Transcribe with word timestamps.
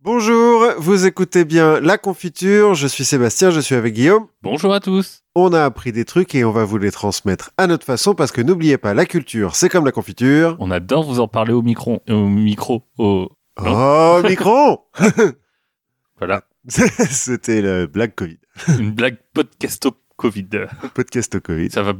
Bonjour, 0.00 0.64
vous 0.78 1.06
écoutez 1.06 1.44
bien 1.44 1.80
La 1.80 1.98
Confiture, 1.98 2.74
je 2.74 2.86
suis 2.86 3.04
Sébastien, 3.04 3.50
je 3.50 3.58
suis 3.58 3.74
avec 3.74 3.94
Guillaume. 3.94 4.28
Bonjour 4.42 4.72
à 4.72 4.78
tous. 4.78 5.24
On 5.34 5.52
a 5.52 5.64
appris 5.64 5.90
des 5.90 6.04
trucs 6.04 6.36
et 6.36 6.44
on 6.44 6.52
va 6.52 6.64
vous 6.64 6.78
les 6.78 6.92
transmettre 6.92 7.50
à 7.56 7.66
notre 7.66 7.84
façon 7.84 8.14
parce 8.14 8.30
que 8.30 8.40
n'oubliez 8.40 8.78
pas, 8.78 8.94
la 8.94 9.06
culture, 9.06 9.56
c'est 9.56 9.68
comme 9.68 9.84
la 9.84 9.90
confiture. 9.90 10.56
On 10.60 10.70
adore 10.70 11.02
vous 11.02 11.18
en 11.18 11.26
parler 11.26 11.52
au 11.52 11.62
micro, 11.62 12.00
au 12.08 12.28
micro, 12.28 12.84
au... 12.96 13.28
Oh, 13.60 14.20
micro 14.24 14.88
Voilà, 16.18 16.44
C'était 16.68 17.60
le 17.60 17.86
blague 17.86 18.14
Covid. 18.14 18.38
une 18.78 18.92
blague 18.92 19.16
podcasto 19.34 19.96
Covid. 20.16 20.48
Podcast 20.94 21.34
au 21.34 21.40
Covid. 21.40 21.70
Ça 21.70 21.82
va 21.82 21.94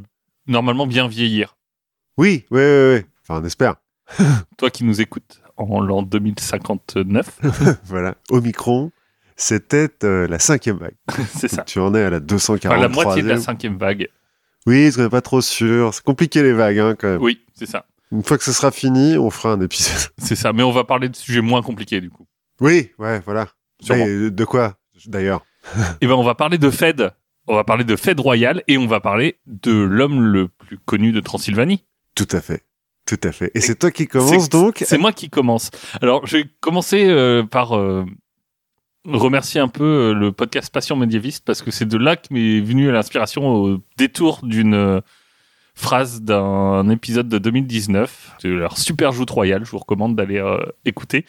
normalement 0.46 0.87
bien 0.87 1.09
vieillir. 1.09 1.57
Oui, 2.17 2.45
oui, 2.53 2.61
oui, 2.61 2.95
oui. 2.95 3.01
Enfin, 3.23 3.41
on 3.43 3.45
espère. 3.45 3.75
Toi 4.57 4.71
qui 4.71 4.85
nous 4.85 5.01
écoutes 5.01 5.41
en 5.59 5.80
l'an 5.80 6.02
2059, 6.02 7.41
Voilà. 7.84 8.14
Au 8.30 8.41
micron, 8.41 8.91
c'était 9.36 9.88
euh, 10.05 10.27
la 10.28 10.38
cinquième 10.38 10.78
vague. 10.78 10.95
c'est 11.34 11.48
ça. 11.48 11.62
Tu 11.62 11.78
en 11.78 11.95
es 11.95 12.02
à 12.02 12.10
la 12.10 12.20
243 12.20 12.77
Enfin, 12.77 12.83
la 12.83 12.88
moitié 13.05 13.23
de 13.23 13.28
la 13.28 13.38
cinquième 13.38 13.77
vague. 13.77 14.09
Oui, 14.66 14.91
qu'on 14.95 15.02
n'est 15.02 15.09
pas 15.09 15.20
trop 15.20 15.41
sûr. 15.41 15.95
C'est 15.95 16.05
compliqué 16.05 16.42
les 16.42 16.52
vagues, 16.52 16.78
hein, 16.78 16.95
quand 16.98 17.09
même. 17.09 17.23
Oui, 17.23 17.41
c'est 17.55 17.66
ça. 17.66 17.86
Une 18.12 18.23
fois 18.23 18.38
que 18.38 18.45
ce 18.45 18.52
sera 18.52 18.70
fini, 18.70 19.16
on 19.19 19.30
fera 19.30 19.52
un 19.52 19.60
épisode. 19.60 20.10
C'est 20.19 20.34
ça. 20.34 20.55
Mais 20.55 20.62
on 20.62 20.70
va 20.70 20.84
parler 20.84 21.10
de 21.10 21.16
sujets 21.16 21.42
moins 21.42 21.61
compliqués 21.61 22.00
du 22.00 22.09
coup. 22.09 22.27
Oui, 22.59 22.91
ouais, 22.98 23.20
voilà. 23.20 23.48
Mais 23.91 24.30
de 24.30 24.45
quoi, 24.45 24.77
d'ailleurs? 25.06 25.45
Et 26.00 26.06
ben 26.06 26.14
on 26.14 26.25
va 26.25 26.34
parler 26.34 26.56
de 26.56 26.70
Fed. 26.70 27.12
On 27.47 27.55
va 27.55 27.64
parler 27.64 27.84
de 27.84 27.97
Fed 27.97 28.19
royal 28.19 28.62
et 28.66 28.78
on 28.78 28.86
va 28.86 29.00
parler 29.00 29.38
de 29.47 29.72
l'homme 29.72 30.20
le 30.20 30.48
plus 30.48 30.78
connu 30.78 31.12
de 31.12 31.20
Transylvanie. 31.20 31.84
Tout 32.14 32.28
à 32.33 32.41
fait. 32.41 32.64
Tout 33.09 33.17
à 33.25 33.33
fait. 33.33 33.51
Et 33.55 33.62
c'est 33.62 33.77
toi 33.77 33.91
qui 33.91 34.07
commence 34.07 34.43
C'est- 34.45 34.53
donc? 34.53 34.85
C'est 34.87 34.98
moi 34.98 35.12
qui 35.12 35.30
commence. 35.30 35.71
Alors, 36.03 36.27
je 36.27 36.37
vais 36.37 36.45
commencer 36.61 37.07
euh, 37.09 37.43
par 37.43 37.75
euh, 37.75 38.05
remercier 39.07 39.62
un 39.62 39.69
peu 39.69 39.83
euh, 40.11 40.12
le 40.12 40.31
podcast 40.31 40.71
Passion 40.71 40.95
médiéviste 40.95 41.43
parce 41.47 41.62
que 41.62 41.71
c'est 41.71 41.87
de 41.87 41.97
là 41.97 42.17
que 42.17 42.27
m'est 42.31 42.61
venue 42.61 42.92
l'inspiration 42.92 43.47
au 43.48 43.78
détour 43.97 44.41
d'une 44.42 45.00
phrase 45.75 46.20
d'un 46.20 46.87
épisode 46.91 47.28
de 47.31 47.39
2019 47.39 48.33
de 48.45 48.50
leur 48.50 48.77
super 48.77 49.12
joute 49.12 49.31
royale. 49.31 49.65
Je 49.65 49.70
vous 49.70 49.78
recommande 49.78 50.15
d'aller 50.15 50.37
euh, 50.37 50.59
écouter. 50.84 51.25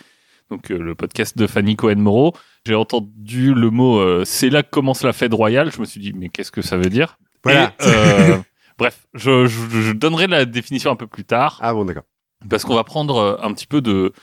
Donc, 0.52 0.67
le 0.67 0.95
podcast 0.95 1.38
de 1.38 1.47
Fanny 1.47 1.77
Cohen-Moreau. 1.77 2.33
J'ai 2.66 2.75
entendu 2.75 3.53
le 3.53 3.69
mot 3.69 4.25
c'est 4.25 4.49
là 4.49 4.64
que 4.64 4.69
commence 4.69 5.03
la 5.03 5.14
fête 5.14 5.33
royale. 5.33 5.71
Je 5.71 5.80
me 5.80 5.86
suis 5.86 6.02
dit, 6.02 6.11
mais 6.11 6.27
qu'est-ce 6.27 6.52
que 6.52 6.61
ça 6.61 6.75
veut 6.75 6.89
dire? 6.89 7.19
Voilà. 7.43 7.73
Et, 7.86 8.33
bref, 8.80 9.05
je, 9.13 9.45
je- 9.45 9.69
je 9.81 9.91
donnerai 9.91 10.25
la 10.27 10.45
définition 10.45 10.89
un 10.91 10.95
peu 10.95 11.05
plus 11.08 11.25
tard 11.25 11.59
Ah 11.61 11.73
bon, 11.73 11.85
d'accord. 11.85 12.03
parce 12.49 12.63
qu'on 12.63 12.73
va 12.75 12.83
prendre 12.83 13.17
euh, 13.17 13.38
un 13.44 13.53
petit 13.53 13.67
peu 13.67 13.81
de, 13.81 14.13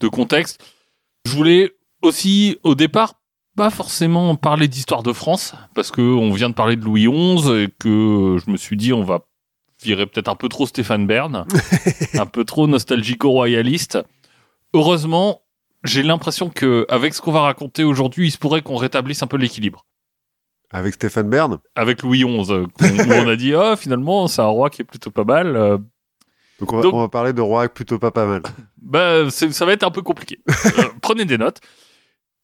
de 0.00 0.08
contexte. 0.08 0.62
Je 1.24 1.32
voulais 1.32 1.72
aussi, 2.02 2.58
au 2.64 2.74
départ, 2.74 3.14
pas 3.56 3.70
forcément 3.70 4.36
parler 4.36 4.68
d'histoire 4.68 5.02
de 5.02 5.12
France, 5.12 5.54
parce 5.74 5.90
que 5.90 6.00
on 6.02 6.32
vient 6.32 6.48
de 6.50 6.54
parler 6.54 6.76
de 6.76 6.84
Louis 6.84 7.06
XI 7.08 7.50
et 7.64 7.68
que 7.78 8.36
je 8.44 8.50
me 8.50 8.56
suis 8.56 8.76
dit 8.76 8.92
on 8.92 9.04
va 9.04 9.20
virer 9.82 10.06
peut-être 10.06 10.28
un 10.28 10.36
peu 10.36 10.48
trop 10.48 10.66
Stéphane 10.66 11.06
Bern, 11.06 11.46
un 12.14 12.26
peu 12.26 12.44
trop 12.44 12.66
nostalgico-royaliste. 12.66 13.98
Heureusement, 14.74 15.42
j'ai 15.84 16.02
l'impression 16.02 16.48
que 16.50 16.86
avec 16.88 17.14
ce 17.14 17.20
qu'on 17.20 17.32
va 17.32 17.40
raconter 17.40 17.84
aujourd'hui, 17.84 18.28
il 18.28 18.30
se 18.30 18.38
pourrait 18.38 18.62
qu'on 18.62 18.76
rétablisse 18.76 19.22
un 19.22 19.26
peu 19.26 19.36
l'équilibre. 19.36 19.86
Avec 20.72 20.94
Stéphane 20.94 21.28
Bern 21.28 21.58
Avec 21.74 22.02
Louis 22.02 22.20
XI, 22.24 22.52
euh, 22.52 22.66
où 22.80 23.12
on 23.12 23.28
a 23.28 23.36
dit 23.36 23.54
ah 23.54 23.76
finalement 23.76 24.28
c'est 24.28 24.42
un 24.42 24.46
roi 24.46 24.70
qui 24.70 24.82
est 24.82 24.84
plutôt 24.84 25.10
pas 25.10 25.24
mal. 25.24 25.56
euh, 25.56 25.78
Donc 26.60 26.72
on 26.72 26.76
va, 26.76 26.82
Donc- 26.82 26.94
on 26.94 27.00
va 27.00 27.08
parler 27.08 27.32
de 27.32 27.40
roi 27.40 27.68
plutôt 27.68 27.98
pas 27.98 28.10
pas 28.10 28.26
mal. 28.26 28.42
Bah, 28.80 29.28
c'est- 29.30 29.52
ça 29.52 29.64
va 29.66 29.72
être 29.72 29.82
un 29.84 29.90
peu 29.90 30.02
compliqué. 30.02 30.38
Euh, 30.48 30.52
prenez 31.02 31.24
des 31.24 31.38
notes, 31.38 31.60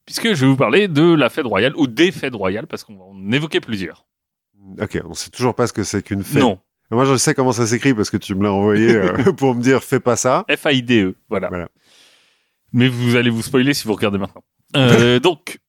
puisque 0.05 0.33
je 0.33 0.45
vais 0.45 0.47
vous 0.51 0.57
parler 0.57 0.87
de 0.87 1.13
la 1.13 1.29
fête 1.29 1.45
royale, 1.45 1.73
ou 1.77 1.87
des 1.87 2.11
fêtes 2.11 2.35
royales, 2.35 2.67
parce 2.67 2.83
qu'on 2.83 2.97
va 2.97 3.03
en 3.05 3.31
évoquer 3.31 3.59
plusieurs. 3.61 4.05
Ok, 4.81 4.99
on 5.05 5.13
sait 5.13 5.29
toujours 5.29 5.55
pas 5.55 5.65
ce 5.67 5.73
que 5.73 5.83
c'est 5.83 6.03
qu'une 6.03 6.23
fête. 6.23 6.41
Non, 6.41 6.59
Moi, 6.91 7.05
je 7.05 7.15
sais 7.15 7.33
comment 7.33 7.53
ça 7.53 7.65
s'écrit 7.65 7.93
parce 7.93 8.09
que 8.09 8.17
tu 8.17 8.35
me 8.35 8.43
l'as 8.43 8.51
envoyé 8.51 8.93
euh, 8.95 9.13
pour 9.37 9.55
me 9.55 9.61
dire 9.61 9.81
fais 9.83 9.99
pas 10.01 10.15
ça. 10.17 10.43
F-A-I-D-E, 10.49 11.15
voilà. 11.29 11.47
Voilà. 11.47 11.69
Mais 12.73 12.89
vous 12.89 13.15
allez 13.15 13.29
vous 13.29 13.41
spoiler 13.41 13.73
si 13.73 13.87
vous 13.87 13.93
regardez 13.93 14.17
maintenant. 14.17 14.43
Euh, 14.75 15.19
donc, 15.21 15.59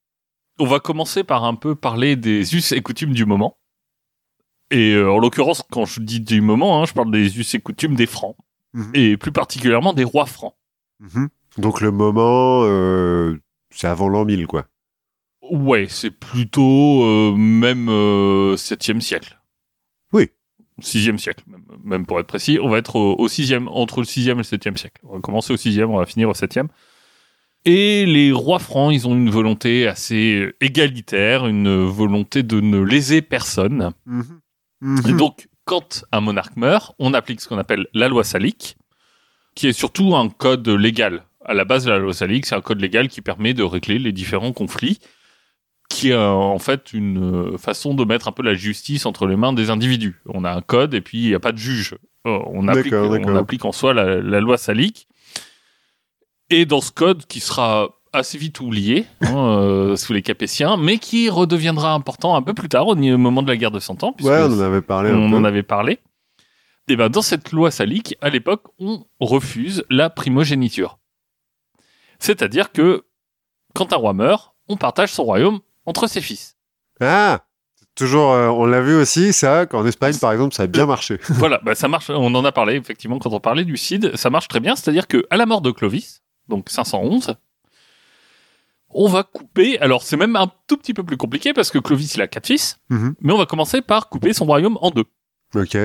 on 0.59 0.67
va 0.67 0.81
commencer 0.81 1.25
par 1.25 1.45
un 1.45 1.55
peu 1.55 1.75
parler 1.75 2.17
des 2.17 2.55
us 2.55 2.73
et 2.73 2.81
coutumes 2.83 3.13
du 3.13 3.25
moment. 3.27 3.59
Et 4.71 4.93
euh, 4.93 5.11
en 5.11 5.19
l'occurrence, 5.19 5.63
quand 5.71 5.85
je 5.87 6.01
dis 6.01 6.21
du 6.21 6.41
moment, 6.41 6.83
hein, 6.83 6.87
je 6.87 6.93
parle 6.93 7.11
des 7.11 7.39
us 7.39 7.55
et 7.55 7.61
coutumes 7.61 7.95
des 7.95 8.07
francs, 8.07 8.37
Mhm. 8.75 8.91
et 8.95 9.17
plus 9.17 9.33
particulièrement 9.33 9.95
des 9.95 10.05
rois 10.05 10.27
francs. 10.27 10.55
Mhm. 11.01 11.29
Donc 11.57 11.81
le 11.81 11.91
moment, 11.91 12.61
euh, 12.65 13.39
c'est 13.71 13.87
avant 13.87 14.09
l'an 14.09 14.25
1000, 14.27 14.47
quoi. 14.47 14.67
Ouais, 15.51 15.87
c'est 15.89 16.11
plutôt 16.11 17.03
euh, 17.05 17.35
même 17.35 17.89
euh, 17.89 18.57
7e 18.59 19.01
siècle. 19.01 19.41
Oui. 20.13 20.29
6e 20.81 21.17
siècle, 21.19 21.45
même, 21.83 22.05
pour 22.07 22.21
être 22.21 22.27
précis. 22.27 22.59
On 22.63 22.69
va 22.69 22.79
être 22.79 22.97
au, 22.97 23.15
au 23.19 23.27
6e, 23.29 23.67
entre 23.69 24.01
le 24.01 24.07
6e 24.07 24.33
et 24.33 24.35
le 24.35 24.43
7e 24.43 24.77
siècle. 24.77 25.01
On 25.09 25.15
va 25.15 25.21
commencer 25.21 25.53
au 25.53 25.57
6e, 25.57 25.87
on 25.87 25.97
va 25.97 26.05
finir 26.07 26.29
au 26.29 26.35
7e. 26.35 26.69
Et 27.65 28.07
les 28.07 28.33
rois 28.33 28.59
francs, 28.59 28.93
ils 28.95 29.07
ont 29.07 29.15
une 29.15 29.31
volonté 29.31 29.87
assez 29.89 30.53
égalitaire, 30.61 31.47
une 31.47 31.85
volonté 31.85 32.43
de 32.43 32.61
ne 32.61 32.79
léser 32.81 33.21
personne. 33.23 33.93
Mhm. 34.07 34.41
Et 35.07 35.11
Mhm. 35.13 35.17
donc, 35.17 35.49
quand 35.65 36.05
un 36.13 36.21
monarque 36.21 36.57
meurt, 36.57 36.95
on 36.99 37.13
applique 37.15 37.41
ce 37.41 37.49
qu'on 37.49 37.59
appelle 37.59 37.87
la 37.93 38.09
loi 38.09 38.25
salique, 38.25 38.77
qui 39.55 39.67
est 39.67 39.73
surtout 39.73 40.15
un 40.17 40.29
code 40.29 40.67
légal. 40.69 41.25
À 41.45 41.53
la 41.53 41.65
base, 41.65 41.87
la 41.89 41.99
loi 41.99 42.15
salique, 42.15 42.47
c'est 42.47 42.55
un 42.55 42.61
code 42.61 42.81
légal 42.81 43.09
qui 43.09 43.21
permet 43.23 43.55
de 43.55 43.63
régler 43.65 43.99
les 43.99 44.13
différents 44.13 44.53
conflits, 44.53 44.99
qui 45.91 46.11
est 46.11 46.13
euh, 46.13 46.29
en 46.31 46.59
fait 46.59 46.93
une 46.93 47.53
euh, 47.55 47.59
façon 47.59 47.95
de 47.95 48.05
mettre 48.05 48.29
un 48.29 48.33
peu 48.33 48.43
la 48.43 48.55
justice 48.55 49.05
entre 49.05 49.27
les 49.27 49.37
mains 49.37 49.53
des 49.53 49.71
individus. 49.71 50.21
On 50.27 50.45
a 50.45 50.53
un 50.53 50.61
code 50.61 50.95
et 50.95 51.01
puis 51.01 51.19
il 51.19 51.29
n'y 51.29 51.35
a 51.35 51.41
pas 51.41 51.53
de 51.53 51.59
juge. 51.59 51.97
Euh, 52.27 52.39
On 53.27 53.35
applique 53.37 53.65
en 53.65 53.73
soi 53.73 53.95
la, 53.95 54.21
la 54.21 54.41
loi 54.41 54.59
salique. 54.59 55.08
Et 56.51 56.65
dans 56.65 56.81
ce 56.81 56.91
code, 56.91 57.27
qui 57.27 57.41
sera 57.41 57.91
assez 58.13 58.39
vite 58.39 58.61
oublié 58.61 59.07
hein, 59.21 59.37
euh, 59.37 59.97
sous 59.97 60.13
les 60.13 60.23
Capétiens, 60.23 60.77
mais 60.77 60.99
qui 60.99 61.29
redeviendra 61.29 61.93
important 61.93 62.37
un 62.37 62.43
peu 62.43 62.55
plus 62.55 62.69
tard, 62.69 62.87
au 62.87 62.95
moment 62.97 63.43
de 63.43 63.49
la 63.49 63.57
guerre 63.57 63.71
de 63.71 63.81
Cent 63.81 64.03
Ans. 64.03 64.15
Ouais, 64.21 64.43
on 64.43 64.53
en 64.53 64.61
avait 64.61 64.83
parlé 64.83 65.11
on 65.13 65.33
en 65.33 65.45
avait 65.45 65.63
parlé. 65.63 65.99
Et 66.91 66.97
ben 66.97 67.11
dans 67.11 67.21
cette 67.21 67.53
loi 67.53 67.71
salique, 67.71 68.17
à 68.23 68.31
l'époque, 68.31 68.65
on 68.79 69.05
refuse 69.21 69.85
la 69.91 70.09
primogéniture. 70.09 70.99
C'est-à-dire 72.19 72.73
que 72.73 73.05
quand 73.75 73.93
un 73.93 73.97
roi 73.97 74.15
meurt, 74.15 74.55
on 74.69 74.77
partage 74.77 75.13
son 75.13 75.25
royaume 75.25 75.61
entre 75.85 76.07
ses 76.07 76.23
fils. 76.23 76.57
Ah 77.01 77.45
Toujours, 77.95 78.33
euh, 78.33 78.47
on 78.49 78.65
l'a 78.65 78.81
vu 78.81 78.95
aussi, 78.95 79.33
ça, 79.33 79.67
qu'en 79.67 79.85
Espagne, 79.85 80.17
par 80.21 80.31
exemple, 80.31 80.55
ça 80.55 80.63
a 80.63 80.67
bien 80.69 80.87
marché. 80.87 81.19
voilà, 81.31 81.61
bah 81.65 81.75
ça 81.75 81.89
marche. 81.89 82.11
On 82.11 82.33
en 82.33 82.45
a 82.45 82.53
parlé 82.53 82.77
effectivement 82.77 83.19
quand 83.19 83.33
on 83.33 83.41
parlait 83.41 83.65
du 83.65 83.77
Cid. 83.77 84.15
Ça 84.15 84.31
marche 84.31 84.47
très 84.47 84.61
bien. 84.61 84.77
C'est-à-dire 84.77 85.09
que 85.09 85.27
à 85.31 85.37
la 85.37 85.47
mort 85.47 85.61
de 85.63 85.73
Clovis, 85.73 86.23
donc 86.49 86.69
511, 86.71 87.35
on 88.91 89.09
va 89.09 89.23
couper. 89.23 89.79
Alors 89.81 90.03
c'est 90.03 90.17
même 90.17 90.37
un 90.37 90.51
tout 90.67 90.77
petit 90.77 90.95
peu 90.95 91.03
plus 91.03 91.17
compliqué 91.17 91.53
parce 91.53 91.71
que 91.71 91.79
Clovis 91.79 92.15
il 92.15 92.23
a 92.23 92.27
quatre 92.29 92.47
fils, 92.47 92.79
Mhm. 92.91 93.15
mais 93.21 93.33
on 93.33 93.39
va 93.39 93.47
commencer 93.47 93.83
par 93.83 94.09
couper 94.09 94.33
son 94.33 94.47
royaume 94.47 94.79
en 94.81 94.91
deux, 94.91 95.05
Ok. 95.55 95.77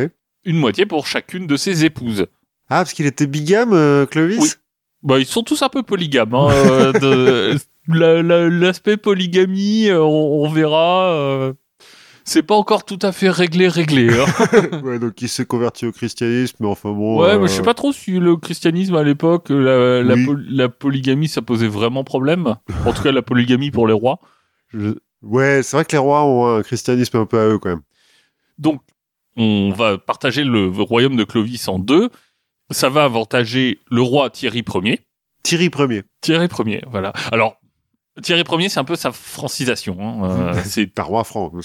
une 0.46 0.58
moitié 0.58 0.86
pour 0.86 1.08
chacune 1.08 1.48
de 1.48 1.58
ses 1.58 1.86
épouses. 1.86 2.26
Ah, 2.70 2.78
parce 2.78 2.94
qu'il 2.94 3.06
était 3.06 3.28
bigame, 3.28 3.74
euh, 3.74 4.06
Clovis? 4.06 4.40
Oui. 4.40 4.50
Bah, 5.04 5.20
ils 5.20 5.26
sont 5.26 5.44
tous 5.44 5.62
un 5.62 5.70
peu 5.70 5.84
polygames. 5.84 6.34
hein, 6.34 6.48
euh, 6.52 6.94
de- 6.94 7.58
la- 7.88 8.24
la- 8.24 8.50
L'aspect 8.50 8.96
polygamie, 8.96 9.90
euh, 9.90 10.02
on, 10.02 10.46
on 10.46 10.50
verra. 10.50 11.12
euh, 11.14 11.54
c'est 12.24 12.44
pas 12.44 12.56
encore 12.56 12.86
tout 12.86 13.00
à 13.02 13.12
fait 13.12 13.30
réglé, 13.30 13.68
réglé. 13.68 14.10
hein. 14.12 14.82
ouais, 14.84 15.00
donc 15.00 15.22
il 15.22 15.30
s'est 15.30 15.46
converti 15.46 15.86
au 15.86 15.92
christianisme, 15.92 16.58
mais 16.60 16.68
enfin 16.68 16.92
bon... 16.92 17.22
ouais, 17.22 17.30
euh, 17.32 17.40
mais 17.40 17.48
je 17.48 17.54
sais 17.54 17.62
pas 17.62 17.74
trop 17.74 17.92
si 17.94 18.12
le 18.20 18.38
christianisme 18.38 18.96
à 18.96 19.04
l'époque, 19.04 19.48
la, 19.50 20.02
la 20.04 20.70
polygamie, 20.70 21.28
ça 21.28 21.42
posait 21.42 21.68
vraiment 21.68 22.04
problème. 22.04 22.56
En 22.86 22.94
tout 22.94 23.04
cas, 23.04 23.12
la 23.12 23.22
polygamie 23.22 23.72
pour 23.72 23.88
les 23.88 23.94
rois. 23.94 24.20
je- 24.74 24.96
Ouais, 25.22 25.62
c'est 25.64 25.78
vrai 25.78 25.86
que 25.86 25.94
les 25.94 25.98
rois 26.00 26.26
ont 26.26 26.58
un 26.58 26.64
christianisme 26.64 27.16
un 27.18 27.26
peu 27.26 27.40
à 27.40 27.48
eux, 27.48 27.58
quand 27.58 27.70
même. 27.70 27.82
Donc, 28.58 28.82
on 29.38 29.72
va 29.72 29.98
partager 29.98 30.44
le 30.44 30.68
royaume 30.68 31.16
de 31.16 31.24
Clovis 31.24 31.68
en 31.70 31.80
deux. 31.80 32.10
Ça 32.72 32.90
va 32.90 33.06
avantager 33.06 33.80
le 33.90 34.02
roi 34.02 34.30
Thierry 34.30 34.64
Ier. 34.84 35.00
Thierry 35.42 35.70
Ier. 35.80 36.04
Thierry 36.22 36.48
Ier, 36.68 36.84
voilà. 36.92 37.14
Alors, 37.32 37.56
Thierry 38.22 38.44
Ier, 38.60 38.70
c'est 38.70 38.80
un 38.80 38.84
peu 38.84 38.96
sa 38.96 39.12
francisation. 39.12 39.98
hein, 40.24 40.54
euh, 40.56 40.62
c'est 40.66 40.94
T'as 40.94 41.04
roi 41.04 41.24
franc. 41.24 41.52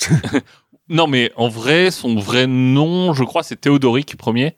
Non, 0.90 1.06
mais 1.06 1.30
en 1.36 1.48
vrai, 1.50 1.90
son 1.90 2.14
vrai 2.16 2.46
nom, 2.46 3.12
je 3.12 3.22
crois, 3.22 3.42
c'est 3.42 3.56
Théodoric 3.60 4.16
Ier. 4.34 4.56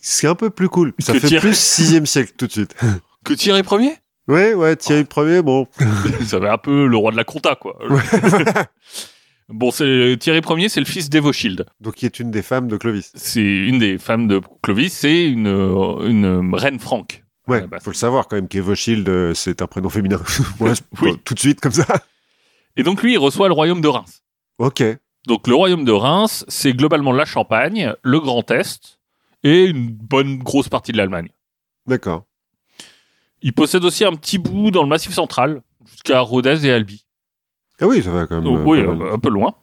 c'est 0.00 0.26
un 0.26 0.34
peu 0.34 0.50
plus 0.50 0.68
cool. 0.68 0.92
Ça 0.98 1.12
Que 1.12 1.20
fait 1.20 1.28
Thierry- 1.28 1.46
plus 1.50 1.56
6 1.56 2.04
siècle, 2.04 2.32
tout 2.36 2.46
de 2.48 2.52
suite. 2.52 2.74
Que 3.24 3.34
Thierry 3.34 3.62
Ier? 3.84 3.92
Ouais, 4.26 4.54
ouais, 4.54 4.74
Thierry 4.74 5.06
Ier, 5.16 5.42
bon. 5.42 5.68
Ça 6.26 6.40
va 6.40 6.52
un 6.54 6.58
peu 6.58 6.86
le 6.86 6.96
roi 6.96 7.12
de 7.12 7.16
la 7.16 7.22
compta, 7.24 7.54
quoi. 7.54 7.78
bon, 9.48 9.70
c'est 9.70 10.16
Thierry 10.18 10.40
Ier, 10.60 10.68
c'est 10.68 10.80
le 10.80 10.86
fils 10.86 11.08
d'Evoshild. 11.10 11.66
Donc, 11.80 11.94
qui 11.94 12.06
est 12.06 12.18
une 12.20 12.30
des 12.30 12.42
femmes 12.42 12.68
de 12.68 12.76
Clovis. 12.76 13.12
C'est 13.14 13.40
une 13.42 13.78
des 13.78 13.98
femmes 13.98 14.26
de 14.28 14.40
Clovis, 14.62 14.92
c'est 14.92 15.26
une, 15.28 15.46
une 15.46 16.50
reine 16.54 16.78
franque. 16.78 17.24
Ouais, 17.48 17.62
Ah, 17.64 17.66
bah, 17.66 17.80
faut 17.80 17.90
le 17.90 17.96
savoir 17.96 18.28
quand 18.28 18.36
même 18.36 18.46
qu'Evochild, 18.48 19.08
euh, 19.08 19.34
c'est 19.34 19.62
un 19.62 19.66
prénom 19.66 19.88
féminin. 19.88 20.20
Ouais, 20.60 20.72
Oui. 21.02 21.18
Tout 21.24 21.34
de 21.34 21.38
suite 21.40 21.60
comme 21.60 21.72
ça. 21.72 21.86
Et 22.76 22.82
donc 22.82 23.02
lui, 23.02 23.14
il 23.14 23.18
reçoit 23.18 23.48
le 23.48 23.54
royaume 23.54 23.80
de 23.80 23.88
Reims. 23.88 24.22
Ok. 24.58 24.82
Donc 25.26 25.46
le 25.48 25.54
royaume 25.54 25.84
de 25.84 25.92
Reims, 25.92 26.44
c'est 26.48 26.72
globalement 26.72 27.12
la 27.12 27.24
Champagne, 27.24 27.92
le 28.02 28.20
Grand 28.20 28.48
Est 28.50 28.98
et 29.42 29.64
une 29.64 29.88
bonne 29.90 30.38
grosse 30.38 30.68
partie 30.68 30.92
de 30.92 30.96
l'Allemagne. 30.96 31.28
D'accord. 31.86 32.24
Il 33.42 33.52
possède 33.52 33.84
aussi 33.84 34.04
un 34.04 34.14
petit 34.14 34.38
bout 34.38 34.70
dans 34.70 34.82
le 34.82 34.88
Massif 34.88 35.12
central, 35.12 35.62
jusqu'à 35.86 36.20
Rodez 36.20 36.66
et 36.66 36.72
Albi. 36.72 37.04
Ah 37.80 37.86
oui, 37.86 38.02
ça 38.02 38.10
va 38.10 38.26
quand 38.26 38.36
même. 38.36 38.44
Donc, 38.44 38.58
euh, 38.58 38.64
oui, 38.64 39.10
un 39.12 39.18
peu 39.18 39.28
loin. 39.30 39.54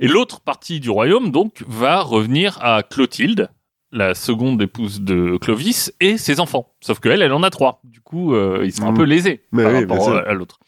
Et 0.00 0.08
l'autre 0.08 0.40
partie 0.40 0.80
du 0.80 0.88
royaume, 0.88 1.30
donc, 1.30 1.62
va 1.68 2.00
revenir 2.00 2.58
à 2.62 2.82
Clotilde, 2.82 3.50
la 3.92 4.14
seconde 4.14 4.60
épouse 4.62 5.00
de 5.02 5.36
Clovis, 5.36 5.92
et 6.00 6.16
ses 6.18 6.40
enfants. 6.40 6.74
Sauf 6.80 6.98
qu'elle, 6.98 7.22
elle 7.22 7.32
en 7.32 7.42
a 7.42 7.50
trois. 7.50 7.80
Du 7.84 8.00
coup, 8.00 8.34
euh, 8.34 8.62
ils 8.64 8.72
sont 8.72 8.84
un 8.86 8.92
Mm. 8.92 8.96
peu 8.96 9.02
lésés 9.04 9.42
Mais 9.52 9.62
par 9.64 9.72
oui, 9.72 9.80
rapport 9.80 10.08
à, 10.16 10.20
à 10.20 10.32
l'autre. 10.32 10.58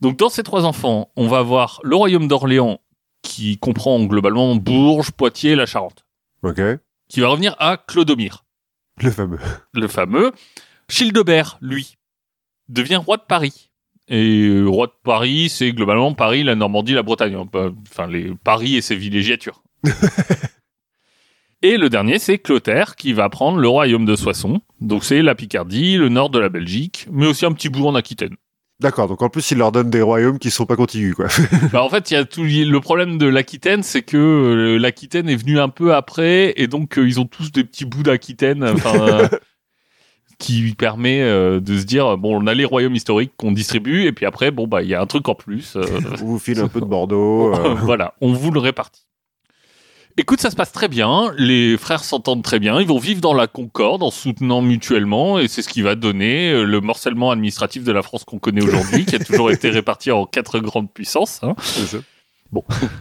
Donc, 0.00 0.16
dans 0.18 0.28
ces 0.28 0.42
trois 0.42 0.64
enfants, 0.64 1.10
on 1.16 1.28
va 1.28 1.38
avoir 1.38 1.80
le 1.84 1.94
royaume 1.96 2.26
d'Orléans, 2.26 2.80
qui 3.22 3.58
comprend 3.58 4.02
globalement 4.04 4.54
Bourges, 4.56 5.10
Poitiers 5.12 5.52
et 5.52 5.56
la 5.56 5.66
Charente, 5.66 6.04
Ok. 6.42 6.60
qui 7.08 7.20
va 7.20 7.28
revenir 7.28 7.54
à 7.58 7.76
Clodomir, 7.76 8.44
Le 9.02 9.10
fameux. 9.10 9.38
le 9.74 9.88
fameux. 9.88 10.32
Childebert, 10.88 11.56
lui, 11.60 11.96
devient 12.68 12.96
roi 12.96 13.16
de 13.18 13.22
Paris. 13.22 13.70
Et 14.08 14.46
euh, 14.48 14.66
roi 14.66 14.86
de 14.88 14.92
Paris, 15.02 15.48
c'est 15.48 15.72
globalement 15.72 16.12
Paris, 16.12 16.44
la 16.44 16.54
Normandie, 16.54 16.92
la 16.92 17.02
Bretagne. 17.02 17.36
Enfin, 17.36 18.06
les 18.06 18.34
Paris 18.44 18.76
et 18.76 18.82
ses 18.82 18.96
villégiatures. 18.96 19.62
et 21.64 21.78
le 21.78 21.88
dernier, 21.88 22.18
c'est 22.18 22.36
Clotaire, 22.36 22.94
qui 22.94 23.14
va 23.14 23.30
prendre 23.30 23.56
le 23.58 23.66
royaume 23.68 24.04
de 24.04 24.16
Soissons. 24.16 24.60
Donc 24.82 25.02
c'est 25.02 25.22
la 25.22 25.34
Picardie, 25.34 25.96
le 25.96 26.10
nord 26.10 26.28
de 26.28 26.38
la 26.38 26.50
Belgique, 26.50 27.06
mais 27.10 27.26
aussi 27.26 27.46
un 27.46 27.52
petit 27.52 27.70
bout 27.70 27.86
en 27.86 27.94
Aquitaine. 27.94 28.36
D'accord. 28.80 29.08
Donc 29.08 29.22
en 29.22 29.30
plus, 29.30 29.50
il 29.50 29.56
leur 29.58 29.72
donne 29.72 29.88
des 29.88 30.02
royaumes 30.02 30.38
qui 30.38 30.50
sont 30.50 30.66
pas 30.66 30.76
contigus, 30.76 31.14
quoi. 31.14 31.28
Bah, 31.72 31.82
en 31.82 31.88
fait, 31.88 32.10
il 32.10 32.14
y 32.14 32.16
a 32.18 32.26
tout 32.26 32.42
le 32.42 32.78
problème 32.80 33.16
de 33.16 33.26
l'Aquitaine, 33.26 33.82
c'est 33.82 34.02
que 34.02 34.16
euh, 34.18 34.78
l'Aquitaine 34.78 35.28
est 35.30 35.36
venue 35.36 35.58
un 35.58 35.70
peu 35.70 35.94
après, 35.94 36.52
et 36.56 36.66
donc 36.66 36.98
euh, 36.98 37.08
ils 37.08 37.18
ont 37.18 37.24
tous 37.24 37.50
des 37.50 37.64
petits 37.64 37.86
bouts 37.86 38.02
d'Aquitaine, 38.02 38.62
enfin, 38.62 39.00
euh, 39.00 39.28
qui 40.38 40.58
lui 40.58 40.74
permet 40.74 41.22
de 41.22 41.78
se 41.78 41.84
dire 41.84 42.18
bon, 42.18 42.42
on 42.42 42.46
a 42.46 42.52
les 42.52 42.66
royaumes 42.66 42.94
historiques 42.96 43.32
qu'on 43.38 43.52
distribue, 43.52 44.04
et 44.04 44.12
puis 44.12 44.26
après, 44.26 44.50
bon 44.50 44.66
bah, 44.66 44.82
il 44.82 44.88
y 44.88 44.94
a 44.94 45.00
un 45.00 45.06
truc 45.06 45.28
en 45.30 45.34
plus. 45.34 45.78
On 46.20 46.24
vous 46.26 46.38
file 46.38 46.60
un 46.60 46.68
peu 46.68 46.80
de 46.80 46.84
Bordeaux. 46.86 47.54
euh, 47.54 47.74
voilà, 47.74 48.12
on 48.20 48.32
vous 48.34 48.50
le 48.50 48.60
répartit. 48.60 49.06
Écoute, 50.16 50.40
ça 50.40 50.50
se 50.50 50.56
passe 50.56 50.70
très 50.70 50.86
bien. 50.86 51.32
Les 51.36 51.76
frères 51.76 52.04
s'entendent 52.04 52.44
très 52.44 52.60
bien. 52.60 52.80
Ils 52.80 52.86
vont 52.86 52.98
vivre 52.98 53.20
dans 53.20 53.34
la 53.34 53.48
concorde 53.48 54.02
en 54.04 54.12
soutenant 54.12 54.62
mutuellement. 54.62 55.40
Et 55.40 55.48
c'est 55.48 55.60
ce 55.60 55.68
qui 55.68 55.82
va 55.82 55.96
donner 55.96 56.52
euh, 56.52 56.62
le 56.64 56.80
morcellement 56.80 57.32
administratif 57.32 57.82
de 57.82 57.90
la 57.90 58.02
France 58.02 58.22
qu'on 58.24 58.38
connaît 58.38 58.62
aujourd'hui, 58.62 59.06
qui 59.06 59.16
a 59.16 59.18
toujours 59.24 59.50
été 59.50 59.70
réparti 59.70 60.12
en 60.12 60.24
quatre 60.24 60.60
grandes 60.60 60.92
puissances. 60.92 61.40
hein. 61.42 61.56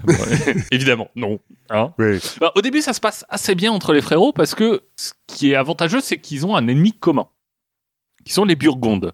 Ouais, 0.08 0.56
Évidemment, 0.72 1.10
non. 1.16 1.40
Hein 1.70 1.94
Oui. 2.00 2.18
Bah, 2.40 2.52
au 2.56 2.62
début, 2.62 2.82
ça 2.82 2.94
se 2.94 3.00
passe 3.00 3.24
assez 3.30 3.54
bien 3.54 3.72
entre 3.72 3.94
les 3.94 4.02
frérots 4.02 4.34
parce 4.34 4.56
que 4.56 4.82
ce 4.96 5.12
qui 5.28 5.52
est 5.52 5.56
avantageux, 5.56 6.02
c'est 6.02 6.18
qu'ils 6.20 6.48
ont 6.48 6.56
un 6.56 6.68
ennemi 6.68 6.94
commun, 6.94 7.28
qui 8.26 8.34
sont 8.34 8.46
les 8.46 8.56
Burgondes. 8.56 9.12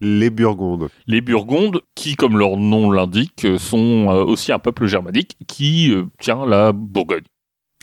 Les 0.00 0.30
Burgondes. 0.30 0.88
Les 1.06 1.20
Burgondes, 1.20 1.82
qui, 1.94 2.16
comme 2.16 2.38
leur 2.38 2.56
nom 2.56 2.90
l'indique, 2.90 3.46
sont 3.58 4.08
euh, 4.10 4.24
aussi 4.24 4.50
un 4.52 4.58
peuple 4.58 4.86
germanique 4.86 5.36
qui 5.46 5.92
euh, 5.92 6.04
tient 6.20 6.46
la 6.46 6.72
Bourgogne. 6.72 7.24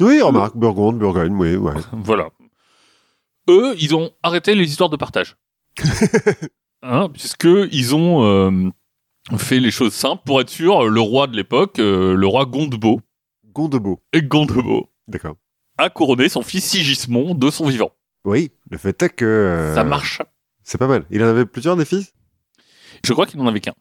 Oui, 0.02 0.22
remarque, 0.22 0.56
Burgonde, 0.58 0.98
Bourgogne, 1.00 1.34
oui, 1.36 1.56
ouais. 1.56 1.74
Voilà. 1.94 2.30
Eux, 3.50 3.76
ils 3.80 3.96
ont 3.96 4.12
arrêté 4.24 4.56
les 4.56 4.70
histoires 4.70 4.90
de 4.90 4.98
partage. 4.98 5.38
hein, 6.82 7.10
puisque 7.14 7.48
ils 7.72 7.96
ont 7.96 8.24
euh, 8.26 8.70
fait 9.38 9.60
les 9.60 9.72
choses 9.72 9.94
simples 9.94 10.24
pour 10.26 10.42
être 10.42 10.50
sûr. 10.50 10.88
Le 10.88 11.02
roi 11.02 11.28
de 11.28 11.36
l'époque, 11.36 11.80
euh, 11.80 12.16
le 12.16 12.28
roi 12.28 12.46
Gondebaud, 12.46 13.02
Gondebaud. 13.54 14.02
et 14.14 14.22
Gondebaud 14.22 14.90
D'accord. 15.08 15.36
a 15.78 15.90
couronné 15.90 16.30
son 16.30 16.42
fils 16.42 16.66
Sigismond 16.66 17.36
de 17.36 17.50
son 17.50 17.68
vivant. 17.68 17.92
Oui, 18.26 18.52
le 18.70 18.78
fait 18.78 19.02
est 19.04 19.10
que. 19.10 19.26
euh, 19.26 19.76
Ça 19.76 19.84
marche. 19.84 20.22
C'est 20.68 20.78
pas 20.78 20.88
mal. 20.88 21.06
Il 21.12 21.24
en 21.24 21.28
avait 21.28 21.46
plusieurs 21.46 21.78
des 21.78 21.86
fils? 21.86 22.14
Je 23.06 23.14
crois 23.14 23.26
qu'il 23.26 23.40
n'en 23.40 23.48
avait 23.48 23.62
qu'un. 23.62 23.74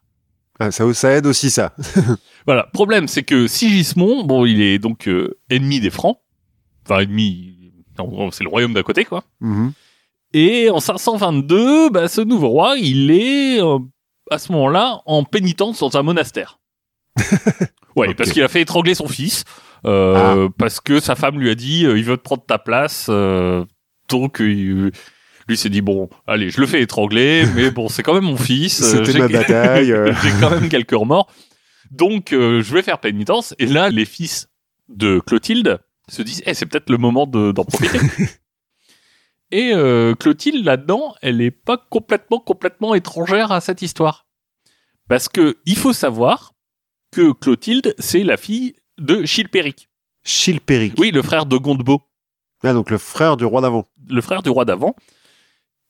ah, 0.60 0.70
ça, 0.70 0.94
ça 0.94 1.10
aide 1.10 1.26
aussi, 1.26 1.50
ça. 1.50 1.74
Voilà. 2.46 2.68
Problème, 2.72 3.08
c'est 3.08 3.24
que 3.24 3.48
Sigismond, 3.48 4.22
bon, 4.22 4.46
il 4.46 4.62
est 4.62 4.78
donc 4.78 5.08
euh, 5.08 5.36
ennemi 5.50 5.80
des 5.80 5.90
Francs. 5.90 6.20
Enfin, 6.84 7.00
ennemi. 7.00 7.72
C'est 8.30 8.44
le 8.44 8.50
royaume 8.50 8.72
d'à 8.72 8.84
côté, 8.84 9.04
quoi. 9.04 9.24
Mhm. 9.40 9.72
Et 10.32 10.70
en 10.70 10.78
522, 10.78 11.90
bah, 11.90 12.06
ce 12.06 12.20
nouveau 12.20 12.50
roi, 12.50 12.76
il 12.78 13.10
est 13.10 13.60
euh, 13.60 13.80
à 14.30 14.38
ce 14.38 14.52
moment-là 14.52 15.02
en 15.06 15.24
pénitence 15.24 15.80
dans 15.80 15.96
un 15.96 16.04
monastère. 16.04 16.60
ouais, 17.96 18.14
parce 18.14 18.30
qu'il 18.30 18.44
a 18.44 18.48
fait 18.48 18.60
étrangler 18.60 18.94
son 18.94 19.08
fils, 19.08 19.42
euh, 19.86 20.48
parce 20.56 20.78
que 20.80 21.00
sa 21.00 21.16
femme 21.16 21.40
lui 21.40 21.50
a 21.50 21.56
dit 21.56 21.80
il 21.80 22.04
veut 22.04 22.16
te 22.16 22.22
prendre 22.22 22.44
ta 22.44 22.58
place. 22.58 23.10
donc 24.08 24.40
lui 25.48 25.56
s'est 25.56 25.68
dit 25.68 25.80
bon, 25.80 26.08
allez, 26.26 26.50
je 26.50 26.60
le 26.60 26.66
fais 26.66 26.82
étrangler, 26.82 27.44
mais 27.54 27.70
bon, 27.70 27.88
c'est 27.88 28.02
quand 28.02 28.14
même 28.14 28.24
mon 28.24 28.36
fils. 28.36 28.82
euh, 28.82 29.04
C'était 29.04 29.18
ma 29.18 29.28
bataille, 29.28 29.92
euh. 29.92 30.12
j'ai 30.22 30.30
quand 30.40 30.50
même 30.50 30.68
quelques 30.68 30.92
remords. 30.92 31.30
Donc 31.90 32.32
euh, 32.32 32.62
je 32.62 32.74
vais 32.74 32.82
faire 32.82 32.98
pénitence. 32.98 33.54
Et 33.58 33.66
là, 33.66 33.88
les 33.90 34.04
fils 34.04 34.48
de 34.88 35.20
Clotilde 35.20 35.78
se 36.08 36.22
disent 36.22 36.42
eh, 36.46 36.54
c'est 36.54 36.66
peut-être 36.66 36.90
le 36.90 36.98
moment 36.98 37.26
de- 37.26 37.52
d'en 37.52 37.64
profiter. 37.64 37.98
Et 39.52 39.72
euh, 39.72 40.14
Clotilde, 40.14 40.64
là-dedans, 40.64 41.14
elle 41.22 41.40
est 41.40 41.52
pas 41.52 41.76
complètement, 41.90 42.40
complètement 42.40 42.94
étrangère 42.94 43.52
à 43.52 43.60
cette 43.60 43.80
histoire. 43.82 44.26
Parce 45.08 45.28
que 45.28 45.56
il 45.66 45.76
faut 45.76 45.92
savoir 45.92 46.52
que 47.12 47.32
Clotilde, 47.32 47.94
c'est 47.98 48.24
la 48.24 48.36
fille 48.36 48.74
de 48.98 49.24
Chilpéric. 49.24 49.88
Chilpéric. 50.24 50.94
Oui, 50.98 51.12
le 51.12 51.22
frère 51.22 51.46
de 51.46 51.56
Gondebaud, 51.56 52.02
Ah, 52.64 52.72
donc 52.72 52.90
le 52.90 52.98
frère 52.98 53.36
du 53.36 53.44
roi 53.44 53.60
d'avant. 53.60 53.86
le 54.08 54.20
frère 54.20 54.42
du 54.42 54.50
roi 54.50 54.64
d'avant. 54.64 54.96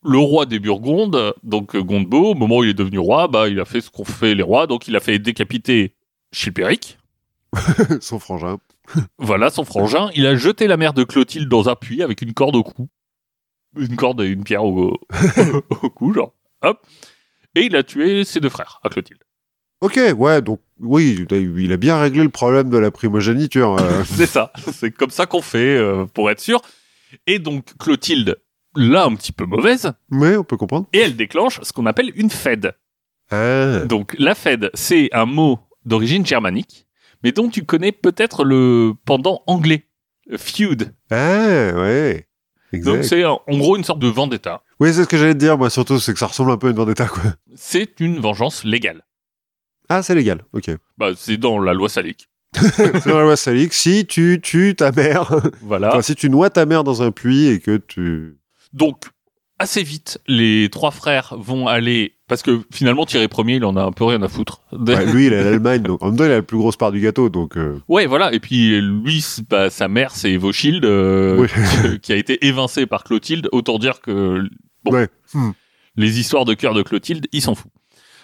Le 0.06 0.18
roi 0.18 0.46
des 0.46 0.58
Burgondes, 0.60 1.34
donc 1.42 1.74
euh, 1.74 1.82
Gondebaud, 1.82 2.30
au 2.30 2.34
moment 2.34 2.58
où 2.58 2.64
il 2.64 2.70
est 2.70 2.74
devenu 2.74 2.98
roi, 2.98 3.26
bah, 3.28 3.48
il 3.48 3.58
a 3.58 3.64
fait 3.64 3.80
ce 3.80 3.90
qu'ont 3.90 4.04
fait 4.04 4.34
les 4.34 4.42
rois, 4.42 4.66
donc 4.66 4.86
il 4.88 4.94
a 4.96 5.00
fait 5.00 5.18
décapiter 5.18 5.94
Chilpéric. 6.32 6.98
Son 8.00 8.18
frangin. 8.18 8.58
Voilà, 9.18 9.50
son 9.50 9.64
frangin. 9.64 10.10
Il 10.14 10.26
a 10.28 10.36
jeté 10.36 10.68
la 10.68 10.76
mère 10.76 10.92
de 10.92 11.02
Clotilde 11.02 11.48
dans 11.48 11.68
un 11.68 11.74
puits 11.74 12.02
avec 12.04 12.22
une 12.22 12.32
corde 12.34 12.54
au 12.54 12.62
cou. 12.62 12.88
Une 13.76 13.96
corde 13.96 14.20
et 14.20 14.26
une 14.26 14.44
pierre 14.44 14.64
au, 14.64 14.96
au 15.82 15.90
cou, 15.90 16.12
genre. 16.14 16.32
Hop. 16.62 16.86
Et 17.56 17.62
il 17.62 17.74
a 17.74 17.82
tué 17.82 18.22
ses 18.24 18.38
deux 18.38 18.48
frères, 18.48 18.78
à 18.84 18.88
Clotilde. 18.88 19.18
Ok, 19.80 19.98
ouais, 20.16 20.40
donc 20.40 20.60
oui, 20.78 21.26
il 21.30 21.72
a 21.72 21.76
bien 21.76 21.98
réglé 21.98 22.22
le 22.22 22.28
problème 22.28 22.70
de 22.70 22.78
la 22.78 22.92
primogéniture. 22.92 23.76
euh. 23.80 24.04
C'est 24.04 24.26
ça. 24.26 24.52
C'est 24.72 24.92
comme 24.92 25.10
ça 25.10 25.26
qu'on 25.26 25.42
fait, 25.42 25.76
euh, 25.76 26.06
pour 26.06 26.30
être 26.30 26.40
sûr. 26.40 26.62
Et 27.26 27.40
donc, 27.40 27.76
Clotilde, 27.78 28.36
là, 28.76 29.04
un 29.04 29.14
petit 29.14 29.32
peu 29.32 29.44
mauvaise, 29.46 29.92
Mais 30.10 30.36
on 30.36 30.44
peut 30.44 30.56
comprendre. 30.56 30.86
et 30.92 30.98
elle 31.00 31.16
déclenche 31.16 31.60
ce 31.62 31.72
qu'on 31.72 31.86
appelle 31.86 32.12
une 32.16 32.30
fed. 32.30 32.74
Ah, 33.30 33.80
Donc, 33.86 34.14
la 34.18 34.34
fed, 34.34 34.70
c'est 34.74 35.08
un 35.12 35.26
mot 35.26 35.58
d'origine 35.84 36.24
germanique, 36.24 36.86
mais 37.24 37.32
dont 37.32 37.48
tu 37.48 37.64
connais 37.64 37.92
peut-être 37.92 38.44
le 38.44 38.92
pendant 39.04 39.42
anglais. 39.46 39.86
Feud. 40.36 40.92
ah 41.10 41.72
ouais. 41.74 42.26
Exact. 42.72 42.92
Donc, 42.94 43.04
c'est 43.04 43.24
en 43.24 43.40
en 43.46 43.58
gros 43.58 43.76
une 43.76 43.84
sorte 43.84 44.00
de 44.00 44.08
vendetta. 44.08 44.62
Oui, 44.80 44.92
c'est 44.92 45.04
ce 45.04 45.08
que 45.08 45.16
j'allais 45.16 45.34
te 45.34 45.38
dire, 45.38 45.56
moi, 45.56 45.70
surtout, 45.70 45.98
c'est 46.00 46.12
que 46.12 46.18
ça 46.18 46.26
ressemble 46.26 46.50
un 46.50 46.56
peu 46.56 46.66
à 46.66 46.70
une 46.70 46.76
vendetta, 46.76 47.06
quoi. 47.06 47.22
C'est 47.54 48.00
une 48.00 48.18
vengeance 48.18 48.64
légale. 48.64 49.02
Ah, 49.88 50.02
c'est 50.02 50.14
légal, 50.16 50.44
ok. 50.52 50.70
Bah, 50.98 51.10
c'est 51.16 51.36
dans 51.36 51.58
la 51.60 51.72
loi 51.74 51.88
salique. 51.88 52.28
c'est 52.54 53.06
dans 53.06 53.18
la 53.18 53.22
loi 53.22 53.36
salique, 53.36 53.72
si 53.72 54.04
tu 54.06 54.40
tues 54.42 54.74
ta 54.76 54.90
mère, 54.90 55.32
Voilà. 55.62 55.90
enfin, 55.90 56.02
si 56.02 56.16
tu 56.16 56.28
noies 56.28 56.50
ta 56.50 56.66
mère 56.66 56.82
dans 56.84 57.02
un 57.02 57.12
puits 57.12 57.46
et 57.46 57.60
que 57.60 57.76
tu... 57.76 58.36
Donc, 58.72 59.04
assez 59.58 59.82
vite, 59.82 60.18
les 60.26 60.68
trois 60.70 60.90
frères 60.90 61.34
vont 61.38 61.66
aller. 61.66 62.12
Parce 62.28 62.42
que 62.42 62.60
finalement, 62.72 63.06
Thierry 63.06 63.26
Ier, 63.26 63.56
il 63.56 63.64
en 63.64 63.76
a 63.76 63.82
un 63.82 63.92
peu 63.92 64.04
rien 64.04 64.20
à 64.22 64.28
foutre. 64.28 64.62
Ouais, 64.72 65.06
lui, 65.06 65.26
il 65.26 65.32
est 65.32 65.38
à 65.38 65.44
l'Allemagne, 65.44 65.82
donc 65.82 66.02
en 66.02 66.06
même 66.08 66.16
temps, 66.16 66.24
il 66.24 66.30
a 66.32 66.36
la 66.36 66.42
plus 66.42 66.58
grosse 66.58 66.76
part 66.76 66.90
du 66.92 67.00
gâteau, 67.00 67.28
donc... 67.28 67.56
euh, 67.56 67.80
Ouais, 67.88 68.06
voilà. 68.06 68.32
Et 68.34 68.40
puis, 68.40 68.80
lui, 68.80 69.24
bah, 69.48 69.70
sa 69.70 69.86
mère, 69.88 70.10
c'est 70.10 70.32
Evoshild, 70.32 70.84
euh, 70.84 71.36
Oui. 71.38 71.48
qui- 71.48 72.00
qui 72.00 72.12
a 72.12 72.16
été 72.16 72.44
évincée 72.46 72.86
par 72.86 73.04
Clotilde. 73.04 73.48
Autant 73.52 73.78
dire 73.78 74.00
que 74.00 74.42
Bon. 74.84 74.92
Ouais. 74.92 75.08
Hmm. 75.34 75.52
les 75.96 76.18
histoires 76.20 76.44
de 76.44 76.54
cœur 76.54 76.74
de 76.74 76.82
Clotilde, 76.82 77.26
il 77.32 77.40
s'en 77.42 77.54
fout. 77.54 77.70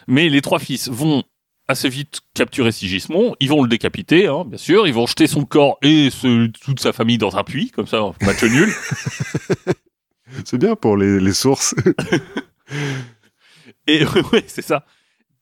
Mais 0.08 0.28
les 0.28 0.40
trois 0.42 0.58
fils 0.58 0.88
vont 0.88 1.22
assez 1.68 1.88
vite 1.88 2.20
capturer 2.34 2.72
Sigismond. 2.72 3.36
Ils 3.38 3.48
vont 3.48 3.62
le 3.62 3.68
décapiter, 3.68 4.26
hein, 4.26 4.44
bien 4.44 4.58
sûr. 4.58 4.86
Ils 4.88 4.92
vont 4.94 5.06
jeter 5.06 5.28
son 5.28 5.44
corps 5.44 5.78
et 5.80 6.10
ce- 6.10 6.48
toute 6.48 6.80
sa 6.80 6.92
famille 6.92 7.18
dans 7.18 7.36
un 7.36 7.44
puits, 7.44 7.70
comme 7.70 7.86
ça, 7.86 8.00
match 8.22 8.42
nul. 8.42 8.68
C'est 10.44 10.58
bien 10.58 10.76
pour 10.76 10.96
les, 10.96 11.20
les 11.20 11.32
sources. 11.32 11.74
Et 13.86 14.04
ouais, 14.32 14.44
c'est 14.46 14.62
ça. 14.62 14.84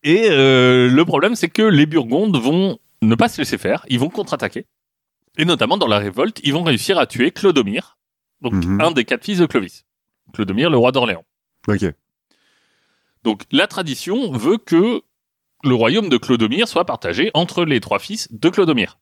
Et 0.02 0.28
euh, 0.30 0.88
le 0.90 1.04
problème, 1.04 1.34
c'est 1.34 1.48
que 1.48 1.62
les 1.62 1.86
Burgondes 1.86 2.36
vont 2.36 2.78
ne 3.02 3.14
pas 3.14 3.28
se 3.28 3.40
laisser 3.40 3.58
faire. 3.58 3.84
Ils 3.88 3.98
vont 3.98 4.08
contre-attaquer. 4.08 4.66
Et 5.36 5.44
notamment 5.44 5.78
dans 5.78 5.86
la 5.86 5.98
révolte, 5.98 6.40
ils 6.42 6.52
vont 6.52 6.62
réussir 6.64 6.98
à 6.98 7.06
tuer 7.06 7.30
Clodomir, 7.30 7.98
donc 8.40 8.52
Mhm. 8.54 8.80
un 8.80 8.90
des 8.90 9.04
quatre 9.04 9.24
fils 9.24 9.38
de 9.38 9.46
Clovis. 9.46 9.84
Clodomir, 10.32 10.70
le 10.70 10.76
roi 10.76 10.92
d'Orléans. 10.92 11.24
Ok. 11.68 11.84
Donc 13.22 13.42
la 13.52 13.66
tradition 13.66 14.32
veut 14.32 14.58
que 14.58 15.02
le 15.62 15.74
royaume 15.74 16.08
de 16.08 16.16
Clodomir 16.16 16.66
soit 16.66 16.86
partagé 16.86 17.30
entre 17.34 17.64
les 17.64 17.80
trois 17.80 17.98
fils 17.98 18.28
de 18.32 18.48
Clodomir. 18.48 18.98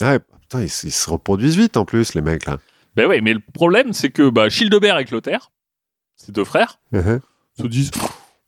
Ah, 0.00 0.18
putain, 0.18 0.62
ils, 0.62 0.64
ils 0.84 0.92
se 0.92 1.10
reproduisent 1.10 1.56
vite 1.58 1.76
en 1.76 1.84
plus, 1.84 2.14
les 2.14 2.22
mecs 2.22 2.46
là. 2.46 2.58
Ben 3.08 3.22
mais 3.22 3.32
le 3.34 3.40
problème 3.40 3.92
c'est 3.92 4.10
que 4.10 4.28
bah, 4.30 4.48
Childebert 4.48 4.98
et 4.98 5.04
Clotaire, 5.04 5.50
ces 6.16 6.32
deux 6.32 6.44
frères, 6.44 6.78
Uh-huh. 6.92 7.20
se 7.60 7.66
disent 7.66 7.90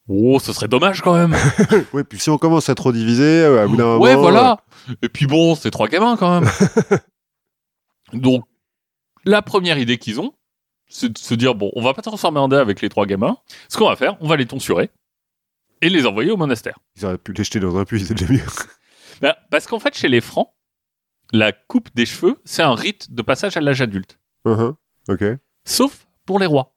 Oh, 0.09 0.39
ce 0.41 0.53
serait 0.53 0.67
dommage 0.69 1.01
quand 1.01 1.15
même. 1.15 1.35
ouais, 1.93 2.03
puis 2.05 2.19
si 2.19 2.29
on 2.29 2.37
commence 2.37 2.69
à 2.69 2.75
trop 2.75 2.91
diviser, 2.93 3.23
euh, 3.45 3.63
à 3.65 3.67
bout 3.69 3.77
d'un 3.77 3.85
moment. 3.85 4.03
ouais, 4.05 4.17
voilà. 4.17 4.59
Et 5.01 5.09
puis 5.09 5.27
bon, 5.27 5.55
c'est 5.55 5.71
trois 5.71 5.87
gamins 5.89 6.17
quand 6.17 6.41
même. 6.41 6.51
Donc, 8.13 8.45
la 9.25 9.43
première 9.43 9.79
idée 9.79 9.99
qu'ils 9.99 10.21
ont, 10.21 10.33
c'est 10.89 11.11
de 11.13 11.19
se 11.19 11.35
dire 11.35 11.55
bon, 11.55 11.71
on 11.75 11.83
va 11.83 11.95
pas 11.95 12.03
transformer 12.03 12.41
en 12.41 12.49
dé 12.49 12.57
avec 12.57 12.81
les 12.83 12.89
trois 12.89 13.07
gamins. 13.07 13.37
Ce 13.69 13.79
qu'on 13.79 13.89
va 13.89 13.97
faire, 13.97 14.17
on 14.21 14.27
va 14.29 14.37
les 14.37 14.47
tonsurer 14.47 14.91
et 15.81 15.89
les 15.89 16.05
envoyer 16.07 16.31
au 16.31 16.37
monastère. 16.37 16.79
euh, 16.79 16.93
Ils 17.01 17.05
auraient 17.07 17.19
pu 17.19 17.33
les 17.33 17.45
jeter 17.45 17.61
dans 17.61 17.77
un 17.79 17.85
puits, 17.85 18.05
c'est 18.05 18.15
déjà 18.15 18.31
mieux. 18.33 18.41
Ben, 19.21 19.35
parce 19.51 19.67
qu'en 19.67 19.79
fait, 19.79 19.97
chez 19.97 20.09
les 20.09 20.21
Francs, 20.21 20.49
la 21.33 21.53
coupe 21.53 21.89
des 21.95 22.07
cheveux, 22.07 22.41
c'est 22.45 22.63
un 22.63 22.75
rite 22.75 23.13
de 23.15 23.23
passage 23.23 23.57
à 23.57 23.61
l'âge 23.61 23.81
adulte. 23.81 24.19
Uh-huh. 24.47 24.75
Ok. 25.09 25.25
Sauf 25.65 26.07
pour 26.27 26.39
les 26.39 26.47
rois. 26.47 26.75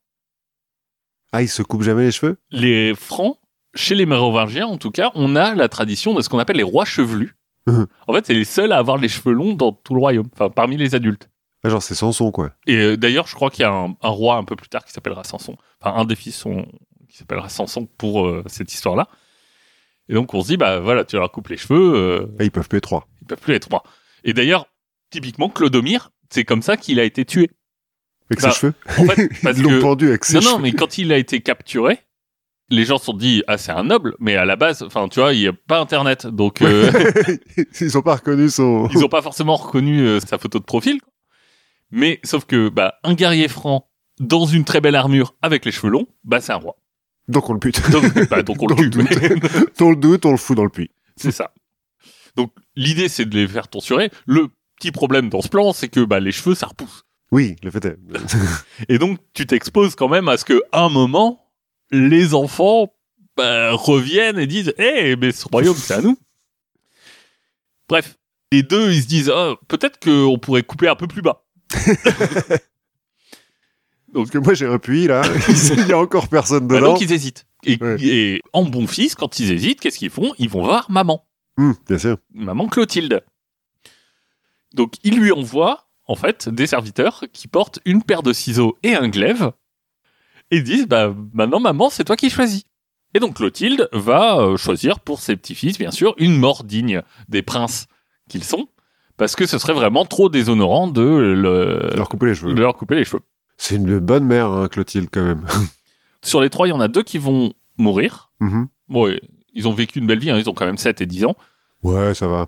Ah, 1.31 1.41
ils 1.41 1.49
se 1.49 1.61
coupent 1.63 1.81
jamais 1.83 2.03
les 2.03 2.11
cheveux? 2.11 2.37
Les 2.51 2.93
Francs, 2.95 3.37
chez 3.73 3.95
les 3.95 4.05
Mérovingiens 4.05 4.67
en 4.67 4.77
tout 4.77 4.91
cas, 4.91 5.11
on 5.15 5.35
a 5.35 5.53
la 5.55 5.67
tradition 5.67 6.13
de 6.13 6.21
ce 6.21 6.29
qu'on 6.29 6.39
appelle 6.39 6.57
les 6.57 6.63
rois 6.63 6.85
chevelus. 6.85 7.35
Mhm. 7.67 7.87
en 8.07 8.13
fait, 8.13 8.27
c'est 8.27 8.35
les 8.35 8.45
seuls 8.45 8.71
à 8.71 8.77
avoir 8.77 8.97
les 8.97 9.07
cheveux 9.07 9.33
longs 9.33 9.53
dans 9.53 9.71
tout 9.71 9.95
le 9.95 9.99
royaume, 9.99 10.27
enfin 10.33 10.51
parmi 10.51 10.77
les 10.77 10.93
adultes. 10.93 11.29
ah, 11.63 11.69
Genre, 11.69 11.81
c'est 11.81 11.95
Samson, 11.95 12.31
quoi. 12.31 12.51
Et 12.67 12.75
euh, 12.77 12.95
d'ailleurs, 12.95 13.25
je 13.25 13.33
crois 13.33 13.49
qu'il 13.49 13.61
y 13.63 13.65
a 13.65 13.71
un, 13.73 13.95
un 14.03 14.09
roi 14.09 14.35
un 14.35 14.43
peu 14.43 14.55
plus 14.55 14.69
tard 14.69 14.85
qui 14.85 14.91
s'appellera 14.93 15.23
Samson. 15.23 15.57
Enfin, 15.81 15.97
un 15.97 16.05
des 16.05 16.15
fils 16.15 16.35
sont- 16.35 16.67
qui 17.09 17.17
s'appellera 17.17 17.49
Samson 17.49 17.87
pour 17.97 18.27
euh, 18.27 18.43
cette 18.45 18.71
histoire-là. 18.71 19.07
Et 20.09 20.13
donc, 20.13 20.31
on 20.35 20.41
se 20.41 20.47
dit, 20.49 20.57
bah 20.57 20.79
voilà, 20.79 21.03
tu 21.05 21.15
leur 21.15 21.31
coupes 21.31 21.47
les 21.47 21.57
cheveux, 21.57 21.95
euh, 21.95 22.27
Ah, 22.39 22.43
ils 22.43 22.51
peuvent 22.51 22.69
plus 22.69 22.77
être 22.77 22.83
trois. 22.83 23.07
ils 23.21 23.25
peuvent 23.27 23.39
plus 23.41 23.55
être 23.55 23.67
rois. 23.67 23.81
Et 24.23 24.33
d'ailleurs, 24.33 24.67
typiquement, 25.09 25.49
Clodomir, 25.49 26.11
c'est 26.29 26.43
comme 26.43 26.61
ça 26.61 26.77
qu'il 26.77 26.99
a 26.99 27.03
été 27.03 27.25
tué. 27.25 27.49
Avec 28.29 28.41
Bah, 28.41 28.51
ses 28.51 28.59
cheveux 28.59 28.73
En 28.97 29.05
fait, 29.05 29.29
parce 29.43 29.57
Ils 29.57 29.63
l'ont 29.63 29.69
que... 29.69 29.81
pendu 29.81 30.07
avec 30.07 30.25
ses 30.25 30.35
Non, 30.35 30.41
cheveux. 30.41 30.51
non, 30.53 30.59
mais 30.59 30.71
quand 30.73 30.97
il 30.97 31.11
a 31.13 31.17
été 31.17 31.41
capturé, 31.41 31.99
les 32.69 32.83
gens 32.85 32.97
se 32.97 33.05
sont 33.05 33.13
dit, 33.13 33.43
ah, 33.47 33.57
c'est 33.59 33.71
un 33.71 33.83
noble, 33.83 34.15
mais 34.19 34.35
à 34.35 34.45
la 34.45 34.55
base, 34.55 34.81
enfin, 34.81 35.07
tu 35.07 35.19
vois, 35.19 35.33
il 35.33 35.39
n'y 35.41 35.47
a 35.47 35.53
pas 35.53 35.79
Internet, 35.79 36.25
donc 36.25 36.61
euh, 36.63 36.91
ils 37.81 37.97
ont 37.97 38.01
pas 38.01 38.15
reconnu 38.15 38.49
son. 38.49 38.87
ils 38.93 38.99
n'ont 38.99 39.07
pas 39.09 39.21
forcément 39.21 39.55
reconnu 39.55 39.99
euh, 40.01 40.19
sa 40.19 40.37
photo 40.39 40.57
de 40.59 40.63
profil. 40.63 40.99
Mais 41.91 42.19
sauf 42.23 42.45
que, 42.45 42.69
bah, 42.69 42.95
un 43.03 43.13
guerrier 43.13 43.47
franc 43.47 43.87
dans 44.19 44.45
une 44.45 44.63
très 44.65 44.81
belle 44.81 44.95
armure 44.95 45.35
avec 45.43 45.63
les 45.65 45.71
cheveux 45.71 45.91
longs, 45.91 46.07
bah, 46.23 46.41
c'est 46.41 46.51
un 46.53 46.57
roi. 46.57 46.75
Donc 47.27 47.49
on 47.49 47.53
le 47.53 47.59
bute. 47.59 47.89
Donc, 47.91 48.29
bah, 48.29 48.41
donc 48.43 48.61
on 48.61 48.67
le 48.67 48.75
Dans 48.75 48.81
le 48.81 48.89
tue. 48.89 48.97
mais- 49.03 49.51
on 49.81 49.89
le 49.91 49.95
doute, 49.95 50.25
on 50.25 50.31
le 50.31 50.37
fout 50.37 50.55
dans 50.57 50.63
le 50.63 50.69
puits. 50.71 50.89
c'est 51.15 51.31
ça. 51.31 51.53
Donc 52.35 52.51
l'idée, 52.75 53.07
c'est 53.09 53.25
de 53.25 53.35
les 53.35 53.47
faire 53.47 53.67
tonsurer. 53.67 54.09
Le 54.25 54.47
petit 54.85 54.91
problème 54.91 55.29
dans 55.29 55.41
ce 55.41 55.47
plan, 55.49 55.73
c'est 55.73 55.89
que 55.89 56.01
bah, 56.05 56.19
les 56.19 56.31
cheveux, 56.31 56.53
ça 56.55 56.67
repousse. 56.67 57.05
Oui, 57.31 57.55
le 57.63 57.71
fait 57.71 57.83
est. 57.85 57.97
Et 58.89 58.97
donc, 58.99 59.17
tu 59.33 59.45
t'exposes 59.47 59.95
quand 59.95 60.07
même 60.09 60.27
à 60.29 60.37
ce 60.37 60.45
que, 60.45 60.61
à 60.71 60.81
un 60.83 60.89
moment, 60.89 61.49
les 61.91 62.33
enfants 62.35 62.93
bah, 63.35 63.71
reviennent 63.73 64.37
et 64.39 64.45
disent 64.47 64.73
Hé, 64.77 65.15
mais 65.15 65.31
ce 65.31 65.47
royaume, 65.47 65.75
c'est 65.75 65.95
à 65.95 66.01
nous. 66.01 66.17
Bref, 67.89 68.15
les 68.51 68.61
deux, 68.63 68.91
ils 68.91 69.01
se 69.01 69.07
disent 69.07 69.31
Ah, 69.33 69.55
peut-être 69.67 69.99
qu'on 69.99 70.37
pourrait 70.37 70.63
couper 70.63 70.87
un 70.87 70.95
peu 70.95 71.07
plus 71.07 71.21
bas. 71.23 71.43
Parce 74.13 74.29
que 74.29 74.37
moi 74.37 74.53
j'ai 74.53 74.65
un 74.65 74.79
puits 74.79 75.07
là, 75.07 75.23
il 75.49 75.87
y 75.87 75.91
a 75.91 75.97
encore 75.97 76.29
personne 76.29 76.67
Bah, 76.67 76.75
dedans. 76.75 76.93
donc, 76.93 77.01
ils 77.01 77.11
hésitent. 77.11 77.45
Et, 77.65 77.77
Ouais. 77.83 77.97
et 78.01 78.41
en 78.53 78.63
bon 78.63 78.87
fils, 78.87 79.13
quand 79.15 79.39
ils 79.39 79.51
hésitent, 79.51 79.81
qu'est-ce 79.81 79.97
qu'ils 79.97 80.09
font? 80.11 80.33
Ils 80.37 80.47
vont 80.49 80.63
voir 80.63 80.89
maman. 80.89 81.25
Hum, 81.57 81.75
bien 81.89 81.97
sûr. 81.97 82.17
maman 82.33 82.67
Clotilde. 82.67 83.23
Donc, 84.75 84.93
il 85.03 85.17
lui 85.19 85.31
envoie, 85.31 85.87
en 86.07 86.15
fait, 86.15 86.49
des 86.49 86.67
serviteurs 86.67 87.23
qui 87.33 87.47
portent 87.47 87.79
une 87.85 88.03
paire 88.03 88.23
de 88.23 88.33
ciseaux 88.33 88.77
et 88.83 88.93
un 88.95 89.07
glaive 89.07 89.51
et 90.51 90.61
disent, 90.61 90.87
bah, 90.87 91.13
maintenant, 91.33 91.59
maman, 91.59 91.89
c'est 91.89 92.03
toi 92.03 92.15
qui 92.15 92.29
choisis. 92.29 92.63
Et 93.13 93.19
donc, 93.19 93.35
Clotilde 93.37 93.89
va 93.93 94.37
euh, 94.39 94.57
choisir 94.57 94.99
pour 94.99 95.19
ses 95.19 95.35
petits-fils, 95.37 95.77
bien 95.77 95.91
sûr, 95.91 96.13
une 96.17 96.37
mort 96.37 96.63
digne 96.63 97.01
des 97.29 97.41
princes 97.41 97.87
qu'ils 98.29 98.43
sont, 98.43 98.67
parce 99.17 99.35
que 99.35 99.45
ce 99.45 99.57
serait 99.57 99.73
vraiment 99.73 100.05
trop 100.05 100.27
déshonorant 100.29 100.87
de, 100.89 101.01
le- 101.01 101.91
Leur 101.95 102.09
couper 102.09 102.25
les 102.27 102.35
cheveux. 102.35 102.53
de 102.53 102.61
leur 102.61 102.75
couper 102.75 102.95
les 102.95 103.05
cheveux. 103.05 103.23
C'est 103.57 103.75
une 103.75 103.99
bonne 103.99 104.25
mère, 104.25 104.47
hein, 104.51 104.67
Clotilde, 104.67 105.07
quand 105.11 105.23
même. 105.23 105.45
Sur 106.21 106.41
les 106.41 106.49
trois, 106.49 106.67
il 106.67 106.71
y 106.71 106.73
en 106.73 106.81
a 106.81 106.89
deux 106.89 107.03
qui 107.03 107.17
vont 107.17 107.53
mourir. 107.77 108.31
Mhm. 108.41 108.67
Bon, 108.89 109.07
et 109.07 109.21
ils 109.53 109.67
ont 109.69 109.73
vécu 109.73 109.99
une 109.99 110.07
belle 110.07 110.19
vie, 110.19 110.29
hein, 110.31 110.37
ils 110.37 110.49
ont 110.49 110.53
quand 110.53 110.65
même 110.65 110.77
7 110.77 110.99
et 110.99 111.05
10 111.05 111.23
ans. 111.25 111.35
Ouais, 111.83 112.13
ça 112.13 112.27
va. 112.27 112.47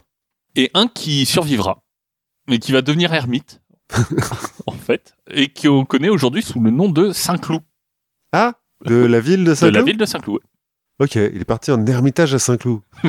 et 0.56 0.70
un 0.74 0.88
qui 0.88 1.26
survivra, 1.26 1.84
mais 2.48 2.60
qui 2.60 2.72
va 2.72 2.82
devenir 2.82 3.14
ermite, 3.14 3.62
en 4.66 4.72
fait, 4.74 5.16
et 5.30 5.50
qu'on 5.52 5.86
connaît 5.86 6.10
aujourd'hui 6.10 6.42
sous 6.44 6.60
le 6.60 6.72
nom 6.72 6.90
de 6.90 7.12
Saint-Cloud, 7.12 7.62
Ah 8.32 8.54
De 8.86 8.96
la 8.96 9.20
ville 9.20 9.44
de 9.44 9.50
de 9.52 9.56
Saint-Cloud 9.56 9.76
la 9.76 9.82
ville 9.84 9.98
de 9.98 10.06
Saint-Cloud. 10.06 10.42
Ok, 11.00 11.16
il 11.16 11.42
est 11.42 11.46
parti 11.46 11.72
en 11.72 11.86
ermitage 11.86 12.34
à 12.34 12.40
Saint-Cloud. 12.40 12.82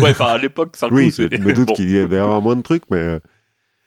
ouais, 0.00 0.10
enfin, 0.10 0.26
à 0.26 0.38
l'époque, 0.38 0.76
Saint-Cloud, 0.76 0.98
Oui, 1.00 1.10
je 1.10 1.22
me 1.38 1.52
doute 1.52 1.66
Bon. 1.68 1.74
qu'il 1.74 1.90
y 1.90 1.98
avait 1.98 2.20
moins 2.40 2.56
de 2.56 2.62
trucs, 2.62 2.84
mais... 2.90 2.98
euh, 2.98 3.20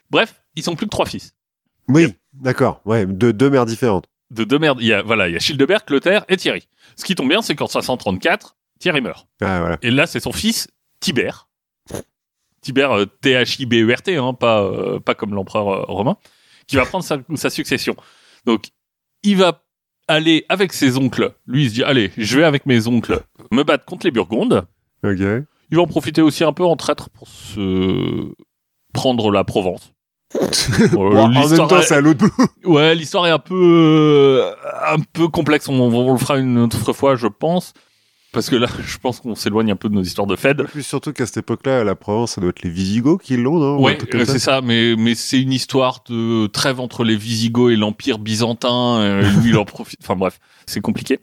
Bref, 0.09 0.43
ils 0.55 0.63
sont 0.63 0.75
plus 0.75 0.85
que 0.85 0.91
trois 0.91 1.05
fils. 1.05 1.33
Oui, 1.87 2.13
d'accord. 2.33 2.81
Ouais, 2.85 3.05
de 3.05 3.31
deux 3.31 3.49
mères 3.49 3.65
différentes. 3.65 4.05
De 4.31 4.43
deux 4.43 4.59
mères, 4.59 4.75
il 4.79 4.85
y 4.87 4.93
a, 4.93 5.01
voilà, 5.01 5.27
il 5.29 5.33
y 5.33 5.35
a 5.37 5.39
Childebert, 5.39 5.85
Clotaire 5.85 6.25
et 6.29 6.35
Thierry. 6.37 6.67
Ce 6.97 7.05
qui 7.05 7.15
tombe 7.15 7.29
bien, 7.29 7.41
c'est 7.41 7.55
qu'en 7.55 7.67
534, 7.67 8.55
Thierry 8.79 8.99
meurt. 9.01 9.27
Ah, 9.41 9.59
voilà. 9.61 9.77
Et 9.81 9.91
là, 9.91 10.07
c'est 10.07 10.19
son 10.19 10.31
fils, 10.33 10.67
Tibère. 10.99 11.47
Tibère, 12.61 12.91
euh, 12.91 13.05
T-H-I-B-E-R-T, 13.21 14.15
hein, 14.17 14.33
pas, 14.33 14.61
euh, 14.63 14.99
pas 14.99 15.15
comme 15.15 15.33
l'empereur 15.33 15.69
euh, 15.69 15.83
romain, 15.87 16.17
qui 16.67 16.75
va 16.75 16.85
prendre 16.85 17.03
sa, 17.03 17.17
sa 17.35 17.49
succession. 17.49 17.95
Donc, 18.45 18.65
il 19.23 19.37
va 19.37 19.63
aller 20.07 20.45
avec 20.49 20.73
ses 20.73 20.97
oncles. 20.97 21.33
Lui, 21.47 21.63
il 21.63 21.69
se 21.69 21.73
dit, 21.75 21.83
allez, 21.83 22.11
je 22.17 22.37
vais 22.37 22.43
avec 22.43 22.65
mes 22.65 22.87
oncles 22.87 23.21
me 23.51 23.63
battre 23.63 23.85
contre 23.85 24.05
les 24.05 24.11
Burgondes. 24.11 24.65
Ok. 25.03 25.19
Il 25.19 25.77
va 25.77 25.81
en 25.83 25.87
profiter 25.87 26.21
aussi 26.21 26.43
un 26.43 26.53
peu 26.53 26.63
en 26.65 26.75
traître 26.75 27.09
pour 27.11 27.27
se 27.27 28.31
prendre 28.93 29.31
la 29.31 29.43
Provence. 29.43 29.93
Bon, 30.93 31.15
en 31.17 31.27
même 31.29 31.41
l'histoire 31.41 31.67
temps, 31.67 31.79
est- 31.79 31.83
c'est 31.83 31.95
à 31.95 32.01
l'autre 32.01 32.25
bout. 32.25 32.47
Ouais, 32.73 32.95
l'histoire 32.95 33.27
est 33.27 33.31
un 33.31 33.39
peu, 33.39 33.55
euh, 33.55 34.53
un 34.87 34.99
peu 35.13 35.27
complexe. 35.27 35.67
On, 35.67 35.73
on 35.79 36.11
le 36.13 36.17
fera 36.17 36.37
une 36.37 36.57
autre 36.57 36.93
fois, 36.93 37.15
je 37.15 37.27
pense. 37.27 37.73
Parce 38.33 38.49
que 38.49 38.55
là, 38.55 38.67
je 38.85 38.97
pense 38.97 39.19
qu'on 39.19 39.35
s'éloigne 39.35 39.71
un 39.71 39.75
peu 39.75 39.89
de 39.89 39.93
nos 39.93 40.01
histoires 40.03 40.27
de 40.27 40.35
Fed. 40.35 40.61
Et 40.61 40.63
puis 40.63 40.83
surtout 40.83 41.11
qu'à 41.13 41.25
cette 41.25 41.37
époque-là, 41.37 41.83
la 41.83 41.95
Provence, 41.95 42.33
ça 42.33 42.41
doit 42.41 42.49
être 42.51 42.61
les 42.63 42.69
Visigoths 42.69 43.21
qui 43.21 43.35
l'ont, 43.37 43.59
non 43.59 43.75
Ou 43.75 43.79
un 43.79 43.91
Ouais, 43.91 43.97
truc 43.97 44.11
comme 44.11 44.21
euh, 44.21 44.25
c'est 44.25 44.39
ça, 44.39 44.61
mais, 44.61 44.95
mais 44.97 45.15
c'est 45.15 45.41
une 45.41 45.51
histoire 45.51 46.03
de 46.09 46.47
trêve 46.47 46.79
entre 46.79 47.03
les 47.03 47.15
Visigoths 47.17 47.71
et 47.71 47.75
l'Empire 47.75 48.19
byzantin. 48.19 48.99
euh, 49.01 49.21
lui, 49.41 49.49
il 49.49 49.57
en 49.57 49.65
profite. 49.65 49.99
Enfin 50.01 50.15
bref, 50.15 50.39
c'est 50.65 50.81
compliqué. 50.81 51.19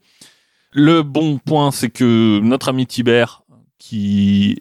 Le 0.72 1.02
bon 1.02 1.38
point, 1.38 1.70
c'est 1.70 1.88
que 1.90 2.40
notre 2.40 2.68
ami 2.68 2.86
Tibère, 2.86 3.42
qui 3.78 4.58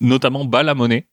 notamment 0.00 0.44
bat 0.44 0.62
la 0.62 0.74
monnaie, 0.74 1.06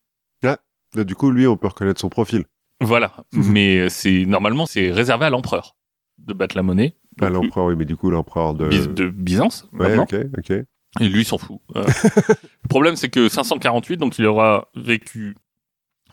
Là, 0.96 1.04
du 1.04 1.16
coup, 1.16 1.32
lui, 1.32 1.46
on 1.48 1.58
peut 1.58 1.68
reconnaître 1.68 2.00
son 2.00 2.08
profil. 2.08 2.46
voilà. 2.80 3.12
mais 3.34 3.90
c'est 3.90 4.24
normalement, 4.26 4.66
c'est 4.66 4.90
réservé 4.90 5.26
à 5.26 5.30
l'empereur 5.30 5.76
de 6.18 6.34
battre 6.34 6.56
la 6.56 6.64
monnaie. 6.64 6.96
Ah, 7.22 7.30
Donc, 7.30 7.44
l'empereur, 7.44 7.66
oui, 7.66 7.76
mais 7.78 7.84
du 7.84 7.98
coup, 7.98 8.10
l'empereur 8.10 8.54
de... 8.54 8.70
De 8.88 9.10
Byzance. 9.10 9.68
Ouais, 9.74 9.96
maintenant. 9.98 10.04
ok, 10.04 10.16
ok. 10.38 10.54
Et 11.00 11.10
lui, 11.10 11.22
il 11.22 11.26
s'en 11.26 11.38
fout. 11.38 11.60
Euh, 11.76 11.86
le 12.64 12.68
problème, 12.70 12.96
c'est 12.96 13.10
que 13.10 13.30
548, 13.30 13.98
donc 13.98 14.18
il 14.20 14.26
aura 14.26 14.70
vécu, 14.76 15.36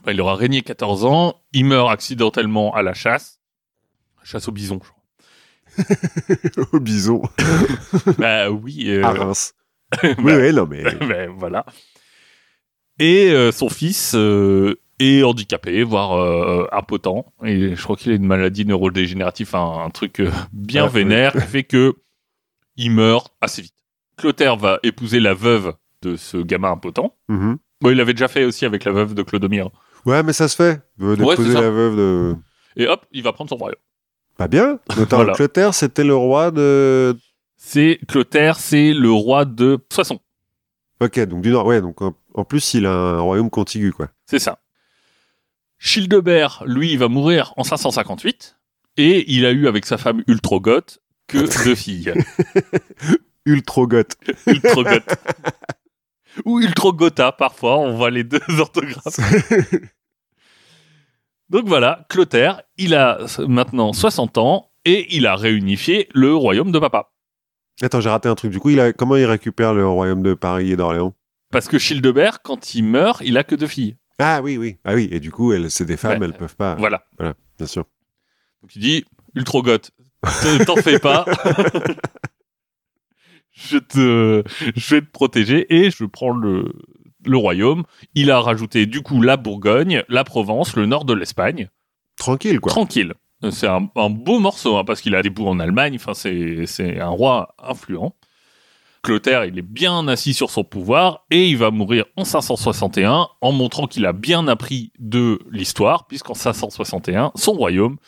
enfin, 0.01 0.13
il 0.13 0.21
aura 0.21 0.35
régné 0.37 0.63
14 0.63 1.05
ans, 1.05 1.41
il 1.53 1.65
meurt 1.65 1.91
accidentellement 1.91 2.75
à 2.75 2.83
la 2.83 2.95
chasse, 2.95 3.41
chasse 4.23 4.49
au 4.49 4.53
bison, 4.53 4.81
je 4.83 4.89
crois. 4.89 5.01
Au 6.73 6.79
bison, 6.81 7.23
bah 8.19 8.49
oui, 8.51 8.85
euh, 8.91 9.03
à 9.05 9.11
Reims. 9.11 9.55
bah, 10.03 10.09
Oui, 10.19 10.53
non, 10.53 10.67
mais... 10.67 10.83
bah, 10.85 11.27
voilà. 11.37 11.67
Et 13.01 13.31
euh, 13.33 13.51
son 13.51 13.69
fils 13.69 14.15
est 15.01 15.23
handicapé, 15.25 15.83
voire 15.83 16.69
impotent, 16.73 17.27
et 17.45 17.75
je 17.75 17.83
crois 17.83 17.97
qu'il 17.97 18.13
a 18.13 18.15
une 18.15 18.25
maladie 18.27 18.65
neurodégénérative, 18.65 19.55
un, 19.57 19.85
un 19.87 19.91
truc 19.91 20.23
bien 20.53 20.85
Ah, 20.85 20.87
oui. 20.87 20.93
vénère, 21.01 21.33
qui 21.33 21.41
fait 21.41 21.65
que 21.65 21.97
il 22.77 22.91
meurt 22.93 23.33
assez 23.41 23.63
vite. 23.63 23.75
Clotaire 24.17 24.57
va 24.57 24.79
épouser 24.83 25.21
la 25.21 25.35
veuve 25.35 25.75
de 26.03 26.17
ce 26.17 26.37
gamin 26.37 26.73
impotent. 26.73 27.17
Mhm. 27.29 27.59
Bon, 27.81 27.91
il 27.91 27.97
l'avait 27.97 28.15
déjà 28.15 28.29
fait 28.29 28.45
aussi 28.45 28.65
avec 28.65 28.85
la 28.85 28.93
veuve 28.93 29.15
de 29.15 29.23
Clodomir. 29.23 29.71
Ouais, 30.07 30.23
mais 30.23 30.33
ça 30.33 30.49
se 30.49 30.57
fait. 30.57 30.83
Ouais, 30.99 31.17
d'épouser 31.17 31.53
ça. 31.53 31.61
la 31.61 31.71
veuve 31.71 31.97
de... 31.97 32.37
Et 32.77 32.87
hop, 32.87 33.05
il 33.13 33.23
va 33.23 33.33
prendre 33.33 33.51
son 33.51 33.57
royaume. 33.57 33.79
Pas 34.37 34.49
bien. 34.49 34.79
Notamment 34.97 35.23
Voilà. 35.23 35.33
Clotaire, 35.35 35.75
c'était 35.75 36.05
le 36.05 36.15
roi 36.15 36.51
de... 36.51 37.17
C'est 37.57 37.99
Clotaire, 38.09 38.59
c'est 38.59 38.93
le 38.93 39.11
roi 39.11 39.45
de 39.45 39.79
Soissons. 39.93 40.21
Ok, 41.01 41.19
donc 41.21 41.43
du 41.43 41.51
nord, 41.51 41.67
ouais, 41.67 41.81
donc 41.81 42.01
en, 42.03 42.15
en 42.35 42.45
plus, 42.45 42.75
il 42.75 42.87
a 42.87 42.93
un 42.93 43.21
royaume 43.21 43.51
contigu, 43.51 43.93
quoi. 43.93 44.09
C'est 44.27 44.39
ça. 44.39 44.59
Childebert, 45.79 46.63
lui, 46.67 46.93
il 46.93 46.99
va 46.99 47.09
mourir 47.09 47.53
en 47.57 47.65
558. 47.65 48.57
Et 48.97 49.25
il 49.33 49.45
a 49.45 49.51
eu 49.51 49.67
avec 49.67 49.87
sa 49.87 49.99
femme 49.99 50.23
Ultrogoth 50.29 51.01
que 51.27 51.39
deux 51.65 51.75
filles. 51.75 52.15
Ultrogoth. 53.47 54.17
Ultrogoth. 54.47 55.17
Ou 56.45 56.61
Ultrogotha, 56.61 57.33
parfois, 57.33 57.79
on 57.79 57.95
voit 57.97 58.11
les 58.11 58.25
deux 58.25 58.41
orthographes. 58.59 59.21
Donc 61.51 61.67
voilà, 61.67 62.07
Clotaire, 62.09 62.63
il 62.77 62.95
a 62.95 63.19
maintenant 63.47 63.93
60 63.93 64.39
ans 64.39 64.71
et 64.85 65.15
il 65.17 65.27
a 65.27 65.37
réunifié 65.37 66.09
le 66.15 66.35
royaume 66.35 66.73
de 66.73 66.79
papa. 66.79 67.13
Attends, 67.83 68.01
j'ai 68.01 68.09
raté 68.11 68.29
un 68.29 68.35
truc. 68.35 68.51
Du 68.51 68.59
coup, 68.61 68.71
il 68.71 68.81
a... 68.81 68.93
comment 68.93 69.17
il 69.17 69.25
récupère 69.27 69.75
le 69.75 69.87
royaume 69.87 70.23
de 70.23 70.35
Paris 70.35 70.73
et 70.73 70.77
d'Orléans? 70.77 71.15
Parce 71.51 71.69
que 71.69 71.79
Childebert, 71.79 72.43
quand 72.43 72.75
il 72.75 72.83
meurt, 72.85 73.21
il 73.25 73.37
a 73.39 73.45
que 73.45 73.55
deux 73.55 73.67
filles. 73.67 73.97
Ah 74.19 74.41
oui, 74.43 74.57
oui. 74.57 74.79
Ah 74.85 74.95
oui, 74.95 75.09
et 75.13 75.21
du 75.21 75.31
coup, 75.31 75.53
elles, 75.53 75.71
c'est 75.71 75.85
des 75.85 75.97
femmes, 75.97 76.21
Ouais. 76.21 76.27
elles 76.27 76.37
peuvent 76.37 76.57
pas. 76.57 76.75
Voilà. 76.77 77.05
Voilà, 77.19 77.35
bien 77.59 77.67
sûr. 77.67 77.85
Donc 78.63 78.75
il 78.77 78.83
dit, 78.83 79.05
Ultrogoth, 79.35 79.91
te- 80.23 80.65
t'en 80.65 80.77
fais 80.77 80.99
pas. 80.99 81.25
Je 83.55 83.79
te, 83.79 84.43
je 84.77 84.95
vais 84.95 85.01
te 85.01 85.11
protéger 85.11 85.67
et 85.75 85.91
je 85.91 86.05
prends 86.05 86.31
le, 86.31 86.73
le 87.25 87.37
royaume. 87.37 87.85
Il 88.15 88.31
a 88.31 88.41
rajouté 88.41 88.87
du 88.87 89.01
coup 89.01 89.23
la 89.23 89.37
Bourgogne, 89.37 90.03
la 90.09 90.25
Provence, 90.25 90.77
le 90.77 90.87
nord 90.87 91.05
de 91.05 91.15
l'Espagne. 91.15 91.71
Tranquille, 92.17 92.61
quoi. 92.61 92.71
Tranquille. 92.73 93.15
C'est 93.51 93.67
un, 93.67 93.89
un 93.97 94.11
beau 94.11 94.39
morceau 94.39 94.77
hein, 94.77 94.85
parce 94.85 95.01
qu'il 95.01 95.15
a 95.15 95.23
des 95.23 95.31
bouts 95.31 95.47
en 95.47 95.61
Allemagne. 95.61 95.97
Enfin, 95.97 96.15
c'est, 96.15 96.67
c'est 96.67 97.01
un 97.01 97.09
roi 97.09 97.55
influent. 97.63 98.15
Clotaire, 99.03 99.45
il 99.45 99.59
est 99.59 99.63
bien 99.63 100.09
assis 100.09 100.33
sur 100.33 100.51
son 100.51 100.65
pouvoir 100.65 101.27
et 101.31 101.49
il 101.49 101.59
va 101.59 101.71
mourir 101.71 102.07
en 102.17 102.25
561 102.25 103.29
en 103.41 103.53
montrant 103.53 103.87
qu'il 103.87 104.07
a 104.07 104.15
bien 104.15 104.49
appris 104.49 104.93
de 104.99 105.41
l'histoire 105.51 106.07
puisqu'en 106.07 106.33
561, 106.33 107.33
son 107.35 107.53
royaume 107.53 107.99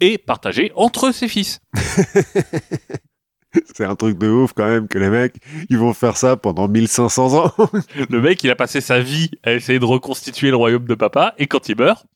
est 0.00 0.18
partagé 0.18 0.70
entre 0.76 1.10
ses 1.12 1.28
fils. 1.28 1.60
C'est 3.74 3.84
un 3.84 3.94
truc 3.96 4.18
de 4.18 4.28
ouf 4.28 4.52
quand 4.52 4.66
même 4.66 4.88
que 4.88 4.98
les 4.98 5.10
mecs, 5.10 5.36
ils 5.68 5.78
vont 5.78 5.92
faire 5.92 6.16
ça 6.16 6.36
pendant 6.36 6.68
1500 6.68 7.34
ans. 7.44 7.52
Le 8.10 8.20
mec, 8.20 8.42
il 8.44 8.50
a 8.50 8.56
passé 8.56 8.80
sa 8.80 9.00
vie 9.00 9.30
à 9.42 9.52
essayer 9.52 9.78
de 9.78 9.84
reconstituer 9.84 10.50
le 10.50 10.56
royaume 10.56 10.86
de 10.86 10.94
papa, 10.94 11.34
et 11.38 11.46
quand 11.46 11.68
il 11.68 11.76
meurt, 11.76 12.06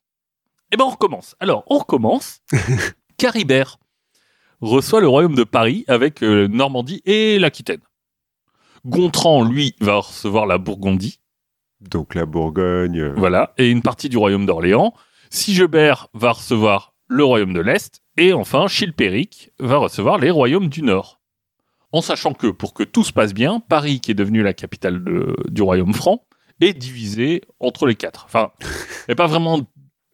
eh 0.72 0.76
ben 0.76 0.84
on 0.84 0.90
recommence. 0.90 1.36
Alors, 1.40 1.64
on 1.68 1.78
recommence. 1.78 2.40
Caribert 3.18 3.78
reçoit 4.60 5.00
le 5.00 5.08
royaume 5.08 5.34
de 5.34 5.44
Paris 5.44 5.84
avec 5.88 6.22
euh, 6.22 6.48
Normandie 6.48 7.02
et 7.04 7.38
l'Aquitaine. 7.38 7.80
Gontran, 8.84 9.44
lui, 9.44 9.74
va 9.80 9.96
recevoir 9.96 10.46
la 10.46 10.58
Bourgondie, 10.58 11.20
Donc 11.80 12.14
la 12.14 12.24
Bourgogne. 12.24 12.98
euh, 13.00 13.14
voilà, 13.16 13.52
et 13.58 13.70
une 13.70 13.82
partie 13.82 14.08
du 14.08 14.16
royaume 14.16 14.46
d'Orléans. 14.46 14.94
Sigebert 15.30 16.08
va 16.14 16.32
recevoir 16.32 16.94
le 17.08 17.24
royaume 17.24 17.52
de 17.52 17.60
l'Est, 17.60 18.00
et 18.16 18.32
enfin 18.32 18.66
Chilpéric 18.68 19.50
va 19.58 19.76
recevoir 19.76 20.18
les 20.18 20.30
royaumes 20.30 20.68
du 20.68 20.82
Nord. 20.82 21.15
En 21.92 22.00
sachant 22.02 22.32
que, 22.34 22.48
pour 22.48 22.74
que 22.74 22.82
tout 22.82 23.04
se 23.04 23.12
passe 23.12 23.32
bien, 23.32 23.60
Paris, 23.60 24.00
qui 24.00 24.10
est 24.10 24.14
devenue 24.14 24.42
la 24.42 24.52
capitale 24.52 25.02
de- 25.04 25.36
du 25.48 25.62
royaume 25.62 25.94
franc, 25.94 26.24
est 26.60 26.72
divisée 26.74 27.42
entre 27.60 27.86
les 27.86 27.94
quatre. 27.94 28.24
Enfin, 28.26 28.50
elle 28.60 28.66
n'est 29.10 29.14
pas 29.14 29.26
vraiment 29.26 29.60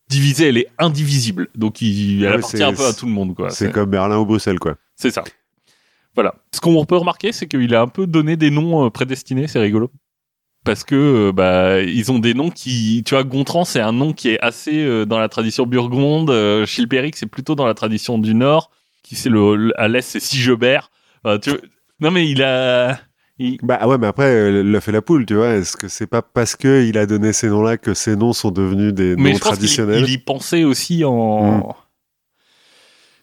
divisée, 0.08 0.48
elle 0.48 0.58
est 0.58 0.68
indivisible. 0.78 1.48
Donc, 1.54 1.80
il, 1.80 2.24
elle 2.24 2.30
Ouais, 2.32 2.36
appartient 2.38 2.62
un 2.62 2.74
peu 2.74 2.84
à 2.86 2.92
tout 2.92 3.06
le 3.06 3.12
monde. 3.12 3.34
c'est 3.50 3.72
comme 3.72 3.90
Berlin 3.90 4.18
ou 4.18 4.26
Bruxelles, 4.26 4.58
quoi. 4.58 4.76
c'est 4.96 5.10
ça. 5.10 5.24
Voilà. 6.14 6.34
Ce 6.54 6.60
qu'on 6.60 6.84
peut 6.84 6.96
remarquer, 6.98 7.32
c'est 7.32 7.46
qu'il 7.48 7.74
a 7.74 7.80
un 7.80 7.88
peu 7.88 8.06
donné 8.06 8.36
des 8.36 8.50
noms 8.50 8.84
euh, 8.84 8.90
prédestinés, 8.90 9.48
c'est 9.48 9.58
rigolo. 9.60 9.90
Parce 10.64 10.84
que 10.84 10.94
euh, 10.94 11.32
bah 11.32 11.80
ils 11.80 12.12
ont 12.12 12.18
des 12.20 12.34
noms 12.34 12.50
qui, 12.50 13.02
tu 13.04 13.14
vois, 13.14 13.24
Gontran 13.24 13.64
c'est 13.64 13.80
un 13.80 13.90
nom 13.90 14.12
qui 14.12 14.28
est 14.28 14.38
assez 14.40 14.78
euh, 14.84 15.04
dans 15.06 15.18
la 15.18 15.28
tradition 15.28 15.66
burgonde. 15.66 16.30
Chilpéric 16.66 17.16
c'est 17.16 17.26
plutôt 17.26 17.54
dans 17.56 17.66
la 17.66 17.74
tradition 17.74 18.16
du 18.18 18.34
Nord. 18.34 18.70
Qui 19.02 19.16
c'est 19.16 19.30
le- 19.30 19.72
à 19.80 19.88
l'est 19.88 20.02
c'est 20.02 20.20
Sigebert. 20.20 20.90
Enfin, 21.24 21.38
tu 21.38 21.50
vois- 21.50 21.60
non 22.00 22.10
mais 22.10 22.28
il 22.28 22.42
a, 22.42 22.98
il- 23.38 23.58
Bah 23.62 23.78
ah 23.80 23.88
ouais, 23.88 23.98
mais 23.98 24.06
après, 24.08 24.26
euh, 24.26 24.62
l'œuf 24.62 24.88
et 24.88 24.92
la 24.92 25.02
poule, 25.02 25.24
tu 25.26 25.34
vois. 25.34 25.50
Est-ce 25.54 25.76
que 25.76 25.88
c'est 25.88 26.06
pas 26.06 26.22
parce 26.22 26.56
que 26.56 26.84
il 26.84 26.98
a 26.98 27.06
donné 27.06 27.32
ces 27.32 27.48
noms-là 27.48 27.76
que 27.78 27.94
ces 27.94 28.16
noms 28.16 28.32
sont 28.32 28.50
devenus 28.50 28.92
des 28.92 29.14
mais 29.16 29.30
noms 29.32 29.36
je 29.36 29.40
pense 29.42 29.58
qu'il 29.58 29.58
traditionnels? 29.58 30.04
il 30.04 30.10
y 30.12 30.18
pensait 30.18 30.64
aussi 30.64 31.04
en. 31.04 31.74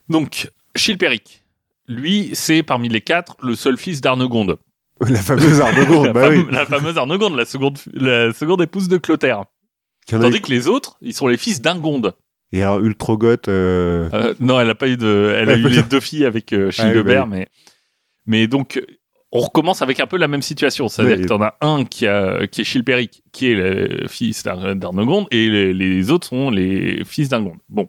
Donc 0.09 0.49
Chilpéric, 0.75 1.43
lui 1.87 2.31
c'est 2.33 2.63
parmi 2.63 2.89
les 2.89 3.01
quatre 3.01 3.35
le 3.43 3.55
seul 3.55 3.77
fils 3.77 4.01
d'Arnegonde. 4.01 4.57
La 5.07 5.21
fameuse 5.21 5.61
Arnegonde, 5.61 6.07
la, 6.07 6.13
bah 6.13 6.21
fame- 6.29 6.45
oui. 6.47 6.53
la 6.53 6.65
fameuse 6.65 6.97
Arnegonde, 6.97 7.35
la 7.37 7.45
seconde, 7.45 7.77
la 7.93 8.33
seconde 8.33 8.61
épouse 8.61 8.89
de 8.89 8.97
Clotaire. 8.97 9.45
Tandis 10.09 10.41
que 10.41 10.49
les 10.49 10.67
autres, 10.67 10.97
ils 11.01 11.13
sont 11.13 11.27
les 11.27 11.37
fils 11.37 11.61
d'Ingonde. 11.61 12.15
Et 12.51 12.63
alors, 12.63 12.79
Ultrogoth, 12.79 13.47
euh, 13.47 14.09
Euh, 14.11 14.33
non, 14.41 14.59
elle 14.59 14.69
a 14.69 14.75
pas 14.75 14.89
eu 14.89 14.97
de, 14.97 15.33
elle 15.37 15.49
a 15.51 15.55
eu 15.55 15.69
les 15.69 15.83
deux 15.83 15.99
filles 16.01 16.25
avec 16.25 16.51
euh, 16.51 16.69
Ah 16.79 16.91
bah 17.03 17.25
mais, 17.29 17.47
mais 18.29 18.47
donc, 18.47 18.81
on 19.33 19.39
recommence 19.41 19.81
avec 19.81 19.99
un 19.99 20.07
peu 20.07 20.17
la 20.17 20.27
même 20.29 20.41
situation. 20.41 20.87
C'est-à-dire 20.87 21.17
Ouais, 21.17 21.23
que 21.23 21.27
t'en 21.27 21.41
as 21.41 21.55
un 21.61 21.83
qui 21.83 22.07
a, 22.07 22.47
qui 22.47 22.61
est 22.61 22.63
Chilpéric, 22.63 23.21
qui 23.33 23.51
est 23.51 23.55
le 23.55 24.07
fils 24.07 24.43
d'Ar- 24.43 24.75
d'Arnegonde, 24.75 25.27
et 25.31 25.49
les, 25.49 25.73
les 25.73 26.09
autres 26.11 26.27
sont 26.27 26.49
les 26.49 27.03
fils 27.05 27.27
d'Ingonde. 27.29 27.59
Bon. 27.67 27.87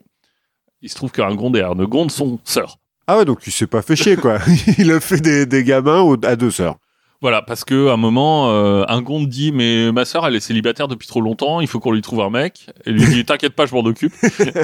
Il 0.83 0.89
se 0.91 0.95
trouve 0.97 1.13
qu'Ingonde 1.13 1.57
et 1.57 1.61
Arnegonde 1.61 2.11
sont 2.11 2.41
sœurs. 2.45 2.79
Ah 3.07 3.19
ouais, 3.19 3.25
donc 3.25 3.41
il 3.47 3.53
s'est 3.53 3.67
pas 3.67 3.83
fait 3.83 3.97
chier, 3.97 4.17
quoi. 4.17 4.39
il 4.79 4.91
a 4.91 4.99
fait 5.01 5.21
des, 5.21 5.45
des 5.47 5.63
gamins 5.63 6.17
à 6.23 6.37
deux 6.37 6.51
sœurs. 6.51 6.77
Voilà, 7.23 7.43
parce 7.43 7.65
que 7.65 7.89
à 7.89 7.93
un 7.93 7.97
moment, 7.99 8.51
euh, 8.51 8.85
Ingonde 8.89 9.29
dit 9.29 9.53
mais 9.53 9.93
ma 9.93 10.07
sœur 10.07 10.27
elle 10.27 10.35
est 10.37 10.41
célibataire 10.41 10.89
depuis 10.89 11.07
trop 11.07 11.21
longtemps, 11.21 11.61
il 11.61 11.67
faut 11.67 11.79
qu'on 11.81 11.93
lui 11.93 12.01
trouve 12.01 12.23
un 12.23 12.31
mec. 12.31 12.67
Et 12.87 12.93
lui 12.93 13.05
dit 13.05 13.27
t'inquiète 13.27 13.55
pas, 13.55 13.67
je 13.67 13.75
m'en 13.75 13.81
occupe. 13.83 14.15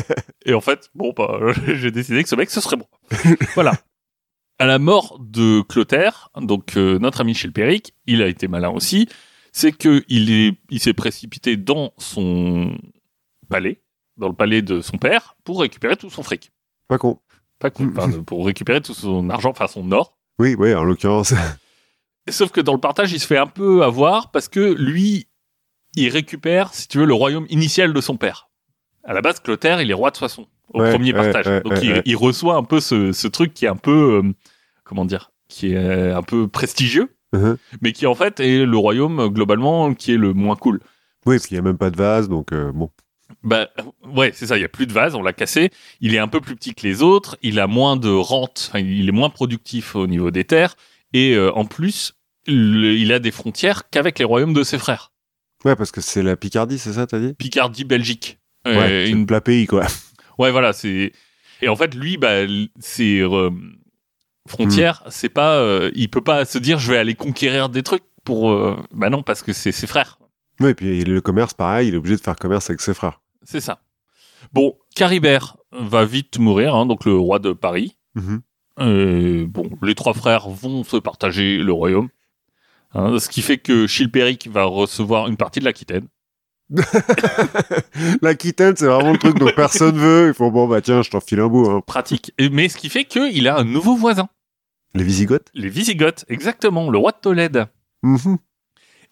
et 0.47 0.55
en 0.55 0.63
fait, 0.63 0.89
bon 0.95 1.13
bah 1.15 1.39
j'ai 1.75 1.91
décidé 1.91 2.23
que 2.23 2.29
ce 2.31 2.35
mec 2.37 2.49
ce 2.51 2.63
serait 2.63 2.77
bon. 2.77 2.87
voilà. 3.55 3.73
À 4.59 4.65
la 4.65 4.79
mort 4.79 5.19
de 5.21 5.61
Clotaire, 5.61 6.31
donc 6.37 6.77
euh, 6.77 6.99
notre 6.99 7.21
ami 7.21 7.35
Chilpéric, 7.35 7.95
il 8.07 8.23
a 8.23 8.27
été 8.27 8.49
malin 8.49 8.71
aussi. 8.71 9.07
C'est 9.53 9.73
que 9.73 10.03
il 10.09 10.33
est, 10.33 10.55
il 10.71 10.81
s'est 10.81 10.95
précipité 10.95 11.57
dans 11.57 11.93
son 11.99 12.75
palais, 13.51 13.83
dans 14.17 14.29
le 14.29 14.35
palais 14.35 14.63
de 14.63 14.81
son 14.81 14.97
père, 14.97 15.37
pour 15.45 15.61
récupérer 15.61 15.97
tout 15.97 16.09
son 16.09 16.23
fric. 16.23 16.53
Pas 16.89 16.97
con. 16.97 17.19
Pas 17.59 17.71
con, 17.71 17.91
enfin, 17.95 18.23
pour 18.23 18.47
récupérer 18.47 18.81
tout 18.81 18.95
son 18.95 19.29
argent, 19.29 19.51
enfin 19.51 19.67
son 19.67 19.93
or. 19.93 20.17
Oui, 20.39 20.55
oui, 20.59 20.75
en 20.75 20.85
l'occurrence. 20.85 21.35
Sauf 22.29 22.51
que 22.51 22.61
dans 22.61 22.75
le 22.75 22.81
partage, 22.81 23.13
il 23.13 23.21
se 23.21 23.27
fait 23.27 23.39
un 23.39 23.47
peu 23.47 23.83
avoir 23.83 24.31
parce 24.31 24.49
que 24.49 24.75
lui, 24.75 25.29
il 25.97 26.09
récupère, 26.09 26.75
si 26.75 26.89
tu 26.89 26.99
veux, 26.99 27.07
le 27.07 27.15
royaume 27.15 27.47
initial 27.51 27.93
de 27.93 28.01
son 28.01 28.17
père. 28.17 28.49
À 29.05 29.13
la 29.13 29.21
base, 29.21 29.41
Clotaire, 29.41 29.81
il 29.81 29.91
est 29.91 29.95
roi 29.95 30.11
de 30.11 30.17
Soissons 30.17 30.49
au 30.77 30.83
Ouais, 30.83 30.91
premier 30.93 31.13
partage. 31.13 31.47
ouais, 31.47 31.61
Donc 31.63 31.79
il, 32.05 32.17
reçoit 32.17 32.55
un 32.57 32.63
peu 32.63 32.81
ce, 32.81 33.13
ce 33.13 33.27
truc 33.29 33.53
qui 33.55 33.65
est 33.65 33.69
un 33.69 33.77
peu, 33.77 34.23
euh, 34.25 34.33
comment 34.85 35.05
dire, 35.05 35.31
qui 35.49 35.73
est 35.73 36.13
un 36.13 36.23
peu 36.23 36.47
prestigieux, 36.49 37.09
Mhm. 37.33 37.57
mais 37.81 37.93
qui 37.93 38.07
en 38.07 38.15
fait 38.15 38.39
est 38.41 38.65
le 38.65 38.77
royaume 38.77 39.29
globalement 39.29 39.93
qui 39.95 40.13
est 40.13 40.17
le 40.17 40.33
moins 40.33 40.57
cool. 40.57 40.81
oui, 41.27 41.39
puis 41.39 41.49
il 41.53 41.55
y 41.55 41.59
a 41.59 41.63
même 41.63 41.79
pas 41.79 41.91
de 41.91 41.97
vase, 41.97 42.29
donc 42.29 42.53
euh, 42.53 42.71
bon. 42.73 42.91
Bah 43.43 43.69
ouais, 44.15 44.31
c'est 44.35 44.47
ça. 44.47 44.57
Il 44.57 44.61
y 44.61 44.65
a 44.65 44.69
plus 44.69 44.87
de 44.87 44.93
vase, 44.93 45.15
on 45.17 45.23
l'a 45.23 45.33
cassé. 45.33 45.71
Il 46.01 46.15
est 46.15 46.19
un 46.19 46.29
peu 46.29 46.41
plus 46.41 46.55
petit 46.55 46.75
que 46.75 46.87
les 46.87 47.03
autres. 47.03 47.37
Il 47.43 47.59
a 47.59 47.67
moins 47.67 47.97
de 47.97 48.09
rente. 48.09 48.71
Il 48.77 49.09
est 49.09 49.13
moins 49.13 49.31
productif 49.31 49.97
au 49.97 50.07
niveau 50.07 50.31
des 50.31 50.45
terres. 50.45 50.77
Et 51.13 51.35
euh, 51.35 51.51
en 51.53 51.65
plus, 51.65 52.15
le- 52.47 52.95
il 52.95 53.13
a 53.13 53.19
des 53.19 53.33
frontières 53.33 53.91
qu'avec 53.91 54.21
les 54.21 54.25
royaumes 54.25 54.55
de 54.55 54.63
ses 54.63 54.79
frères. 54.79 55.11
Ouais, 55.65 55.75
parce 55.75 55.91
que 55.91 56.01
c'est 56.01 56.23
la 56.23 56.37
Picardie, 56.37 56.79
c'est 56.79 56.93
ça, 56.93 57.07
t'as 57.09 57.19
dit? 57.19 57.35
Picardie, 57.35 57.83
Belgique. 57.85 58.39
Ouais, 58.65 58.77
Euh, 58.77 59.05
c'est 59.07 59.11
une- 59.11 59.27
plat 59.27 59.41
pays, 59.41 59.67
quoi. 59.67 59.87
Ouais, 60.39 60.51
voilà. 60.51 60.73
C'est 60.73 61.13
et 61.63 61.69
en 61.69 61.77
fait, 61.77 61.95
lui, 61.95 62.17
bah, 62.19 62.47
ses 62.79 63.21
euh, 63.21 63.51
frontières, 64.49 65.03
c'est 65.09 65.29
pas. 65.29 65.57
euh, 65.57 65.91
il 65.95 66.09
peut 66.11 66.21
pas 66.23 66.45
se 66.45 66.59
dire, 66.59 66.79
je 66.79 66.91
vais 66.93 66.99
aller 66.99 67.15
conquérir 67.15 67.69
des 67.69 67.83
trucs 67.83 68.05
pour. 68.25 68.51
euh, 68.51 68.77
Bah 68.93 69.11
non, 69.11 69.23
parce 69.23 69.43
que 69.43 69.53
c'est 69.53 69.73
ses 69.73 69.87
frères. 69.87 70.19
Oui, 70.61 70.71
et 70.71 70.75
puis 70.75 71.05
le 71.05 71.21
commerce, 71.21 71.55
pareil, 71.55 71.89
il 71.89 71.95
est 71.95 71.99
obligé 71.99 72.17
de 72.17 72.21
faire 72.21 72.37
commerce 72.37 72.69
avec 72.71 72.81
ses 72.81 72.95
frères. 72.95 73.21
C'est 73.43 73.61
ça. 73.61 73.81
Bon, 74.53 74.77
Caribert 74.95 75.57
va 75.73 76.05
vite 76.05 76.39
mourir, 76.39 76.75
hein, 76.75 76.87
donc 76.87 77.05
le 77.05 77.15
roi 77.17 77.39
de 77.39 77.53
Paris. 77.53 77.97
Mhm. 78.15 78.41
Euh, 78.81 79.47
bon, 79.49 79.71
les 79.83 79.95
trois 79.95 80.15
frères 80.15 80.49
vont 80.49 80.85
se 80.85 80.97
partager 80.99 81.59
le 81.59 81.73
royaume. 81.73 82.09
Hein, 82.95 83.19
ce 83.19 83.29
qui 83.29 83.43
fait 83.43 83.59
que 83.59 83.87
Chilpéric 83.87 84.49
va 84.49 84.65
recevoir 84.65 85.27
une 85.29 85.37
partie 85.37 85.61
de 85.61 85.65
l'Aquitaine. 85.65 86.07
L'Aquitaine, 88.23 88.75
c'est 88.77 88.87
vraiment 88.87 89.13
le 89.13 89.19
truc 89.19 89.39
dont 89.39 89.51
personne 89.55 89.97
veut. 89.97 90.29
Ils 90.29 90.35
font, 90.35 90.51
bon, 90.51 90.67
bah 90.67 90.81
tiens, 90.81 91.03
je 91.03 91.11
t'en 91.11 91.21
file 91.21 91.41
un 91.41 91.49
bout. 91.49 91.69
Hein. 91.71 91.81
Pratique. 91.87 92.33
Mais 92.53 92.69
ce 92.69 92.77
qui 92.77 92.89
fait 92.89 93.05
qu'il 93.05 93.47
a 93.49 93.57
un 93.59 93.65
nouveau 93.65 93.95
voisin. 93.97 94.29
Les 94.95 95.05
Visigoths 95.05 95.49
Les 95.55 95.69
Visigoths, 95.69 96.25
exactement, 96.29 96.91
le 96.91 96.99
roi 96.99 97.13
de 97.13 97.19
Tolède. 97.21 97.67
Mhm. 98.03 98.39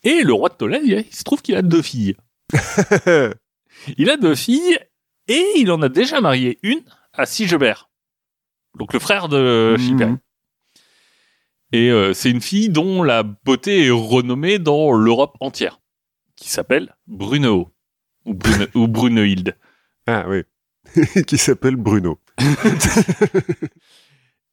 Et 0.02 0.22
le 0.22 0.32
roi 0.32 0.48
de 0.48 0.54
Tolède, 0.54 0.82
il 0.84 1.14
se 1.14 1.24
trouve 1.24 1.42
qu'il 1.42 1.56
a 1.56 1.62
deux 1.62 1.82
filles. 1.82 2.16
Il 3.98 4.08
a 4.08 4.16
deux 4.16 4.34
filles 4.34 4.78
et 5.28 5.44
il 5.56 5.70
en 5.70 5.82
a 5.82 5.88
déjà 5.88 6.20
marié 6.20 6.58
une 6.62 6.80
à 7.12 7.26
Sigebert. 7.26 7.90
Donc 8.78 8.92
le 8.92 8.98
frère 8.98 9.28
de 9.28 9.74
Mhm. 9.76 9.84
Chilpéric. 9.84 10.16
Et 11.72 11.90
euh, 11.90 12.14
c'est 12.14 12.30
une 12.30 12.40
fille 12.40 12.68
dont 12.70 13.02
la 13.02 13.22
beauté 13.24 13.86
est 13.86 13.90
renommée 13.90 14.58
dans 14.58 14.92
l'Europe 14.92 15.36
entière, 15.40 15.80
qui 16.44 16.50
s'appelle 16.50 16.94
Bruno 17.06 17.70
ou, 18.26 18.34
Brune, 18.34 18.66
ou 18.74 18.86
Brunehilde. 18.86 19.56
Ah 20.06 20.26
oui. 20.28 20.42
qui 21.26 21.38
s'appelle 21.38 21.76
Bruno. 21.76 22.20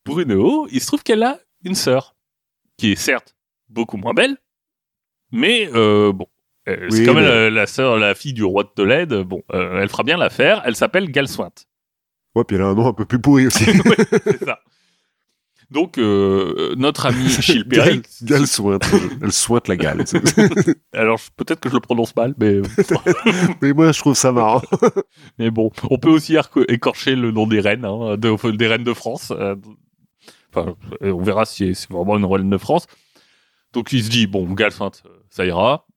Brunehaut, 0.05 0.67
il 0.71 0.79
se 0.79 0.87
trouve 0.87 1.03
qu'elle 1.03 1.21
a 1.23 1.37
une 1.65 1.75
sœur, 1.75 2.15
qui 2.77 2.93
est 2.93 2.95
certes 2.95 3.35
beaucoup 3.67 3.97
moins 3.97 4.13
belle, 4.13 4.37
mais 5.33 5.69
euh, 5.73 6.13
bon, 6.13 6.27
euh, 6.69 6.87
c'est 6.89 6.99
Oui, 6.99 7.05
même 7.07 7.15
mais- 7.15 7.21
la, 7.23 7.49
la 7.49 7.67
sœur, 7.67 7.97
la 7.97 8.15
fille 8.15 8.31
du 8.33 8.43
roi 8.45 8.63
de 8.63 8.69
Tolède. 8.69 9.13
Bon, 9.23 9.43
euh, 9.53 9.81
elle 9.81 9.89
fera 9.89 10.03
bien 10.03 10.15
l'affaire. 10.17 10.61
Elle 10.65 10.75
s'appelle 10.77 11.11
Galsointe. 11.11 11.67
Ouais, 12.35 12.43
puis 12.45 12.55
elle 12.55 12.61
a 12.63 12.67
un 12.67 12.75
nom 12.75 12.87
un 12.87 12.93
peu 12.93 13.03
plus 13.05 13.19
pourri 13.19 13.47
aussi. 13.47 13.65
Ouais, 13.85 13.97
c'est 14.23 14.45
ça. 14.45 14.59
Donc, 15.71 15.97
euh, 15.97 16.75
notre 16.77 17.05
ami 17.05 17.23
Gal, 17.23 17.41
Chilpéric. 17.41 18.05
Gal 18.23 18.45
sointe. 18.45 18.83
Elle 19.21 19.31
sointe 19.31 19.69
la 19.69 19.77
gale. 19.77 20.03
Alors, 20.93 21.17
peut-être 21.37 21.61
que 21.61 21.69
je 21.69 21.75
le 21.75 21.79
prononce 21.79 22.13
mal, 22.15 22.35
mais, 22.37 22.61
Mais 23.61 23.71
moi, 23.73 23.91
je 23.93 23.99
trouve 23.99 24.15
ça 24.15 24.31
marrant. 24.33 24.61
mais 25.39 25.49
bon. 25.49 25.71
On 25.89 25.97
peut 25.97 26.09
aussi 26.09 26.35
écorcher 26.67 27.15
le 27.15 27.31
nom 27.31 27.47
des 27.47 27.61
reines, 27.61 27.85
hein, 27.85 28.17
de- 28.17 28.51
des 28.51 28.67
reines 28.67 28.83
de 28.83 28.93
France. 28.93 29.31
euh, 29.31 29.55
Enfin, 30.53 30.75
euh, 31.01 31.13
on 31.13 31.23
verra 31.23 31.45
si 31.45 31.73
c'est 31.73 31.89
vraiment 31.89 32.17
une 32.17 32.25
reine 32.25 32.49
de 32.49 32.57
France. 32.57 32.85
Donc, 33.71 33.93
il 33.93 34.03
se 34.03 34.09
dit, 34.09 34.27
bon, 34.27 34.51
Galsointe, 34.53 35.03
euh, 35.05 35.09
ça 35.29 35.45
ira. 35.45 35.87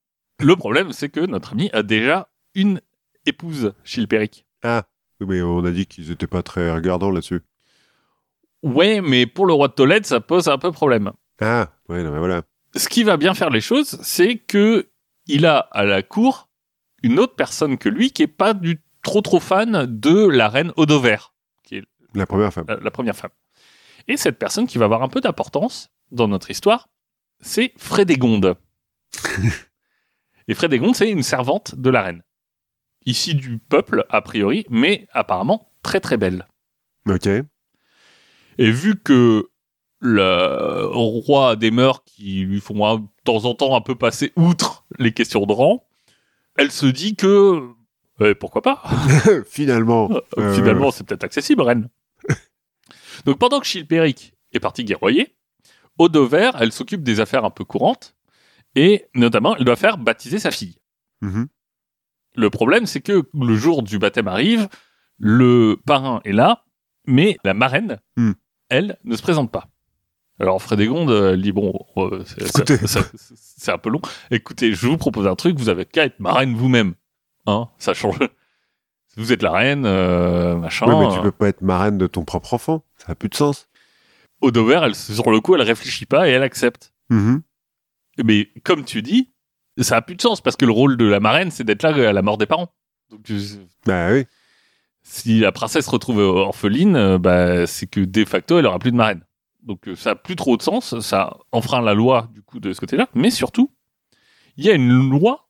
Le 0.40 0.54
problème, 0.54 0.92
c'est 0.92 1.08
que 1.08 1.18
notre 1.26 1.52
ami 1.54 1.70
a 1.72 1.82
déjà 1.82 2.28
une 2.54 2.80
épouse, 3.26 3.72
Chilpéric. 3.82 4.46
Ah, 4.62 4.84
mais 5.20 5.42
on 5.42 5.64
a 5.64 5.72
dit 5.72 5.86
qu'ils 5.86 6.12
étaient 6.12 6.28
pas 6.28 6.44
très 6.44 6.72
regardants 6.72 7.10
là-dessus. 7.10 7.40
Ouais, 8.64 9.00
mais 9.00 9.26
pour 9.26 9.46
le 9.46 9.52
roi 9.52 9.68
de 9.68 9.74
Tolède, 9.74 10.06
ça 10.06 10.20
pose 10.20 10.48
un 10.48 10.58
peu 10.58 10.72
problème. 10.72 11.12
Ah, 11.40 11.70
ouais, 11.88 12.02
non, 12.02 12.10
mais 12.10 12.18
voilà. 12.18 12.42
ce 12.74 12.88
qui 12.88 13.04
va 13.04 13.16
bien 13.16 13.34
faire 13.34 13.50
les 13.50 13.60
choses, 13.60 13.98
c'est 14.02 14.36
que 14.38 14.88
il 15.26 15.46
a 15.46 15.58
à 15.58 15.84
la 15.84 16.02
cour 16.02 16.48
une 17.02 17.18
autre 17.18 17.34
personne 17.36 17.76
que 17.78 17.88
lui 17.88 18.10
qui 18.10 18.22
est 18.22 18.26
pas 18.26 18.54
du 18.54 18.80
trop 19.02 19.20
trop 19.20 19.38
fan 19.40 19.84
de 19.86 20.26
la 20.28 20.48
reine 20.48 20.72
Odover, 20.76 21.18
La 22.14 22.26
première 22.26 22.52
femme. 22.52 22.64
la, 22.68 22.76
la 22.76 22.90
première 22.90 23.14
femme. 23.16 23.30
Et 24.08 24.16
cette 24.16 24.38
personne 24.38 24.66
qui 24.66 24.78
va 24.78 24.86
avoir 24.86 25.02
un 25.02 25.08
peu 25.08 25.20
d'importance 25.20 25.90
dans 26.10 26.28
notre 26.28 26.50
histoire, 26.50 26.88
c'est 27.40 27.72
Frédégonde. 27.76 28.56
Et 30.48 30.54
Frédégonde, 30.54 30.94
c'est 30.94 31.10
une 31.10 31.22
servante 31.22 31.74
de 31.74 31.90
la 31.90 32.02
reine. 32.02 32.22
Ici 33.06 33.34
du 33.34 33.58
peuple, 33.58 34.06
a 34.10 34.22
priori, 34.22 34.64
mais 34.70 35.06
apparemment 35.12 35.70
très 35.82 36.00
très 36.00 36.16
belle. 36.16 36.46
Ok. 37.08 37.28
Et 38.58 38.70
vu 38.70 38.96
que 39.00 39.48
le 40.00 40.86
roi 40.92 41.50
a 41.50 41.56
des 41.56 41.70
mœurs 41.70 42.02
qui 42.04 42.40
lui 42.44 42.60
font 42.60 42.86
un- 42.86 42.98
de 42.98 43.06
temps 43.24 43.44
en 43.46 43.54
temps 43.54 43.74
un 43.76 43.80
peu 43.80 43.94
passer 43.94 44.32
outre 44.36 44.84
les 44.98 45.12
questions 45.12 45.46
de 45.46 45.52
rang, 45.52 45.86
elle 46.56 46.70
se 46.70 46.86
dit 46.86 47.16
que 47.16 47.70
euh, 48.20 48.34
pourquoi 48.34 48.62
pas 48.62 48.82
Finalement. 49.46 50.10
Euh, 50.38 50.54
Finalement, 50.54 50.90
c'est 50.90 51.04
peut-être 51.04 51.24
accessible, 51.24 51.62
reine. 51.62 51.88
Donc 53.24 53.38
pendant 53.38 53.60
que 53.60 53.66
Chilpéric 53.66 54.34
est 54.52 54.60
parti 54.60 54.84
guerroyer, 54.84 55.34
Odover, 55.98 56.50
elle 56.60 56.72
s'occupe 56.72 57.02
des 57.02 57.20
affaires 57.20 57.44
un 57.44 57.50
peu 57.50 57.64
courantes 57.64 58.14
et 58.74 59.06
notamment, 59.14 59.56
elle 59.56 59.64
doit 59.64 59.76
faire 59.76 59.96
baptiser 59.98 60.38
sa 60.38 60.50
fille. 60.50 60.78
mhm. 61.22 61.46
Le 62.36 62.50
problème, 62.50 62.84
c'est 62.86 63.00
que 63.00 63.22
le 63.32 63.54
jour 63.56 63.84
du 63.84 64.00
baptême 64.00 64.26
arrive, 64.26 64.68
le 65.18 65.76
parrain 65.86 66.20
est 66.24 66.32
là, 66.32 66.64
mais 67.06 67.36
la 67.44 67.54
marraine, 67.54 68.00
Hmm. 68.16 68.32
Elle, 68.74 68.98
ne 69.04 69.16
se 69.16 69.22
présente 69.22 69.50
pas. 69.50 69.68
Alors 70.40 70.60
Frédégonde, 70.60 71.10
euh, 71.10 71.32
elle 71.34 71.42
dit 71.42 71.52
bon, 71.52 71.72
euh, 71.96 72.24
c'est- 72.26 73.70
un 73.70 73.78
peu 73.78 73.90
long. 73.90 74.00
Écoutez, 74.30 74.72
je 74.74 74.86
vous 74.86 74.96
propose 74.96 75.26
un 75.26 75.36
truc, 75.36 75.56
vous 75.58 75.68
avez 75.68 75.84
qu'à 75.84 76.04
être 76.06 76.18
marraine 76.20 76.54
vous-même, 76.54 76.94
hein 77.46 77.68
Ça 77.78 77.94
change. 77.94 78.18
Vous 79.16 79.32
êtes 79.32 79.42
la 79.42 79.52
reine, 79.52 79.84
euh, 79.86 80.56
machin. 80.56 80.86
Ouais, 80.86 81.06
mais 81.06 81.14
tu 81.14 81.20
peux 81.22 81.30
pas 81.30 81.48
être 81.48 81.60
marraine 81.62 81.98
de 81.98 82.08
ton 82.08 82.24
propre 82.24 82.54
enfant. 82.54 82.84
Ça 82.98 83.12
a 83.12 83.14
plus 83.14 83.28
de 83.28 83.36
sens. 83.36 83.68
Odover, 84.40 84.80
elle, 84.82 84.94
sur 84.96 85.30
le 85.30 85.40
coup, 85.40 85.54
elle 85.54 85.62
réfléchit 85.62 86.04
pas 86.06 86.28
et 86.28 86.32
elle 86.32 86.42
accepte. 86.42 86.92
Mhm. 87.10 87.42
Mais 88.24 88.48
comme 88.64 88.84
tu 88.84 89.02
dis, 89.02 89.30
ça 89.78 89.96
a 89.98 90.02
plus 90.02 90.16
de 90.16 90.20
sens 90.20 90.40
parce 90.40 90.56
que 90.56 90.64
le 90.64 90.72
rôle 90.72 90.96
de 90.96 91.04
la 91.04 91.20
marraine, 91.20 91.52
c'est 91.52 91.62
d'être 91.64 91.82
là 91.84 92.08
à 92.08 92.12
la 92.12 92.22
mort 92.22 92.38
des 92.38 92.46
parents. 92.46 92.74
Donc 93.10 93.30
euh, 93.30 93.40
Bah 93.86 94.08
oui. 94.12 94.24
Si 95.04 95.38
la 95.38 95.52
princesse 95.52 95.84
se 95.84 95.90
retrouve 95.90 96.18
orpheline, 96.18 96.96
euh, 96.96 97.18
bah, 97.18 97.66
c'est 97.66 97.86
que 97.86 98.00
de 98.00 98.24
facto, 98.24 98.58
elle 98.58 98.66
aura 98.66 98.78
plus 98.78 98.90
de 98.90 98.96
marraine. 98.96 99.22
Donc 99.62 99.86
euh, 99.86 99.94
ça 99.94 100.10
a 100.10 100.14
plus 100.14 100.34
trop 100.34 100.56
de 100.56 100.62
sens, 100.62 100.98
ça 101.00 101.36
enfreint 101.52 101.80
la 101.80 101.94
loi 101.94 102.28
du 102.32 102.42
coup 102.42 102.58
de 102.58 102.72
ce 102.72 102.80
côté-là, 102.80 103.08
mais 103.14 103.30
surtout, 103.30 103.70
il 104.56 104.64
y 104.64 104.70
a 104.70 104.74
une 104.74 105.10
loi 105.10 105.48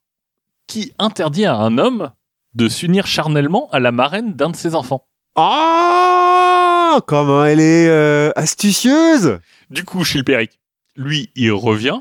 qui 0.67 0.93
interdit 0.99 1.47
à 1.47 1.57
un 1.57 1.79
homme 1.79 2.11
de 2.55 2.69
s'unir 2.69 3.07
charnellement 3.07 3.69
à 3.71 3.81
la 3.81 3.93
marraine 3.93 4.35
d'un 4.35 4.51
de 4.51 4.57
ses 4.57 4.75
enfants. 4.75 5.09
Oh 5.37 7.01
Comment 7.07 7.45
elle 7.45 7.61
est 7.61 7.89
euh, 7.89 8.31
astucieuse 8.37 9.41
Du 9.71 9.85
coup, 9.85 10.05
Chilpéric, 10.05 10.61
lui, 10.97 11.31
il 11.35 11.51
revient 11.51 12.01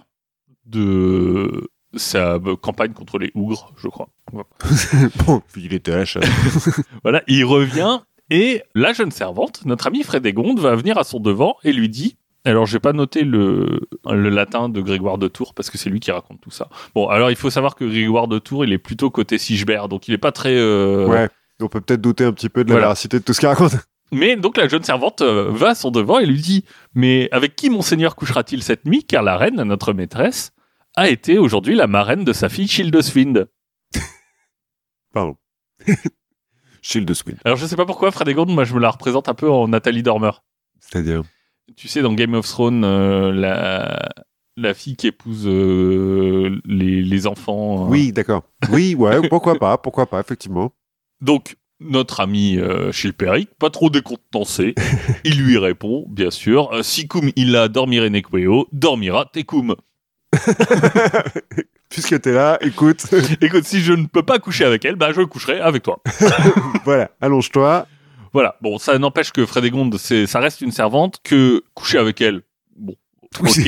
de 0.66 1.72
sa 1.96 2.34
euh, 2.36 2.56
campagne 2.56 2.94
contre 2.94 3.18
les 3.20 3.32
Ougres, 3.36 3.74
je 3.78 3.88
crois. 3.88 4.10
Bon, 5.26 5.42
puis 5.52 5.64
il 5.66 5.74
était 5.74 5.94
à. 5.94 6.04
Voilà, 7.04 7.24
il 7.28 7.44
revient 7.46 8.00
et 8.30 8.64
la 8.74 8.94
jeune 8.94 9.12
servante, 9.12 9.62
notre 9.66 9.88
amie 9.88 10.04
Frédégonde, 10.04 10.60
va 10.60 10.76
venir 10.76 10.98
à 10.98 11.04
son 11.04 11.20
devant 11.20 11.56
et 11.64 11.74
lui 11.74 11.90
dit. 11.90 12.16
Alors, 12.46 12.66
j'ai 12.66 12.80
pas 12.80 12.92
noté 12.92 13.22
le, 13.24 13.88
le 14.06 14.30
latin 14.30 14.68
de 14.68 14.82
Grégoire 14.82 15.18
de 15.18 15.30
Tours 15.30 15.54
parce 15.54 15.70
que 15.70 15.78
c'est 15.78 15.90
lui 15.90 16.02
qui 16.02 16.12
raconte 16.12 16.42
tout 16.42 16.52
ça. 16.52 16.68
Bon, 16.94 17.08
alors 17.08 17.30
il 17.30 17.38
faut 17.38 17.50
savoir 17.50 17.74
que 17.76 17.86
Grégoire 17.86 18.28
de 18.28 18.38
Tours, 18.38 18.66
il 18.66 18.74
est 18.74 18.78
plutôt 18.78 19.10
côté 19.10 19.38
Sigebert, 19.38 19.88
donc 19.88 20.10
il 20.10 20.14
est 20.14 20.18
pas 20.18 20.34
très. 20.34 20.54
euh, 20.54 21.08
Ouais. 21.08 21.30
On 21.62 21.68
peut 21.70 21.80
peut-être 21.80 22.02
douter 22.02 22.26
un 22.26 22.34
petit 22.34 22.50
peu 22.50 22.66
de 22.66 22.70
la 22.70 22.74
Voilà. 22.76 22.88
véracité 22.88 23.18
de 23.20 23.24
tout 23.24 23.32
ce 23.32 23.40
qu'il 23.40 23.48
raconte. 23.48 23.76
Mais 24.12 24.36
donc 24.36 24.58
la 24.58 24.68
jeune 24.68 24.84
servante 24.84 25.22
euh, 25.22 25.52
va 25.52 25.70
à 25.70 25.76
son 25.76 25.90
devant 25.90 26.20
et 26.20 26.26
lui 26.26 26.42
dit 26.42 26.66
Mais 26.96 27.30
avec 27.32 27.56
qui 27.56 27.70
monseigneur 27.70 28.16
couchera-t-il 28.18 28.62
cette 28.62 28.86
nuit? 28.86 29.06
Car 29.06 29.24
la 29.24 29.38
reine, 29.38 29.64
notre 29.64 29.94
maîtresse, 29.94 30.52
a 30.96 31.10
été 31.10 31.38
aujourd'hui 31.38 31.76
la 31.76 31.88
marraine 31.88 32.24
de 32.24 32.34
sa 32.34 32.50
fille 32.50 32.68
Childeswind. 32.68 33.48
Pardon. 35.14 35.38
Shield 36.82 37.08
de 37.08 37.14
Swin. 37.14 37.36
Alors 37.46 37.58
je 37.58 37.66
sais 37.66 37.76
pas 37.78 37.86
pourquoi 37.86 38.12
Frédégonde, 38.12 38.50
moi 38.50 38.66
je 38.66 38.74
me 38.74 38.80
la 38.80 38.90
représente 38.90 39.30
un 39.30 39.34
peu 39.34 39.50
en 39.50 39.70
Nathalie 39.70 40.04
Dormer. 40.04 40.32
C'est-à-dire. 40.80 41.24
Tu 41.78 41.88
sais, 41.88 42.02
dans 42.02 42.14
Game 42.14 42.34
of 42.34 42.46
Thrones, 42.46 42.84
euh, 42.84 43.32
la, 43.32 44.10
la 44.58 44.74
fille 44.74 44.98
qui 44.98 45.08
épouse 45.08 45.48
euh, 45.48 46.60
les, 46.66 47.02
les 47.02 47.26
enfants. 47.28 47.86
euh. 47.86 47.90
Oui, 47.90 48.12
d'accord. 48.12 48.44
Oui, 48.70 48.96
ouais, 48.96 49.28
pourquoi 49.30 49.56
pas, 49.58 49.78
pourquoi 49.78 50.08
pas, 50.08 50.20
effectivement. 50.20 50.74
Donc, 51.22 51.56
notre 51.80 52.20
ami 52.20 52.58
euh, 52.58 52.92
Chilpéric, 52.92 53.50
pas 53.58 53.70
trop 53.70 53.90
décontenancé, 53.90 54.76
il 55.24 55.42
lui 55.42 55.58
répond, 55.58 56.06
bien 56.10 56.32
sûr, 56.32 56.72
euh, 56.74 56.84
Sicum 56.84 57.32
illa 57.38 57.70
dormire 57.70 58.10
nequeo, 58.12 58.68
dormira 58.74 59.26
tecum. 59.32 59.76
Puisque 61.90 62.20
t'es 62.22 62.32
là, 62.32 62.58
écoute, 62.62 63.06
Écoute, 63.42 63.66
si 63.66 63.82
je 63.82 63.94
ne 63.94 64.06
peux 64.08 64.24
pas 64.24 64.40
coucher 64.40 64.66
avec 64.66 64.84
elle, 64.86 64.96
bah 64.96 65.12
je 65.14 65.22
coucherai 65.22 65.60
avec 65.60 65.84
toi. 65.84 66.02
voilà, 66.86 67.12
allonge-toi. 67.22 67.88
Voilà. 68.32 68.56
Bon, 68.62 68.78
ça 68.78 68.98
n'empêche 68.98 69.32
que 69.32 69.46
Frédégonde, 69.46 69.98
c'est, 69.98 70.26
ça 70.26 70.40
reste 70.40 70.62
une 70.62 70.72
servante, 70.72 71.20
que 71.24 71.64
coucher 71.76 72.00
avec 72.00 72.20
elle, 72.22 72.42
bon, 72.76 72.96
ok. 73.40 73.60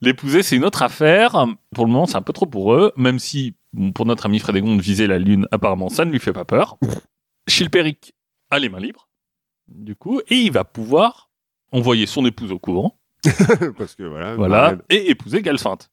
L'épouser, 0.00 0.42
c'est 0.42 0.56
une 0.56 0.64
autre 0.64 0.82
affaire. 0.82 1.46
Pour 1.74 1.86
le 1.86 1.92
moment, 1.92 2.06
c'est 2.06 2.16
un 2.16 2.22
peu 2.22 2.32
trop 2.32 2.46
pour 2.46 2.74
eux, 2.74 2.92
même 2.96 3.18
si, 3.18 3.54
bon, 3.72 3.92
pour 3.92 4.06
notre 4.06 4.26
ami 4.26 4.40
Frédégonde, 4.40 4.80
viser 4.80 5.06
la 5.06 5.18
lune, 5.18 5.46
apparemment, 5.52 5.88
ça 5.90 6.04
ne 6.04 6.10
lui 6.10 6.18
fait 6.18 6.32
pas 6.32 6.44
peur. 6.44 6.76
Chilpéric 7.46 8.14
a 8.50 8.58
les 8.58 8.68
mains 8.68 8.80
libres, 8.80 9.08
du 9.68 9.94
coup, 9.94 10.20
et 10.28 10.36
il 10.36 10.52
va 10.52 10.64
pouvoir 10.64 11.30
envoyer 11.70 12.06
son 12.06 12.26
épouse 12.26 12.50
au 12.50 12.58
couvent, 12.58 12.98
Parce 13.78 13.94
que 13.94 14.02
voilà. 14.02 14.34
voilà, 14.34 14.76
et 14.90 15.10
épouser 15.10 15.42
Galfinte. 15.42 15.90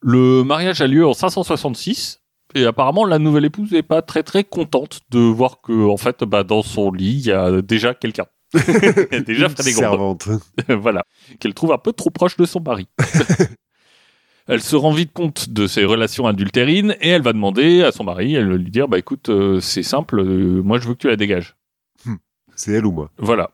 Le 0.00 0.42
mariage 0.42 0.80
a 0.80 0.86
lieu 0.86 1.06
en 1.06 1.14
566, 1.14 2.20
et 2.54 2.66
apparemment, 2.66 3.04
la 3.04 3.18
nouvelle 3.18 3.44
épouse 3.46 3.72
n'est 3.72 3.82
pas 3.82 4.02
très 4.02 4.22
très 4.22 4.44
contente 4.44 5.00
de 5.10 5.18
voir 5.18 5.60
que, 5.62 5.88
en 5.88 5.96
fait, 5.96 6.24
bah, 6.24 6.44
dans 6.44 6.62
son 6.62 6.92
lit, 6.92 7.20
il 7.20 7.26
y 7.26 7.32
a 7.32 7.62
déjà 7.62 7.94
quelqu'un. 7.94 8.26
Il 8.54 9.08
y 9.12 9.16
a 9.16 9.20
déjà 9.20 9.46
Une 9.46 9.52
Frédégonde. 9.52 9.80
servante. 9.80 10.28
voilà, 10.68 11.02
qu'elle 11.40 11.54
trouve 11.54 11.72
un 11.72 11.78
peu 11.78 11.92
trop 11.92 12.10
proche 12.10 12.36
de 12.36 12.44
son 12.44 12.60
mari. 12.60 12.86
elle 14.46 14.62
se 14.62 14.76
rend 14.76 14.92
vite 14.92 15.12
compte 15.12 15.48
de 15.48 15.66
ses 15.66 15.84
relations 15.84 16.26
adultérines 16.26 16.94
et 17.00 17.08
elle 17.08 17.22
va 17.22 17.32
demander 17.32 17.82
à 17.82 17.90
son 17.90 18.04
mari, 18.04 18.34
elle 18.34 18.48
va 18.48 18.56
lui 18.56 18.70
dire, 18.70 18.86
bah 18.88 18.98
écoute, 18.98 19.28
euh, 19.30 19.58
c'est 19.60 19.82
simple, 19.82 20.20
euh, 20.20 20.62
moi 20.62 20.78
je 20.78 20.86
veux 20.86 20.94
que 20.94 21.00
tu 21.00 21.08
la 21.08 21.16
dégages. 21.16 21.56
C'est 22.56 22.72
elle 22.72 22.86
ou 22.86 22.92
moi 22.92 23.10
Voilà. 23.18 23.50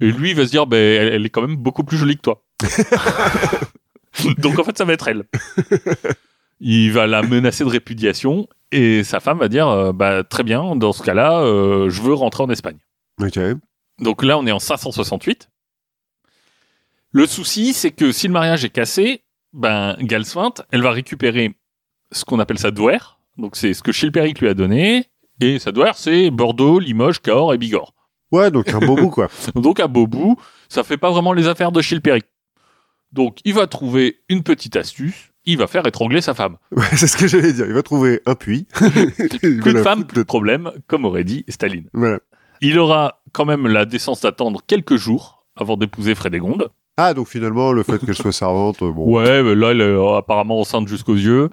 Et 0.00 0.10
lui 0.10 0.30
il 0.30 0.36
va 0.36 0.46
se 0.46 0.50
dire, 0.50 0.66
bah, 0.66 0.76
elle, 0.76 1.12
elle 1.12 1.26
est 1.26 1.30
quand 1.30 1.42
même 1.42 1.56
beaucoup 1.56 1.84
plus 1.84 1.96
jolie 1.96 2.16
que 2.16 2.22
toi. 2.22 2.42
Donc 4.38 4.58
en 4.58 4.64
fait 4.64 4.76
ça 4.76 4.84
va 4.84 4.92
être 4.92 5.08
elle. 5.08 5.24
Il 6.60 6.92
va 6.92 7.06
la 7.06 7.22
menacer 7.22 7.64
de 7.64 7.68
répudiation 7.68 8.48
et 8.72 9.04
sa 9.04 9.20
femme 9.20 9.38
va 9.38 9.48
dire, 9.48 9.68
euh, 9.68 9.92
bah 9.92 10.24
très 10.24 10.42
bien, 10.42 10.76
dans 10.76 10.92
ce 10.92 11.02
cas-là, 11.02 11.40
euh, 11.40 11.88
je 11.88 12.02
veux 12.02 12.14
rentrer 12.14 12.42
en 12.42 12.50
Espagne. 12.50 12.78
Donc 13.98 14.22
là, 14.22 14.38
on 14.38 14.46
est 14.46 14.52
en 14.52 14.58
568. 14.58 15.48
Le 17.10 17.26
souci, 17.26 17.72
c'est 17.72 17.90
que 17.90 18.12
si 18.12 18.26
le 18.26 18.32
mariage 18.32 18.64
est 18.64 18.70
cassé, 18.70 19.22
ben, 19.52 19.96
Galswint, 20.00 20.54
elle 20.70 20.82
va 20.82 20.90
récupérer 20.90 21.54
ce 22.12 22.24
qu'on 22.24 22.38
appelle 22.38 22.58
sa 22.58 22.70
douaire. 22.70 23.18
Donc 23.38 23.56
c'est 23.56 23.72
ce 23.72 23.82
que 23.82 23.92
Chilpéric 23.92 24.40
lui 24.40 24.48
a 24.48 24.54
donné. 24.54 25.06
Et 25.40 25.58
sa 25.58 25.72
douaire, 25.72 25.96
c'est 25.96 26.30
Bordeaux, 26.30 26.78
Limoges, 26.78 27.20
Cahors 27.20 27.54
et 27.54 27.58
Bigorre. 27.58 27.94
Ouais, 28.32 28.50
donc 28.50 28.68
un 28.72 28.78
beau 28.78 28.96
bout, 28.96 29.10
quoi. 29.10 29.28
Donc 29.54 29.80
beau 29.86 30.06
bout, 30.06 30.36
ça 30.68 30.84
fait 30.84 30.96
pas 30.98 31.10
vraiment 31.10 31.32
les 31.32 31.46
affaires 31.48 31.72
de 31.72 31.80
Chilpéric. 31.80 32.26
Donc, 33.12 33.38
il 33.44 33.54
va 33.54 33.66
trouver 33.66 34.18
une 34.28 34.42
petite 34.42 34.76
astuce. 34.76 35.30
Il 35.46 35.56
va 35.56 35.66
faire 35.66 35.86
étrangler 35.86 36.20
sa 36.20 36.34
femme. 36.34 36.56
Ouais, 36.72 36.84
c'est 36.94 37.06
ce 37.06 37.16
que 37.16 37.26
j'allais 37.26 37.54
dire. 37.54 37.64
Il 37.66 37.72
va 37.72 37.82
trouver 37.82 38.20
un 38.26 38.34
puits. 38.34 38.66
Plus 39.40 39.72
de 39.72 39.82
femme, 39.82 40.04
plus 40.04 40.18
de 40.18 40.22
problème, 40.24 40.70
comme 40.88 41.06
aurait 41.06 41.24
dit 41.24 41.44
Staline. 41.48 41.88
Voilà. 41.94 42.18
Il 42.60 42.78
aura 42.78 43.22
quand 43.32 43.46
même 43.46 43.66
la 43.66 43.86
décence 43.86 44.20
d'attendre 44.20 44.60
quelques 44.66 44.96
jours 44.96 45.46
avant 45.56 45.76
d'épouser 45.76 46.14
Frédégonde. 46.14 46.68
Ah, 46.98 47.14
donc 47.14 47.28
finalement, 47.28 47.72
le 47.72 47.82
fait 47.84 47.98
qu'elle 48.04 48.16
soit 48.16 48.32
servante, 48.32 48.80
bon, 48.80 49.14
Ouais, 49.16 49.42
mais 49.42 49.54
là, 49.54 49.70
elle 49.70 49.80
est 49.80 49.84
euh, 49.84 50.16
apparemment 50.16 50.60
enceinte 50.60 50.88
jusqu'aux 50.88 51.14
yeux. 51.14 51.48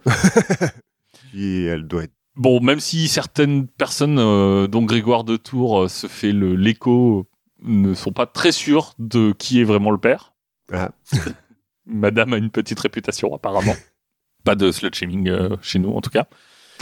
puis 1.31 1.65
elle 1.65 1.87
doit 1.87 2.03
être. 2.03 2.14
Bon, 2.35 2.59
même 2.61 2.79
si 2.79 3.07
certaines 3.07 3.67
personnes, 3.67 4.19
euh, 4.19 4.67
dont 4.67 4.83
Grégoire 4.83 5.23
de 5.23 5.37
Tours 5.37 5.83
euh, 5.83 5.87
se 5.87 6.07
fait 6.07 6.31
le- 6.33 6.55
l'écho, 6.55 7.29
ne 7.61 7.93
sont 7.93 8.11
pas 8.11 8.25
très 8.25 8.51
sûrs 8.51 8.93
de 8.99 9.33
qui 9.37 9.61
est 9.61 9.63
vraiment 9.63 9.91
le 9.91 9.97
père. 9.97 10.33
Ah. 10.71 10.91
Madame 11.85 12.33
a 12.33 12.37
une 12.37 12.49
petite 12.49 12.79
réputation, 12.79 13.33
apparemment. 13.33 13.75
pas 14.43 14.55
de 14.55 14.71
slut-shaming 14.71 15.29
euh, 15.29 15.55
chez 15.61 15.79
nous, 15.79 15.91
en 15.93 16.01
tout 16.01 16.09
cas. 16.09 16.27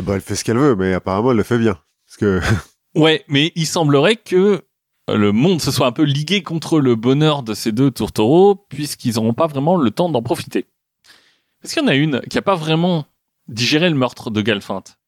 Bah, 0.04 0.14
elle 0.16 0.22
fait 0.22 0.36
ce 0.36 0.44
qu'elle 0.44 0.58
veut, 0.58 0.76
mais 0.76 0.94
apparemment, 0.94 1.32
elle 1.32 1.38
le 1.38 1.44
fait 1.44 1.60
bien. 1.60 1.78
Parce 2.06 2.18
que. 2.18 2.42
Ouais, 2.96 3.26
mais 3.28 3.52
il 3.56 3.66
semblerait 3.66 4.18
que 4.18 4.62
le 5.08 5.32
monde 5.32 5.60
se 5.60 5.72
soit 5.72 5.88
un 5.88 5.92
peu 5.92 6.04
ligué 6.04 6.44
contre 6.44 6.80
le 6.80 6.96
bonheur 6.96 7.42
de 7.42 7.56
ces 7.56 7.72
deux 7.72 7.90
tourtereaux, 7.90 8.54
puisqu'ils 8.70 9.16
n'auront 9.16 9.34
pas 9.34 9.48
vraiment 9.48 9.78
le 9.78 9.90
temps 9.90 10.10
d'en 10.10 10.22
profiter. 10.22 10.68
Est-ce 11.64 11.74
qu'il 11.74 11.82
y 11.82 11.86
en 11.86 11.90
a 11.90 11.96
une 11.96 12.22
qui 12.30 12.38
n'a 12.38 12.44
pas 12.44 12.54
vraiment 12.54 13.06
digéré 13.48 13.90
le 13.90 13.96
meurtre 13.96 14.30
de 14.30 14.42
Galfinte? 14.42 15.00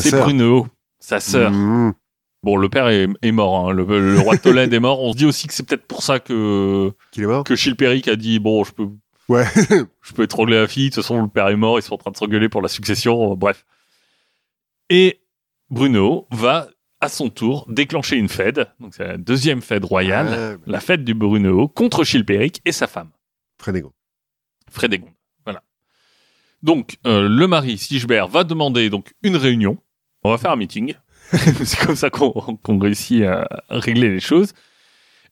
C'est. 0.00 0.20
Bruno, 0.20 0.66
sa 0.98 1.20
sœur. 1.20 1.50
Mmh. 1.50 1.94
Bon, 2.42 2.56
le 2.56 2.68
père 2.68 2.88
est, 2.88 3.08
est 3.22 3.32
mort, 3.32 3.68
hein. 3.70 3.72
le, 3.72 3.84
le 3.84 4.20
roi 4.20 4.36
de 4.36 4.40
Tolède 4.40 4.72
est 4.72 4.80
mort. 4.80 5.02
On 5.02 5.12
se 5.12 5.16
dit 5.16 5.24
aussi 5.24 5.46
que 5.46 5.54
c'est 5.54 5.62
peut-être 5.62 5.86
pour 5.86 6.02
ça 6.02 6.20
que, 6.20 6.92
Qu'il 7.10 7.22
est 7.22 7.26
mort 7.26 7.42
que 7.42 7.56
Chilpéric 7.56 8.06
a 8.06 8.16
dit, 8.16 8.38
bon, 8.38 8.64
je 8.64 8.72
peux, 8.72 8.88
Ouais. 9.28 9.46
je 10.02 10.12
peux 10.12 10.24
étrangler 10.24 10.56
la 10.60 10.68
fille, 10.68 10.90
de 10.90 10.94
toute 10.94 11.02
façon, 11.02 11.22
le 11.22 11.28
père 11.28 11.48
est 11.48 11.56
mort, 11.56 11.78
ils 11.78 11.82
sont 11.82 11.94
en 11.94 11.98
train 11.98 12.10
de 12.10 12.16
s'engueuler 12.16 12.48
pour 12.48 12.60
la 12.62 12.68
succession, 12.68 13.32
euh, 13.32 13.36
bref. 13.36 13.64
Et 14.90 15.20
Bruno 15.70 16.26
va, 16.30 16.68
à 17.00 17.08
son 17.08 17.30
tour, 17.30 17.66
déclencher 17.70 18.16
une 18.16 18.28
fête, 18.28 18.60
donc 18.80 18.94
c'est 18.94 19.06
la 19.06 19.16
deuxième 19.16 19.62
fête 19.62 19.84
royale, 19.84 20.58
Ah, 20.58 20.62
la 20.66 20.80
fête 20.80 21.04
du 21.04 21.14
Bruno, 21.14 21.68
contre 21.68 22.04
Chilpéric 22.04 22.60
et 22.66 22.72
sa 22.72 22.86
femme, 22.86 23.10
Frédégonde. 23.58 23.92
Frédégonde. 24.70 25.12
Voilà. 25.44 25.62
Donc, 26.62 26.98
euh, 27.06 27.26
le 27.28 27.46
mari, 27.46 27.78
Sigebert, 27.78 28.28
va 28.28 28.44
demander 28.44 28.90
donc 28.90 29.14
une 29.22 29.36
réunion. 29.36 29.78
On 30.24 30.30
va 30.30 30.38
faire 30.38 30.52
un 30.52 30.56
meeting. 30.56 30.94
c'est 31.32 31.78
comme 31.84 31.96
ça 31.96 32.10
qu'on 32.10 32.78
réussit 32.78 33.22
à 33.24 33.46
régler 33.68 34.08
les 34.10 34.20
choses. 34.20 34.52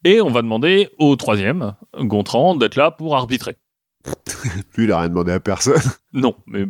Et 0.04 0.20
on 0.20 0.30
va 0.30 0.42
demander 0.42 0.90
au 0.98 1.14
troisième, 1.16 1.74
Gontran, 1.98 2.56
d'être 2.56 2.76
là 2.76 2.90
pour 2.90 3.16
arbitrer. 3.16 3.56
Lui, 4.76 4.84
il 4.84 4.92
a 4.92 4.98
rien 5.00 5.08
demandé 5.08 5.32
à 5.32 5.40
personne. 5.40 5.80
Non, 6.12 6.34
mais 6.46 6.64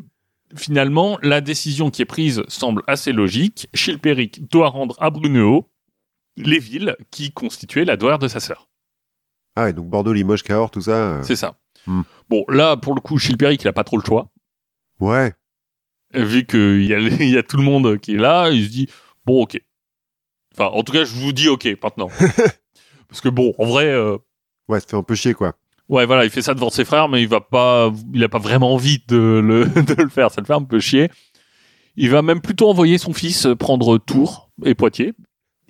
finalement, 0.54 1.18
la 1.22 1.40
décision 1.40 1.90
qui 1.90 2.02
est 2.02 2.06
prise 2.06 2.42
semble 2.48 2.82
assez 2.86 3.12
logique. 3.12 3.68
Chilpéric 3.74 4.48
doit 4.50 4.68
rendre 4.68 4.96
à 5.00 5.08
Brunehaut 5.10 5.70
les 6.36 6.58
villes 6.58 6.96
qui 7.10 7.32
constituaient 7.32 7.84
la 7.86 7.96
douaire 7.96 8.18
de 8.18 8.28
sa 8.28 8.40
sœur. 8.40 8.68
Ah, 9.56 9.70
et 9.70 9.72
donc 9.72 9.88
Bordeaux, 9.88 10.12
Limoges, 10.12 10.42
Cahors, 10.42 10.70
tout 10.70 10.82
ça. 10.82 10.92
euh, 10.92 11.22
C'est 11.22 11.36
ça. 11.36 11.56
Hmm. 11.86 12.02
Bon, 12.28 12.44
là, 12.48 12.76
pour 12.76 12.94
le 12.94 13.00
coup, 13.00 13.18
Chilpéric, 13.18 13.62
il 13.62 13.68
a 13.68 13.72
pas 13.72 13.84
trop 13.84 13.96
le 13.98 14.04
choix. 14.04 14.28
Ouais. 15.00 15.32
Vu 16.14 16.44
qu'il 16.46 16.84
y, 16.84 16.94
a- 16.94 16.98
il 17.20 17.30
y 17.30 17.38
a 17.38 17.42
tout 17.42 17.56
le 17.56 17.62
monde 17.62 17.98
qui 17.98 18.14
est 18.14 18.18
là, 18.18 18.50
il 18.50 18.64
se 18.64 18.70
dit, 18.70 18.88
bon, 19.24 19.42
ok. 19.42 19.60
Enfin, 20.54 20.66
en 20.74 20.82
tout 20.82 20.92
cas, 20.92 21.04
je 21.04 21.14
vous 21.14 21.32
dis 21.32 21.48
ok 21.48 21.66
maintenant. 21.82 22.08
Parce 23.08 23.20
que 23.20 23.28
bon, 23.28 23.54
en 23.58 23.64
vrai, 23.66 23.86
euh, 23.86 24.18
Ouais, 24.68 24.80
ça 24.80 24.86
fait 24.88 24.96
un 24.96 25.02
peu 25.02 25.14
chier, 25.14 25.34
quoi. 25.34 25.54
ouais, 25.88 26.06
voilà, 26.06 26.24
il 26.24 26.30
fait 26.30 26.42
ça 26.42 26.54
devant 26.54 26.70
ses 26.70 26.84
frères, 26.84 27.08
mais 27.08 27.20
il 27.22 27.28
va 27.28 27.40
pas, 27.40 27.90
il 28.14 28.22
a 28.24 28.28
pas 28.28 28.38
vraiment 28.38 28.72
envie 28.74 29.02
de 29.08 29.16
le, 29.44 29.64
de 29.82 30.02
le 30.02 30.08
faire. 30.08 30.30
Ça 30.30 30.40
le 30.40 30.46
fait 30.46 30.52
un 30.54 30.62
peu 30.62 30.78
chier. 30.80 31.10
Il 31.96 32.08
va 32.10 32.22
même 32.22 32.40
plutôt 32.40 32.68
envoyer 32.70 32.96
son 32.98 33.12
fils 33.12 33.46
prendre 33.58 33.98
Tours 33.98 34.50
et 34.64 34.74
Poitiers, 34.74 35.12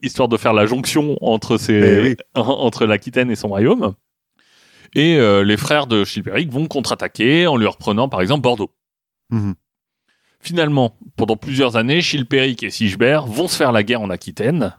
histoire 0.02 0.28
de 0.28 0.36
faire 0.36 0.52
la 0.52 0.66
jonction 0.66 1.16
entre 1.20 1.56
ses, 1.56 1.72
Eh 1.74 2.00
oui. 2.02 2.16
entre 2.34 2.86
l'Aquitaine 2.86 3.30
et 3.30 3.34
son 3.36 3.48
royaume. 3.48 3.94
Et 4.94 5.16
euh, 5.16 5.42
les 5.42 5.56
frères 5.56 5.86
de 5.86 6.04
Chilpéric 6.04 6.50
vont 6.50 6.66
contre-attaquer 6.66 7.46
en 7.46 7.56
lui 7.56 7.66
reprenant, 7.66 8.08
par 8.08 8.20
exemple, 8.20 8.42
Bordeaux. 8.42 8.70
Mhm. 9.30 9.54
Finalement, 10.42 10.98
pendant 11.16 11.36
plusieurs 11.36 11.76
années, 11.76 12.00
Chilpéric 12.00 12.64
et 12.64 12.70
Sigebert 12.70 13.26
vont 13.26 13.46
se 13.46 13.56
faire 13.56 13.70
la 13.70 13.84
guerre 13.84 14.00
en 14.00 14.10
Aquitaine, 14.10 14.76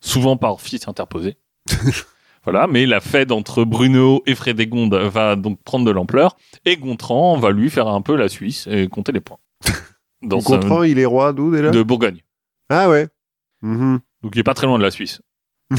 souvent 0.00 0.36
par 0.36 0.60
fils 0.60 0.86
interposés. 0.88 1.38
voilà, 2.44 2.66
mais 2.66 2.84
la 2.84 3.00
fête 3.00 3.32
entre 3.32 3.64
Bruno 3.64 4.22
et 4.26 4.34
Frédégonde 4.34 4.94
va 4.94 5.36
donc 5.36 5.62
prendre 5.62 5.86
de 5.86 5.90
l'ampleur, 5.90 6.36
et 6.66 6.76
Gontran 6.76 7.38
va 7.38 7.50
lui 7.50 7.70
faire 7.70 7.88
un 7.88 8.02
peu 8.02 8.14
la 8.14 8.28
Suisse 8.28 8.66
et 8.70 8.88
compter 8.88 9.12
les 9.12 9.20
points. 9.20 9.38
Comprend, 10.28 10.82
il 10.82 10.98
est 10.98 11.06
roi 11.06 11.32
d'où 11.32 11.50
déjà? 11.50 11.70
De 11.70 11.82
Bourgogne. 11.82 12.20
Ah 12.68 12.90
ouais. 12.90 13.08
Mhm. 13.62 14.00
Donc 14.22 14.32
il 14.34 14.38
est 14.38 14.44
pas 14.44 14.52
très 14.52 14.66
loin 14.66 14.76
de 14.76 14.82
la 14.82 14.90
Suisse. 14.90 15.22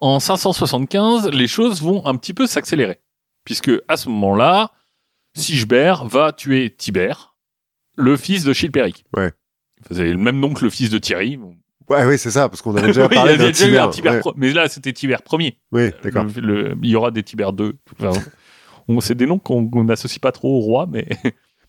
en 0.00 0.18
575, 0.18 1.28
les 1.28 1.46
choses 1.46 1.80
vont 1.80 2.04
un 2.04 2.16
petit 2.16 2.34
peu 2.34 2.48
s'accélérer, 2.48 3.00
puisque 3.44 3.70
à 3.86 3.96
ce 3.96 4.08
moment-là, 4.08 4.72
Sigebert 5.36 6.04
va 6.04 6.32
tuer 6.32 6.74
Tibère, 6.74 7.33
le 7.96 8.16
fils 8.16 8.44
de 8.44 8.52
Chilpéric. 8.52 9.04
Ouais. 9.16 9.32
C'est 9.90 10.10
le 10.10 10.16
même 10.16 10.38
nom 10.40 10.54
que 10.54 10.64
le 10.64 10.70
fils 10.70 10.90
de 10.90 10.98
Thierry. 10.98 11.38
Ouais, 11.90 12.04
oui, 12.06 12.16
c'est 12.18 12.30
ça, 12.30 12.48
parce 12.48 12.62
qu'on 12.62 12.74
avait 12.76 12.86
déjà 12.88 13.02
Oui, 13.02 13.08
il 13.12 13.14
y 13.14 13.18
a 13.18 13.22
parlé 13.24 13.34
eu 13.34 13.78
un 13.78 14.12
Ouais. 14.12 14.20
pro- 14.20 14.32
mais 14.36 14.52
là 14.52 14.68
c'était 14.68 14.92
Tibère 14.92 15.22
premier. 15.22 15.58
Oui, 15.72 15.90
d'accord. 16.02 16.26
Il 16.36 16.88
y 16.88 16.96
aura 16.96 17.10
des 17.10 17.22
Tibère 17.22 17.52
2. 17.52 17.74
Enfin, 18.00 18.18
on- 18.88 19.00
c'est 19.00 19.14
des 19.14 19.26
noms 19.26 19.38
qu'on 19.38 19.84
n'associe 19.84 20.18
pas 20.18 20.32
trop 20.32 20.56
au 20.56 20.60
roi, 20.60 20.86
mais 20.90 21.06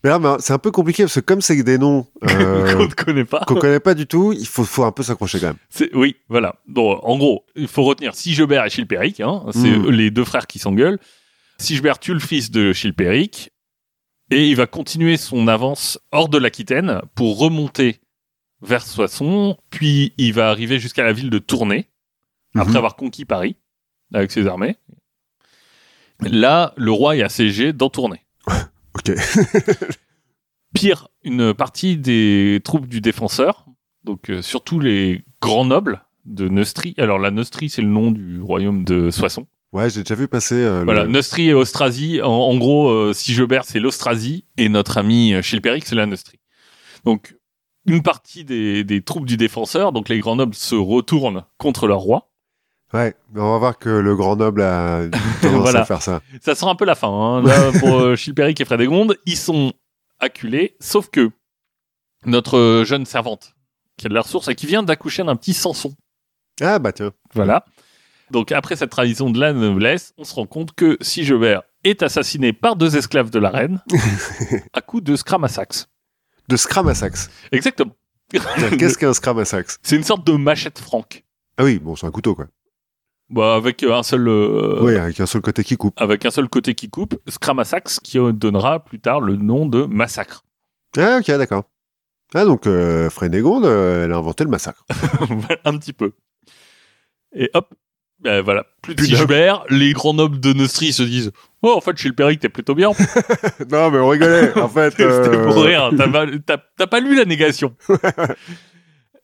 Mais 0.04 0.10
là, 0.10 0.36
c'est 0.40 0.52
un 0.52 0.58
peu 0.58 0.70
compliqué, 0.70 1.02
parce 1.04 1.14
que 1.16 1.20
comme 1.20 1.40
c'est 1.40 1.60
des 1.64 1.78
noms 1.78 2.06
euh, 2.30 2.72
qu'on 2.76 2.84
ne 2.84 2.90
connaît 2.92 3.24
pas. 3.24 3.40
qu'on 3.46 3.54
connaît 3.56 3.80
pas 3.80 3.94
du 3.94 4.06
tout, 4.06 4.32
il 4.32 4.46
faut, 4.46 4.62
faut 4.62 4.84
un 4.84 4.92
peu 4.92 5.02
s'accrocher 5.02 5.40
quand 5.40 5.46
même. 5.48 5.56
C'est- 5.70 5.92
Oui, 5.94 6.16
voilà. 6.28 6.54
Bon, 6.68 7.00
en 7.02 7.16
gros, 7.18 7.44
il 7.56 7.66
faut 7.66 7.82
retenir 7.82 8.14
Sigebert 8.14 8.64
et 8.64 8.70
Chilpéric. 8.70 9.20
Hein, 9.20 9.42
c'est 9.50 9.66
Mm. 9.76 9.90
les 9.90 10.10
deux 10.10 10.24
frères 10.24 10.46
qui 10.46 10.58
s'engueulent. 10.60 10.98
Sigebert 11.58 11.98
tue 11.98 12.12
le 12.12 12.20
fils 12.20 12.50
de 12.50 12.72
Chilpéric 12.72 13.50
et 14.30 14.48
il 14.48 14.56
va 14.56 14.66
continuer 14.66 15.16
son 15.16 15.48
avance 15.48 15.98
hors 16.12 16.28
de 16.28 16.38
l'Aquitaine 16.38 17.00
pour 17.14 17.38
remonter 17.38 18.00
vers 18.62 18.82
Soissons, 18.86 19.56
puis 19.70 20.12
il 20.18 20.32
va 20.32 20.50
arriver 20.50 20.78
jusqu'à 20.78 21.04
la 21.04 21.12
ville 21.12 21.30
de 21.30 21.38
Tournai 21.38 21.88
après 22.54 22.70
Mhm. 22.72 22.76
avoir 22.76 22.96
conquis 22.96 23.24
Paris 23.24 23.56
avec 24.14 24.30
ses 24.32 24.46
armées. 24.46 24.76
Là, 26.20 26.72
le 26.76 26.90
roi 26.90 27.16
est 27.16 27.22
assiégé 27.22 27.72
dans 27.72 27.90
Tournai. 27.90 28.22
Ok. 28.94 29.10
Pire, 30.74 31.08
une 31.22 31.52
partie 31.54 31.96
des 31.98 32.60
troupes 32.64 32.86
du 32.86 33.00
défenseur, 33.02 33.66
donc 34.04 34.30
euh, 34.30 34.40
surtout 34.42 34.80
les 34.80 35.22
grands 35.42 35.64
nobles 35.66 36.02
de 36.24 36.48
Neustrie. 36.48 36.94
Alors 36.98 37.18
la 37.18 37.30
Neustrie, 37.30 37.68
c'est 37.68 37.82
le 37.82 37.88
nom 37.88 38.10
du 38.10 38.40
royaume 38.40 38.84
de 38.84 39.10
Soissons. 39.10 39.46
Ouais, 39.72 39.90
j'ai 39.90 40.02
déjà 40.02 40.14
vu 40.14 40.28
passer. 40.28 40.54
euh, 40.54 40.84
Voilà, 40.84 41.04
le... 41.04 41.10
Neustrie 41.10 41.48
et 41.48 41.54
Austrasie. 41.54 42.20
En, 42.22 42.28
en 42.28 42.56
gros, 42.56 42.88
euh, 42.88 43.12
Sigebert, 43.12 43.64
c'est 43.64 43.80
l'Austrasie 43.80 44.44
et 44.56 44.68
notre 44.68 44.98
ami 44.98 45.34
euh, 45.34 45.42
Chilpéric, 45.42 45.84
c'est 45.86 45.94
la 45.94 46.06
Neustrie. 46.06 46.40
Donc 47.04 47.36
une 47.86 48.02
partie 48.02 48.44
des, 48.44 48.82
des 48.84 49.02
troupes 49.02 49.26
du 49.26 49.36
défenseur, 49.36 49.92
donc 49.92 50.08
les 50.08 50.18
grands 50.18 50.36
nobles, 50.36 50.54
se 50.54 50.74
retournent 50.74 51.44
contre 51.58 51.86
leur 51.86 51.98
roi. 52.00 52.30
Ouais, 52.92 53.14
on 53.34 53.52
va 53.52 53.58
voir 53.58 53.78
que 53.78 53.88
le 53.90 54.16
grand 54.16 54.36
noble 54.36 54.62
a 54.62 55.02
tendance 55.42 55.60
Voilà. 55.60 55.80
à 55.80 55.84
faire 55.84 56.02
ça. 56.02 56.20
Ça 56.40 56.54
sera 56.54 56.70
un 56.70 56.74
peu 56.76 56.84
la 56.84 56.94
fin. 56.94 57.08
Hein. 57.08 57.42
Là, 57.42 57.72
pour 57.80 57.98
euh, 58.00 58.16
Chilpéric 58.16 58.60
et 58.60 58.64
Frédégonde, 58.64 59.16
ils 59.26 59.36
sont 59.36 59.72
acculés, 60.20 60.76
sauf 60.80 61.10
que 61.10 61.30
notre 62.24 62.56
euh, 62.56 62.84
jeune 62.84 63.04
servante, 63.04 63.54
qui 63.98 64.06
a 64.06 64.08
de 64.08 64.14
la 64.14 64.22
ressource 64.22 64.48
et 64.48 64.54
qui 64.54 64.66
vient 64.66 64.82
d'accoucher 64.82 65.22
d'un 65.24 65.36
petit 65.36 65.52
Samson. 65.52 65.94
Ah 66.60 66.78
bah 66.78 66.92
tiens. 66.92 67.12
Voilà. 67.34 67.64
Donc 68.30 68.52
après 68.52 68.76
cette 68.76 68.90
trahison 68.90 69.30
de 69.30 69.38
la 69.38 69.52
noblesse, 69.52 70.12
on 70.18 70.24
se 70.24 70.34
rend 70.34 70.46
compte 70.46 70.72
que 70.74 70.96
Sigebert 71.00 71.62
est 71.84 72.02
assassiné 72.02 72.52
par 72.52 72.76
deux 72.76 72.96
esclaves 72.96 73.30
de 73.30 73.38
la 73.38 73.50
reine 73.50 73.82
à 74.72 74.80
coup 74.80 75.00
de 75.00 75.14
scramasax. 75.16 75.88
De 76.48 76.56
Scramasax. 76.56 77.30
Exactement. 77.52 77.92
Qu'est-ce 78.30 78.98
qu'un 78.98 79.12
Scramasax? 79.12 79.78
C'est 79.82 79.96
une 79.96 80.04
sorte 80.04 80.26
de 80.26 80.32
machette 80.32 80.78
franque. 80.78 81.24
Ah 81.58 81.64
oui, 81.64 81.78
bon, 81.78 81.96
c'est 81.96 82.06
un 82.06 82.10
couteau 82.10 82.34
quoi. 82.34 82.46
Bah, 83.28 83.56
avec 83.56 83.82
un 83.82 84.02
seul 84.04 84.28
euh, 84.28 84.78
Oui, 84.82 84.94
avec 84.96 85.18
un 85.18 85.26
seul 85.26 85.40
côté 85.42 85.64
qui 85.64 85.76
coupe. 85.76 86.00
avec 86.00 86.24
un 86.24 86.30
seul 86.30 86.48
côté 86.48 86.74
qui 86.76 86.88
coupe, 86.88 87.16
scramasax 87.28 87.98
qui 88.00 88.18
euh, 88.18 88.32
donnera 88.32 88.84
plus 88.84 89.00
tard 89.00 89.20
le 89.20 89.34
nom 89.36 89.66
de 89.66 89.84
massacre. 89.84 90.44
Ah 90.96 91.18
ok, 91.18 91.26
d'accord. 91.36 91.64
Ah 92.34 92.44
donc 92.44 92.66
euh, 92.66 93.10
Frédégonde, 93.10 93.64
euh, 93.66 94.04
elle 94.04 94.12
a 94.12 94.16
inventé 94.16 94.44
le 94.44 94.50
massacre. 94.50 94.84
Un 95.64 95.76
petit 95.78 95.92
peu. 95.92 96.12
Et 97.34 97.50
hop, 97.54 97.74
ben 98.20 98.40
voilà, 98.42 98.64
plus 98.82 98.94
de. 98.94 99.02
Sigebert, 99.02 99.64
les 99.68 99.92
grands 99.92 100.14
nobles 100.14 100.40
de 100.40 100.52
Neustrie 100.52 100.92
se 100.92 101.02
disent 101.02 101.32
Oh, 101.62 101.74
en 101.76 101.80
fait, 101.80 101.96
Chilpéric, 101.96 102.40
t'es 102.40 102.48
plutôt 102.48 102.74
bien. 102.74 102.90
non 103.70 103.90
mais 103.90 103.98
on 103.98 104.08
rigolait. 104.08 104.56
En 104.58 104.68
fait. 104.68 104.90
C'était 104.96 105.04
euh, 105.04 105.44
pour 105.44 105.62
rire, 105.62 105.90
t'as 105.96 106.86
pas, 106.86 107.00
lu 107.00 107.14
la 107.16 107.24
négation. 107.24 107.74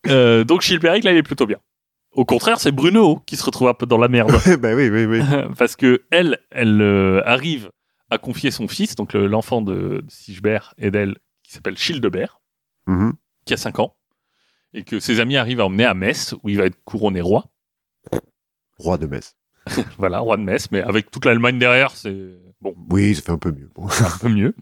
Euh, 0.08 0.42
donc 0.44 0.62
Chilpéric, 0.62 1.04
là, 1.04 1.12
il 1.12 1.16
est 1.18 1.22
plutôt 1.22 1.46
bien. 1.46 1.58
Au 2.12 2.24
contraire, 2.24 2.58
c'est 2.60 2.72
Bruno 2.72 3.22
qui 3.24 3.36
se 3.36 3.44
retrouve 3.44 3.68
un 3.68 3.74
peu 3.74 3.86
dans 3.86 3.98
la 3.98 4.08
merde. 4.08 4.32
bah 4.60 4.74
oui, 4.74 4.88
oui, 4.90 5.04
oui. 5.06 5.20
Parce 5.56 5.76
que 5.76 6.02
elle, 6.10 6.38
elle 6.50 6.82
euh, 6.82 7.22
arrive 7.24 7.70
à 8.10 8.18
confier 8.18 8.50
son 8.50 8.68
fils, 8.68 8.96
donc 8.96 9.12
le- 9.14 9.26
l'enfant 9.26 9.62
de 9.62 10.04
Sigebert 10.08 10.74
et 10.76 10.90
d'elle, 10.90 11.16
qui 11.44 11.52
s'appelle 11.52 11.78
Childebert, 11.78 12.40
Mhm. 12.88 13.12
qui 13.46 13.54
a 13.54 13.56
5 13.56 13.78
ans, 13.78 13.94
et 14.74 14.82
que 14.82 14.98
ses 14.98 15.20
amis 15.20 15.36
arrivent 15.36 15.60
à 15.60 15.66
emmener 15.66 15.84
à 15.84 15.94
Metz, 15.94 16.34
où 16.42 16.48
il 16.48 16.58
va 16.58 16.64
être 16.66 16.82
couronné 16.84 17.20
roi. 17.20 17.46
Roi 18.82 18.98
de 18.98 19.06
Metz. 19.06 19.34
Voilà, 19.98 20.18
roi 20.18 20.36
de 20.36 20.42
Metz, 20.42 20.68
mais 20.72 20.82
avec 20.82 21.10
toute 21.10 21.24
l'Allemagne 21.24 21.58
derrière, 21.58 21.92
c'est 21.92 22.16
bon, 22.60 22.74
Oui, 22.90 23.14
ça 23.14 23.22
fait 23.22 23.30
un 23.32 23.38
peu 23.38 23.52
mieux. 23.52 23.70
Bon. 23.74 23.86
un 24.00 24.18
peu 24.20 24.28
mieux. 24.28 24.54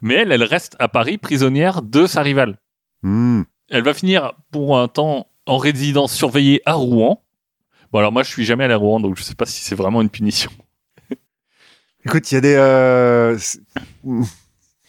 Mais 0.00 0.14
elle, 0.14 0.32
elle 0.32 0.42
reste 0.44 0.76
à 0.78 0.88
Paris 0.88 1.18
prisonnière 1.18 1.82
de 1.82 2.06
sa 2.06 2.22
rivale. 2.22 2.58
Hmm. 3.02 3.42
Elle 3.68 3.82
va 3.82 3.94
finir 3.94 4.32
pour 4.50 4.78
un 4.78 4.88
temps 4.88 5.28
en 5.46 5.56
résidence 5.58 6.12
surveillée 6.12 6.60
à 6.66 6.74
Rouen. 6.74 7.22
Bon, 7.92 7.98
alors 7.98 8.12
moi, 8.12 8.22
je 8.22 8.30
suis 8.30 8.44
jamais 8.44 8.64
allé 8.64 8.74
à 8.74 8.76
Rouen, 8.78 9.00
donc 9.00 9.16
je 9.16 9.22
sais 9.22 9.34
pas 9.34 9.46
si 9.46 9.62
c'est 9.62 9.74
vraiment 9.74 10.02
une 10.02 10.10
punition. 10.10 10.50
Écoute, 12.04 12.30
il 12.30 12.34
y 12.34 12.38
a 12.38 12.40
des... 12.40 12.54
euh, 12.54 13.38
c'est- 13.38 13.60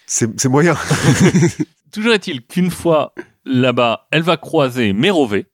C'est 0.06 0.40
c'est 0.40 0.50
moyen. 0.50 0.76
Toujours 1.92 2.14
est-il 2.14 2.46
qu'une 2.46 2.72
fois 2.72 3.14
là-bas, 3.46 4.08
elle 4.12 4.22
va 4.24 4.38
croiser 4.38 4.94
Mérové, 4.94 5.48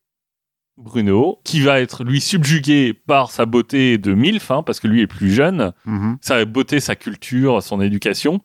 Bruno, 0.79 1.39
qui 1.43 1.61
va 1.61 1.79
être 1.81 2.03
lui 2.03 2.21
subjugué 2.21 2.93
par 2.93 3.31
sa 3.31 3.45
beauté 3.45 3.97
de 3.97 4.13
milf, 4.13 4.49
hein, 4.51 4.63
parce 4.63 4.79
que 4.79 4.87
lui 4.87 5.01
est 5.01 5.07
plus 5.07 5.31
jeune, 5.31 5.73
Mhm. 5.85 6.17
sa 6.21 6.43
beauté, 6.45 6.79
sa 6.79 6.95
culture, 6.95 7.61
son 7.61 7.81
éducation, 7.81 8.39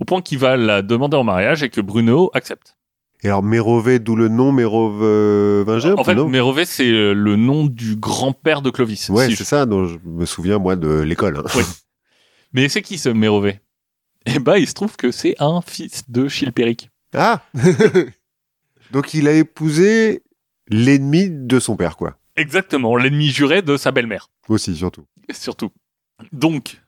au 0.00 0.04
point 0.04 0.20
qu'il 0.22 0.38
va 0.38 0.56
la 0.56 0.82
demander 0.82 1.16
en 1.16 1.24
mariage 1.24 1.62
et 1.62 1.70
que 1.70 1.80
Bruno 1.80 2.30
accepte. 2.34 2.76
Et 3.22 3.28
alors, 3.28 3.42
Mérové, 3.42 3.98
d'où 3.98 4.14
le 4.14 4.28
nom 4.28 4.52
Mérovingier 4.52 5.92
En 5.96 6.04
fait, 6.04 6.14
Mérové, 6.14 6.66
c'est 6.66 6.90
euh, 6.90 7.14
le 7.14 7.36
nom 7.36 7.64
du 7.64 7.96
grand-père 7.96 8.60
de 8.60 8.68
Clovis. 8.70 9.08
Ouais, 9.08 9.24
si 9.24 9.30
c'est 9.36 9.44
je- 9.44 9.48
ça 9.48 9.64
dont 9.66 9.86
je 9.86 9.96
me 10.04 10.26
souviens, 10.26 10.58
moi, 10.58 10.76
de 10.76 11.00
l'école. 11.00 11.38
hein. 11.38 11.60
Mais 12.52 12.68
c'est 12.68 12.82
qui 12.82 12.98
ce 12.98 13.08
Mérové? 13.08 13.60
Eh 14.26 14.38
ben, 14.38 14.56
il 14.56 14.68
se 14.68 14.74
trouve 14.74 14.96
que 14.96 15.10
c'est 15.10 15.34
un 15.38 15.60
fils 15.66 16.10
de 16.10 16.28
Chilpéric. 16.28 16.90
Ah 17.14 17.42
Donc, 18.92 19.14
il 19.14 19.26
a 19.28 19.32
épousé 19.32 20.22
l'ennemi 20.68 21.28
de 21.30 21.58
son 21.60 21.76
père, 21.76 21.96
quoi. 21.96 22.18
Exactement, 22.36 22.96
l'ennemi 22.96 23.28
juré 23.30 23.62
de 23.62 23.76
sa 23.76 23.92
belle-mère. 23.92 24.28
Aussi, 24.48 24.76
surtout. 24.76 25.06
surtout. 25.32 25.70
Donc, 26.32 26.80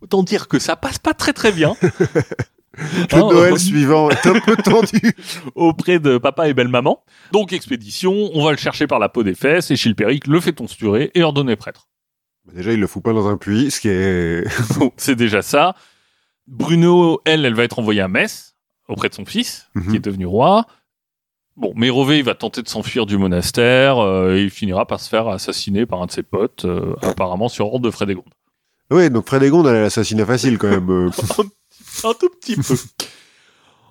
autant 0.00 0.22
dire 0.22 0.48
que 0.48 0.58
ça 0.58 0.76
passe 0.76 0.98
pas 0.98 1.14
très 1.14 1.32
très 1.32 1.52
bien. 1.52 1.74
Le 2.78 3.14
Hein, 3.14 3.18
Noël 3.30 3.52
euh, 3.52 3.58
suivant 3.58 4.08
est 4.08 4.26
un 4.26 4.40
peu 4.40 4.56
tendu. 4.56 5.12
auprès 5.54 5.98
de 5.98 6.16
papa 6.16 6.48
et 6.48 6.54
belle-maman. 6.54 7.04
Donc, 7.30 7.52
expédition, 7.52 8.30
on 8.32 8.44
va 8.46 8.52
le 8.52 8.56
chercher 8.56 8.86
par 8.86 8.98
la 8.98 9.10
peau 9.10 9.22
des 9.22 9.34
fesses 9.34 9.70
et 9.70 9.76
Chilpéric 9.76 10.26
le 10.26 10.40
fait 10.40 10.52
tonsturer 10.54 11.10
et 11.14 11.22
ordonner 11.22 11.54
prêtre. 11.56 11.88
Déjà, 12.54 12.72
il 12.72 12.80
le 12.80 12.86
fout 12.86 13.02
pas 13.02 13.12
dans 13.12 13.28
un 13.28 13.36
puits, 13.36 13.70
ce 13.70 13.78
qui 13.80 13.88
est... 13.88 14.44
Bon, 14.78 14.90
c'est 14.96 15.14
déjà 15.16 15.42
ça. 15.42 15.74
Bruno, 16.46 17.20
elle, 17.26 17.44
elle 17.44 17.54
va 17.54 17.64
être 17.64 17.78
envoyée 17.78 18.00
à 18.00 18.08
Metz 18.08 18.54
auprès 18.88 19.08
de 19.10 19.14
son 19.14 19.24
fils, 19.26 19.68
Mhm. 19.74 19.90
qui 19.90 19.96
est 19.96 20.00
devenu 20.04 20.24
roi. 20.26 20.66
Bon, 21.56 21.72
Mérové, 21.76 22.18
il 22.18 22.24
va 22.24 22.34
tenter 22.34 22.62
de 22.62 22.68
s'enfuir 22.68 23.04
du 23.04 23.18
monastère 23.18 23.98
euh, 23.98 24.36
et 24.36 24.42
il 24.42 24.50
finira 24.50 24.86
par 24.86 25.00
se 25.00 25.08
faire 25.08 25.28
assassiner 25.28 25.84
par 25.84 26.00
un 26.02 26.06
de 26.06 26.10
ses 26.10 26.22
potes, 26.22 26.64
euh, 26.64 26.94
apparemment 27.02 27.48
sur 27.48 27.66
ordre 27.66 27.80
de 27.86 27.90
Frédégonde. 27.90 28.32
Oui, 28.90 29.10
donc 29.10 29.26
Frédégonde, 29.26 29.66
elle 29.66 29.76
a 29.76 29.80
l'assassinat 29.82 30.24
facile, 30.24 30.56
quand 30.58 30.68
même. 30.70 30.88
euh. 30.90 31.10
un 32.08 32.14
tout 32.14 32.28
petit 32.40 32.56
peu. 32.56 32.74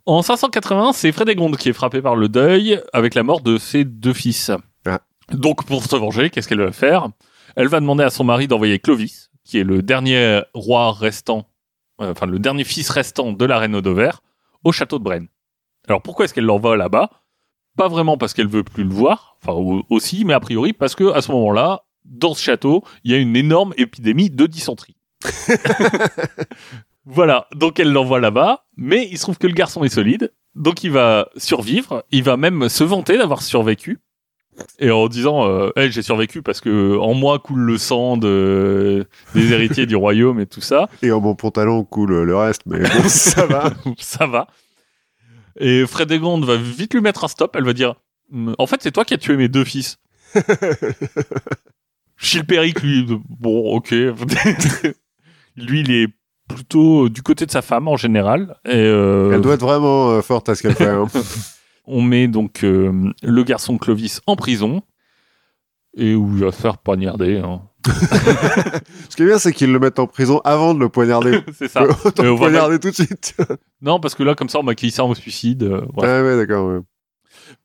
En 0.07 0.23
580, 0.23 0.93
c'est 0.93 1.11
Frédégonde 1.11 1.57
qui 1.57 1.69
est 1.69 1.73
frappé 1.73 2.01
par 2.01 2.15
le 2.15 2.29
deuil 2.29 2.81
avec 2.93 3.13
la 3.13 3.21
mort 3.23 3.41
de 3.41 3.57
ses 3.57 3.83
deux 3.85 4.13
fils. 4.13 4.51
Ah. 4.87 5.01
Donc, 5.31 5.63
pour 5.65 5.83
se 5.83 5.95
venger, 5.95 6.31
qu'est-ce 6.31 6.47
qu'elle 6.47 6.61
va 6.61 6.71
faire? 6.71 7.09
Elle 7.55 7.67
va 7.67 7.79
demander 7.79 8.03
à 8.03 8.09
son 8.09 8.23
mari 8.23 8.47
d'envoyer 8.47 8.79
Clovis, 8.79 9.29
qui 9.43 9.59
est 9.59 9.63
le 9.63 9.83
dernier 9.83 10.41
roi 10.55 10.91
restant, 10.93 11.47
euh, 12.01 12.11
enfin 12.11 12.25
le 12.25 12.39
dernier 12.39 12.63
fils 12.63 12.89
restant 12.89 13.33
de 13.33 13.45
la 13.45 13.59
reine 13.59 13.75
Audover, 13.75 14.11
au 14.63 14.71
château 14.71 14.97
de 14.97 15.03
Brenne. 15.03 15.27
Alors, 15.87 16.01
pourquoi 16.01 16.25
est-ce 16.25 16.33
qu'elle 16.33 16.45
l'envoie 16.45 16.75
là-bas? 16.77 17.09
Pas 17.77 17.87
vraiment 17.87 18.17
parce 18.17 18.33
qu'elle 18.33 18.47
veut 18.47 18.63
plus 18.63 18.83
le 18.83 18.93
voir, 18.93 19.37
enfin 19.41 19.53
au- 19.53 19.83
aussi, 19.89 20.25
mais 20.25 20.33
a 20.33 20.39
priori 20.39 20.73
parce 20.73 20.95
que 20.95 21.11
à 21.13 21.21
ce 21.21 21.31
moment-là, 21.31 21.83
dans 22.05 22.33
ce 22.33 22.41
château, 22.43 22.83
il 23.03 23.11
y 23.11 23.15
a 23.15 23.17
une 23.17 23.35
énorme 23.35 23.73
épidémie 23.77 24.29
de 24.29 24.45
dysenterie. 24.45 24.95
Voilà, 27.05 27.47
donc 27.55 27.79
elle 27.79 27.91
l'envoie 27.91 28.19
là-bas, 28.19 28.65
mais 28.77 29.07
il 29.11 29.17
se 29.17 29.23
trouve 29.23 29.39
que 29.39 29.47
le 29.47 29.53
garçon 29.53 29.83
est 29.83 29.89
solide, 29.89 30.31
donc 30.53 30.83
il 30.83 30.91
va 30.91 31.29
survivre, 31.35 32.03
il 32.11 32.21
va 32.23 32.37
même 32.37 32.69
se 32.69 32.83
vanter 32.83 33.17
d'avoir 33.17 33.41
survécu, 33.41 33.99
et 34.77 34.91
en 34.91 35.07
disant 35.07 35.47
euh, 35.47 35.71
Hey, 35.75 35.91
j'ai 35.91 36.03
survécu 36.03 36.43
parce 36.43 36.61
que 36.61 36.95
en 36.99 37.15
moi 37.15 37.39
coule 37.39 37.61
le 37.61 37.79
sang 37.79 38.17
de, 38.17 39.07
des 39.33 39.51
héritiers 39.51 39.87
du 39.87 39.95
royaume 39.95 40.39
et 40.39 40.45
tout 40.45 40.61
ça, 40.61 40.89
Et 41.01 41.11
en 41.11 41.21
mon 41.21 41.33
pantalon 41.33 41.83
coule 41.83 42.21
le 42.23 42.35
reste, 42.37 42.61
mais 42.67 42.79
bon, 42.81 43.07
ça 43.07 43.47
va. 43.47 43.71
ça 43.97 44.27
va. 44.27 44.45
Et 45.59 45.85
Frédégonde 45.85 46.45
va 46.45 46.55
vite 46.55 46.93
lui 46.93 47.01
mettre 47.01 47.23
un 47.23 47.27
stop, 47.27 47.55
elle 47.57 47.63
va 47.65 47.73
dire 47.73 47.95
En 48.57 48.65
fait, 48.67 48.81
c'est 48.81 48.91
toi 48.91 49.05
qui 49.05 49.13
as 49.13 49.17
tué 49.17 49.35
mes 49.37 49.47
deux 49.49 49.63
fils. 49.65 49.97
Chilpéric, 52.17 52.81
lui, 52.81 53.05
de- 53.05 53.19
bon, 53.29 53.75
ok. 53.75 53.91
lui, 55.57 55.79
il 55.81 55.91
est 55.91 56.07
plutôt 56.47 57.09
du 57.09 57.21
côté 57.23 57.45
de 57.45 57.51
sa 57.51 57.61
femme 57.61 57.87
en 57.87 57.97
général. 57.97 58.57
Et, 58.65 58.71
euh, 58.75 59.31
Elle 59.33 59.41
doit 59.41 59.55
être 59.55 59.61
vraiment 59.61 60.11
euh, 60.11 60.21
forte 60.21 60.49
à 60.49 60.55
ce 60.55 60.61
qu'elle 60.61 60.75
fait. 60.75 60.87
hein. 60.87 61.07
On 61.85 62.01
met 62.01 62.27
donc 62.27 62.63
euh, 62.63 63.11
le 63.23 63.43
garçon 63.43 63.77
Clovis 63.77 64.21
en 64.27 64.35
prison 64.35 64.83
et 65.97 66.13
où 66.13 66.31
il 66.37 66.43
va 66.43 66.51
se 66.51 66.61
faire 66.61 66.77
poignarder. 66.77 67.37
hein. 67.39 67.61
Ce 69.09 69.15
qui 69.15 69.23
est 69.23 69.25
bien, 69.25 69.39
c'est 69.39 69.53
qu'ils 69.53 69.71
le 69.71 69.79
mettent 69.79 69.99
en 69.99 70.07
prison 70.07 70.39
avant 70.43 70.73
de 70.73 70.79
le 70.79 70.89
poignarder. 70.89 71.41
c'est 71.57 71.67
ça. 71.67 71.83
Autant 72.05 72.23
le 72.23 72.35
poignarder 72.35 72.79
tout 72.79 72.89
de 72.89 72.95
suite. 72.95 73.35
Non, 73.81 73.99
parce 73.99 74.15
que 74.15 74.23
là, 74.23 74.35
comme 74.35 74.49
ça, 74.49 74.59
on 74.59 74.63
maquille 74.63 74.91
ça 74.91 75.03
au 75.05 75.15
suicide. 75.15 75.63
euh, 75.63 75.81
bref. 75.93 76.09
Ah 76.09 76.23
ouais, 76.23 76.35
d'accord. 76.37 76.67
ouais. 76.67 76.79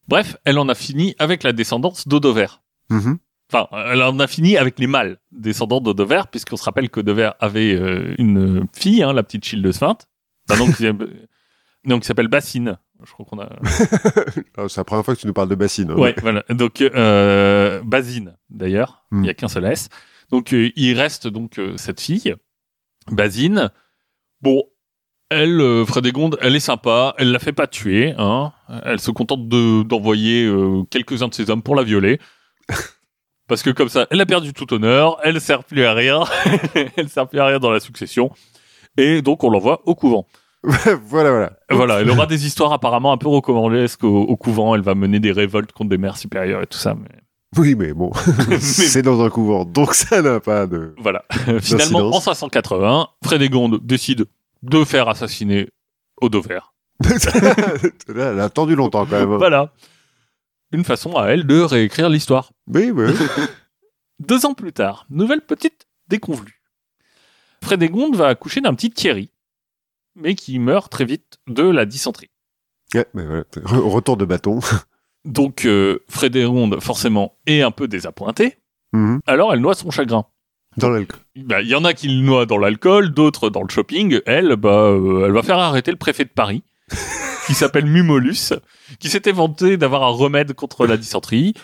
Bref, 0.09 0.37
elle 0.44 0.59
en 0.59 0.68
a 0.68 0.74
fini 0.74 1.14
avec 1.18 1.42
la 1.42 1.52
descendance 1.52 2.07
d'Odover. 2.09 2.46
Mhm. 2.90 3.18
Enfin, 3.52 3.68
elle 3.92 4.02
en 4.02 4.18
a 4.18 4.26
fini 4.26 4.57
avec 4.57 4.79
les 4.79 4.87
mâles 4.88 5.18
descendants 5.33 5.81
d'Odover, 5.81 6.22
puisqu'on 6.31 6.57
se 6.57 6.64
rappelle 6.64 6.90
qu'Odover 6.90 7.31
avait 7.40 7.74
euh, 7.74 8.14
une 8.18 8.66
fille, 8.74 9.02
hein, 9.02 9.12
la 9.12 9.22
petite 9.22 9.44
qui 10.66 10.83
s'appelle- 10.85 11.29
nom 11.85 12.00
qui 12.00 12.07
s'appelle 12.07 12.29
Bassine. 12.29 12.79
Je 13.05 13.12
crois 13.12 13.26
qu'on 13.26 13.38
a. 13.38 13.48
Ah, 14.57 14.62
c'est 14.68 14.79
la 14.79 14.85
première 14.85 15.05
fois 15.05 15.14
que 15.14 15.20
tu 15.20 15.26
nous 15.26 15.33
parles 15.35 15.48
de 15.50 15.55
bassine. 15.55 15.90
hein. 15.90 15.96
Ouais, 15.96 16.14
voilà. 16.22 16.42
Donc, 16.48 16.81
euh, 16.81 17.65
Basine, 17.87 18.37
d'ailleurs, 18.51 19.05
il 19.12 19.18
n'y 19.18 19.29
a 19.29 19.35
qu'un 19.35 19.46
seul 19.46 19.64
S. 19.64 19.88
Donc, 20.31 20.53
euh, 20.53 20.70
il 20.75 20.99
reste 20.99 21.29
donc 21.29 21.61
euh, 21.61 21.77
cette 21.77 22.01
fille, 22.01 22.35
Basine. 23.12 23.70
Bon, 24.40 24.64
elle, 25.31 25.61
euh, 25.61 25.87
Frédégonde, 25.87 26.37
elle 26.40 26.57
est 26.57 26.61
sympa, 26.61 27.14
elle 27.16 27.31
la 27.31 27.38
fait 27.38 27.53
pas 27.53 27.68
tuer, 27.68 28.12
hein. 28.18 28.53
Elle 28.85 28.99
se 28.99 29.12
contente 29.12 29.49
de 29.49 29.85
d'envoyer 29.85 30.53
quelques-uns 30.90 31.29
de 31.29 31.35
ses 31.35 31.49
hommes 31.49 31.62
pour 31.62 31.77
la 31.77 31.85
violer. 31.85 32.18
Parce 33.49 33.62
que 33.62 33.70
comme 33.70 33.88
ça, 33.88 34.09
elle 34.11 34.20
a 34.20 34.27
perdu 34.27 34.53
tout 34.53 34.75
honneur, 34.75 35.18
elle 35.22 35.40
sert 35.40 35.62
plus 35.62 35.85
à 35.85 35.94
rien, 35.94 36.25
elle 36.96 37.09
sert 37.09 37.29
plus 37.29 37.38
à 37.38 37.46
rien 37.46 37.61
dans 37.61 37.70
la 37.70 37.79
succession. 37.79 38.33
Et 38.96 39.22
donc, 39.22 39.44
on 39.44 39.51
l'envoie 39.51 39.83
au 39.87 39.94
couvent. 39.94 40.27
voilà, 40.64 41.31
voilà. 41.31 41.53
Voilà, 41.70 42.01
elle 42.01 42.11
aura 42.11 42.27
des 42.27 42.46
histoires 42.46 42.72
apparemment 42.72 43.12
un 43.12 43.18
peu 43.18 43.29
recommandesques 43.29 44.03
au, 44.03 44.22
au 44.22 44.37
couvent. 44.37 44.75
Elle 44.75 44.83
va 44.83 44.96
mener 44.96 45.20
des 45.20 45.31
révoltes 45.31 45.70
contre 45.70 45.90
des 45.90 45.99
mères 45.99 46.16
supérieures 46.16 46.62
et 46.62 46.66
tout 46.66 46.79
ça. 46.79 46.96
Mais 46.96 47.26
Oui, 47.57 47.75
mais 47.75 47.93
bon, 47.93 48.13
c'est 48.61 49.03
dans 49.03 49.23
un 49.23 49.31
couvent, 49.31 49.65
donc 49.65 49.95
ça 49.95 50.21
n'a 50.23 50.41
pas 50.41 50.67
de... 50.67 50.95
voilà. 50.99 51.25
Finalement, 51.61 51.99
en 52.01 52.11
D'incidence. 52.11 52.25
580, 52.25 53.09
Frédégonde 53.25 53.81
décide 53.85 54.27
de 54.63 54.85
faire 54.85 55.09
assassiner 55.09 55.69
Odover. 56.21 56.61
Elle 58.09 58.21
a 58.21 58.45
attendu 58.45 58.75
longtemps 58.75 59.07
quand 59.07 59.19
même. 59.19 59.37
Voilà. 59.37 59.73
Une 60.73 60.85
façon 60.85 61.17
à 61.17 61.29
elle 61.29 61.47
de 61.47 61.61
réécrire 61.61 62.09
l'histoire. 62.09 62.53
Oui, 62.67 62.91
oui. 62.91 63.13
Deux 64.19 64.45
ans 64.47 64.55
plus 64.55 64.73
tard, 64.73 65.07
nouvelle 65.11 65.43
petite 65.43 65.87
déconvenue. 66.09 66.61
Frédégonde 67.63 68.17
va 68.17 68.29
accoucher 68.29 68.61
d'un 68.61 68.75
petit 68.75 68.90
Thierry, 68.90 69.31
mais 70.15 70.35
qui 70.35 70.59
meurt 70.59 70.90
très 70.90 71.05
vite 71.05 71.38
de 71.47 71.63
la 71.63 71.85
dysenterie. 71.87 72.31
Ouais, 72.94 73.07
mais 73.15 73.25
voilà. 73.27 73.42
Re- 73.42 73.88
Retour 73.90 74.17
de 74.17 74.25
bâton. 74.25 74.61
Donc, 75.27 75.64
euh, 75.64 75.98
Frédégonde, 76.08 76.81
forcément, 76.81 77.37
est 77.46 77.62
un 77.62 77.72
peu 77.72 77.88
désappointée. 77.88 78.56
Mhm. 78.92 79.20
Alors, 79.27 79.52
elle 79.52 79.60
noie 79.60 79.74
son 79.74 79.90
chagrin. 79.90 80.24
Dans 80.77 80.88
l'alcool. 80.90 81.20
Bah, 81.37 81.62
Il 81.62 81.68
y 81.68 81.74
en 81.74 81.85
a 81.85 81.94
qui 81.94 82.08
le 82.08 82.22
noient 82.22 82.46
dans 82.46 82.58
l'alcool, 82.58 83.10
d'autres 83.12 83.50
dans 83.50 83.62
le 83.62 83.68
shopping. 83.68 84.20
Elle, 84.27 84.56
bah, 84.56 84.90
euh, 84.90 85.27
elle 85.27 85.33
va 85.33 85.42
faire 85.42 85.58
arrêter 85.58 85.90
le 85.90 85.96
préfet 85.96 86.24
de 86.24 86.31
Paris, 86.31 86.62
qui 87.46 87.54
s'appelle 87.54 87.87
Mumolus, 87.87 88.52
qui 89.00 89.08
s'était 89.08 89.33
vanté 89.33 89.77
d'avoir 89.77 90.04
un 90.04 90.10
remède 90.10 90.52
contre 90.52 90.87
la 90.87 90.96
dysenterie. 90.96 91.54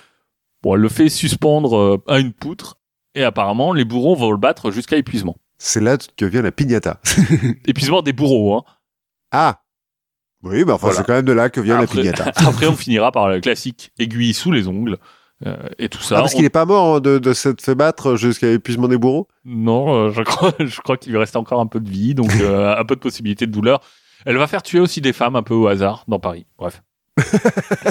Bon, 0.63 0.75
elle 0.75 0.81
le 0.81 0.89
fait 0.89 1.09
suspendre 1.09 1.77
euh, 1.77 2.03
à 2.09 2.19
une 2.19 2.33
poutre, 2.33 2.79
et 3.15 3.23
apparemment, 3.23 3.73
les 3.73 3.85
bourreaux 3.85 4.17
vont 4.17 4.33
le 4.33 4.39
battre 4.39 4.71
jusqu'à 4.71 4.97
épuisement. 4.97 5.37
C'est 5.59 5.81
là 5.81 5.97
que 6.17 6.25
vient 6.25 6.43
la 6.43 6.51
piñata. 6.51 7.01
Épuisement 7.67 8.03
des 8.03 8.13
bourreaux, 8.13 8.57
hein. 8.57 8.65
Ah 9.31 9.61
Oui, 10.43 10.65
bah 10.65 10.75
enfin, 10.75 10.89
Voilà. 10.89 10.99
c'est 11.01 11.07
quand 11.07 11.13
même 11.15 11.25
de 11.25 11.33
là 11.33 11.51
que 11.51 11.61
vient 11.61 11.79
Après- 11.81 12.03
la 12.03 12.13
piñata. 12.13 12.33
Après, 12.49 12.67
on 12.67 12.75
finira 12.77 13.13
par 13.13 13.29
le 13.29 13.41
classique 13.41 13.93
aiguille 13.99 14.35
sous 14.35 14.51
les 14.53 14.67
ongles, 14.69 14.97
Euh, 15.45 15.57
et 15.79 15.89
tout 15.89 16.01
ça. 16.01 16.19
Ah, 16.19 16.21
parce 16.21 16.35
On- 16.35 16.37
qu'il 16.37 16.45
est 16.45 16.51
pas 16.51 16.65
mort 16.67 16.97
hein, 16.97 17.01
de, 17.01 17.19
de 17.19 17.33
s'être 17.33 17.61
fait 17.63 17.75
battre 17.75 18.15
jusqu'à 18.15 18.49
épuisement 18.51 18.87
des 18.87 18.97
bourreaux? 18.97 19.27
Non, 19.45 19.93
euh, 19.93 20.11
je 20.13 20.23
crois, 20.23 20.53
je 20.61 20.81
crois 20.81 20.97
qu'il 20.97 21.11
lui 21.13 21.19
restait 21.19 21.37
encore 21.37 21.61
un 21.61 21.67
peu 21.67 21.81
de 21.81 21.91
vie, 21.91 22.15
donc 22.15 22.31
euh, 22.41 22.77
un 22.77 22.85
peu 22.85 22.95
de 22.95 23.01
possibilité 23.01 23.47
de 23.47 23.51
douleur. 23.53 23.81
Elle 24.25 24.37
va 24.37 24.47
faire 24.47 24.63
tuer 24.63 24.79
aussi 24.79 25.01
des 25.01 25.13
femmes 25.13 25.35
un 25.35 25.43
peu 25.43 25.55
au 25.55 25.67
hasard 25.67 26.05
dans 26.07 26.21
Paris. 26.21 26.47
Bref. 26.59 26.81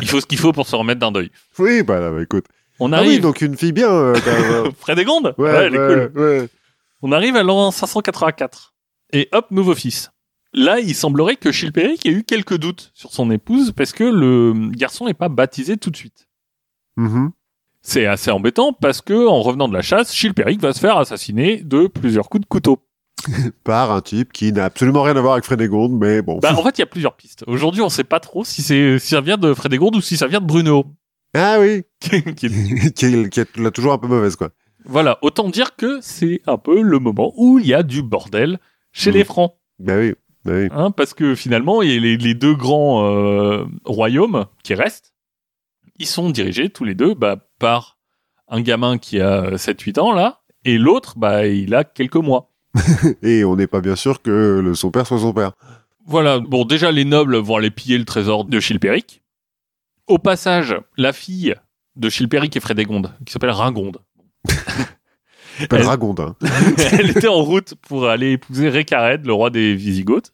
il 0.02 0.08
faut 0.10 0.22
ce 0.22 0.26
qu'il 0.26 0.38
faut 0.40 0.54
pour 0.54 0.66
se 0.68 0.76
remettre 0.78 1.00
d'un 1.02 1.12
deuil. 1.12 1.30
Oui, 1.60 1.84
bah 1.84 2.00
là, 2.00 2.10
bah, 2.12 2.22
écoute. 2.22 2.46
On 2.80 2.92
Ah 2.94 3.02
oui, 3.02 3.08
arrive. 3.10 3.22
donc 3.22 3.42
une 3.42 3.56
fille 3.58 3.74
bien, 3.74 3.90
euh, 3.92 4.16
quand 4.24 4.32
même. 4.64 4.72
Frédégonde 4.80 5.36
Ouais, 5.38 5.52
Ouais, 5.52 5.66
elle 5.66 5.76
est 5.76 5.78
cool. 5.78 6.12
ouais. 6.22 6.48
On 7.02 7.12
arrive 7.12 7.36
à 7.36 7.44
l'an 7.44 7.70
584. 7.72 8.74
Et 9.14 9.28
hop, 9.34 9.48
nouveau 9.52 9.76
fils. 9.76 10.11
Là, 10.54 10.80
il 10.80 10.94
semblerait 10.96 11.38
que 11.38 11.52
Chilpéric 11.52 12.06
ait 12.06 12.12
eu 12.12 12.24
quelques 12.24 12.58
doutes 12.58 12.92
sur 12.94 13.14
son 13.14 13.32
épouse 13.32 13.72
parce 13.72 13.94
que 13.94 14.04
le 14.04 14.70
garçon 14.72 15.06
n'est 15.06 15.14
pas 15.14 15.30
baptisé 15.30 15.78
tout 15.78 15.90
de 15.92 15.96
suite. 15.98 16.28
Mhm. 16.98 17.32
C'est 17.82 18.06
assez 18.06 18.30
embêtant 18.32 18.74
parce 18.74 19.02
que 19.02 19.28
en 19.28 19.42
revenant 19.42 19.68
de 19.70 19.74
la 19.74 19.82
chasse, 19.82 20.14
Chilpéric 20.14 20.60
va 20.62 20.74
se 20.74 20.80
faire 20.80 20.98
assassiner 20.98 21.58
de 21.64 21.88
plusieurs 21.88 22.30
coups 22.30 22.42
de 22.44 22.48
couteau. 22.48 22.80
Par 23.64 23.92
un 23.92 24.02
type 24.02 24.34
qui 24.34 24.52
n'a 24.52 24.66
absolument 24.66 25.04
rien 25.04 25.16
à 25.16 25.22
voir 25.22 25.34
avec 25.34 25.46
Frédégonde, 25.46 25.94
mais 25.94 26.22
bon. 26.22 26.40
Bah, 26.40 26.54
en 26.58 26.64
fait, 26.64 26.78
il 26.78 26.82
y 26.82 26.84
a 26.84 26.88
plusieurs 26.88 27.16
pistes. 27.16 27.44
Aujourd'hui, 27.48 27.82
on 27.82 27.90
sait 27.90 28.04
pas 28.04 28.20
trop 28.20 28.44
si 28.44 28.62
ça 29.00 29.22
vient 29.22 29.38
de 29.38 29.54
Frédégonde 29.54 29.96
ou 29.96 30.02
si 30.02 30.18
ça 30.18 30.28
vient 30.28 30.42
de 30.42 30.46
Bruno. 30.46 30.86
Ah 31.34 31.58
oui, 31.60 31.84
Qui 32.02 32.16
est- 32.18 32.34
qui, 32.94 33.06
est, 33.06 33.30
qui 33.30 33.40
est 33.40 33.58
là 33.58 33.72
toujours 33.72 33.94
un 33.94 33.98
peu 33.98 34.08
mauvaise, 34.08 34.36
quoi. 34.36 34.50
voilà, 34.86 35.18
autant 35.22 35.48
dire 35.50 35.76
que 35.78 36.00
c'est 36.02 36.42
un 36.46 36.58
peu 36.58 36.82
le 36.82 37.00
moment 37.00 37.32
où 37.38 37.58
il 37.58 37.68
y 37.68 37.74
a 37.74 37.84
du 37.84 38.02
bordel 38.04 38.60
chez 38.92 39.12
Mhm. 39.12 39.16
les 39.18 39.24
Francs. 39.24 39.54
Bah 39.80 39.94
oui, 39.98 40.14
oui. 40.46 40.68
Hein, 40.72 40.92
parce 40.92 41.14
que 41.14 41.36
finalement, 41.36 41.82
il 41.82 41.92
y 41.92 41.98
a 41.98 42.00
les, 42.00 42.18
les 42.18 42.34
deux 42.34 42.56
grands 42.56 43.06
euh, 43.06 43.66
royaumes 43.86 44.46
qui 44.64 44.74
restent, 44.74 45.14
ils 45.98 46.08
sont 46.08 46.30
dirigés 46.30 46.70
tous 46.70 46.84
les 46.84 46.96
deux 46.96 47.14
bah, 47.14 47.38
par 47.60 48.00
un 48.48 48.62
gamin 48.62 48.98
qui 48.98 49.20
a 49.20 49.52
7-8 49.52 50.00
ans, 50.00 50.14
là, 50.14 50.42
et 50.66 50.78
l'autre, 50.78 51.18
bah, 51.18 51.48
il 51.48 51.74
a 51.76 51.84
quelques 51.84 52.16
mois. 52.16 52.52
Et 53.22 53.44
on 53.44 53.56
n'est 53.56 53.68
pas 53.68 53.82
bien 53.82 53.96
sûr 53.96 54.22
que 54.22 54.62
le, 54.64 54.76
son 54.76 54.92
père 54.92 55.06
soit 55.06 55.20
son 55.20 55.34
père. 55.34 55.54
Voilà, 56.06 56.40
bon, 56.40 56.66
déjà, 56.66 56.92
les 56.92 57.06
nobles 57.06 57.38
vont 57.38 57.58
aller 57.58 57.72
piller 57.72 57.98
le 57.98 58.06
trésor 58.06 58.46
de 58.46 58.60
Chilpéric. 58.60 59.24
Au 60.08 60.18
passage, 60.18 60.76
la 60.98 61.14
fille 61.14 61.56
de 61.96 62.10
Chilpéric 62.10 62.56
et 62.56 62.60
Frédégonde, 62.60 63.14
qui 63.26 63.34
s'appelle 63.34 63.52
Ringonde, 63.52 64.00
S'appelle 65.60 65.82
Elle- 65.82 65.88
Ragonde. 65.88 66.20
hein. 66.20 66.36
elle 67.00 67.10
était 67.12 67.28
en 67.28 67.42
route 67.44 67.74
pour 67.88 68.08
aller 68.08 68.32
épouser 68.34 68.70
Récared, 68.70 69.26
le 69.26 69.34
roi 69.34 69.50
des 69.50 69.76
Visigoths, 69.76 70.34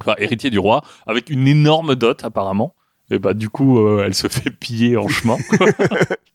enfin 0.00 0.14
héritier 0.18 0.50
du 0.50 0.58
roi, 0.58 0.82
avec 1.06 1.30
une 1.30 1.46
énorme 1.48 1.94
dot 1.94 2.24
apparemment. 2.24 2.74
Et 3.12 3.18
bah 3.18 3.34
du 3.34 3.48
coup, 3.48 3.80
euh, 3.80 4.04
elle 4.06 4.14
se 4.14 4.28
fait 4.28 4.50
piller 4.50 4.96
en 4.96 5.08
chemin. 5.08 5.36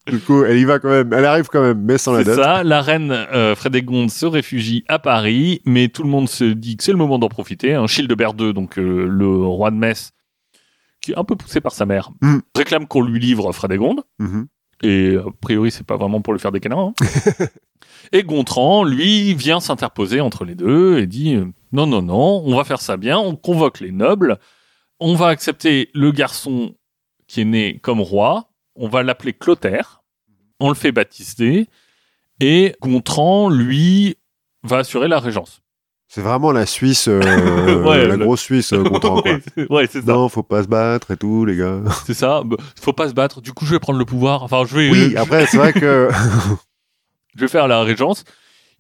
Du 0.07 0.19
coup, 0.19 0.43
elle 0.43 0.59
y 0.59 0.65
va 0.65 0.77
quand 0.77 0.89
même. 0.91 1.11
Elle 1.13 1.25
arrive 1.25 1.47
quand 1.47 1.63
même, 1.63 1.81
mais 1.81 1.97
sans 1.97 2.13
la 2.13 2.19
C'est 2.19 2.25
dette. 2.25 2.35
ça. 2.35 2.63
La 2.63 2.83
reine 2.83 3.09
euh, 3.11 3.55
Frédégonde 3.55 4.11
se 4.11 4.27
réfugie 4.27 4.83
à 4.87 4.99
Paris, 4.99 5.63
mais 5.65 5.87
tout 5.87 6.03
le 6.03 6.09
monde 6.09 6.29
se 6.29 6.43
dit 6.43 6.77
que 6.77 6.83
c'est 6.83 6.91
le 6.91 6.97
moment 6.99 7.17
d'en 7.17 7.27
profiter. 7.27 7.73
Un 7.73 7.87
Childebert 7.87 8.33
II, 8.37 8.53
donc 8.53 8.77
euh, 8.77 9.07
le 9.09 9.27
roi 9.47 9.71
de 9.71 9.77
Metz, 9.77 10.11
qui 11.01 11.13
est 11.13 11.17
un 11.17 11.23
peu 11.23 11.35
poussé 11.35 11.59
par 11.59 11.71
sa 11.71 11.87
mère, 11.87 12.11
Mm. 12.21 12.37
réclame 12.55 12.85
qu'on 12.85 13.01
lui 13.01 13.19
livre 13.19 13.51
Frédégonde. 13.51 14.01
Mhm. 14.19 14.45
Et 14.83 15.15
a 15.17 15.23
priori, 15.41 15.71
c'est 15.71 15.87
pas 15.87 15.97
vraiment 15.97 16.21
pour 16.21 16.33
lui 16.33 16.39
faire 16.39 16.51
des 16.51 16.59
câlins. 16.59 16.93
hein. 16.99 17.05
et 18.11 18.23
Gontran, 18.23 18.83
lui, 18.83 19.33
vient 19.33 19.59
s'interposer 19.59 20.21
entre 20.21 20.45
les 20.45 20.55
deux 20.55 20.99
et 20.99 21.07
dit 21.07 21.35
euh, 21.35 21.45
non, 21.71 21.87
non, 21.87 22.01
non, 22.01 22.41
on 22.45 22.55
va 22.55 22.63
faire 22.63 22.81
ça 22.81 22.97
bien, 22.97 23.17
on 23.17 23.35
convoque 23.35 23.79
les 23.79 23.91
nobles, 23.91 24.37
on 24.99 25.15
va 25.15 25.27
accepter 25.27 25.89
le 25.93 26.11
garçon 26.11 26.75
qui 27.27 27.41
est 27.41 27.45
né 27.45 27.79
comme 27.81 28.01
roi, 28.01 28.49
on 28.75 28.87
va 28.87 29.03
l'appeler 29.03 29.33
Clotaire, 29.33 30.01
on 30.59 30.69
le 30.69 30.75
fait 30.75 30.91
baptiser, 30.91 31.67
et 32.39 32.75
Gontran, 32.81 33.49
lui, 33.49 34.17
va 34.63 34.77
assurer 34.79 35.07
la 35.07 35.19
régence. 35.19 35.61
C'est 36.07 36.21
vraiment 36.21 36.51
la 36.51 36.65
Suisse, 36.65 37.07
euh, 37.07 37.19
Ouais, 37.83 38.07
la 38.07 38.15
le- 38.15 38.23
grosse 38.25 38.41
Suisse, 38.41 38.73
euh, 38.73 38.83
Gontran, 38.83 39.21
ouais, 39.23 39.39
c'est- 39.55 39.71
ouais, 39.71 39.87
c'est 39.91 40.01
ça. 40.05 40.11
Non, 40.13 40.29
faut 40.29 40.43
pas 40.43 40.61
se 40.63 40.67
battre 40.67 41.11
et 41.11 41.17
tout, 41.17 41.45
les 41.45 41.57
gars. 41.57 41.81
C'est 42.05 42.13
ça. 42.13 42.41
Bah, 42.45 42.57
Faut 42.79 42.93
pas 42.93 43.09
se 43.09 43.13
battre. 43.13 43.41
Du 43.41 43.53
coup, 43.53 43.65
je 43.65 43.71
vais 43.73 43.79
prendre 43.79 43.97
le 43.99 44.05
pouvoir. 44.05 44.43
Enfin, 44.43 44.63
je 44.67 44.75
vais. 44.75 44.89
Oui, 44.91 45.15
euh, 45.15 45.21
après, 45.21 45.45
c'est 45.47 45.57
vrai 45.57 45.73
que. 45.73 46.09
Je 47.35 47.41
vais 47.41 47.47
faire 47.47 47.67
la 47.67 47.83
régence. 47.83 48.23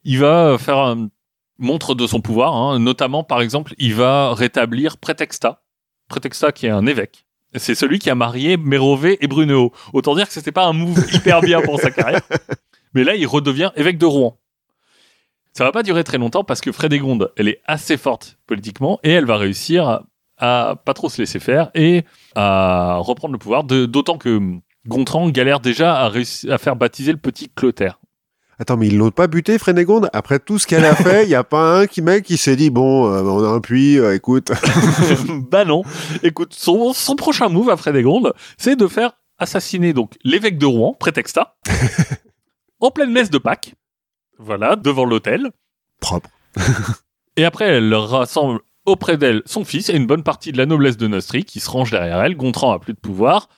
Il 0.03 0.19
va 0.19 0.57
faire 0.57 0.77
un 0.77 1.09
montre 1.57 1.95
de 1.95 2.05
son 2.07 2.21
pouvoir, 2.21 2.53
hein. 2.55 2.79
notamment 2.79 3.23
par 3.23 3.41
exemple, 3.41 3.73
il 3.77 3.95
va 3.95 4.33
rétablir 4.33 4.97
Prétexta. 4.97 5.61
Prétexta 6.07 6.51
qui 6.51 6.67
est 6.67 6.71
un 6.71 6.85
évêque. 6.85 7.25
C'est 7.55 7.75
celui 7.75 7.99
qui 7.99 8.09
a 8.09 8.15
marié 8.15 8.57
Mérové 8.57 9.17
et 9.23 9.27
Brunehaut. 9.27 9.71
Autant 9.93 10.15
dire 10.15 10.27
que 10.27 10.33
c'était 10.33 10.51
pas 10.51 10.65
un 10.65 10.73
move 10.73 11.05
hyper 11.13 11.41
bien 11.41 11.61
pour 11.61 11.79
sa 11.79 11.89
carrière. 11.89 12.21
Mais 12.93 13.03
là, 13.03 13.15
il 13.15 13.25
redevient 13.25 13.71
évêque 13.75 13.97
de 13.97 14.05
Rouen. 14.05 14.37
Ça 15.53 15.63
va 15.63 15.71
pas 15.71 15.83
durer 15.83 16.03
très 16.03 16.17
longtemps 16.17 16.43
parce 16.43 16.59
que 16.59 16.73
Frédégonde, 16.73 17.31
elle 17.37 17.47
est 17.47 17.61
assez 17.65 17.95
forte 17.95 18.37
politiquement 18.45 18.99
et 19.03 19.11
elle 19.11 19.25
va 19.25 19.37
réussir 19.37 19.87
à, 19.87 20.03
à 20.37 20.75
pas 20.75 20.93
trop 20.93 21.07
se 21.07 21.21
laisser 21.21 21.39
faire 21.39 21.71
et 21.75 22.03
à 22.35 22.97
reprendre 22.97 23.31
le 23.31 23.37
pouvoir. 23.37 23.63
D'autant 23.63 24.17
que 24.17 24.59
Gontran 24.85 25.29
galère 25.29 25.61
déjà 25.61 26.05
à 26.05 26.57
faire 26.57 26.75
baptiser 26.75 27.13
le 27.13 27.17
petit 27.17 27.49
Clotaire. 27.49 27.99
Attends, 28.57 28.77
mais 28.77 28.87
ils 28.87 28.97
l'ont 28.97 29.11
pas 29.11 29.27
buté, 29.27 29.59
Frédégonde 29.59 30.09
Après 30.13 30.39
tout 30.39 30.59
ce 30.59 30.67
qu'elle 30.67 30.85
a 30.85 30.95
fait, 30.95 31.23
il 31.23 31.29
y 31.29 31.35
a 31.35 31.43
pas 31.43 31.79
un 31.79 31.87
qui, 31.87 32.01
mec, 32.01 32.23
qui 32.23 32.37
s'est 32.37 32.55
dit, 32.55 32.69
bon, 32.69 33.11
euh, 33.11 33.21
on 33.21 33.43
a 33.43 33.47
un 33.49 33.59
puits, 33.59 33.99
euh, 33.99 34.15
écoute. 34.15 34.51
bah 35.51 35.65
non. 35.65 35.83
Écoute, 36.23 36.53
son, 36.53 36.93
son 36.93 37.15
prochain 37.15 37.49
move 37.49 37.69
à 37.69 37.77
Frédégonde, 37.77 38.33
c'est 38.57 38.75
de 38.75 38.87
faire 38.87 39.13
assassiner 39.37 39.91
donc 39.91 40.13
l'évêque 40.23 40.57
de 40.57 40.65
Rouen, 40.65 40.93
Prétexta, 40.93 41.57
en 42.79 42.91
pleine 42.91 43.11
messe 43.11 43.29
de 43.29 43.37
Pâques. 43.37 43.75
Voilà, 44.37 44.75
devant 44.75 45.05
l'autel. 45.05 45.51
Propre. 45.99 46.29
Et 47.37 47.43
après, 47.43 47.65
elle 47.65 47.93
rassemble 47.93 48.61
auprès 48.85 49.17
d'elle 49.17 49.41
son 49.45 49.65
fils 49.65 49.89
et 49.89 49.95
une 49.95 50.07
bonne 50.07 50.23
partie 50.23 50.51
de 50.51 50.57
la 50.57 50.65
noblesse 50.65 50.97
de 50.97 51.07
Neustrie 51.07 51.43
qui 51.43 51.59
se 51.59 51.69
range 51.69 51.91
derrière 51.91 52.21
elle. 52.21 52.37
Gontran 52.37 52.71
a 52.71 52.79
plus 52.79 52.93
de 52.93 52.99
pouvoir. 52.99 53.49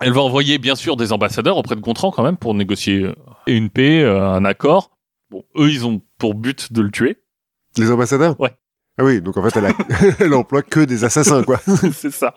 Elle 0.00 0.12
va 0.12 0.20
envoyer 0.20 0.58
bien 0.58 0.74
sûr 0.74 0.96
des 0.96 1.12
ambassadeurs 1.12 1.56
auprès 1.56 1.76
de 1.76 1.80
Gontran 1.80 2.10
quand 2.10 2.22
même 2.22 2.36
pour 2.36 2.54
négocier 2.54 3.02
euh, 3.02 3.14
une 3.46 3.70
paix, 3.70 4.02
euh, 4.02 4.28
un 4.28 4.44
accord. 4.44 4.90
Bon, 5.30 5.44
eux, 5.56 5.70
ils 5.70 5.86
ont 5.86 6.02
pour 6.18 6.34
but 6.34 6.72
de 6.72 6.82
le 6.82 6.90
tuer. 6.90 7.18
Les 7.76 7.90
ambassadeurs? 7.90 8.38
Ouais. 8.40 8.54
Ah 8.98 9.04
oui, 9.04 9.20
donc 9.20 9.36
en 9.36 9.42
fait, 9.42 9.58
elle, 9.58 9.66
a... 9.66 9.72
elle 10.20 10.34
emploie 10.34 10.62
que 10.62 10.80
des 10.80 11.04
assassins, 11.04 11.42
quoi. 11.42 11.60
c'est 11.92 12.12
ça. 12.12 12.34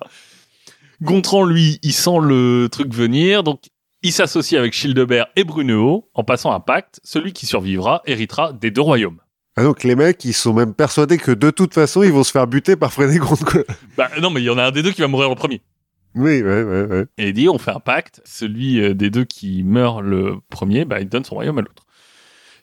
Gontran, 1.01 1.45
lui, 1.45 1.79
il 1.81 1.93
sent 1.93 2.19
le 2.21 2.67
truc 2.69 2.93
venir, 2.93 3.43
donc 3.43 3.61
il 4.01 4.11
s'associe 4.11 4.59
avec 4.59 4.73
Childebert 4.73 5.27
et 5.35 5.43
Brunehaut 5.43 6.09
en 6.13 6.23
passant 6.23 6.51
un 6.51 6.59
pacte. 6.59 6.99
Celui 7.03 7.33
qui 7.33 7.45
survivra 7.45 8.01
héritera 8.05 8.53
des 8.53 8.71
deux 8.71 8.81
royaumes. 8.81 9.19
Ah 9.55 9.63
donc 9.63 9.83
les 9.83 9.95
mecs, 9.95 10.23
ils 10.23 10.33
sont 10.33 10.53
même 10.53 10.73
persuadés 10.73 11.17
que 11.17 11.31
de 11.31 11.51
toute 11.51 11.73
façon, 11.73 12.03
ils 12.03 12.13
vont 12.13 12.23
se 12.23 12.31
faire 12.31 12.47
buter 12.47 12.77
par 12.77 12.93
Frédégonde, 12.93 13.43
quoi. 13.43 13.63
Bah 13.97 14.09
non, 14.21 14.29
mais 14.29 14.41
il 14.41 14.45
y 14.45 14.49
en 14.49 14.57
a 14.57 14.63
un 14.63 14.71
des 14.71 14.83
deux 14.83 14.91
qui 14.91 15.01
va 15.01 15.07
mourir 15.07 15.27
le 15.27 15.35
premier. 15.35 15.61
Oui, 16.15 16.41
ouais, 16.41 16.63
ouais, 16.63 16.83
ouais. 16.85 17.05
Et 17.17 17.27
il 17.29 17.33
dit, 17.33 17.49
on 17.49 17.57
fait 17.57 17.71
un 17.71 17.79
pacte. 17.79 18.21
Celui 18.25 18.81
euh, 18.81 18.93
des 18.93 19.09
deux 19.09 19.25
qui 19.25 19.63
meurt 19.63 20.01
le 20.01 20.37
premier, 20.49 20.85
bah, 20.85 20.99
il 20.99 21.07
donne 21.09 21.23
son 21.23 21.35
royaume 21.35 21.57
à 21.59 21.61
l'autre. 21.61 21.85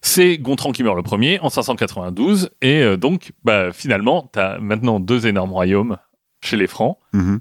C'est 0.02 0.38
Gontran 0.38 0.72
qui 0.72 0.82
meurt 0.82 0.96
le 0.96 1.02
premier 1.02 1.38
en 1.40 1.48
592. 1.48 2.50
Et 2.62 2.82
euh, 2.82 2.96
donc, 2.96 3.32
bah, 3.44 3.72
finalement, 3.72 4.28
t'as 4.32 4.58
maintenant 4.58 5.00
deux 5.00 5.26
énormes 5.26 5.52
royaumes 5.52 5.96
chez 6.42 6.56
les 6.56 6.66
Francs, 6.66 6.98
Mhm. 7.12 7.40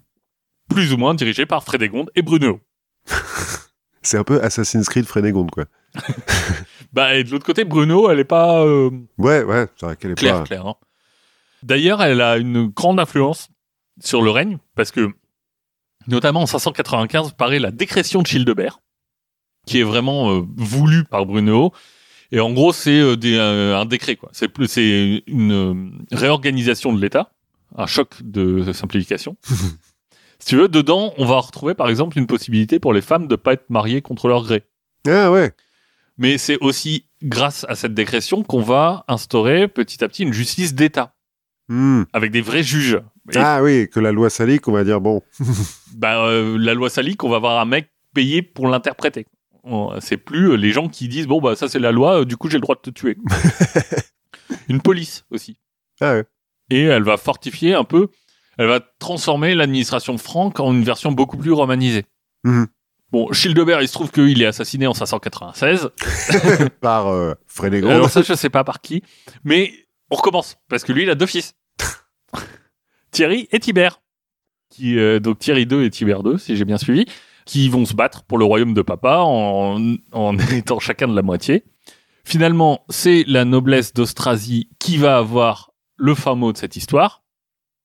plus 0.69 0.93
ou 0.93 0.97
moins 0.97 1.13
dirigés 1.15 1.45
par 1.45 1.63
Frédégonde 1.63 2.09
et 2.15 2.21
Brunehaut. 2.21 2.59
C'est 4.01 4.17
un 4.17 4.23
peu 4.23 4.41
Assassin's 4.43 4.87
Creed 4.87 5.05
Frédégonde, 5.05 5.51
quoi. 5.51 5.65
Bah, 6.93 7.15
et 7.15 7.23
de 7.25 7.31
l'autre 7.31 7.45
côté, 7.45 7.65
Bruno, 7.65 8.09
elle 8.09 8.19
est 8.19 8.23
pas 8.23 8.63
euh, 8.63 8.89
Ouais, 9.17 9.43
ouais, 9.43 9.67
c'est 9.75 9.85
vrai 9.85 9.95
qu'elle 9.97 10.11
est 10.11 10.15
claire, 10.15 10.37
pas... 10.39 10.43
claire. 10.43 10.65
hein. 10.67 10.75
D'ailleurs, 11.61 12.01
elle 12.01 12.21
a 12.21 12.37
une 12.37 12.67
grande 12.67 12.99
influence 13.01 13.49
sur 13.99 14.21
le 14.21 14.29
règne, 14.31 14.59
parce 14.75 14.91
que, 14.91 15.09
notamment 16.07 16.41
en 16.41 16.45
595, 16.45 17.33
paraît 17.33 17.59
la 17.59 17.71
décrétion 17.71 18.21
de 18.21 18.27
Childebert, 18.27 18.79
qui 19.65 19.79
est 19.79 19.83
vraiment 19.83 20.31
euh, 20.31 20.43
voulue 20.55 21.03
par 21.03 21.25
Bruno. 21.25 21.73
Et 22.31 22.39
en 22.39 22.51
gros, 22.51 22.73
c'est 22.73 22.99
euh, 22.99 23.15
euh, 23.23 23.75
un 23.75 23.85
décret, 23.85 24.15
quoi. 24.15 24.29
C'est 24.33 24.47
plus, 24.47 24.67
c'est 24.67 25.23
une 25.27 26.05
réorganisation 26.11 26.93
de 26.93 27.01
l'État, 27.01 27.31
un 27.75 27.87
choc 27.87 28.15
de 28.21 28.71
simplification. 28.73 29.37
si 30.39 30.47
tu 30.47 30.55
veux, 30.55 30.67
dedans, 30.67 31.13
on 31.17 31.25
va 31.25 31.39
retrouver, 31.39 31.73
par 31.73 31.89
exemple, 31.89 32.17
une 32.17 32.27
possibilité 32.27 32.79
pour 32.79 32.93
les 32.93 33.01
femmes 33.01 33.27
de 33.27 33.35
pas 33.35 33.53
être 33.53 33.69
mariées 33.69 34.01
contre 34.01 34.27
leur 34.27 34.43
gré. 34.43 34.63
Ah 35.07 35.31
ouais. 35.31 35.51
Mais 36.17 36.37
c'est 36.37 36.57
aussi 36.61 37.05
grâce 37.21 37.65
à 37.69 37.75
cette 37.75 37.93
décrétion 37.93 38.43
qu'on 38.43 38.61
va 38.61 39.03
instaurer 39.07 39.67
petit 39.67 40.03
à 40.03 40.07
petit 40.07 40.23
une 40.23 40.33
justice 40.33 40.73
d'État 40.73 41.15
Hmm. 41.67 42.03
avec 42.13 42.31
des 42.31 42.41
vrais 42.41 42.63
juges. 42.63 43.01
Et, 43.33 43.37
Ah 43.37 43.63
oui, 43.63 43.89
que 43.89 43.99
la 43.99 44.11
loi 44.11 44.29
salique, 44.29 44.67
on 44.67 44.71
va 44.71 44.83
dire, 44.83 45.01
bon. 45.01 45.21
bah, 45.95 46.25
euh, 46.25 46.57
la 46.57 46.73
loi 46.73 46.89
salique, 46.89 47.23
on 47.23 47.29
va 47.29 47.37
avoir 47.37 47.59
un 47.59 47.65
mec 47.65 47.89
payé 48.13 48.41
pour 48.41 48.67
l'interpréter. 48.67 49.25
C'est 49.99 50.17
plus 50.17 50.51
euh, 50.51 50.55
les 50.55 50.71
gens 50.71 50.89
qui 50.89 51.07
disent 51.07 51.25
bon 51.27 51.41
bah 51.41 51.55
ça 51.55 51.67
c'est 51.67 51.79
la 51.79 51.91
loi, 51.91 52.21
euh, 52.21 52.25
du 52.25 52.37
coup 52.37 52.49
j'ai 52.49 52.57
le 52.57 52.61
droit 52.61 52.75
de 52.75 52.81
te 52.81 52.89
tuer. 52.91 53.17
une 54.69 54.79
police 54.79 55.25
aussi. 55.31 55.57
Ah 55.99 56.13
ouais. 56.13 56.25
Et 56.69 56.83
elle 56.83 57.03
va 57.03 57.17
fortifier 57.17 57.73
un 57.73 57.83
peu, 57.83 58.09
elle 58.57 58.67
va 58.67 58.79
transformer 58.99 59.55
l'administration 59.55 60.17
franque 60.17 60.59
en 60.59 60.71
une 60.71 60.83
version 60.83 61.11
beaucoup 61.11 61.37
plus 61.37 61.51
romanisée. 61.51 62.05
Mhm. 62.43 62.67
Bon, 63.11 63.31
Childebert, 63.31 63.81
il 63.81 63.87
se 63.87 63.93
trouve 63.93 64.11
qu'il 64.11 64.41
est 64.41 64.45
assassiné 64.45 64.87
en 64.87 64.93
596. 64.93 65.89
Par 66.81 67.07
euh, 67.07 67.33
Frédégonde. 67.47 67.91
Alors 67.91 68.09
ça, 68.09 68.21
je 68.23 68.33
sais 68.33 68.49
pas 68.49 68.63
par 68.63 68.81
qui. 68.81 69.03
Mais 69.43 69.71
on 70.09 70.15
recommence, 70.15 70.57
parce 70.69 70.83
que 70.83 70.91
lui, 70.91 71.03
il 71.03 71.09
a 71.09 71.15
deux 71.15 71.27
fils. 71.27 71.53
Thierry 73.15 73.47
et 73.53 73.59
Tibère. 73.59 74.01
Qui, 74.69 74.99
euh, 74.99 75.21
donc 75.21 75.39
Thierry 75.39 75.65
2 75.65 75.85
et 75.85 75.89
Tibère 75.89 76.21
2, 76.21 76.37
si 76.37 76.57
j'ai 76.57 76.65
bien 76.65 76.77
suivi, 76.77 77.05
qui 77.45 77.69
vont 77.69 77.85
se 77.85 77.93
battre 77.93 78.23
pour 78.23 78.37
le 78.37 78.43
royaume 78.43 78.73
de 78.73 78.81
papa 78.81 79.19
en, 79.19 79.95
en 80.11 80.37
étant 80.51 80.79
chacun 80.79 81.07
de 81.07 81.15
la 81.15 81.21
moitié. 81.21 81.63
Finalement, 82.25 82.83
c'est 82.89 83.23
la 83.25 83.45
noblesse 83.45 83.93
d'Austrasie 83.93 84.69
qui 84.79 84.97
va 84.97 85.17
avoir 85.17 85.71
le 85.95 86.13
fin 86.13 86.35
mot 86.35 86.51
de 86.51 86.57
cette 86.57 86.75
histoire. 86.75 87.23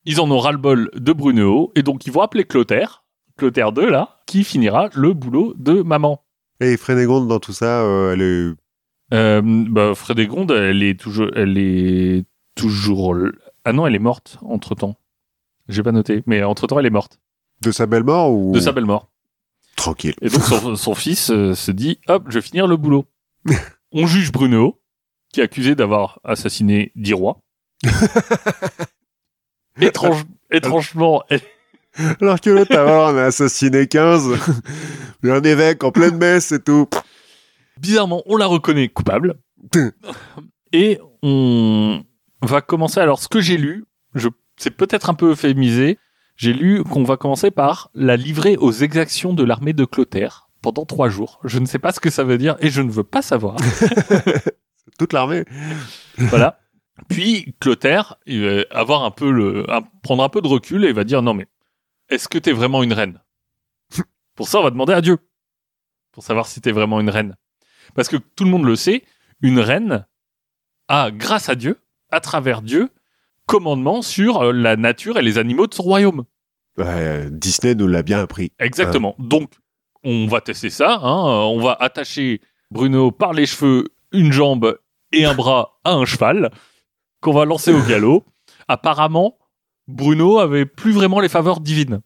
Ils 0.04 0.20
en 0.20 0.28
ont 0.32 0.38
ras-le-bol 0.38 0.90
de 0.94 1.12
Brunehaut, 1.12 1.70
et 1.76 1.84
donc 1.84 2.06
ils 2.06 2.12
vont 2.12 2.22
appeler 2.22 2.44
Clotaire, 2.44 3.04
Clotaire 3.36 3.70
2 3.70 3.88
là, 3.88 4.22
qui 4.26 4.42
finira 4.42 4.88
le 4.94 5.12
boulot 5.12 5.54
de 5.56 5.82
maman. 5.82 6.24
Et 6.58 6.76
Frédégonde, 6.76 7.28
dans 7.28 7.38
tout 7.38 7.52
ça, 7.52 7.82
euh, 7.82 8.14
elle 8.14 8.22
est... 8.22 9.14
Euh, 9.14 9.42
bah, 9.44 9.94
Frédégonde, 9.94 10.50
elle 10.50 10.82
est 10.82 10.98
toujours, 10.98 11.30
elle 11.36 11.56
est 11.56 12.24
toujours. 12.56 13.16
Ah 13.64 13.72
non, 13.72 13.86
elle 13.86 13.94
est 13.94 14.00
morte 14.00 14.38
entre 14.42 14.74
temps. 14.74 14.96
J'ai 15.70 15.82
pas 15.82 15.92
noté, 15.92 16.22
mais 16.26 16.42
entre 16.42 16.66
temps, 16.66 16.78
elle 16.78 16.86
est 16.86 16.90
morte 16.90 17.18
De 17.62 17.70
sa 17.70 17.86
belle 17.86 18.04
mort 18.04 18.32
ou... 18.32 18.52
de 18.52 18.60
sa 18.60 18.72
belle 18.72 18.84
mort. 18.86 19.08
Tranquille. 19.76 20.14
Et 20.20 20.28
donc 20.28 20.42
son, 20.42 20.76
son 20.76 20.94
fils 20.94 21.30
euh, 21.30 21.54
se 21.54 21.70
dit, 21.70 21.98
hop, 22.08 22.24
je 22.28 22.34
vais 22.34 22.42
finir 22.42 22.66
le 22.66 22.76
boulot. 22.76 23.06
On 23.92 24.06
juge 24.06 24.30
Bruno, 24.32 24.80
qui 25.32 25.40
est 25.40 25.44
accusé 25.44 25.74
d'avoir 25.74 26.20
assassiné 26.24 26.92
dix 26.96 27.14
rois. 27.14 27.40
Étrange, 29.80 30.24
étrangement, 30.50 31.22
elle- 31.30 31.40
Alors 32.20 32.40
que 32.40 32.50
l'autre, 32.50 32.76
avant, 32.76 33.12
on 33.12 33.16
a 33.16 33.24
assassiné 33.24 33.86
15. 33.88 34.28
Mais 35.22 35.30
un 35.32 35.42
évêque 35.42 35.82
en 35.82 35.90
pleine 35.90 36.16
messe 36.18 36.52
et 36.52 36.60
tout. 36.62 36.86
bizarrement, 37.80 38.22
on 38.26 38.36
la 38.36 38.46
reconnaît 38.46 38.88
coupable. 38.88 39.38
Et 40.72 41.00
on 41.22 42.00
va 42.42 42.60
commencer. 42.60 43.00
Alors, 43.00 43.18
ce 43.20 43.26
que 43.28 43.40
j'ai 43.40 43.56
lu, 43.56 43.84
je, 44.14 44.28
c'est 44.60 44.70
peut-être 44.70 45.08
un 45.10 45.14
peu 45.14 45.30
euphémisé. 45.32 45.98
J'ai 46.36 46.52
lu 46.52 46.84
qu'on 46.84 47.02
va 47.04 47.16
commencer 47.16 47.50
par 47.50 47.90
la 47.94 48.16
livrer 48.16 48.56
aux 48.56 48.72
exactions 48.72 49.32
de 49.34 49.42
l'armée 49.42 49.72
de 49.72 49.84
Clotaire 49.84 50.48
pendant 50.62 50.84
trois 50.84 51.08
jours. 51.08 51.40
Je 51.44 51.58
ne 51.58 51.66
sais 51.66 51.78
pas 51.78 51.92
ce 51.92 52.00
que 52.00 52.10
ça 52.10 52.24
veut 52.24 52.38
dire 52.38 52.56
et 52.60 52.68
je 52.70 52.82
ne 52.82 52.90
veux 52.90 53.04
pas 53.04 53.22
savoir. 53.22 53.56
Toute 54.98 55.12
l'armée. 55.12 55.44
voilà. 56.18 56.58
Puis 57.08 57.54
Clotaire, 57.60 58.16
il 58.26 58.44
va 58.44 58.62
avoir 58.70 59.04
un 59.04 59.10
peu 59.10 59.30
le, 59.30 59.70
un- 59.70 59.82
prendre 60.02 60.22
un 60.22 60.28
peu 60.28 60.42
de 60.42 60.48
recul 60.48 60.84
et 60.84 60.92
va 60.92 61.04
dire 61.04 61.22
non 61.22 61.32
mais 61.34 61.46
est-ce 62.10 62.28
que 62.28 62.38
t'es 62.38 62.52
vraiment 62.52 62.82
une 62.82 62.92
reine? 62.92 63.20
Pour 64.36 64.48
ça, 64.48 64.58
on 64.60 64.62
va 64.62 64.70
demander 64.70 64.92
à 64.92 65.00
Dieu 65.00 65.18
pour 66.12 66.22
savoir 66.24 66.46
si 66.46 66.60
t'es 66.60 66.72
vraiment 66.72 67.00
une 67.00 67.10
reine. 67.10 67.36
Parce 67.94 68.08
que 68.08 68.16
tout 68.16 68.44
le 68.44 68.50
monde 68.50 68.64
le 68.64 68.76
sait, 68.76 69.04
une 69.42 69.58
reine 69.60 70.06
a, 70.88 71.10
grâce 71.10 71.48
à 71.48 71.54
Dieu, 71.54 71.78
à 72.10 72.20
travers 72.20 72.62
Dieu, 72.62 72.90
commandement 73.50 74.02
sur 74.02 74.42
euh, 74.42 74.52
la 74.52 74.76
nature 74.76 75.18
et 75.18 75.22
les 75.22 75.38
animaux 75.38 75.66
de 75.66 75.74
son 75.74 75.82
royaume. 75.82 76.24
Ouais, 76.78 77.26
Disney 77.30 77.74
nous 77.74 77.86
l'a 77.86 78.02
bien 78.02 78.20
appris. 78.20 78.52
Exactement. 78.58 79.14
Donc, 79.18 79.50
on 80.04 80.26
va 80.26 80.40
tester 80.40 80.70
ça. 80.70 80.94
hein. 81.02 81.24
On 81.46 81.60
va 81.60 81.76
attacher 81.78 82.40
Bruno 82.70 83.10
par 83.10 83.32
les 83.32 83.46
cheveux, 83.46 83.88
une 84.12 84.32
jambe 84.32 84.78
et 85.12 85.24
un 85.24 85.34
bras 85.34 85.80
à 85.84 85.92
un 85.92 86.04
cheval 86.04 86.50
qu'on 87.20 87.32
va 87.32 87.44
lancer 87.44 87.72
au 87.72 87.82
galop. 87.82 88.24
Apparemment, 88.68 89.36
Bruno 89.88 90.38
avait 90.38 90.64
plus 90.66 90.92
vraiment 90.92 91.20
les 91.20 91.28
faveurs 91.28 91.60
divines. 91.60 92.00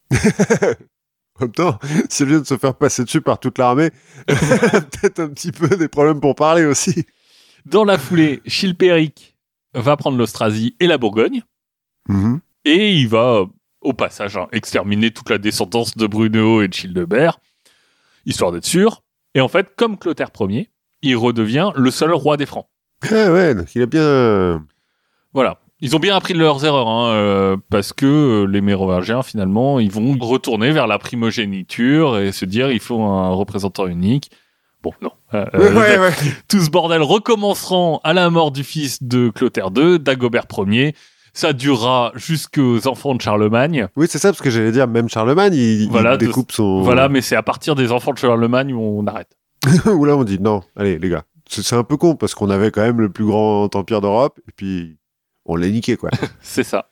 En 1.40 1.45
même 1.45 1.53
temps, 1.53 1.78
si 2.09 2.22
elle 2.22 2.28
vient 2.30 2.38
de 2.40 2.47
se 2.47 2.57
faire 2.57 2.74
passer 2.74 3.05
dessus 3.05 3.20
par 3.20 3.38
toute 3.38 3.59
l'armée, 3.59 3.90
peut-être 4.26 5.20
un 5.20 5.28
petit 5.28 5.53
peu 5.53 5.68
des 5.76 5.88
problèmes 5.88 6.20
pour 6.20 6.34
parler 6.34 6.64
aussi. 6.64 7.05
Dans 7.66 7.84
la 7.84 7.99
foulée, 7.99 8.40
Chilpéric 8.47 9.34
va 9.74 9.96
prendre 9.96 10.16
l'Austrasie 10.18 10.76
et 10.80 10.86
la 10.86 10.98
Bourgogne 10.98 11.42
Mhm. 12.08 12.40
et 12.64 12.92
il 12.92 13.08
va, 13.08 13.40
euh, 13.40 13.46
au 13.80 13.92
passage, 13.94 14.36
hein, 14.36 14.46
exterminer 14.52 15.10
toute 15.10 15.30
la 15.30 15.38
descendance 15.38 15.96
de 15.96 16.06
Bruno 16.06 16.60
et 16.62 16.68
de 16.68 16.74
Childebert, 16.74 17.38
histoire 18.26 18.52
d'être 18.52 18.64
sûr. 18.66 19.02
Et 19.34 19.40
en 19.40 19.48
fait, 19.48 19.74
comme 19.76 19.98
Clotaire 19.98 20.30
Ier, 20.40 20.70
il 21.02 21.16
redevient 21.16 21.70
le 21.74 21.90
seul 21.90 22.12
roi 22.12 22.36
des 22.36 22.46
Francs. 22.46 22.66
Ouais, 23.10 23.28
ouais, 23.30 23.54
donc 23.54 23.74
il 23.74 23.82
a 23.82 23.86
bien... 23.86 24.64
Voilà. 25.32 25.60
Ils 25.80 25.94
ont 25.96 25.98
bien 25.98 26.14
appris 26.16 26.32
de 26.32 26.38
leurs 26.38 26.64
erreurs, 26.64 26.88
hein, 26.88 27.08
euh, 27.12 27.56
parce 27.68 27.92
que 27.92 28.06
euh, 28.06 28.44
les 28.46 28.60
Mérovingiens, 28.60 29.22
finalement, 29.22 29.80
ils 29.80 29.90
vont 29.90 30.16
retourner 30.20 30.70
vers 30.70 30.86
la 30.86 30.98
primogéniture 30.98 32.18
et 32.18 32.32
se 32.32 32.44
dire 32.46 32.70
il 32.70 32.80
faut 32.80 33.02
un 33.02 33.30
représentant 33.30 33.86
unique. 33.86 34.30
Bon, 34.85 34.93
non. 35.03 35.11
Euh, 35.32 35.45
Ouais, 35.55 35.97
euh, 35.97 36.01
ouais. 36.01 36.12
Tout 36.49 36.61
ce 36.61 36.70
bordel 36.70 37.03
recommenceront 37.03 38.01
à 38.05 38.12
la 38.12 38.30
mort 38.30 38.53
du 38.53 38.62
fils 38.62 39.03
de 39.03 39.30
Clotaire 39.30 39.70
II, 39.74 39.99
d'Agobert 39.99 40.45
Ier. 40.68 40.95
Ça 41.32 41.53
durera 41.53 42.12
jusqu'aux 42.14 42.87
enfants 42.87 43.14
de 43.16 43.20
Charlemagne. 43.22 43.89
Oui, 43.97 44.07
c'est 44.09 44.18
ça, 44.18 44.28
parce 44.28 44.41
que 44.43 44.51
j'allais 44.51 44.70
dire, 44.70 44.87
même 44.87 45.09
Charlemagne, 45.09 45.55
il, 45.55 45.82
il 45.82 45.91
Voilà, 45.91 46.16
de- 46.16 46.26
découpe 46.26 46.53
son... 46.53 46.82
Voilà, 46.82 47.09
mais 47.09 47.22
c'est 47.22 47.35
à 47.35 47.43
partir 47.43 47.74
des 47.74 47.91
enfants 47.91 48.12
de 48.12 48.18
Charlemagne 48.18 48.72
où 48.72 48.80
on 48.80 49.05
arrête. 49.09 49.37
Où 49.87 50.05
là, 50.05 50.16
on 50.16 50.22
dit, 50.24 50.39
non, 50.39 50.61
allez, 50.76 50.99
les 50.99 51.09
gars. 51.09 51.24
C'est 51.49 51.74
un 51.74 51.82
peu 51.82 51.97
con, 51.97 52.14
parce 52.14 52.35
qu'on 52.35 52.51
avait 52.51 52.70
quand 52.70 52.82
même 52.82 53.01
le 53.01 53.09
plus 53.11 53.24
grand 53.24 53.74
empire 53.74 54.01
d'Europe, 54.03 54.39
et 54.49 54.53
puis 54.55 54.99
on 55.47 55.57
l'a 55.57 55.68
niqué, 55.68 55.97
quoi. 55.97 56.11
C'est 56.41 56.62
ça. 56.62 56.91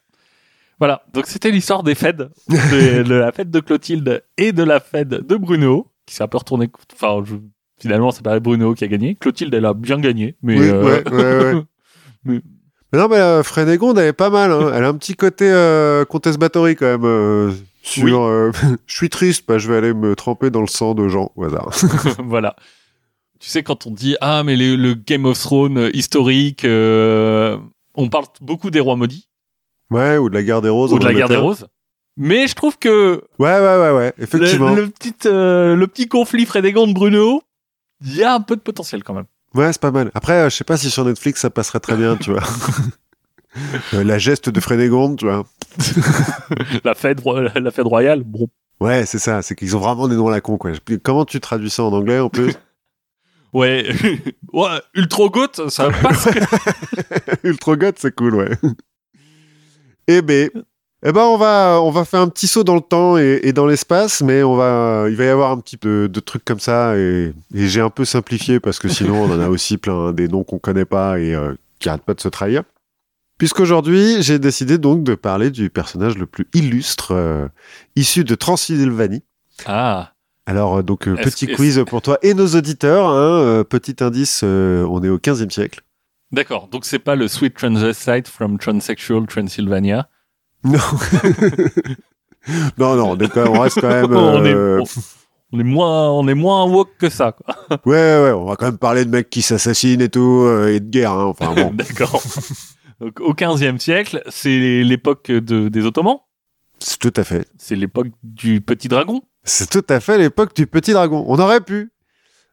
Voilà, 0.78 1.04
donc 1.12 1.26
c'était 1.26 1.50
l'histoire 1.52 1.82
des 1.84 1.94
fêtes, 1.94 2.16
de, 2.16 3.02
de 3.04 3.14
la 3.14 3.30
fête 3.30 3.50
de 3.50 3.60
Clotilde 3.60 4.24
et 4.38 4.50
de 4.52 4.62
la 4.64 4.80
fête 4.80 5.08
de 5.10 5.36
Bruno, 5.36 5.86
qui 6.06 6.14
s'est 6.16 6.24
un 6.24 6.28
peu 6.28 6.38
retourné. 6.38 6.68
Enfin, 6.94 7.22
je- 7.24 7.36
finalement, 7.82 8.10
c'est 8.10 8.22
pas 8.24 8.40
Bruno 8.40 8.74
qui 8.74 8.84
a 8.84 8.88
gagné. 8.88 9.14
Clotilde, 9.16 9.52
elle 9.52 9.66
a 9.66 9.74
bien 9.74 9.98
gagné, 10.00 10.36
mais. 10.42 10.58
Oui, 10.58 10.68
euh, 10.70 10.82
ouais, 10.84 11.12
ouais, 11.12 11.54
ouais. 11.54 11.62
mais- 12.24 12.40
Mais 12.92 12.98
non, 12.98 13.08
mais 13.08 13.16
euh, 13.16 13.42
Frédégonde, 13.42 13.98
elle 13.98 14.08
est 14.08 14.12
pas 14.12 14.30
mal. 14.30 14.50
Hein. 14.52 14.70
Elle 14.74 14.84
a 14.84 14.88
un 14.88 14.94
petit 14.94 15.14
côté 15.14 15.50
euh, 15.50 16.04
Comtesse 16.04 16.38
Bathory, 16.38 16.76
quand 16.76 16.86
même. 16.86 17.04
euh, 17.04 17.50
sur, 17.82 18.04
Oui. 18.04 18.12
je 18.86 18.94
suis 18.94 19.08
triste, 19.10 19.44
bah, 19.48 19.58
je 19.58 19.70
vais 19.70 19.76
aller 19.76 19.92
me 19.94 20.14
tremper 20.14 20.50
dans 20.50 20.60
le 20.60 20.66
sang 20.68 20.94
de 20.94 21.08
gens 21.08 21.32
au 21.36 21.44
hasard. 21.44 21.70
voilà. 22.24 22.54
Tu 23.40 23.48
sais, 23.48 23.62
quand 23.64 23.86
on 23.86 23.90
dit 23.90 24.16
ah 24.20 24.44
mais 24.44 24.54
les- 24.54 24.76
le 24.76 24.94
Game 24.94 25.24
of 25.24 25.36
Thrones 25.40 25.90
historique, 25.94 26.64
on 26.64 28.08
parle 28.08 28.26
beaucoup 28.40 28.70
des 28.70 28.78
rois 28.80 28.94
maudits 28.96 29.26
ouais, 29.90 30.16
ou 30.16 30.28
de 30.28 30.34
la 30.34 30.42
guerre 30.42 30.62
des 30.62 30.68
roses. 30.68 30.92
ou 30.92 30.98
de 30.98 31.04
la 31.04 31.12
guerre 31.12 31.28
des 31.28 31.36
roses. 31.36 31.66
Mais 32.16 32.46
je 32.46 32.54
trouve 32.54 32.78
que 32.78 33.22
Ouais, 33.38 33.58
ouais, 33.58 33.78
ouais, 33.80 33.90
ouais, 33.96 34.12
effectivement. 34.18 34.74
le, 34.74 34.82
le 34.84 34.88
petit 34.90 35.14
euh, 35.26 35.74
le 35.74 35.86
petit 35.86 36.06
conflit 36.08 36.44
Frédégonde 36.46 36.92
Bruno, 36.94 37.42
il 38.04 38.16
y 38.16 38.22
a 38.22 38.34
un 38.34 38.40
peu 38.40 38.56
de 38.56 38.60
potentiel 38.60 39.02
quand 39.04 39.14
même. 39.14 39.26
Ouais, 39.54 39.72
c'est 39.72 39.80
pas 39.80 39.90
mal. 39.90 40.10
Après, 40.14 40.32
euh, 40.34 40.50
je 40.50 40.56
sais 40.56 40.64
pas 40.64 40.76
si 40.76 40.90
sur 40.90 41.04
Netflix 41.04 41.40
ça 41.40 41.50
passerait 41.50 41.80
très 41.80 41.96
bien, 41.96 42.16
tu 42.16 42.30
vois. 42.32 42.42
Euh, 43.92 44.02
la 44.02 44.16
geste 44.16 44.48
de 44.48 44.60
Frédégonde, 44.60 45.18
tu 45.18 45.26
vois. 45.26 45.44
la 46.84 46.94
fête 46.94 47.20
ro- 47.20 47.38
la 47.38 47.70
fête 47.70 47.84
royale, 47.84 48.22
bon. 48.24 48.48
Ouais, 48.80 49.04
c'est 49.04 49.18
ça. 49.18 49.42
C'est 49.42 49.54
qu'ils 49.54 49.76
ont 49.76 49.78
vraiment 49.78 50.08
des 50.08 50.16
noms 50.16 50.28
à 50.28 50.30
la 50.30 50.40
con, 50.40 50.56
quoi. 50.56 50.72
Comment 51.02 51.26
tu 51.26 51.38
traduis 51.38 51.68
ça 51.68 51.82
en 51.84 51.92
anglais, 51.92 52.18
en 52.18 52.30
plus? 52.30 52.54
Ouais, 53.52 53.86
ouais, 54.54 54.80
ultra 54.94 55.28
goth, 55.28 55.68
ça 55.68 55.90
passe. 55.90 56.26
Ultra 57.44 57.76
God, 57.76 57.96
c'est 57.98 58.14
cool, 58.14 58.36
ouais. 58.36 58.52
Eh 60.08 60.22
ben, 60.22 60.48
eh 61.04 61.12
ben, 61.12 61.22
on 61.22 61.36
va, 61.36 61.80
on 61.82 61.90
va 61.90 62.04
faire 62.04 62.20
un 62.20 62.28
petit 62.28 62.46
saut 62.46 62.64
dans 62.64 62.74
le 62.76 62.80
temps 62.80 63.18
et, 63.18 63.40
et 63.42 63.52
dans 63.52 63.66
l'espace, 63.66 64.22
mais 64.22 64.42
on 64.42 64.54
va, 64.54 65.06
il 65.08 65.16
va 65.16 65.24
y 65.24 65.28
avoir 65.28 65.50
un 65.50 65.58
petit 65.58 65.76
peu 65.76 66.08
de 66.08 66.20
trucs 66.20 66.44
comme 66.44 66.60
ça 66.60 66.96
et, 66.96 67.32
et 67.54 67.68
j'ai 67.68 67.80
un 67.80 67.90
peu 67.90 68.04
simplifié 68.04 68.60
parce 68.60 68.78
que 68.78 68.88
sinon 68.88 69.22
on 69.22 69.30
en 69.30 69.40
a 69.40 69.48
aussi 69.48 69.78
plein 69.78 70.08
hein, 70.08 70.12
des 70.12 70.28
noms 70.28 70.44
qu'on 70.44 70.58
connaît 70.58 70.84
pas 70.84 71.18
et 71.18 71.34
euh, 71.34 71.54
qui 71.80 71.88
arrêtent 71.88 72.04
pas 72.04 72.14
de 72.14 72.20
se 72.20 72.28
trahir. 72.28 72.62
Puisqu'aujourd'hui, 73.38 74.22
j'ai 74.22 74.38
décidé 74.38 74.78
donc 74.78 75.02
de 75.02 75.16
parler 75.16 75.50
du 75.50 75.68
personnage 75.68 76.16
le 76.16 76.26
plus 76.26 76.46
illustre 76.54 77.12
euh, 77.12 77.48
issu 77.96 78.22
de 78.22 78.36
Transylvanie. 78.36 79.24
ah, 79.66 80.12
Alors, 80.46 80.78
euh, 80.78 80.82
donc, 80.82 81.08
euh, 81.08 81.16
petit 81.16 81.48
quiz 81.48 81.82
pour 81.88 82.02
toi 82.02 82.18
et 82.22 82.34
nos 82.34 82.46
auditeurs. 82.46 83.08
Hein, 83.08 83.64
petit 83.68 83.96
indice, 84.04 84.44
on 84.44 85.02
est 85.02 85.08
au 85.08 85.18
15e 85.18 85.50
siècle. 85.50 85.80
d'accord. 86.30 86.68
Donc 86.68 86.84
c'est 86.84 87.00
pas 87.00 87.16
le 87.16 87.26
Sweet 87.26 87.54
Transvestite 87.56 88.28
from 88.28 88.58
Transsexual 88.58 89.26
Transylvania. 89.26 90.08
Non. 92.76 92.96
non, 92.96 93.16
non, 93.16 93.28
on, 93.36 93.60
reste 93.60 93.80
quand 93.80 93.88
même. 93.88 94.12
on, 94.16 94.44
est, 94.44 94.52
euh, 94.52 94.80
on, 94.80 94.84
on 95.52 95.60
est 95.60 95.64
moins, 95.64 96.10
on 96.10 96.26
est 96.28 96.34
moins 96.34 96.64
woke 96.64 96.96
que 96.98 97.08
ça. 97.08 97.32
Quoi. 97.32 97.54
Ouais, 97.86 98.22
ouais, 98.22 98.32
on 98.32 98.46
va 98.46 98.56
quand 98.56 98.66
même 98.66 98.78
parler 98.78 99.04
de 99.04 99.10
mecs 99.10 99.30
qui 99.30 99.42
s'assassinent 99.42 100.00
et 100.00 100.08
tout, 100.08 100.44
euh, 100.46 100.74
et 100.74 100.80
de 100.80 100.88
guerre. 100.88 101.12
Hein, 101.12 101.24
enfin 101.26 101.54
bon, 101.54 101.72
D'accord. 101.72 102.22
Donc, 103.00 103.20
au 103.20 103.34
15e 103.34 103.78
siècle, 103.78 104.22
c'est 104.28 104.82
l'époque 104.82 105.30
de, 105.30 105.68
des 105.68 105.84
Ottomans? 105.84 106.18
c'est 106.78 106.98
tout 106.98 107.12
à 107.16 107.22
fait. 107.22 107.46
C'est 107.58 107.76
l'époque 107.76 108.08
du 108.22 108.60
petit 108.60 108.88
dragon? 108.88 109.22
C'est 109.44 109.70
tout 109.70 109.84
à 109.88 110.00
fait 110.00 110.18
l'époque 110.18 110.54
du 110.54 110.66
petit 110.66 110.92
dragon. 110.92 111.24
On 111.28 111.38
aurait 111.38 111.60
pu. 111.60 111.92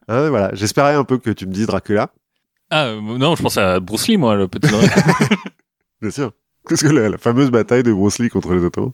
Hein, 0.08 0.28
voilà, 0.28 0.50
j'espérais 0.54 0.94
un 0.94 1.04
peu 1.04 1.18
que 1.18 1.30
tu 1.30 1.46
me 1.46 1.52
dises 1.52 1.66
Dracula, 1.66 2.12
Ah 2.70 2.86
euh, 2.86 3.00
non, 3.00 3.36
je 3.36 3.42
pense 3.42 3.56
à 3.56 3.80
Bruce 3.80 4.08
Lee, 4.08 4.16
moi, 4.16 4.34
le 4.36 4.48
petit 4.48 4.68
dragon. 4.68 4.86
bien 6.00 6.10
sûr. 6.10 6.32
Parce 6.68 6.82
que 6.82 6.88
la, 6.88 7.08
la 7.08 7.18
fameuse 7.18 7.50
bataille 7.50 7.82
de 7.82 7.92
Bruce 7.92 8.18
Lee 8.18 8.28
contre 8.28 8.52
les 8.54 8.64
Ottomans. 8.64 8.92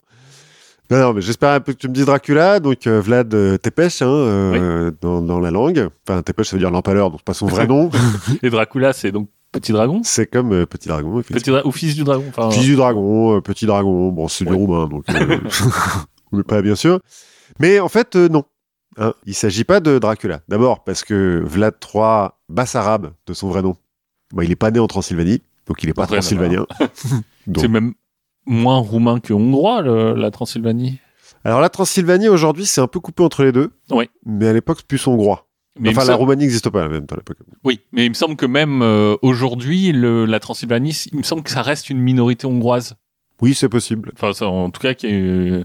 Non, 0.90 0.98
non, 1.00 1.12
mais 1.14 1.20
j'espère 1.20 1.50
un 1.50 1.60
peu 1.60 1.72
que 1.72 1.78
tu 1.78 1.88
me 1.88 1.92
dis 1.94 2.04
Dracula, 2.04 2.60
donc 2.60 2.86
euh, 2.86 3.00
Vlad 3.00 3.34
euh, 3.34 3.56
Tepes, 3.58 4.02
hein, 4.02 4.06
euh, 4.06 4.92
dans, 5.00 5.20
dans 5.20 5.40
la 5.40 5.50
langue. 5.50 5.88
Enfin, 6.08 6.22
Tepes, 6.22 6.44
ça 6.44 6.54
veut 6.54 6.60
dire 6.60 6.70
l'empaleur, 6.70 7.10
donc 7.10 7.18
c'est 7.20 7.24
pas 7.26 7.34
son 7.34 7.46
vrai 7.46 7.66
nom. 7.66 7.90
Et 8.44 8.50
Dracula, 8.50 8.92
c'est 8.92 9.10
donc 9.10 9.28
petit 9.50 9.72
dragon? 9.72 10.00
C'est 10.04 10.26
comme 10.28 10.52
euh, 10.52 10.64
Petit 10.66 10.86
Dragon, 10.88 11.18
effectivement. 11.18 11.40
Petit 11.40 11.50
dra- 11.50 11.66
ou 11.66 11.72
fils 11.72 11.96
du 11.96 12.04
dragon. 12.04 12.24
Enfin, 12.28 12.50
Fils 12.52 12.62
du 12.64 12.76
dragon, 12.76 13.40
petit 13.40 13.66
dragon, 13.66 14.10
bon, 14.12 14.28
c'est 14.28 14.44
du 14.44 14.52
roumain, 14.52 14.86
donc 14.86 15.04
on 16.32 16.36
n'est 16.36 16.44
pas 16.44 16.62
bien 16.62 16.76
sûr. 16.76 17.00
Mais 17.58 17.80
en 17.80 17.88
fait, 17.88 18.14
non. 18.14 18.44
Hein, 18.98 19.12
il 19.26 19.34
s'agit 19.34 19.64
pas 19.64 19.80
de 19.80 19.98
Dracula. 19.98 20.40
D'abord 20.48 20.84
parce 20.84 21.02
que 21.04 21.42
Vlad 21.44 21.74
III 21.82 22.28
Bassarab, 22.48 23.10
de 23.26 23.34
son 23.34 23.48
vrai 23.48 23.60
nom, 23.60 23.76
bon, 24.32 24.42
il 24.42 24.50
est 24.52 24.56
pas 24.56 24.70
né 24.70 24.78
en 24.78 24.86
Transylvanie, 24.86 25.42
donc 25.66 25.82
il 25.82 25.88
est 25.88 25.94
pas 25.94 26.04
à 26.04 26.06
transylvanien. 26.06 26.66
C'est 27.56 27.68
même 27.68 27.94
moins 28.46 28.78
roumain 28.78 29.20
que 29.20 29.32
hongrois, 29.32 29.82
le- 29.82 30.14
la 30.14 30.30
Transylvanie. 30.30 30.98
Alors 31.44 31.60
la 31.60 31.68
Transylvanie 31.68 32.28
aujourd'hui, 32.28 32.66
c'est 32.66 32.80
un 32.80 32.86
peu 32.88 32.98
coupé 33.00 33.22
entre 33.22 33.44
les 33.44 33.52
deux. 33.52 33.70
Oui. 33.90 34.08
Mais 34.24 34.48
à 34.48 34.52
l'époque, 34.52 34.82
plus 34.88 35.04
hongrois. 35.06 35.46
Mais 35.78 35.90
enfin, 35.90 36.00
la 36.00 36.06
semble- 36.06 36.18
Roumanie 36.20 36.42
n'existe 36.42 36.70
pas 36.70 36.88
même 36.88 37.06
temps 37.06 37.14
à 37.16 37.18
l'époque. 37.18 37.36
Oui, 37.62 37.80
mais 37.92 38.06
il 38.06 38.08
me 38.08 38.14
semble 38.14 38.34
que 38.36 38.46
même 38.46 38.82
euh, 38.82 39.16
aujourd'hui, 39.22 39.92
la 39.92 40.40
Transylvanie, 40.40 40.96
il 41.12 41.18
me 41.18 41.22
semble 41.22 41.42
que 41.42 41.50
ça 41.50 41.62
reste 41.62 41.90
une 41.90 41.98
minorité 41.98 42.46
hongroise. 42.46 42.94
Oui, 43.42 43.54
c'est 43.54 43.68
possible. 43.68 44.10
Enfin, 44.14 44.32
ça, 44.32 44.48
en 44.48 44.70
tout 44.70 44.80
cas, 44.80 44.94
qu'il 44.94 45.10
y 45.10 45.12
ait 45.12 45.16
euh, 45.50 45.64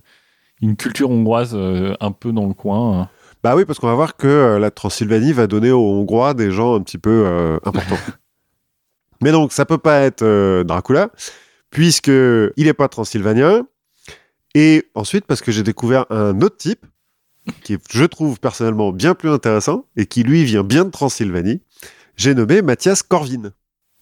une 0.62 0.76
culture 0.76 1.10
hongroise 1.10 1.52
euh, 1.56 1.96
un 2.02 2.12
peu 2.12 2.32
dans 2.34 2.46
le 2.46 2.54
coin. 2.54 3.10
Bah 3.44 3.56
oui, 3.56 3.64
parce 3.66 3.80
qu'on 3.80 3.88
va 3.88 3.96
voir 3.96 4.18
que 4.18 4.58
la 4.60 4.70
Transylvanie 4.70 5.32
va 5.34 5.48
donner 5.48 5.72
aux 5.72 5.80
Hongrois 5.94 6.34
des 6.36 6.52
gens 6.52 6.76
un 6.76 6.82
petit 6.82 6.98
peu 7.00 7.24
euh, 7.26 7.58
importants. 7.66 7.96
Mais 9.22 9.32
donc, 9.32 9.52
ça 9.54 9.66
peut 9.66 9.78
pas 9.78 10.02
être 10.02 10.24
euh, 10.24 10.64
Dracula, 10.64 11.10
puisque 11.70 12.08
il 12.10 12.68
est 12.68 12.74
pas 12.74 12.88
transylvanien. 12.88 13.66
Et 14.56 14.86
ensuite, 14.96 15.26
parce 15.26 15.42
que 15.42 15.52
j'ai 15.52 15.64
découvert 15.64 16.06
un 16.10 16.42
autre 16.42 16.58
type, 16.58 16.86
qui 17.64 17.74
est, 17.74 17.82
je 17.92 18.04
trouve 18.04 18.40
personnellement 18.40 18.92
bien 18.92 19.16
plus 19.16 19.30
intéressant, 19.30 19.86
et 19.96 20.06
qui 20.06 20.24
lui 20.24 20.44
vient 20.44 20.64
bien 20.64 20.86
de 20.86 20.90
Transylvanie, 20.92 21.62
j'ai 22.18 22.36
nommé 22.36 22.62
Mathias 22.62 23.02
Corvin, 23.04 23.54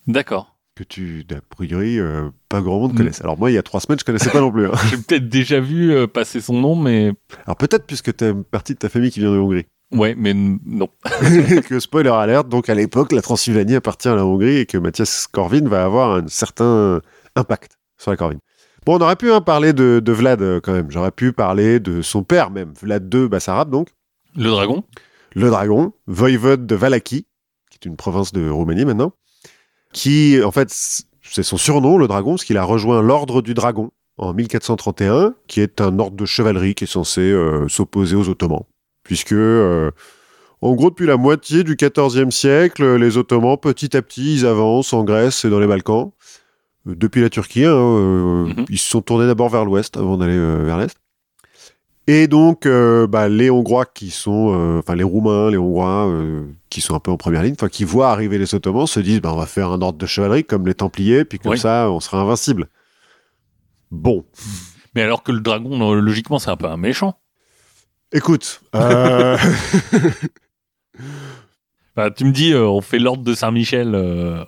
D'accord. 0.07 0.57
que 0.75 0.83
tu, 0.83 1.25
a 1.31 1.41
priori, 1.55 1.99
euh, 1.99 2.29
pas 2.49 2.61
grand 2.61 2.79
monde 2.79 2.93
Mm. 2.93 2.97
connaisse. 2.97 3.21
Alors 3.21 3.37
moi, 3.37 3.51
il 3.51 3.53
y 3.53 3.57
a 3.57 3.63
trois 3.63 3.79
semaines, 3.79 3.99
je 3.99 4.03
connaissais 4.05 4.31
pas 4.31 4.41
non 4.41 4.51
plus. 4.51 4.65
hein. 4.67 4.71
J'ai 4.89 4.97
peut-être 4.97 5.29
déjà 5.29 5.59
vu 5.59 5.93
euh, 5.93 6.07
passer 6.07 6.41
son 6.41 6.59
nom, 6.59 6.75
mais 6.75 7.13
Alors 7.45 7.55
peut-être 7.57 7.85
puisque 7.85 8.15
tu 8.15 8.25
une 8.27 8.43
partie 8.43 8.73
de 8.73 8.79
ta 8.79 8.89
famille 8.89 9.11
qui 9.11 9.19
vient 9.19 9.31
de 9.31 9.37
Hongrie. 9.37 9.67
Ouais, 9.91 10.15
mais 10.17 10.33
non. 10.33 10.89
que 11.67 11.79
spoiler 11.79 12.09
alerte, 12.09 12.49
donc 12.49 12.69
à 12.69 12.75
l'époque, 12.75 13.11
la 13.11 13.21
Transylvanie 13.21 13.75
appartient 13.75 14.09
à 14.09 14.15
la 14.15 14.25
Hongrie 14.25 14.57
et 14.57 14.65
que 14.65 14.77
Mathias 14.77 15.27
Corvin 15.27 15.67
va 15.67 15.83
avoir 15.83 16.15
un 16.15 16.27
certain 16.27 17.01
impact 17.35 17.77
sur 17.97 18.11
la 18.11 18.17
Corvin. 18.17 18.39
Bon, 18.85 18.97
on 18.97 19.01
aurait 19.01 19.15
pu 19.15 19.31
hein, 19.31 19.41
parler 19.41 19.73
de, 19.73 20.01
de 20.03 20.11
Vlad 20.11 20.41
euh, 20.41 20.59
quand 20.61 20.73
même. 20.73 20.89
J'aurais 20.89 21.11
pu 21.11 21.33
parler 21.33 21.79
de 21.79 22.01
son 22.01 22.23
père 22.23 22.49
même, 22.49 22.73
Vlad 22.81 23.13
II 23.13 23.27
Bassarab, 23.27 23.69
donc, 23.69 23.89
Le 24.35 24.49
dragon 24.49 24.83
le 25.33 25.49
dragon, 25.49 25.93
voïvode 26.07 26.65
de 26.65 26.75
Valaki, 26.75 27.25
qui 27.69 27.79
est 27.81 27.85
une 27.85 27.95
province 27.95 28.31
de 28.31 28.49
Roumanie 28.49 28.85
maintenant, 28.85 29.13
qui, 29.93 30.41
en 30.43 30.51
fait, 30.51 30.69
c'est 31.21 31.43
son 31.43 31.57
surnom, 31.57 31.97
le 31.97 32.07
dragon, 32.07 32.31
parce 32.31 32.43
qu'il 32.43 32.57
a 32.57 32.63
rejoint 32.63 33.01
l'ordre 33.01 33.41
du 33.41 33.53
dragon 33.53 33.91
en 34.17 34.33
1431, 34.33 35.35
qui 35.47 35.61
est 35.61 35.81
un 35.81 35.97
ordre 35.99 36.17
de 36.17 36.25
chevalerie 36.25 36.75
qui 36.75 36.85
est 36.85 36.87
censé 36.87 37.21
euh, 37.21 37.67
s'opposer 37.67 38.15
aux 38.15 38.27
Ottomans. 38.27 38.63
Puisque, 39.09 39.31
euh, 39.33 39.89
en 40.61 40.75
gros, 40.75 40.91
depuis 40.91 41.07
la 41.07 41.17
moitié 41.17 41.63
du 41.63 41.75
XIVe 41.75 42.29
siècle, 42.29 42.95
les 42.97 43.17
Ottomans, 43.17 43.57
petit 43.57 43.97
à 43.97 44.03
petit, 44.03 44.35
ils 44.35 44.45
avancent 44.45 44.93
en 44.93 45.03
Grèce 45.03 45.45
et 45.45 45.49
dans 45.49 45.59
les 45.59 45.65
Balkans. 45.65 46.11
Euh, 46.87 46.93
Depuis 46.95 47.19
la 47.21 47.31
Turquie, 47.31 47.65
hein, 47.65 47.73
euh, 47.73 48.45
Mhm. 48.45 48.65
ils 48.69 48.77
se 48.77 48.87
sont 48.87 49.01
tournés 49.01 49.25
d'abord 49.25 49.49
vers 49.49 49.65
l'ouest 49.65 49.97
avant 49.97 50.15
d'aller 50.15 50.35
euh, 50.37 50.61
vers 50.63 50.77
l'est. 50.77 50.95
Et 52.05 52.27
donc, 52.27 52.67
euh, 52.67 53.07
bah, 53.07 53.29
les 53.29 53.49
Hongrois 53.49 53.85
qui 53.87 54.11
sont, 54.11 54.77
enfin 54.77 54.93
les 54.93 55.03
Roumains, 55.03 55.49
les 55.49 55.57
Hongrois 55.57 56.07
qui 56.69 56.81
sont 56.81 56.93
un 56.93 56.99
peu 56.99 57.09
en 57.09 57.17
première 57.17 57.41
ligne, 57.41 57.53
enfin 57.57 57.67
qui 57.67 57.83
voient 57.83 58.11
arriver 58.11 58.37
les 58.37 58.53
Ottomans, 58.53 58.85
se 58.85 58.99
disent, 58.99 59.21
bah, 59.21 59.31
on 59.33 59.37
va 59.37 59.47
faire 59.47 59.71
un 59.71 59.81
ordre 59.81 59.97
de 59.97 60.05
chevalerie 60.05 60.43
comme 60.45 60.67
les 60.67 60.75
Templiers, 60.75 61.25
puis 61.25 61.39
comme 61.39 61.53
Oui. 61.53 61.57
ça, 61.57 61.89
on 61.89 61.99
sera 61.99 62.21
invincible. 62.21 62.67
Bon, 63.89 64.23
Mais 64.93 65.01
alors 65.01 65.23
que 65.23 65.31
le 65.31 65.39
dragon, 65.39 65.93
logiquement, 65.95 66.37
c'est 66.37 66.51
un 66.51 66.57
peu 66.57 66.67
un 66.67 66.77
méchant. 66.77 67.15
Écoute, 68.13 68.61
euh, 68.75 69.37
Bah, 71.95 72.11
tu 72.11 72.23
me 72.25 72.31
dis, 72.31 72.53
euh, 72.53 72.65
on 72.67 72.81
fait 72.81 72.99
l'ordre 72.99 73.23
de 73.23 73.33
Saint-Michel 73.33 73.93
euh, 73.93 74.43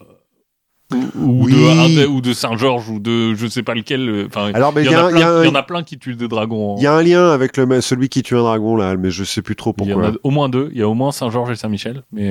ou, 1.15 1.45
Oui. 1.45 1.95
de, 1.95 2.05
ou 2.05 2.21
de 2.21 2.33
Saint-Georges 2.33 2.89
ou 2.89 2.99
de 2.99 3.33
je 3.33 3.47
sais 3.47 3.63
pas 3.63 3.73
lequel. 3.73 4.27
Enfin, 4.27 4.51
alors, 4.53 4.73
mais 4.73 4.83
il 4.83 4.89
y, 4.89 4.93
y, 4.93 4.95
en 4.95 5.07
a 5.07 5.11
y 5.11 5.13
plein- 5.15 5.35
un- 5.37 5.43
il 5.43 5.47
y 5.47 5.51
en 5.51 5.55
a 5.55 5.63
plein 5.63 5.83
qui 5.83 5.97
tuent 5.97 6.15
des 6.15 6.27
dragons. 6.29 6.75
il 6.77 6.83
y 6.83 6.87
a 6.87 6.93
un 6.93 7.01
lien 7.03 7.29
avec 7.31 7.57
le, 7.57 7.81
celui 7.81 8.07
qui 8.09 8.23
tue 8.23 8.35
un 8.37 8.43
dragon 8.43 8.75
là, 8.77 8.95
mais 8.95 9.11
je 9.11 9.23
sais 9.23 9.41
plus 9.41 9.55
trop 9.55 9.73
Il 9.79 9.85
y 9.87 9.93
en 9.93 9.95
pourquoi. 9.97 10.13
a 10.13 10.17
au 10.23 10.29
moins 10.29 10.47
deux. 10.49 10.69
Il 10.71 10.79
y 10.79 10.81
a 10.81 10.87
au 10.87 10.93
moins 10.93 11.11
Saint-Georges 11.11 11.51
et 11.51 11.55
Saint-Michel. 11.55 12.03
Mais 12.13 12.29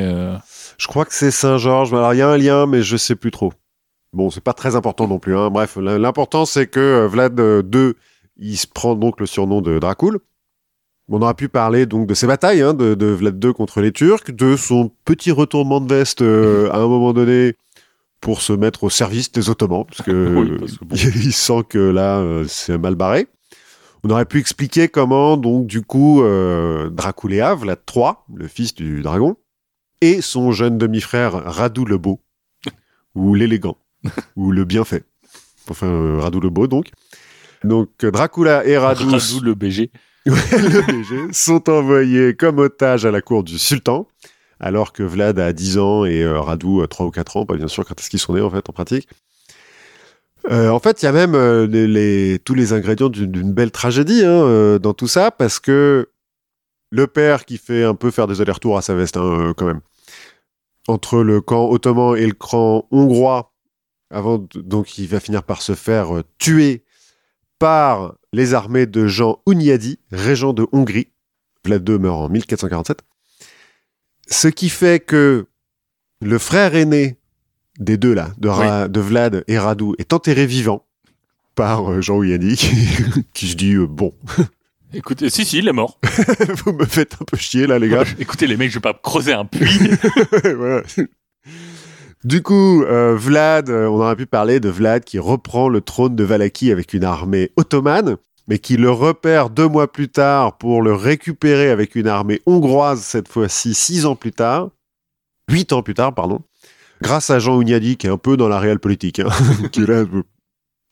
Je 0.79 0.87
crois 0.87 1.05
que 1.05 1.13
c'est 1.15 1.31
Saint-Georges. 1.31 1.93
Alors, 1.93 2.15
il 2.15 2.19
y 2.19 2.23
a 2.23 2.29
un 2.29 2.39
lien, 2.39 2.67
mais 2.67 2.83
je 2.83 2.97
sais 2.97 3.17
plus 3.17 3.31
trop. 3.31 3.53
Bon, 4.13 4.31
c'est 4.31 4.43
pas 4.43 4.55
très 4.55 4.75
important 4.75 5.07
non 5.07 5.19
plus. 5.19 5.37
Hein. 5.37 5.51
Bref, 5.51 5.77
l'important, 5.77 6.45
c'est 6.47 6.67
que 6.67 7.07
Vlad 7.07 7.39
II, 7.73 7.93
il 8.39 8.57
se 8.57 8.67
prend 8.67 8.95
donc 8.97 9.21
le 9.21 9.27
surnom 9.27 9.61
de 9.61 9.79
Dracul. 9.79 10.19
On 11.13 11.21
aura 11.23 11.35
pu 11.35 11.49
parler 11.49 11.87
donc 11.87 12.07
de 12.07 12.15
ses 12.15 12.29
batailles, 12.29 12.63
hein, 12.63 12.73
de, 12.73 12.95
de 12.95 13.07
Vlad 13.07 13.45
II 13.45 13.53
contre 13.53 13.81
les 13.81 13.91
Turcs, 13.91 14.31
de 14.31 14.57
son 14.57 14.93
petit 15.05 15.33
retournement 15.33 15.81
de 15.81 15.93
veste 15.93 16.23
euh, 16.23 16.71
à 16.71 16.77
un 16.77 16.87
moment 16.87 17.13
donné 17.13 17.57
pour 18.21 18.43
se 18.43 18.53
mettre 18.53 18.85
au 18.85 18.91
service 18.91 19.33
des 19.33 19.51
Ottomans, 19.51 19.85
parce 19.85 20.03
que, 20.03 20.35
Oui, 20.37 20.57
parce 20.59 20.79
que 20.79 20.85
bon. 20.85 20.97
il 20.97 21.33
sent 21.33 21.65
que 21.69 21.79
là, 21.79 22.19
euh, 22.19 22.45
c'est 22.47 22.79
mal 22.79 22.95
barré. 22.95 23.27
On 24.05 24.11
aurait 24.11 24.25
pu 24.25 24.39
expliquer 24.39 24.89
comment, 24.89 25.37
donc, 25.37 25.67
du 25.67 25.83
coup, 25.83 26.23
euh, 26.23 26.91
Vlad 26.95 27.79
III, 27.93 28.13
le 28.35 28.47
fils 28.47 28.75
du 28.75 29.03
dragon, 29.03 29.37
et 30.01 30.21
son 30.21 30.53
jeune 30.53 30.79
demi-frère 30.79 31.33
Radu 31.33 31.85
le 31.85 31.99
Beau, 31.99 32.21
ou 33.17 33.35
l'élégant, 33.35 33.77
ou 34.37 34.53
le 34.53 34.65
bienfait. 34.65 35.03
Enfin, 35.69 35.89
euh, 35.89 36.21
Radu 36.21 36.39
le 36.39 36.51
Beau, 36.51 36.69
donc. 36.69 36.91
Donc, 37.65 37.91
Dracula 38.01 38.65
et 38.65 38.79
Radu, 38.79 39.05
Radou 39.05 39.41
le 39.41 39.55
BG. 39.55 39.91
BG, 40.89 41.33
sont 41.33 41.69
envoyés 41.69 42.35
comme 42.35 42.59
otages 42.59 43.07
à 43.07 43.11
la 43.11 43.21
cour 43.21 43.45
du 43.45 43.59
sultan, 43.59 44.09
alors 44.59 44.93
que 44.93 45.03
Vlad 45.03 45.39
a 45.39 45.53
10 45.53 45.79
ans 45.79 46.05
et 46.05 46.23
euh, 46.23 46.41
Radu 46.41 46.83
a 46.83 46.87
3 46.87 47.07
ou 47.07 47.11
4 47.11 47.37
ans, 47.37 47.47
pas 47.47 47.57
bien 47.57 47.69
sûr 47.69 47.85
quand 47.85 47.99
est-ce 47.99 48.11
qu'ils 48.11 48.19
sont 48.19 48.35
nés, 48.35 48.41
en 48.41 48.51
fait, 48.51 48.69
en 48.69 48.73
pratique. 48.73 49.09
Euh, 50.49 50.71
en 50.71 50.79
fait, 50.81 51.03
il 51.03 51.05
y 51.05 51.09
a 51.09 51.13
même 51.13 51.35
euh, 51.35 52.39
tous 52.45 52.55
les 52.55 52.73
ingrédients 52.73 53.09
d'une 53.11 53.53
belle 53.53 53.71
tragédie 53.71 54.25
hein, 54.25 54.43
euh, 54.45 54.79
dans 54.79 54.95
tout 54.95 55.09
ça, 55.09 55.31
parce 55.31 55.61
que 55.61 56.09
le 56.91 57.07
père 57.07 57.45
qui 57.45 57.59
fait 57.59 57.85
un 57.85 57.95
peu 57.95 58.11
faire 58.11 58.27
des 58.27 58.41
allers-retours 58.41 58.79
à 58.79 58.83
sa 58.83 58.95
veste, 58.95 59.17
hein, 59.17 59.53
quand 59.57 59.67
même, 59.67 59.81
entre 60.89 61.23
le 61.23 61.41
camp 61.41 61.71
ottoman 61.71 62.17
et 62.17 62.27
le 62.27 62.33
camp 62.33 62.87
hongrois, 62.91 63.53
avant 64.11 64.45
donc 64.55 64.99
il 64.99 65.07
va 65.07 65.21
finir 65.21 65.43
par 65.43 65.63
se 65.63 65.75
faire 65.75 66.23
tuer 66.39 66.85
par 67.59 68.15
les 68.33 68.55
armées 68.55 68.87
de 68.87 69.07
Jean 69.07 69.41
Hunyadi, 69.47 69.99
régent 70.13 70.53
de 70.55 70.67
Hongrie. 70.73 71.09
Vlad 71.65 71.87
II 71.89 71.99
meurt 71.99 72.17
en 72.19 72.29
1447. 72.29 73.01
Ce 74.29 74.49
qui 74.49 74.69
fait 74.69 75.05
que 75.05 75.47
le 76.23 76.39
frère 76.39 76.75
aîné 76.75 77.19
des 77.79 77.97
deux 77.97 78.15
là, 78.15 78.33
de, 78.39 78.49
Ra- 78.49 78.89
de 78.89 79.01
Vlad 79.01 79.45
et 79.49 79.59
Radu, 79.59 79.93
est 79.99 80.13
enterré 80.13 80.47
vivant 80.47 80.87
par 81.55 81.91
euh, 81.91 82.01
Jean 82.01 82.23
Hunyadi, 82.23 82.57
qui, 82.57 82.77
qui 83.35 83.49
se 83.49 83.57
dit 83.57 83.75
euh, 83.75 83.87
bon, 83.87 84.15
Écoutez, 84.93 85.31
si, 85.31 85.45
si, 85.45 85.59
il 85.59 85.69
est 85.69 85.73
mort. 85.73 86.01
vous 86.65 86.73
me 86.73 86.85
faites 86.85 87.15
un 87.21 87.25
peu 87.25 87.37
chier 87.37 87.67
là 87.69 87.79
les 87.79 87.89
gars. 87.89 88.03
Écoutez, 88.19 88.47
les 88.49 88.57
mecs, 88.57 88.71
je 88.71 88.77
vais 88.77 88.81
pas 88.81 88.93
creuser 89.01 89.33
un 89.33 89.45
puits. 89.45 89.67
Voilà. 90.43 90.83
Du 92.23 92.43
coup, 92.43 92.83
euh, 92.83 93.17
Vlad, 93.17 93.71
euh, 93.71 93.89
on 93.89 94.01
aurait 94.01 94.17
pu 94.17 94.27
parler 94.27 94.61
de 94.61 94.69
Vlad 94.69 95.05
qui 95.05 95.19
reprend 95.19 95.71
le 95.71 95.81
trône 95.81 96.17
de 96.17 96.25
Valaki 96.25 96.71
avec 96.71 96.93
une 96.93 97.05
armée 97.05 97.51
ottomane, 97.57 98.19
mais 98.47 98.59
qui 98.59 98.77
le 98.77 98.91
repère 98.91 99.49
deux 99.49 99.69
mois 99.69 99.91
plus 99.91 100.11
tard 100.11 100.59
pour 100.59 100.83
le 100.83 100.93
récupérer 100.93 101.71
avec 101.71 101.95
une 101.95 102.09
armée 102.09 102.43
hongroise, 102.45 103.01
cette 103.01 103.29
fois-ci 103.29 103.73
six 103.73 104.05
ans 104.05 104.17
plus 104.17 104.33
tard, 104.33 104.69
huit 105.51 105.73
ans 105.73 105.83
plus 105.83 105.95
tard, 105.95 106.15
pardon, 106.15 106.41
grâce 107.01 107.31
à 107.31 107.39
Jean 107.39 107.59
Hunyadi 107.59 107.97
qui 107.97 108.07
est 108.07 108.11
un 108.11 108.19
peu 108.19 108.37
dans 108.37 108.49
la 108.49 108.59
réelle 108.59 108.81
politique. 108.81 109.21
Hein, 109.21 109.31
qui 109.73 109.83
est 109.83 109.87
là, 109.87 110.05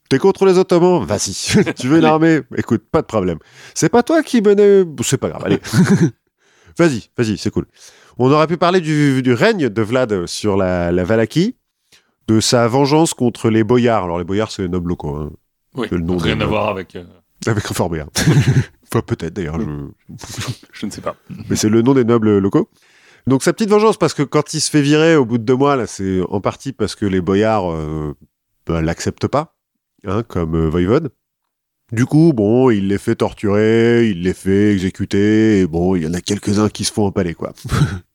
T'es 0.09 0.19
contre 0.19 0.47
les 0.47 0.57
Ottomans? 0.57 1.05
Vas-y. 1.05 1.35
tu 1.77 1.89
veux 1.89 1.99
une 1.99 2.07
armée? 2.07 2.41
Écoute, 2.57 2.85
pas 2.91 3.03
de 3.03 3.07
problème. 3.07 3.39
C'est 3.75 3.91
pas 3.91 4.03
toi 4.03 4.23
qui 4.23 4.41
menais... 4.41 4.85
C'est 5.03 5.19
pas 5.19 5.29
grave, 5.29 5.43
allez. 5.45 5.61
vas-y, 6.79 7.11
vas-y, 7.19 7.37
c'est 7.37 7.51
cool. 7.51 7.67
On 8.19 8.31
aurait 8.33 8.47
pu 8.47 8.57
parler 8.57 8.81
du, 8.81 9.23
du 9.23 9.33
règne 9.33 9.69
de 9.69 9.83
Vlad 9.83 10.27
sur 10.27 10.57
la, 10.57 10.91
la 10.93 11.05
Valachie, 11.05 11.57
de 12.27 12.41
sa 12.41 12.67
vengeance 12.69 13.15
contre 13.15 13.49
les 13.51 13.65
boyards. 13.65 14.05
Alors 14.05 14.19
les 14.19 14.25
boyards, 14.25 14.51
c'est 14.51 14.63
les 14.63 14.69
nobles 14.69 14.89
locaux, 14.91 15.15
hein, 15.17 15.31
oui, 15.75 15.87
Le 15.91 15.99
nom 15.99 16.17
rien 16.17 16.41
à 16.41 16.47
voir 16.47 16.69
avec. 16.69 16.97
euh, 16.97 17.05
avec 17.47 17.65
un 17.71 17.75
fort 17.75 17.89
boyard. 17.89 18.09
enfin, 18.91 19.03
peut-être 19.07 19.35
d'ailleurs, 19.35 19.61
je... 19.61 19.67
je 20.73 20.87
ne 20.87 20.91
sais 20.91 21.01
pas. 21.01 21.17
mais 21.49 21.57
c'est 21.57 21.69
le 21.69 21.83
nom 21.83 21.95
des 21.95 22.05
nobles 22.05 22.39
locaux. 22.39 22.69
Donc 23.27 23.43
sa 23.43 23.53
petite 23.53 23.69
vengeance, 23.71 23.97
parce 23.99 24.15
que 24.15 24.23
quand 24.23 24.55
il 24.55 24.61
se 24.61 24.71
fait 24.71 24.83
virer 24.83 25.15
au 25.15 25.25
bout 25.25 25.39
de 25.39 25.45
deux 25.45 25.55
mois, 25.57 25.77
là, 25.77 25.87
c'est 25.87 26.21
en 26.29 26.41
partie 26.41 26.73
parce 26.73 26.95
que 26.97 27.05
les 27.07 27.21
boyards 27.21 27.71
euh, 27.71 28.15
bah, 28.67 28.81
l'acceptent 28.83 29.29
pas, 29.29 29.55
hein, 30.07 30.23
comme 30.25 30.55
euh, 30.57 30.69
voïvode. 30.69 31.11
Du 31.93 32.05
coup, 32.05 32.33
bon, 32.35 32.71
il 32.71 32.89
les 32.89 32.99
fait 32.99 33.15
torturer, 33.17 34.09
il 34.09 34.23
les 34.23 34.35
fait 34.35 34.73
exécuter, 34.73 35.61
et 35.61 35.67
bon, 35.67 35.95
il 35.95 36.03
y 36.03 36.07
en 36.07 36.13
a 36.15 36.21
quelques-uns 36.21 36.69
qui 36.69 36.85
se 36.85 36.93
font 36.93 37.07
empaler, 37.07 37.35
quoi. 37.35 37.53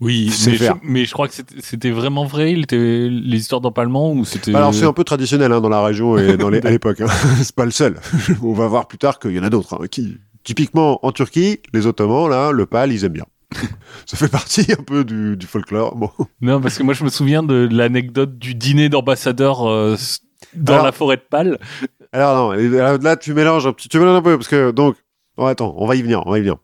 Oui, 0.00 0.32
mais 0.46 0.54
je, 0.56 0.64
mais 0.84 1.04
je 1.06 1.12
crois 1.12 1.26
que 1.26 1.34
c'était- 1.60 1.90
vraiment 1.90 2.24
vrai, 2.24 2.52
il 2.52 2.60
était, 2.62 3.08
les 3.08 3.36
histoires 3.38 3.60
d'empalement 3.60 4.12
ou 4.12 4.24
c'était. 4.24 4.54
Alors 4.54 4.72
c'est 4.72 4.84
un 4.84 4.92
peu 4.92 5.02
traditionnel 5.02 5.52
hein, 5.52 5.60
dans 5.60 5.68
la 5.68 5.82
région 5.84 6.16
et 6.16 6.36
dans 6.36 6.50
les, 6.50 6.64
à 6.64 6.70
l'époque. 6.70 7.00
Hein. 7.00 7.08
c'est 7.42 7.54
pas 7.54 7.64
le 7.64 7.72
seul. 7.72 7.96
On 8.42 8.52
va 8.52 8.68
voir 8.68 8.86
plus 8.86 8.98
tard 8.98 9.18
qu'il 9.18 9.32
y 9.32 9.40
en 9.40 9.42
a 9.42 9.50
d'autres. 9.50 9.74
hein, 9.74 9.86
qui, 9.90 10.18
typiquement 10.44 11.04
en 11.04 11.10
Turquie, 11.10 11.58
les 11.72 11.86
Ottomans 11.88 12.28
là, 12.30 12.52
le 12.52 12.64
pal, 12.66 12.92
ils 12.92 13.04
aiment 13.04 13.12
bien. 13.14 13.26
Ça 14.06 14.16
fait 14.16 14.28
partie 14.28 14.66
un 14.72 14.82
peu 14.82 15.02
du, 15.04 15.36
du 15.36 15.46
folklore. 15.46 15.96
Bon. 15.96 16.10
Non, 16.42 16.60
parce 16.60 16.78
que 16.78 16.84
moi 16.84 16.94
je 16.94 17.02
me 17.02 17.08
souviens 17.10 17.42
de 17.42 17.68
l'anecdote 17.70 18.38
du 18.38 18.54
dîner 18.54 18.88
d'ambassadeurs 18.88 19.68
euh, 19.68 19.96
dans 20.54 20.74
Alors- 20.74 20.84
la 20.86 20.92
forêt 20.92 21.16
de 21.16 21.22
Pâle. 21.28 21.58
Alors 22.12 22.54
non, 22.54 22.98
là 23.02 23.16
tu 23.16 23.34
mélanges 23.34 23.66
un 23.66 23.72
petit, 23.72 23.88
tu 23.88 23.98
mélanges 23.98 24.18
un 24.18 24.22
peu 24.22 24.36
parce 24.36 24.48
que 24.48 24.70
donc, 24.70 24.94
bon, 25.36 25.46
attends, 25.46 25.74
on 25.76 25.86
va 25.86 25.96
y 25.96 26.02
venir, 26.02 26.22
on 26.24 26.30
va 26.30 26.38
y 26.38 26.42
venir. 26.42 26.56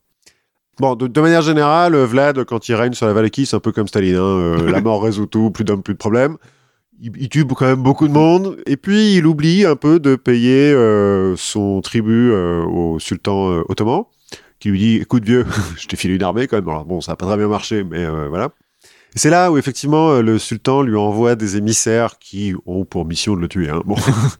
Bon, 0.81 0.97
de, 0.97 1.07
de 1.07 1.20
manière 1.20 1.43
générale, 1.43 1.95
euh, 1.95 2.05
Vlad, 2.07 2.45
quand 2.45 2.68
il 2.68 2.75
règne 2.75 2.95
sur 2.95 3.07
la 3.07 3.12
Valachie, 3.12 3.47
c'est 3.47 3.57
un 3.57 3.61
peu 3.61 3.72
comme 3.72 3.87
Staline. 3.87 4.16
hein, 4.16 4.20
euh, 4.22 4.70
la 4.70 4.81
mort 4.81 5.03
résout 5.03 5.27
tout, 5.27 5.51
plus 5.51 5.64
d'hommes, 5.64 5.83
plus 5.83 5.95
de 5.95 5.99
problèmes. 5.99 6.37
Il, 7.01 7.12
il 7.16 7.29
tue 7.29 7.45
quand 7.45 7.66
même 7.66 7.83
beaucoup 7.83 8.09
de 8.09 8.12
monde. 8.12 8.57
Et 8.66 8.77
puis, 8.77 9.14
il 9.16 9.27
oublie 9.27 9.64
un 9.64 9.77
peu 9.77 10.01
de 10.01 10.16
payer 10.16 10.72
euh, 10.72 11.37
son 11.37 11.81
tribut 11.81 12.31
euh, 12.33 12.64
au 12.64 12.99
sultan 12.99 13.51
euh, 13.51 13.62
ottoman, 13.68 14.05
qui 14.59 14.70
lui 14.70 14.79
dit, 14.79 14.97
écoute 14.97 15.25
vieux, 15.25 15.47
je 15.77 15.87
t'ai 15.87 15.97
filé 15.97 16.14
une 16.14 16.22
armée 16.22 16.49
quand 16.49 16.57
même. 16.57 16.68
Alors 16.68 16.85
bon, 16.85 17.01
ça 17.01 17.12
n'a 17.12 17.16
pas 17.16 17.27
très 17.27 17.37
bien 17.37 17.49
marché, 17.49 17.85
mais 17.85 18.05
euh, 18.05 18.27
voilà. 18.29 18.51
Et 19.14 19.20
c'est 19.20 19.31
là 19.31 19.53
où 19.53 19.59
effectivement 19.59 20.20
le 20.20 20.41
sultan 20.41 20.83
lui 20.83 20.97
envoie 20.97 21.37
des 21.37 21.57
émissaires 21.57 22.18
qui 22.18 22.53
ont 22.66 22.85
pour 22.85 23.05
mission 23.07 23.37
de 23.37 23.41
le 23.41 23.47
tuer. 23.47 23.70
Hein. 23.70 23.81
Bon. 23.85 23.95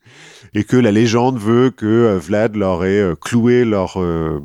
et 0.55 0.64
que 0.64 0.76
la 0.76 0.91
légende 0.91 1.39
veut 1.39 1.70
que 1.70 2.18
Vlad 2.20 2.57
leur 2.57 2.85
ait 2.85 3.14
cloué 3.20 3.64
leur 3.64 4.01
euh, 4.03 4.41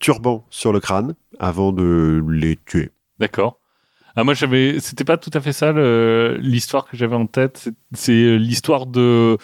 turban 0.00 0.44
sur 0.50 0.72
le 0.72 0.80
crâne 0.80 1.14
avant 1.38 1.72
de 1.72 2.22
les 2.28 2.56
tuer. 2.66 2.90
D'accord. 3.18 3.58
Ah, 4.16 4.22
moi 4.24 4.34
j'avais. 4.34 4.78
C'était 4.80 5.04
pas 5.04 5.16
tout 5.16 5.30
à 5.34 5.40
fait 5.40 5.52
ça 5.52 5.72
l'histoire 6.38 6.86
que 6.86 6.96
j'avais 6.96 7.16
en 7.16 7.26
tête. 7.26 7.68
C'est- 7.92 8.12
euh, 8.12 8.36
l'histoire 8.36 8.86
de. 8.86 9.36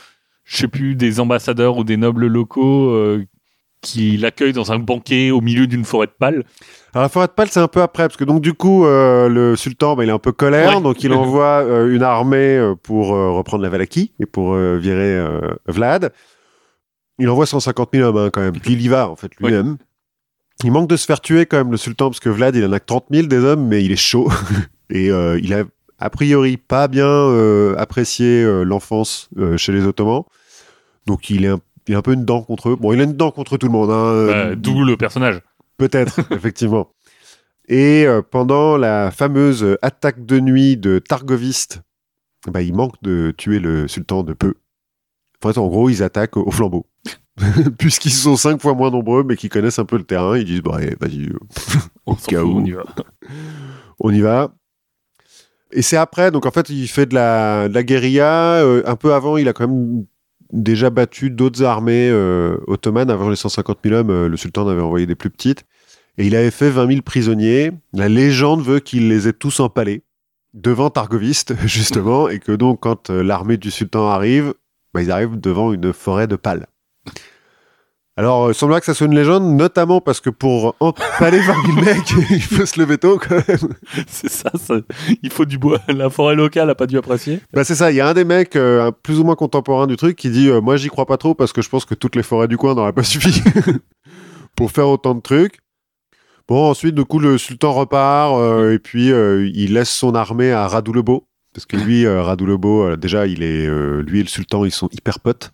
Je 0.45 0.57
sais 0.57 0.69
plus, 0.69 0.95
des 0.97 1.21
ambassadeurs 1.21 1.77
ou 1.77 1.85
des 1.85 1.97
nobles 1.97 2.27
locaux 2.27 2.91
euh, 2.91 3.25
qui 3.83 4.17
l'accueillent 4.17 4.53
dans 4.53 4.73
un 4.73 4.79
banquet 4.79 5.31
au 5.31 5.41
milieu 5.41 5.67
d'une 5.67 5.85
forêt 5.85 6.07
de 6.07 6.13
pâle. 6.19 6.45
Alors 6.93 7.03
la 7.05 7.09
forêt 7.09 7.29
de 7.29 7.33
Pâle, 7.33 7.49
c'est 7.51 7.61
un 7.61 7.69
peu 7.69 7.83
après, 7.83 8.05
parce 8.05 8.17
que 8.17 8.25
donc 8.25 8.41
du 8.43 8.53
coup, 8.53 8.85
euh, 8.85 9.29
le 9.29 9.55
sultan, 9.57 9.95
bah, 9.97 10.03
il 10.05 10.09
est 10.11 10.13
un 10.13 10.19
peu 10.19 10.33
colère, 10.33 10.77
Ouais. 10.77 10.83
donc 10.83 11.03
il 11.05 11.13
envoie 11.13 11.63
euh, 11.65 11.95
une 11.95 12.03
armée 12.03 12.75
pour 12.83 13.09
reprendre 13.09 13.63
la 13.63 13.69
Valachie 13.71 14.13
et 14.21 14.27
pour 14.27 14.55
virer 14.55 15.25
Vlad. 15.67 16.13
Il 17.21 17.29
envoie 17.29 17.47
150 17.47 17.91
000 17.93 18.09
hommes 18.09 18.17
hein, 18.17 18.31
quand 18.33 18.41
même, 18.41 18.59
puis 18.59 18.73
il 18.73 18.83
y 18.83 18.89
va 18.89 19.09
en 19.09 19.15
fait 19.17 19.31
lui-même. 19.39 19.77
Il 20.63 20.73
manque 20.73 20.89
de 20.89 20.97
se 20.97 21.07
faire 21.07 21.21
tuer 21.21 21.47
quand 21.47 21.57
même 21.57 21.71
le 21.71 21.77
sultan, 21.77 22.11
parce 22.11 22.21
que 22.21 22.29
Vlad, 22.29 22.55
il 22.55 22.65
en 22.65 22.73
a 22.73 22.81
que 22.81 22.85
30 22.85 23.07
000 23.11 23.27
des 23.29 23.39
hommes, 23.39 23.67
mais 23.67 23.83
il 23.85 23.93
est 23.93 23.97
chaud. 23.97 24.31
et 24.91 25.11
euh, 25.11 25.39
il 25.43 25.55
a 25.55 25.65
a 26.03 26.09
priori 26.09 26.57
pas 26.57 26.89
bien 26.89 27.07
euh, 27.07 27.75
apprécié 27.77 28.43
euh, 28.43 28.63
l'enfance 28.63 29.29
chez 29.57 29.73
les 29.73 29.87
Ottomans. 29.87 30.25
Donc 31.07 31.29
il 31.29 31.45
est, 31.45 31.49
un, 31.49 31.61
il 31.87 31.95
a 31.95 31.99
un 31.99 32.03
peu 32.03 32.13
une 32.13 32.25
dent 32.25 32.43
contre 32.43 32.71
eux. 32.71 32.77
Bon, 32.77 32.93
il 32.93 33.01
a 33.01 33.05
une 33.05 33.17
dent 33.17 33.31
contre 33.31 33.57
tout 33.57 33.67
le 33.67 33.73
monde. 33.73 33.91
Hein, 33.91 34.55
D'où 34.57 34.83
le 34.85 34.97
personnage. 34.97 35.41
Peut-être, 35.77 36.21
effectivement. 36.33 36.89
Et 37.69 38.07
pendant 38.31 38.77
la 38.77 39.11
fameuse 39.11 39.77
attaque 39.81 40.25
de 40.25 40.41
nuit 40.41 40.77
de 40.77 40.99
Targoviste, 40.99 41.83
bah, 42.49 42.63
il 42.63 42.75
manque 42.75 42.95
de 43.03 43.33
tuer 43.37 43.61
le 43.61 43.87
sultan 43.87 44.23
de 44.23 44.33
peu. 44.33 44.55
En 45.45 45.69
gros, 45.69 45.89
ils 45.89 46.03
attaquent 46.03 46.37
au 46.37 46.51
flambeau. 46.51 46.87
Puisqu'ils 47.79 48.13
sont 48.13 48.37
cinq 48.37 48.61
fois 48.61 48.75
moins 48.75 48.91
nombreux, 48.91 49.25
mais 49.25 49.37
qui 49.37 49.49
connaissent 49.49 49.79
un 49.79 49.85
peu 49.85 49.97
le 49.97 50.05
terrain, 50.05 50.37
ils 50.37 50.45
disent, 50.45 50.63
bah, 50.63 50.77
allez, 50.77 50.97
vas-y, 51.01 51.27
euh, 51.27 51.39
On 52.07 52.17
s'en 52.17 52.27
cas 52.27 52.43
où. 52.43 52.59
on 52.59 52.65
y 52.65 52.73
va. 52.73 52.85
on 54.01 54.11
y 54.13 54.21
va. 54.21 54.55
Et 55.73 55.83
c'est 55.83 55.97
après, 55.97 56.31
donc 56.31 56.47
en 56.47 56.51
fait, 56.51 56.69
il 56.69 56.89
fait 56.89 57.07
de 57.07 57.15
la, 57.15 57.69
de 57.69 57.75
la 57.75 57.83
guérilla. 57.83 58.63
euh, 58.63 58.83
un 58.87 58.97
peu 58.97 59.15
avant, 59.15 59.37
il 59.37 59.49
a 59.49 59.53
quand 59.53 59.69
même 59.69 60.05
déjà 60.53 60.91
battu 60.91 61.31
d'autres 61.31 61.63
armées 61.63 62.09
euh, 62.11 62.57
ottomanes. 62.67 63.11
Avant 63.11 63.29
les 63.31 63.37
150 63.37 63.79
000 63.85 63.95
hommes, 63.95 64.11
euh, 64.11 64.29
le 64.29 64.37
sultan 64.37 64.67
avait 64.67 64.81
envoyé 64.81 65.07
des 65.07 65.15
plus 65.15 65.31
petites. 65.31 65.65
Et 66.19 66.27
il 66.27 66.35
avait 66.35 66.51
fait 66.51 66.71
20 66.71 66.89
000 66.89 67.03
prisonniers. 67.03 67.71
La 67.93 68.09
légende 68.09 68.63
veut 68.63 68.81
qu'il 68.81 69.09
les 69.09 69.29
ait 69.29 69.33
tous 69.33 69.61
empalés 69.61 70.03
devant 70.55 70.91
Targoviste, 70.91 71.55
justement, 71.65 72.29
et 72.29 72.41
que 72.41 72.53
donc, 72.53 72.81
quand 72.81 73.09
l'armée 73.11 73.57
du 73.57 73.71
sultan 73.71 74.09
arrive, 74.09 74.53
bah, 74.93 75.03
ils 75.03 75.13
arrivent 75.13 75.39
devant 75.39 75.73
une 75.73 75.93
forêt 75.93 76.27
de 76.27 76.35
pales. 76.35 76.67
Alors, 78.21 78.45
euh, 78.45 78.51
il 78.51 78.55
semblerait 78.55 78.81
que 78.81 78.87
ça 78.87 78.93
soit 78.93 79.07
une 79.07 79.15
légende, 79.15 79.57
notamment 79.57 80.03
parce 80.03 80.21
que 80.21 80.29
pour 80.29 80.77
empaler 80.79 81.41
20 81.41 81.55
000 81.65 81.81
mecs, 81.87 82.11
il 82.29 82.43
faut 82.43 82.67
se 82.67 82.79
lever 82.79 82.99
tôt, 82.99 83.19
quand 83.19 83.37
même. 83.49 83.75
C'est 84.09 84.29
ça, 84.29 84.51
ça, 84.59 84.75
il 85.23 85.33
faut 85.33 85.47
du 85.47 85.57
bois. 85.57 85.81
La 85.89 86.11
forêt 86.11 86.35
locale 86.35 86.69
a 86.69 86.75
pas 86.75 86.87
dû 86.87 86.99
apprécier. 86.99 87.41
Bah 87.55 87.65
c'est 87.65 87.75
ça, 87.75 87.91
il 87.91 87.97
y 87.97 88.01
a 88.03 88.07
un 88.07 88.13
des 88.13 88.27
mecs 88.27 88.57
euh, 88.57 88.89
un 88.89 88.93
plus 88.93 89.21
ou 89.21 89.25
moins 89.25 89.37
contemporain 89.37 89.87
du 89.87 89.97
truc 89.97 90.17
qui 90.17 90.29
dit 90.29 90.51
euh, 90.51 90.61
moi 90.61 90.77
j'y 90.77 90.89
crois 90.89 91.07
pas 91.07 91.17
trop 91.17 91.35
parce 91.35 91.55
que 91.55 91.63
je 91.63 91.71
pense 91.71 91.87
que 91.87 91.95
toutes 91.95 92.15
les 92.15 92.23
forêts 92.23 92.47
du 92.47 92.59
coin 92.59 92.75
n'auraient 92.75 92.93
pas 92.93 93.05
suffi 93.05 93.43
pour 94.55 94.71
faire 94.71 94.89
autant 94.89 95.15
de 95.15 95.21
trucs. 95.21 95.61
Bon 96.47 96.69
ensuite 96.69 96.95
du 96.95 97.07
coup 97.07 97.21
le 97.21 97.39
sultan 97.39 97.73
repart 97.73 98.35
euh, 98.39 98.75
et 98.75 98.79
puis 98.79 99.13
euh, 99.13 99.49
il 99.55 99.73
laisse 99.73 99.89
son 99.91 100.15
armée 100.15 100.53
à 100.53 100.69
Radou 100.69 100.93
le 100.93 101.01
Beau 101.01 101.27
parce 101.55 101.67
que 101.67 101.77
lui 101.77 102.07
euh, 102.07 102.23
Radou 102.23 102.45
le 102.45 102.57
Beau 102.57 102.85
euh, 102.85 102.97
déjà 102.97 103.27
il 103.27 103.43
est 103.43 103.67
euh, 103.67 104.03
lui 104.03 104.21
et 104.21 104.23
le 104.23 104.29
sultan 104.29 104.65
ils 104.65 104.71
sont 104.71 104.89
hyper 104.93 105.21
potes 105.21 105.53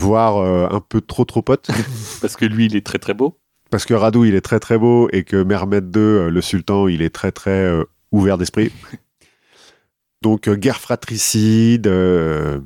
voire 0.00 0.38
euh, 0.38 0.66
un 0.70 0.80
peu 0.80 1.00
trop 1.00 1.24
trop 1.24 1.42
potes 1.42 1.68
Parce 2.20 2.36
que 2.36 2.44
lui, 2.44 2.66
il 2.66 2.76
est 2.76 2.84
très 2.84 2.98
très 2.98 3.14
beau. 3.14 3.38
parce 3.70 3.84
que 3.84 3.94
Radou 3.94 4.24
il 4.24 4.34
est 4.34 4.40
très 4.40 4.58
très 4.60 4.78
beau 4.78 5.08
et 5.12 5.22
que 5.24 5.42
Mehmed 5.44 5.94
II 5.94 6.02
euh, 6.02 6.30
le 6.30 6.40
sultan 6.40 6.88
il 6.88 7.02
est 7.02 7.14
très 7.14 7.30
très 7.32 7.50
euh, 7.66 7.84
ouvert 8.12 8.36
d'esprit. 8.38 8.72
Donc 10.22 10.48
euh, 10.48 10.56
guerre 10.56 10.80
fratricide 10.80 11.86
euh, 11.86 12.60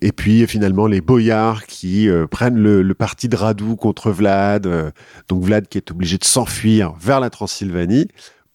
et 0.00 0.12
puis 0.12 0.46
finalement 0.46 0.86
les 0.86 1.00
boyards 1.00 1.66
qui 1.66 2.08
euh, 2.08 2.26
prennent 2.26 2.58
le, 2.58 2.82
le 2.82 2.94
parti 2.94 3.28
de 3.28 3.36
Radou 3.36 3.76
contre 3.76 4.10
Vlad. 4.10 4.66
euh, 4.66 4.90
donc 5.28 5.42
Vlad 5.44 5.68
qui 5.68 5.78
est 5.78 5.90
obligé 5.90 6.18
de 6.18 6.24
s'enfuir 6.24 6.94
vers 7.00 7.20
la 7.20 7.30
Transylvanie 7.30 8.08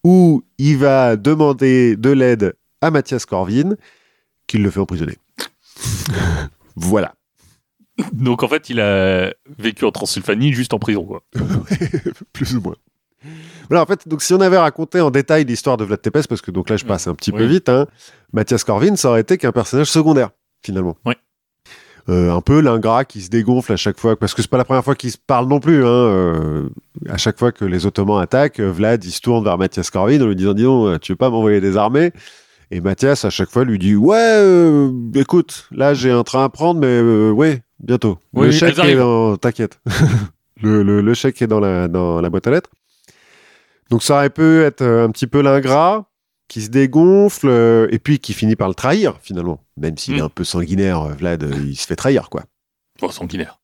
où 0.04 0.44
il 0.58 0.78
va 0.78 1.16
demander 1.16 1.96
de 1.96 2.10
l'aide 2.10 2.56
à 2.82 2.92
Mathias 2.92 3.26
Corvin 3.26 3.76
qui 4.48 4.58
le 4.58 4.70
fait 4.70 4.80
emprisonner. 4.82 5.18
voilà. 6.76 7.14
Donc 8.14 8.44
en 8.44 8.48
fait, 8.48 8.70
il 8.70 8.80
a 8.80 9.34
vécu 9.60 9.86
en 9.86 9.92
Transylvanie 9.92 10.54
juste 10.54 10.74
en 10.74 10.80
prison. 10.80 11.04
Quoi. 11.06 11.24
plus 12.34 12.56
ou 12.56 12.62
moins. 12.62 12.76
Voilà, 13.70 13.84
en 13.84 13.86
fait, 13.86 14.06
donc 14.08 14.22
si 14.22 14.34
on 14.34 14.42
avait 14.42 14.58
raconté 14.58 15.00
en 15.00 15.10
détail 15.10 15.46
l'histoire 15.46 15.78
de 15.78 15.86
Vlad 15.86 16.02
Tepes, 16.02 16.28
parce 16.28 16.42
que 16.42 16.52
donc 16.52 16.70
là 16.70 16.76
je 16.76 16.84
passe 16.84 17.08
un 17.08 17.16
petit 17.16 17.32
peu 17.32 17.44
Oui. 17.44 17.48
vite, 17.48 17.70
hein, 17.70 17.88
Mathias 18.34 18.66
Corvin, 18.66 18.98
ça 18.98 19.10
aurait 19.10 19.22
été 19.22 19.38
qu'un 19.38 19.54
personnage 19.54 19.88
secondaire, 19.88 20.32
finalement. 20.62 20.98
Ouais. 21.06 21.16
Euh, 22.10 22.34
un 22.36 22.42
peu 22.42 22.60
l'ingrat 22.60 23.06
qui 23.06 23.22
se 23.22 23.30
dégonfle 23.30 23.72
à 23.72 23.78
chaque 23.78 23.98
fois, 23.98 24.18
parce 24.20 24.34
que 24.34 24.42
c'est 24.42 24.52
pas 24.52 24.58
la 24.58 24.66
première 24.66 24.84
fois 24.84 24.96
qu'il 24.96 25.10
se 25.10 25.18
parle 25.18 25.48
non 25.48 25.62
plus. 25.62 25.86
Hein, 25.86 25.88
euh, 25.88 26.70
à 27.08 27.16
chaque 27.16 27.40
fois 27.40 27.54
que 27.54 27.64
les 27.64 27.86
Ottomans 27.86 28.20
attaquent, 28.22 28.60
Vlad 28.60 29.06
il 29.06 29.12
se 29.12 29.22
tourne 29.22 29.46
vers 29.46 29.58
Mathias 29.58 29.90
Corvin 29.90 30.20
en 30.22 30.28
lui 30.28 30.36
disant 30.36 30.54
Dis 30.54 30.64
donc, 30.64 31.00
tu 31.00 31.14
veux 31.14 31.18
pas 31.18 31.30
m'envoyer 31.30 31.62
des 31.62 31.78
armées? 31.78 32.12
Et 32.74 32.82
Mathias 32.82 33.24
à 33.24 33.30
chaque 33.30 33.52
fois 33.52 33.66
lui 33.66 33.78
dit 33.78 33.96
Ouais, 33.96 34.18
euh, 34.18 34.92
écoute, 35.14 35.68
là 35.70 35.94
j'ai 35.94 36.10
un 36.10 36.24
train 36.24 36.44
à 36.44 36.50
prendre, 36.50 36.80
mais 36.80 36.88
euh, 36.88 37.30
ouais, 37.30 37.62
bientôt. 37.80 38.18
Oui, 38.34 38.48
le 38.48 38.52
chèque 38.52 38.80
est 38.80 38.96
dans. 38.96 39.38
T'inquiète. 39.38 39.80
le, 40.64 40.82
le, 40.82 41.02
le 41.02 41.14
chèque 41.14 41.40
est 41.44 41.48
dans 41.48 41.60
la, 41.60 41.88
dans 41.88 42.20
la 42.20 42.32
boîte 42.32 42.48
à 42.48 42.50
lettres. 42.50 42.72
Donc 43.92 44.02
ça 44.02 44.16
aurait 44.16 44.32
pu 44.32 44.62
être 44.62 44.82
euh, 44.82 45.06
un 45.06 45.12
petit 45.12 45.28
peu 45.28 45.42
l'ingrat 45.42 46.10
qui 46.48 46.64
se 46.64 46.70
dégonfle 46.70 47.48
euh, 47.48 47.88
et 47.92 48.00
puis 48.00 48.18
qui 48.18 48.34
finit 48.34 48.56
par 48.56 48.70
le 48.70 48.74
trahir 48.74 49.20
finalement. 49.22 49.64
Même 49.78 49.96
s'il 50.00 50.18
est 50.18 50.22
un 50.22 50.30
peu 50.30 50.44
sanguinaire, 50.44 51.10
Vlad, 51.10 51.48
il 51.64 51.76
se 51.76 51.86
fait 51.86 51.96
trahir 51.96 52.32
quoi. 52.32 52.46
Oh, 53.04 53.12
sanguinaire. 53.12 53.60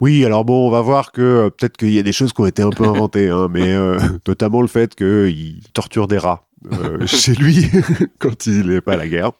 Oui, 0.00 0.24
alors 0.24 0.46
bon, 0.46 0.66
on 0.66 0.70
va 0.70 0.80
voir 0.80 1.12
que 1.12 1.20
euh, 1.20 1.50
peut-être 1.50 1.76
qu'il 1.76 1.90
y 1.90 1.98
a 1.98 2.02
des 2.02 2.12
choses 2.12 2.32
qui 2.32 2.40
ont 2.40 2.46
été 2.46 2.62
un 2.62 2.70
peu 2.70 2.84
inventées, 2.84 3.28
hein, 3.28 3.48
mais 3.50 3.74
euh, 3.74 3.98
notamment 4.26 4.62
le 4.62 4.66
fait 4.66 4.94
qu'il 4.94 5.60
torture 5.74 6.08
des 6.08 6.16
rats 6.16 6.48
euh, 6.72 7.06
chez 7.06 7.34
lui 7.34 7.66
quand 8.18 8.46
il 8.46 8.66
n'est 8.68 8.80
pas 8.80 8.94
à 8.94 8.96
la 8.96 9.08
guerre. 9.08 9.32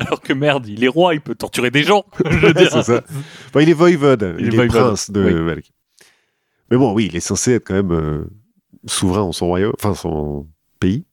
Alors 0.00 0.20
que 0.20 0.32
merde, 0.32 0.66
il 0.66 0.82
est 0.84 0.88
roi, 0.88 1.14
il 1.14 1.20
peut 1.20 1.34
torturer 1.34 1.70
des 1.70 1.82
gens. 1.82 2.04
Je 2.24 2.38
veux 2.38 2.54
dire. 2.54 2.70
C'est 2.72 2.82
ça. 2.84 3.02
Enfin, 3.48 3.60
il 3.60 3.68
est 3.68 3.74
voivode, 3.74 4.36
il, 4.38 4.46
Il 4.46 4.54
est 4.54 4.56
voivode, 4.56 4.70
prince 4.86 5.10
de 5.10 5.42
oui. 5.44 5.62
Mais 6.70 6.76
bon, 6.78 6.92
oui, 6.94 7.08
il 7.10 7.16
est 7.16 7.20
censé 7.20 7.52
être 7.54 7.66
quand 7.66 7.74
même 7.74 7.92
euh, 7.92 8.24
souverain 8.86 9.20
en 9.20 9.32
son 9.32 9.46
royaume, 9.46 9.72
enfin 9.78 9.94
son 9.94 10.46
pays. 10.80 11.04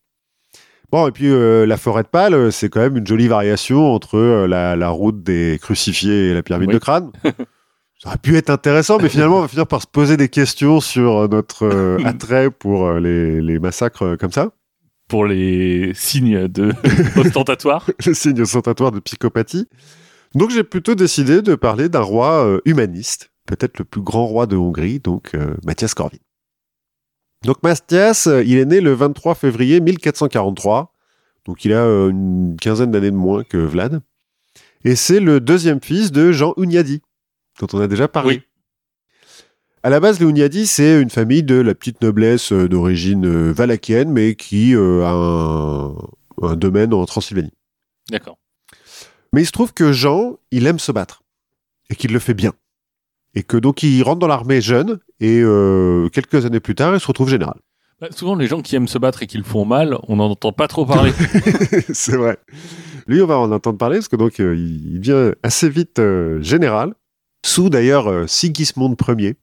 Bon, 0.91 1.07
et 1.07 1.11
puis 1.11 1.27
euh, 1.29 1.65
la 1.65 1.77
forêt 1.77 2.03
de 2.03 2.07
Pâle, 2.07 2.51
c'est 2.51 2.69
quand 2.69 2.79
même 2.81 2.97
une 2.97 3.07
jolie 3.07 3.27
variation 3.27 3.93
entre 3.93 4.17
euh, 4.17 4.47
la, 4.47 4.75
la 4.75 4.89
route 4.89 5.23
des 5.23 5.57
crucifiés 5.61 6.29
et 6.29 6.33
la 6.33 6.43
pyramide 6.43 6.69
Oui. 6.69 6.73
de 6.75 6.79
crâne. 6.79 7.11
Ça 7.23 8.09
aurait 8.09 8.17
pu 8.17 8.35
être 8.35 8.49
intéressant, 8.49 8.97
mais 8.99 9.09
finalement, 9.09 9.37
on 9.37 9.41
va 9.41 9.47
finir 9.47 9.67
par 9.67 9.81
se 9.81 9.87
poser 9.87 10.17
des 10.17 10.27
questions 10.29 10.79
sur 10.79 11.29
notre 11.29 11.99
attrait 12.03 12.49
pour 12.49 12.93
les, 12.93 13.41
les 13.41 13.59
massacres 13.59 14.15
comme 14.15 14.31
ça. 14.31 14.51
Pour 15.11 15.25
les 15.25 15.91
signes 15.93 16.47
de 16.47 16.71
ostentatoires. 17.19 17.89
le 18.05 18.13
signe 18.13 18.41
ostentatoire 18.41 18.93
de 18.93 19.01
psychopathie. 19.01 19.67
Donc 20.35 20.51
j'ai 20.51 20.63
plutôt 20.63 20.95
décidé 20.95 21.41
de 21.41 21.55
parler 21.55 21.89
d'un 21.89 21.99
roi 21.99 22.45
euh, 22.45 22.61
humaniste, 22.63 23.29
peut-être 23.45 23.77
le 23.77 23.83
plus 23.83 23.99
grand 23.99 24.25
roi 24.25 24.45
de 24.45 24.55
Hongrie, 24.55 25.01
donc 25.01 25.35
euh, 25.35 25.57
Mathias 25.65 25.93
Corvin. 25.95 26.19
Donc 27.43 27.61
Mathias, 27.61 28.27
euh, 28.27 28.41
il 28.41 28.57
est 28.57 28.63
né 28.63 28.79
le 28.79 28.93
23 28.93 29.35
février 29.35 29.81
1443, 29.81 30.93
donc 31.43 31.65
il 31.65 31.73
a 31.73 31.83
une 32.07 32.55
quinzaine 32.55 32.91
d'années 32.91 33.11
de 33.11 33.17
moins 33.17 33.43
que 33.43 33.57
Vlad, 33.57 33.99
et 34.85 34.95
c'est 34.95 35.19
le 35.19 35.41
deuxième 35.41 35.81
fils 35.81 36.13
de 36.13 36.31
Jean 36.31 36.53
Hunyadi, 36.55 37.01
dont 37.59 37.67
on 37.73 37.81
a 37.81 37.89
déjà 37.89 38.07
parlé. 38.07 38.35
Oui. 38.35 38.43
À 39.83 39.89
la 39.89 39.99
base, 39.99 40.19
les 40.19 40.27
Hunyadi, 40.27 40.67
c'est 40.67 41.01
une 41.01 41.09
famille 41.09 41.43
de 41.43 41.55
la 41.55 41.73
petite 41.73 42.01
noblesse 42.01 42.51
euh, 42.51 42.69
d'origine 42.69 43.25
euh, 43.25 43.51
valachienne, 43.51 44.11
mais 44.11 44.35
qui 44.35 44.75
euh, 44.75 45.03
a 45.03 45.11
un, 45.11 45.95
un 46.47 46.55
domaine 46.55 46.93
en 46.93 47.05
Transylvanie. 47.05 47.53
D'accord. 48.09 48.37
Mais 49.33 49.41
il 49.41 49.45
se 49.45 49.51
trouve 49.51 49.73
que 49.73 49.91
Jean, 49.91 50.37
il 50.51 50.67
aime 50.67 50.79
se 50.79 50.91
battre 50.91 51.23
et 51.89 51.95
qu'il 51.95 52.11
le 52.11 52.19
fait 52.19 52.33
bien. 52.33 52.53
Et 53.33 53.43
que 53.43 53.57
donc 53.57 53.83
il 53.83 54.01
rentre 54.03 54.19
dans 54.19 54.27
l'armée 54.27 54.61
jeune 54.61 54.99
et 55.19 55.39
euh, 55.41 56.09
quelques 56.09 56.45
années 56.45 56.59
plus 56.59 56.75
tard, 56.75 56.93
il 56.93 56.99
se 56.99 57.07
retrouve 57.07 57.29
général. 57.29 57.55
Bah, 58.01 58.07
souvent, 58.11 58.35
les 58.35 58.47
gens 58.47 58.61
qui 58.61 58.75
aiment 58.75 58.87
se 58.87 58.97
battre 58.97 59.23
et 59.23 59.27
qui 59.27 59.37
le 59.37 59.43
font 59.43 59.63
mal, 59.63 59.97
on 60.07 60.17
n'en 60.17 60.31
entend 60.31 60.51
pas 60.51 60.67
trop 60.67 60.85
parler. 60.85 61.13
c'est 61.93 62.17
vrai. 62.17 62.37
Lui, 63.07 63.21
on 63.21 63.27
va 63.27 63.37
en 63.37 63.51
entendre 63.51 63.77
parler 63.77 63.97
parce 63.97 64.09
que 64.09 64.15
donc 64.15 64.39
euh, 64.39 64.55
il 64.55 64.99
devient 64.99 65.33
assez 65.43 65.69
vite 65.69 65.99
euh, 65.99 66.41
général, 66.41 66.93
sous 67.45 67.69
d'ailleurs 67.69 68.29
Sigismond 68.29 68.95
Ier 69.17 69.37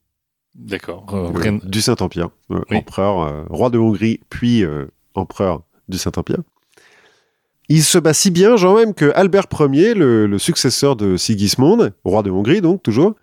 D'accord. 0.58 1.06
Euh, 1.12 1.58
du 1.64 1.80
Saint-Empire, 1.80 2.30
euh, 2.50 2.60
Oui. 2.70 2.78
empereur, 2.78 3.20
euh, 3.22 3.44
roi 3.48 3.70
de 3.70 3.78
Hongrie, 3.78 4.20
puis 4.28 4.64
euh, 4.64 4.86
empereur 5.14 5.62
du 5.88 5.96
Saint-Empire. 5.98 6.40
Il 7.68 7.82
se 7.82 7.98
bat 7.98 8.14
si 8.14 8.30
bien, 8.30 8.56
genre 8.56 8.76
même 8.76 8.94
que 8.94 9.12
Albert 9.14 9.46
Ier, 9.60 9.94
le, 9.94 10.26
le 10.26 10.38
successeur 10.38 10.96
de 10.96 11.16
Sigismond, 11.16 11.90
roi 12.04 12.22
de 12.22 12.30
Hongrie 12.30 12.60
donc 12.60 12.82
toujours, 12.82 13.14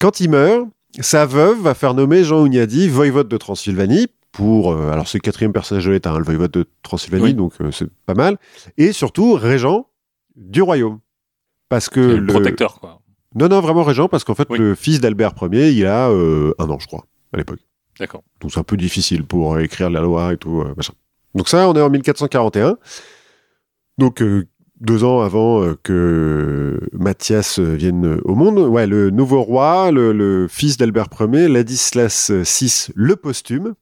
quand 0.00 0.20
il 0.20 0.30
meurt, 0.30 0.66
sa 1.00 1.26
veuve 1.26 1.60
va 1.60 1.74
faire 1.74 1.94
nommer 1.94 2.24
Jean 2.24 2.44
Hunyadi 2.44 2.88
voïvode 2.88 3.28
de 3.28 3.36
Transylvanie 3.36 4.08
pour, 4.32 4.72
euh, 4.72 4.90
alors 4.90 5.06
c'est 5.08 5.18
le 5.18 5.22
quatrième 5.22 5.52
personnage 5.52 5.84
de 5.86 5.90
l'État, 5.92 6.10
hein, 6.12 6.18
le 6.18 6.24
voïvode 6.24 6.50
de 6.50 6.66
Transylvanie, 6.82 7.24
Oui. 7.26 7.34
donc 7.34 7.54
euh, 7.60 7.70
c'est 7.70 7.88
pas 8.06 8.14
mal, 8.14 8.36
et 8.78 8.92
surtout 8.92 9.34
régent 9.34 9.86
du 10.36 10.60
royaume. 10.60 10.98
Parce 11.68 11.88
que 11.88 12.00
le 12.00 12.16
le, 12.18 12.26
protecteur, 12.32 12.80
quoi. 12.80 13.00
Non, 13.34 13.48
non, 13.48 13.60
vraiment 13.60 13.82
régent, 13.82 14.08
parce 14.08 14.24
qu'en 14.24 14.34
fait, 14.34 14.48
Oui. 14.50 14.58
le 14.58 14.74
fils 14.74 15.00
d'Albert 15.00 15.32
Ier, 15.40 15.70
il 15.70 15.86
a 15.86 16.08
euh, 16.10 16.52
un 16.58 16.68
an, 16.70 16.78
je 16.78 16.86
crois, 16.86 17.06
à 17.32 17.36
l'époque. 17.36 17.60
D'accord. 17.98 18.22
Donc 18.40 18.52
c'est 18.52 18.60
un 18.60 18.64
peu 18.64 18.76
difficile 18.76 19.24
pour 19.24 19.54
euh, 19.54 19.60
écrire 19.60 19.90
la 19.90 20.00
loi 20.00 20.32
et 20.32 20.36
tout, 20.36 20.60
euh, 20.62 20.72
machin. 20.76 20.94
Donc 21.34 21.48
ça, 21.48 21.68
on 21.68 21.74
est 21.74 21.80
en 21.80 21.90
1441. 21.90 22.76
Donc 23.98 24.22
euh, 24.22 24.46
deux 24.80 25.04
ans 25.04 25.20
avant 25.20 25.74
que 25.82 26.80
Mathias 26.92 27.58
vienne 27.60 28.18
au 28.24 28.34
monde. 28.34 28.58
Ouais, 28.58 28.86
le 28.86 29.10
nouveau 29.10 29.42
roi, 29.42 29.90
le, 29.92 30.12
le 30.12 30.48
fils 30.48 30.76
d'Albert 30.76 31.06
Ier, 31.20 31.48
Ladislas 31.48 32.30
VI, 32.32 32.88
le 32.94 33.14
posthume. 33.16 33.74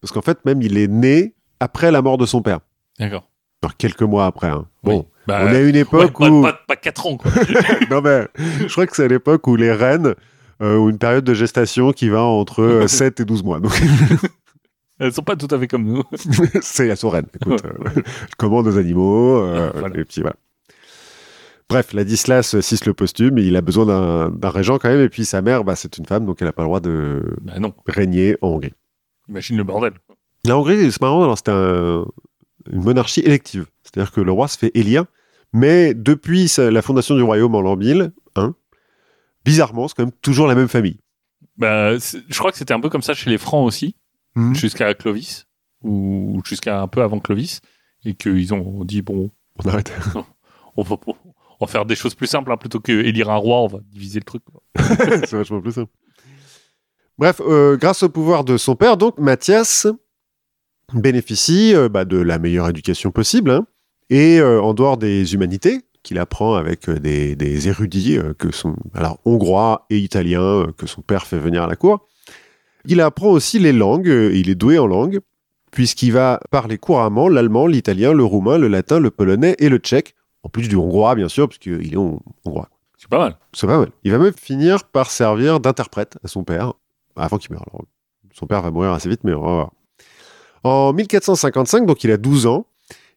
Parce 0.00 0.12
qu'en 0.12 0.22
fait, 0.22 0.44
même, 0.44 0.62
il 0.62 0.78
est 0.78 0.86
né 0.86 1.34
après 1.60 1.90
la 1.90 2.02
mort 2.02 2.18
de 2.18 2.26
son 2.26 2.40
père. 2.42 2.60
D'accord. 3.00 3.28
Alors, 3.62 3.76
quelques 3.76 4.02
mois 4.02 4.26
après. 4.26 4.48
hein. 4.48 4.68
Bon, 4.84 4.98
Oui. 5.00 5.04
Bah, 5.26 5.40
on 5.44 5.48
est 5.48 5.56
à 5.56 5.60
une 5.62 5.76
époque 5.76 6.18
pas, 6.18 6.28
où... 6.30 6.42
pas, 6.42 6.52
pas 6.66 6.76
4 6.76 7.06
ans, 7.06 7.16
quoi. 7.16 7.30
non 7.90 8.00
mais 8.02 8.26
je 8.60 8.70
crois 8.72 8.86
que 8.86 8.94
c'est 8.94 9.04
à 9.04 9.08
l'époque 9.08 9.46
où 9.46 9.56
les 9.56 9.72
reines 9.72 10.14
euh, 10.62 10.76
ont 10.76 10.88
une 10.90 10.98
période 10.98 11.24
de 11.24 11.32
gestation 11.34 11.92
qui 11.92 12.08
va 12.10 12.22
entre 12.22 12.62
euh, 12.62 12.86
7 12.88 13.20
et 13.20 13.24
12 13.24 13.42
mois. 13.42 13.60
Donc 13.60 13.72
Elles 15.00 15.12
sont 15.12 15.22
pas 15.22 15.34
tout 15.36 15.48
à 15.50 15.58
fait 15.58 15.66
comme 15.66 15.84
nous. 15.84 16.02
c'est 16.62 16.90
à 16.90 16.96
son 16.96 17.08
reine. 17.10 17.26
Écoute, 17.34 17.62
euh, 17.64 18.02
commande 18.38 18.68
aux 18.68 18.78
animaux. 18.78 19.38
euh, 19.42 19.70
Ah, 19.74 19.78
voilà. 19.78 19.98
Et 19.98 20.04
puis 20.04 20.20
voilà. 20.20 20.36
Bref, 21.68 21.92
Ladislas 21.94 22.54
VI 22.54 22.78
le 22.86 22.92
posthume, 22.94 23.38
il 23.38 23.56
a 23.56 23.60
besoin 23.62 23.86
d'un 23.86 24.30
d'un 24.30 24.50
régent 24.50 24.78
quand 24.78 24.88
même. 24.90 25.00
Et 25.00 25.08
puis 25.08 25.24
sa 25.24 25.40
mère, 25.42 25.64
bah, 25.64 25.74
c'est 25.74 25.96
une 25.98 26.04
femme, 26.06 26.26
donc 26.26 26.36
elle 26.40 26.46
n'a 26.46 26.52
pas 26.52 26.62
le 26.62 26.68
droit 26.68 26.80
de 26.80 27.22
bah 27.40 27.58
non. 27.58 27.72
régner 27.86 28.36
en 28.42 28.48
Hongrie. 28.48 28.74
Imagine 29.28 29.56
le 29.56 29.64
bordel. 29.64 29.92
La 30.44 30.56
Hongrie, 30.58 30.92
c'est 30.92 31.00
marrant, 31.00 31.22
alors 31.24 31.38
c'était 31.38 31.52
un- 31.52 32.04
une 32.70 32.82
monarchie 32.84 33.20
élective. 33.20 33.64
C'est-à-dire 33.94 34.12
que 34.12 34.20
le 34.20 34.32
roi 34.32 34.48
se 34.48 34.58
fait 34.58 34.72
élire, 34.74 35.04
mais 35.52 35.94
depuis 35.94 36.52
la 36.58 36.82
fondation 36.82 37.14
du 37.14 37.22
royaume 37.22 37.54
en 37.54 37.60
l'an 37.60 37.76
1000, 37.76 38.12
hein, 38.34 38.54
bizarrement, 39.44 39.86
c'est 39.86 39.94
quand 39.94 40.02
même 40.04 40.12
toujours 40.20 40.48
la 40.48 40.56
même 40.56 40.68
famille. 40.68 40.98
Bah, 41.56 41.96
je 41.96 42.38
crois 42.38 42.50
que 42.50 42.58
c'était 42.58 42.74
un 42.74 42.80
peu 42.80 42.88
comme 42.90 43.02
ça 43.02 43.14
chez 43.14 43.30
les 43.30 43.38
Francs 43.38 43.64
aussi, 43.66 43.96
Mhm. 44.34 44.56
jusqu'à 44.56 44.92
Clovis, 44.94 45.46
ou 45.82 46.40
jusqu'à 46.44 46.80
un 46.80 46.88
peu 46.88 47.02
avant 47.02 47.20
Clovis, 47.20 47.60
et 48.04 48.14
qu'ils 48.14 48.52
ont 48.52 48.84
dit, 48.84 49.00
bon, 49.02 49.30
On 49.64 49.68
arrête. 49.68 49.92
on 50.76 50.82
va, 50.82 50.96
on 51.06 51.14
va 51.60 51.66
faire 51.68 51.86
des 51.86 51.94
choses 51.94 52.16
plus 52.16 52.26
simples, 52.26 52.50
hein, 52.50 52.56
plutôt 52.56 52.80
que 52.80 52.90
élire 52.90 53.30
un 53.30 53.36
roi, 53.36 53.58
on 53.60 53.68
va 53.68 53.78
diviser 53.92 54.18
le 54.18 54.24
truc. 54.24 54.42
c'est 54.76 55.32
vachement 55.34 55.60
plus 55.60 55.70
simple. 55.72 55.92
Bref, 57.16 57.40
euh, 57.46 57.76
grâce 57.76 58.02
au 58.02 58.08
pouvoir 58.08 58.42
de 58.42 58.56
son 58.56 58.74
père, 58.74 58.96
donc 58.96 59.18
Mathias 59.20 59.86
bénéficie 60.92 61.72
euh, 61.76 61.88
bah, 61.88 62.04
de 62.04 62.16
la 62.16 62.40
meilleure 62.40 62.68
éducation 62.68 63.12
possible, 63.12 63.50
hein, 63.52 63.66
et 64.10 64.38
euh, 64.40 64.60
en 64.62 64.74
dehors 64.74 64.96
des 64.96 65.34
humanités 65.34 65.82
qu'il 66.02 66.18
apprend 66.18 66.54
avec 66.54 66.88
euh, 66.88 66.98
des, 66.98 67.34
des 67.36 67.68
érudits 67.68 68.18
euh, 68.18 68.34
que 68.34 68.52
sont 68.52 68.76
alors 68.94 69.18
hongrois 69.24 69.86
et 69.90 69.98
italiens 69.98 70.42
euh, 70.42 70.72
que 70.76 70.86
son 70.86 71.00
père 71.02 71.26
fait 71.26 71.38
venir 71.38 71.62
à 71.62 71.66
la 71.66 71.76
cour, 71.76 72.06
il 72.86 73.00
apprend 73.00 73.28
aussi 73.28 73.58
les 73.58 73.72
langues. 73.72 74.08
euh, 74.08 74.30
il 74.34 74.50
est 74.50 74.54
doué 74.54 74.78
en 74.78 74.86
langues 74.86 75.20
puisqu'il 75.70 76.12
va 76.12 76.38
parler 76.50 76.78
couramment 76.78 77.28
l'allemand, 77.28 77.66
l'italien, 77.66 78.12
le 78.12 78.22
roumain, 78.24 78.58
le 78.58 78.68
latin, 78.68 79.00
le 79.00 79.10
polonais 79.10 79.56
et 79.58 79.68
le 79.68 79.78
tchèque, 79.78 80.14
en 80.44 80.48
plus 80.48 80.68
du 80.68 80.76
hongrois 80.76 81.14
bien 81.16 81.28
sûr, 81.28 81.48
puisqu'il 81.48 81.92
est 81.94 81.96
hon- 81.96 82.20
hongrois. 82.44 82.68
C'est 82.98 83.08
pas 83.08 83.18
mal. 83.18 83.36
C'est 83.52 83.66
pas 83.66 83.78
mal. 83.78 83.88
Il 84.04 84.12
va 84.12 84.18
même 84.18 84.32
finir 84.32 84.84
par 84.84 85.10
servir 85.10 85.58
d'interprète 85.60 86.16
à 86.22 86.28
son 86.28 86.44
père, 86.44 86.74
avant 87.16 87.38
qu'il 87.38 87.50
meure. 87.52 87.64
Alors, 87.72 87.84
son 88.32 88.46
père 88.46 88.62
va 88.62 88.70
mourir 88.70 88.92
assez 88.92 89.08
vite, 89.08 89.20
mais 89.24 89.34
on 89.34 89.42
va 89.42 89.52
voir. 89.52 89.70
En 90.62 90.92
1455, 90.92 91.86
donc 91.86 92.04
il 92.04 92.10
a 92.12 92.16
12 92.16 92.46
ans, 92.46 92.66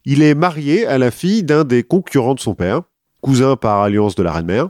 il 0.09 0.21
est 0.21 0.35
marié 0.35 0.87
à 0.87 0.97
la 0.97 1.11
fille 1.11 1.43
d'un 1.43 1.65
des 1.65 1.83
concurrents 1.83 2.33
de 2.33 2.39
son 2.39 2.55
père, 2.55 2.81
cousin 3.19 3.57
par 3.57 3.81
alliance 3.81 4.15
de 4.15 4.23
la 4.23 4.31
reine-mère, 4.31 4.69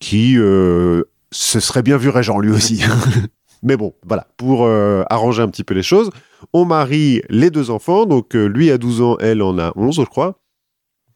qui 0.00 0.38
euh, 0.38 1.04
se 1.30 1.60
serait 1.60 1.82
bien 1.82 1.98
vu 1.98 2.08
régent 2.08 2.38
lui 2.38 2.50
aussi. 2.50 2.82
mais 3.62 3.76
bon, 3.76 3.94
voilà, 4.06 4.26
pour 4.38 4.64
euh, 4.64 5.02
arranger 5.10 5.42
un 5.42 5.48
petit 5.48 5.64
peu 5.64 5.74
les 5.74 5.82
choses, 5.82 6.08
on 6.54 6.64
marie 6.64 7.20
les 7.28 7.50
deux 7.50 7.70
enfants, 7.70 8.06
donc 8.06 8.34
euh, 8.34 8.46
lui 8.46 8.70
a 8.70 8.78
12 8.78 9.02
ans, 9.02 9.16
elle 9.20 9.42
en 9.42 9.58
a 9.58 9.70
11, 9.76 9.96
je 9.96 10.02
crois. 10.04 10.40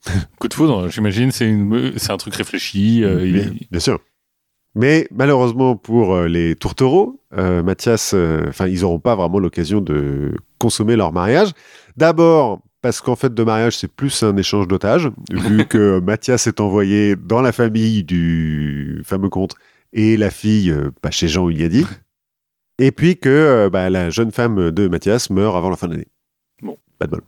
Coup 0.38 0.48
de 0.48 0.54
foudre, 0.54 0.88
j'imagine, 0.90 1.32
c'est 1.32 1.48
une, 1.48 1.92
c'est 1.96 2.10
un 2.12 2.18
truc 2.18 2.34
réfléchi. 2.34 3.02
euh, 3.02 3.24
il- 3.26 3.32
bien, 3.32 3.50
bien 3.70 3.80
sûr. 3.80 3.98
Mais 4.74 5.08
malheureusement 5.10 5.76
pour 5.76 6.18
les 6.22 6.54
tourtereaux, 6.56 7.22
Mathias, 7.30 8.14
enfin, 8.48 8.66
ils 8.68 8.80
n'auront 8.80 9.00
pas 9.00 9.14
vraiment 9.14 9.38
l'occasion 9.38 9.80
de 9.82 10.34
consommer 10.58 10.96
leur 10.96 11.12
mariage. 11.12 11.50
D'abord, 11.98 12.62
parce 12.82 13.00
qu'en 13.00 13.16
fait, 13.16 13.32
de 13.32 13.42
mariage, 13.44 13.78
c'est 13.78 13.90
plus 13.90 14.22
un 14.22 14.36
échange 14.36 14.68
d'otages, 14.68 15.10
vu 15.30 15.64
que 15.66 16.00
Mathias 16.00 16.46
est 16.46 16.60
envoyé 16.60 17.16
dans 17.16 17.40
la 17.40 17.52
famille 17.52 18.04
du 18.04 19.02
fameux 19.04 19.28
comte 19.28 19.54
et 19.92 20.16
la 20.16 20.30
fille 20.30 20.70
euh, 20.70 20.90
bah, 21.02 21.10
chez 21.10 21.28
Jean 21.28 21.48
Hunyadi. 21.48 21.86
Et 22.78 22.90
puis 22.90 23.18
que 23.18 23.28
euh, 23.28 23.70
bah, 23.70 23.90
la 23.90 24.10
jeune 24.10 24.32
femme 24.32 24.70
de 24.70 24.88
Mathias 24.88 25.30
meurt 25.30 25.56
avant 25.56 25.70
la 25.70 25.76
fin 25.76 25.86
de 25.86 25.92
l'année. 25.92 26.08
Bon. 26.62 26.76
Pas 26.98 27.06
de 27.06 27.12
bol. 27.12 27.20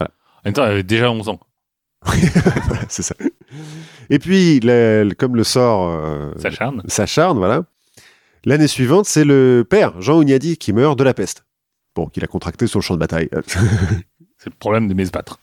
En 0.00 0.06
même 0.48 0.54
temps, 0.54 0.64
elle 0.64 0.72
avait 0.72 0.82
déjà 0.82 1.10
11 1.10 1.28
ans. 1.28 1.40
Voilà, 2.66 2.84
c'est 2.88 3.02
ça. 3.02 3.14
Et 4.10 4.18
puis, 4.18 4.60
comme 5.18 5.36
le 5.36 5.44
sort 5.44 5.88
euh, 5.88 6.32
S'acharne. 6.36 6.82
s'acharne, 6.86 7.38
voilà. 7.38 7.64
L'année 8.44 8.68
suivante, 8.68 9.06
c'est 9.06 9.24
le 9.24 9.64
père, 9.68 10.00
Jean 10.02 10.20
Hunyadi, 10.20 10.58
qui 10.58 10.74
meurt 10.74 10.98
de 10.98 11.04
la 11.04 11.14
peste. 11.14 11.46
Bon, 11.94 12.06
qu'il 12.06 12.22
a 12.22 12.26
contracté 12.26 12.66
sur 12.66 12.78
le 12.78 12.82
champ 12.82 12.94
de 12.94 13.00
bataille. 13.00 13.30
C'est 14.44 14.50
le 14.50 14.56
problème 14.58 14.88
d'aimer 14.88 15.06
se 15.06 15.10
battre. 15.10 15.40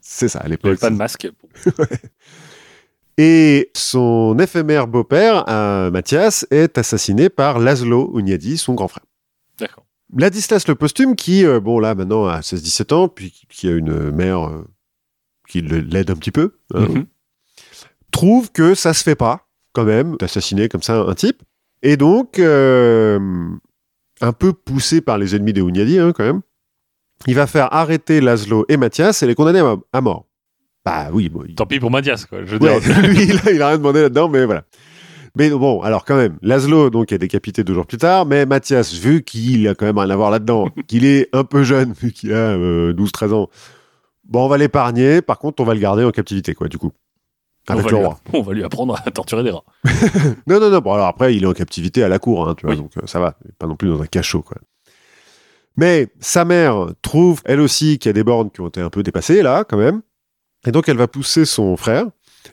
c'est 0.00 0.28
ça, 0.28 0.38
à 0.38 0.42
Il 0.46 0.50
n'y 0.50 0.54
avait 0.54 0.68
l'époque. 0.70 0.78
pas 0.80 0.90
de 0.90 0.94
masque. 0.94 1.28
Et 3.18 3.70
son 3.74 4.36
éphémère 4.38 4.86
beau-père, 4.86 5.44
euh, 5.48 5.90
Mathias, 5.90 6.46
est 6.52 6.78
assassiné 6.78 7.28
par 7.28 7.58
Laszlo 7.58 8.16
Hunyadi, 8.18 8.56
son 8.56 8.74
grand 8.74 8.86
frère. 8.88 9.04
D'accord. 9.58 9.84
Ladislas 10.16 10.64
le 10.68 10.74
posthume, 10.76 11.14
qui, 11.16 11.44
euh, 11.44 11.58
bon, 11.60 11.78
là, 11.80 11.94
maintenant, 11.96 12.26
a 12.26 12.40
16-17 12.42 12.92
ans, 12.92 13.08
puis 13.08 13.32
qui- 13.48 13.68
a 13.68 13.72
une 13.72 14.10
mère 14.12 14.46
euh, 14.48 14.64
qui 15.48 15.60
l'aide 15.60 16.10
un 16.10 16.16
petit 16.16 16.30
peu, 16.32 16.56
hein, 16.72 16.86
Mhm. 16.88 17.06
trouve 18.12 18.50
que 18.52 18.74
ça 18.76 18.94
se 18.94 19.02
fait 19.02 19.14
pas, 19.16 19.48
quand 19.72 19.84
même, 19.84 20.16
d'assassiner 20.18 20.68
comme 20.68 20.82
ça 20.82 21.00
un 21.00 21.14
type. 21.14 21.42
Et 21.82 21.96
donc, 21.96 22.38
un 22.38 24.32
peu 24.38 24.52
poussé 24.52 25.00
par 25.00 25.18
les 25.18 25.34
ennemis 25.36 25.52
des 25.52 25.60
Hunyadi, 25.60 25.98
hein, 25.98 26.12
quand 26.12 26.24
même, 26.24 26.42
il 27.26 27.34
va 27.34 27.46
faire 27.46 27.72
arrêter 27.72 28.20
Laszlo 28.20 28.64
et 28.68 28.76
Mathias 28.76 29.22
et 29.22 29.26
les 29.26 29.34
condamner 29.34 29.62
à, 29.92 30.00
mort. 30.00 30.26
Bah 30.84 31.08
oui, 31.12 31.28
bon, 31.28 31.42
il- 31.48 31.54
Tant 31.54 31.66
pis 31.66 31.80
pour 31.80 31.90
Mathias, 31.90 32.26
quoi. 32.26 32.44
Je 32.44 32.56
Ouais, 32.56 32.80
lui, 33.08 33.24
il 33.24 33.38
a, 33.48 33.52
il 33.52 33.62
a 33.62 33.68
rien 33.68 33.78
demandé 33.78 34.02
là-dedans, 34.02 34.28
mais 34.28 34.44
voilà. 34.44 34.64
Mais 35.36 35.50
bon, 35.50 35.80
alors 35.82 36.04
quand 36.04 36.16
même, 36.16 36.38
Laszlo 36.42 36.90
donc 36.90 37.10
est 37.10 37.18
décapité 37.18 37.64
deux 37.64 37.74
jours 37.74 37.86
plus 37.86 37.98
tard, 37.98 38.24
mais 38.24 38.46
Mathias, 38.46 38.92
vu 38.94 39.22
qu'il 39.24 39.66
a 39.66 39.74
quand 39.74 39.84
même 39.86 39.98
rien 39.98 40.10
à 40.10 40.16
voir 40.16 40.30
là-dedans, 40.30 40.68
qu'il 40.86 41.04
est 41.04 41.28
un 41.32 41.42
peu 41.44 41.64
jeune, 41.64 41.92
vu 41.92 42.12
qu'il 42.12 42.32
a 42.32 42.36
euh, 42.36 42.92
12-13 42.92 43.32
ans, 43.32 43.48
bon, 44.28 44.44
on 44.44 44.48
va 44.48 44.58
l'épargner, 44.58 45.22
par 45.22 45.38
contre, 45.38 45.60
on 45.62 45.64
va 45.66 45.74
le 45.74 45.80
garder 45.80 46.04
en 46.04 46.10
captivité, 46.12 46.54
quoi, 46.54 46.68
du 46.68 46.78
coup. 46.78 46.92
avec 47.66 47.84
le 47.90 47.96
lui, 47.98 48.04
roi. 48.04 48.18
on 48.32 48.42
va 48.42 48.52
lui 48.52 48.62
apprendre 48.62 48.94
à 49.04 49.10
torturer 49.10 49.42
des 49.42 49.50
rats. 49.50 49.64
Non, 50.46 50.60
non, 50.60 50.70
non. 50.70 50.78
Bon, 50.78 50.92
alors 50.92 51.06
après, 51.06 51.34
il 51.34 51.42
est 51.42 51.46
en 51.48 51.52
captivité 51.52 52.04
à 52.04 52.08
la 52.08 52.20
cour, 52.20 52.48
hein, 52.48 52.54
tu 52.56 52.66
vois, 52.66 52.74
Oui. 52.76 52.80
donc 52.80 52.92
euh, 52.98 53.06
ça 53.06 53.18
va. 53.18 53.34
Pas 53.58 53.66
non 53.66 53.74
plus 53.74 53.88
dans 53.88 54.00
un 54.02 54.06
cachot, 54.06 54.42
quoi. 54.42 54.58
Mais 55.76 56.08
sa 56.20 56.44
mère 56.44 56.88
trouve, 57.02 57.40
elle 57.44 57.60
aussi, 57.60 57.98
qu'il 57.98 58.08
y 58.08 58.10
a 58.10 58.12
des 58.12 58.24
bornes 58.24 58.50
qui 58.50 58.60
ont 58.60 58.68
été 58.68 58.80
un 58.80 58.90
peu 58.90 59.02
dépassées, 59.02 59.42
là, 59.42 59.64
quand 59.64 59.76
même. 59.76 60.02
Et 60.66 60.72
donc, 60.72 60.88
elle 60.88 60.96
va 60.96 61.08
pousser 61.08 61.44
son 61.44 61.76
frère 61.76 62.06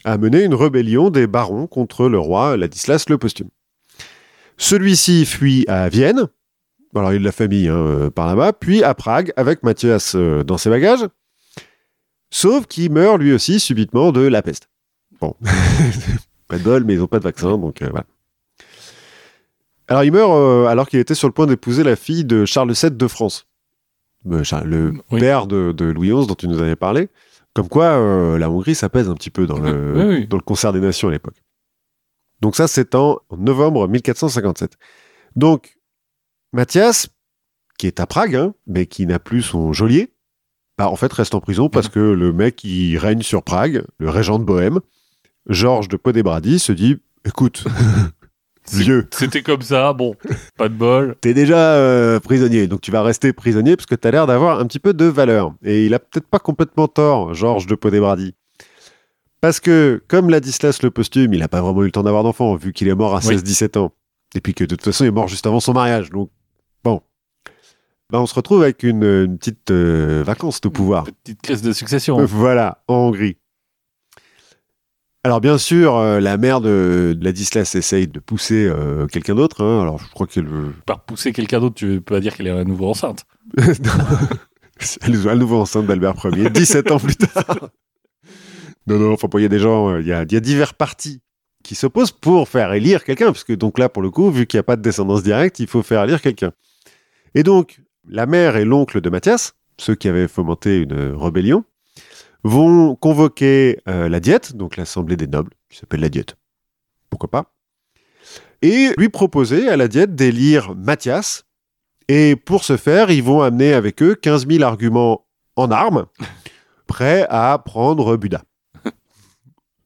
à 0.03 0.17
mener 0.17 0.43
une 0.43 0.55
rébellion 0.55 1.09
des 1.09 1.27
barons 1.27 1.67
contre 1.67 2.07
le 2.07 2.19
roi 2.19 2.57
Ladislas 2.57 3.05
le 3.09 3.17
Posthume. 3.17 3.49
Celui-ci 4.57 5.25
fuit 5.25 5.65
à 5.67 5.89
Vienne. 5.89 6.27
Alors, 6.95 7.13
il 7.13 7.19
de 7.19 7.25
la 7.25 7.31
famille 7.31 7.67
hein, 7.67 7.75
euh, 7.75 8.09
par 8.09 8.27
là-bas. 8.27 8.53
Puis 8.53 8.83
à 8.83 8.93
Prague, 8.93 9.31
avec 9.35 9.63
Mathias 9.63 10.15
euh, 10.15 10.43
dans 10.43 10.57
ses 10.57 10.69
bagages. 10.69 11.07
Sauf 12.31 12.65
qu'il 12.65 12.91
meurt 12.91 13.19
lui 13.19 13.33
aussi 13.33 13.59
subitement 13.59 14.11
de 14.11 14.21
la 14.21 14.41
peste. 14.41 14.69
Bon. 15.19 15.35
pas 16.47 16.57
de 16.57 16.63
bol, 16.63 16.83
mais 16.85 16.93
ils 16.93 16.99
n'ont 16.99 17.07
pas 17.07 17.19
de 17.19 17.23
vaccin, 17.23 17.57
donc 17.57 17.81
euh, 17.81 17.89
voilà. 17.89 18.05
Alors, 19.91 20.05
il 20.05 20.11
meurt 20.13 20.31
euh, 20.31 20.67
alors 20.67 20.87
qu'il 20.87 20.99
était 20.99 21.15
sur 21.15 21.27
le 21.27 21.33
point 21.33 21.47
d'épouser 21.47 21.83
la 21.83 21.97
fille 21.97 22.23
de 22.23 22.45
Charles 22.45 22.71
VII 22.71 22.91
de 22.91 23.07
France. 23.09 23.45
Euh, 24.31 24.41
le 24.63 24.93
Oui. 25.11 25.19
père 25.19 25.47
de, 25.47 25.73
de 25.73 25.83
Louis 25.83 26.11
XI 26.17 26.27
dont 26.27 26.35
tu 26.35 26.47
nous 26.47 26.61
avais 26.61 26.77
parlé. 26.77 27.09
Comme 27.53 27.67
quoi, 27.67 27.87
euh, 27.87 28.37
la 28.37 28.49
Hongrie, 28.49 28.73
ça 28.73 28.87
pèse 28.87 29.09
un 29.09 29.15
petit 29.15 29.31
peu 29.31 29.45
dans 29.47 29.59
le, 29.59 29.93
Oui, 29.93 30.03
oui. 30.19 30.27
dans 30.27 30.37
le 30.37 30.43
concert 30.43 30.71
des 30.71 30.79
nations 30.79 31.09
à 31.09 31.11
l'époque. 31.11 31.43
Donc 32.39 32.55
ça, 32.55 32.69
c'est 32.69 32.95
en 32.95 33.19
novembre 33.37 33.89
1457. 33.89 34.77
Donc, 35.35 35.77
Mathias, 36.53 37.09
qui 37.77 37.87
est 37.87 37.99
à 37.99 38.05
Prague, 38.05 38.35
hein, 38.37 38.53
mais 38.67 38.85
qui 38.85 39.05
n'a 39.05 39.19
plus 39.19 39.41
son 39.41 39.73
geôlier, 39.73 40.13
bah, 40.77 40.87
en 40.89 40.95
fait, 40.95 41.11
reste 41.11 41.35
en 41.35 41.41
prison 41.41 41.67
parce 41.67 41.89
que 41.89 41.99
le 41.99 42.31
mec 42.31 42.55
qui 42.55 42.97
règne 42.97 43.23
sur 43.23 43.43
Prague, 43.43 43.83
le 43.97 44.09
régent 44.09 44.39
de 44.39 44.45
Bohême, 44.45 44.79
Georges 45.47 45.89
de 45.89 45.97
Podébrady, 45.97 46.59
se 46.59 46.71
dit, 46.71 46.95
écoute, 47.25 47.65
vieux, 48.71 49.07
C'était 49.11 49.41
comme 49.41 49.61
ça, 49.61 49.93
bon, 49.93 50.15
pas 50.57 50.69
de 50.69 50.73
bol. 50.73 51.15
t'es 51.21 51.33
déjà 51.33 51.75
euh, 51.75 52.19
prisonnier, 52.19 52.67
donc 52.67 52.81
tu 52.81 52.91
vas 52.91 53.01
rester 53.03 53.33
prisonnier 53.33 53.75
parce 53.75 53.85
que 53.85 53.95
t'as 53.95 54.11
l'air 54.11 54.27
d'avoir 54.27 54.59
un 54.59 54.65
petit 54.65 54.79
peu 54.79 54.93
de 54.93 55.05
valeur. 55.05 55.53
Et 55.63 55.85
il 55.85 55.93
a 55.93 55.99
peut-être 55.99 56.27
pas 56.27 56.39
complètement 56.39 56.87
tort, 56.87 57.33
Georges 57.33 57.67
de 57.67 57.75
Podébrady. 57.75 58.35
Parce 59.41 59.59
que, 59.59 60.03
comme 60.07 60.29
Ladislas 60.29 60.79
le 60.83 60.91
posthume, 60.91 61.33
il 61.33 61.41
a 61.41 61.47
pas 61.47 61.61
vraiment 61.61 61.81
eu 61.81 61.85
le 61.85 61.91
temps 61.91 62.03
d'avoir 62.03 62.23
d'enfant, 62.23 62.55
vu 62.55 62.73
qu'il 62.73 62.87
est 62.87 62.95
mort 62.95 63.15
à 63.15 63.19
Oui. 63.25 63.35
16-17 63.35 63.77
ans. 63.79 63.91
Et 64.35 64.39
puis 64.39 64.53
que 64.53 64.63
de 64.63 64.75
toute 64.75 64.83
façon, 64.85 65.03
il 65.03 65.07
est 65.07 65.11
mort 65.11 65.27
juste 65.27 65.47
avant 65.47 65.59
son 65.59 65.73
mariage. 65.73 66.09
Donc, 66.11 66.29
bon. 66.83 67.01
Bah, 68.11 68.21
on 68.21 68.25
se 68.27 68.35
retrouve 68.35 68.61
avec 68.61 68.83
une, 68.83 69.03
une 69.03 69.37
petite 69.37 69.71
euh, 69.71 70.21
vacance 70.25 70.61
de 70.61 70.69
pouvoir. 70.69 71.05
Petite 71.23 71.41
crise 71.41 71.61
de 71.63 71.73
succession. 71.73 72.23
Voilà, 72.25 72.83
en 72.87 72.95
Hongrie. 73.07 73.37
Alors 75.23 75.39
bien 75.39 75.57
sûr, 75.59 75.95
euh, 75.97 76.19
la 76.19 76.37
mère 76.37 76.61
de, 76.61 77.15
de 77.17 77.23
Ladislas 77.23 77.75
essaye 77.75 78.07
de 78.07 78.19
pousser 78.19 78.65
euh, 78.67 79.05
quelqu'un 79.05 79.35
d'autre. 79.35 79.63
hein. 79.63 79.81
Alors 79.81 79.99
je 79.99 80.09
crois 80.09 80.25
qu'elle 80.25 80.47
veut... 80.47 80.73
Par 80.85 81.01
pousser 81.05 81.31
quelqu'un 81.31 81.59
d'autre, 81.59 81.75
tu 81.75 82.01
peux 82.01 82.15
pas 82.15 82.19
dire 82.19 82.35
qu'elle 82.35 82.47
est 82.47 82.51
à 82.59 82.63
nouveau 82.63 82.89
enceinte. 82.89 83.25
elle 85.01 85.13
est 85.15 85.27
à 85.27 85.35
nouveau 85.35 85.59
enceinte 85.61 85.85
d'Albert 85.85 86.15
Ier, 86.25 86.49
17 86.49 86.91
ans 86.91 86.99
plus 86.99 87.15
tard. 87.15 87.69
Non, 88.87 88.97
non, 88.97 89.13
enfin, 89.13 89.27
il 89.35 89.41
y 89.41 89.45
a 89.45 89.49
des 89.49 89.59
gens, 89.59 89.89
euh, 89.91 90.01
il 90.01 90.07
y, 90.07 90.13
a, 90.13 90.25
y 90.27 90.35
a 90.35 90.39
divers 90.39 90.73
partis 90.73 91.21
qui 91.63 91.75
s'opposent 91.75 92.11
pour 92.11 92.49
faire 92.49 92.73
élire 92.73 93.03
quelqu'un, 93.03 93.27
parce 93.27 93.43
que 93.43 93.53
donc 93.53 93.77
là, 93.77 93.89
pour 93.89 94.01
le 94.01 94.09
coup, 94.09 94.31
vu 94.31 94.47
qu'il 94.47 94.57
n'y 94.57 94.61
a 94.61 94.63
pas 94.63 94.75
de 94.75 94.81
descendance 94.81 95.21
directe, 95.21 95.59
il 95.59 95.67
faut 95.67 95.83
faire 95.83 96.03
élire 96.03 96.19
quelqu'un. 96.21 96.51
Et 97.35 97.43
donc, 97.43 97.79
la 98.09 98.25
mère 98.25 98.57
et 98.57 98.65
l'oncle 98.65 98.99
de 99.01 99.09
Mathias, 99.11 99.53
ceux 99.77 99.93
qui 99.93 100.07
avaient 100.09 100.27
fomenté 100.27 100.79
une 100.79 101.13
rébellion, 101.15 101.63
vont 102.43 102.95
convoquer 102.95 103.79
euh, 103.87 104.09
la 104.09 104.19
diète, 104.19 104.55
donc 104.55 104.77
l'assemblée 104.77 105.17
des 105.17 105.27
nobles, 105.27 105.51
qui 105.69 105.77
s'appelle 105.77 105.99
la 106.01 106.09
diète. 106.09 106.35
Pourquoi 107.09 107.29
pas? 107.29 107.53
Et 108.61 108.91
lui 108.97 109.09
proposer 109.09 109.69
à 109.69 109.77
la 109.77 109.87
diète 109.87 110.15
d'élire 110.15 110.75
Mathias. 110.75 111.45
Et 112.07 112.35
pour 112.35 112.63
ce 112.63 112.77
faire, 112.77 113.09
ils 113.11 113.23
vont 113.23 113.41
amener 113.41 113.73
avec 113.73 114.01
eux 114.03 114.15
15 114.15 114.47
000 114.47 114.63
arguments 114.63 115.25
en 115.55 115.71
armes, 115.71 116.05
prêts 116.87 117.25
à 117.29 117.57
prendre 117.63 118.17
Buda. 118.17 118.43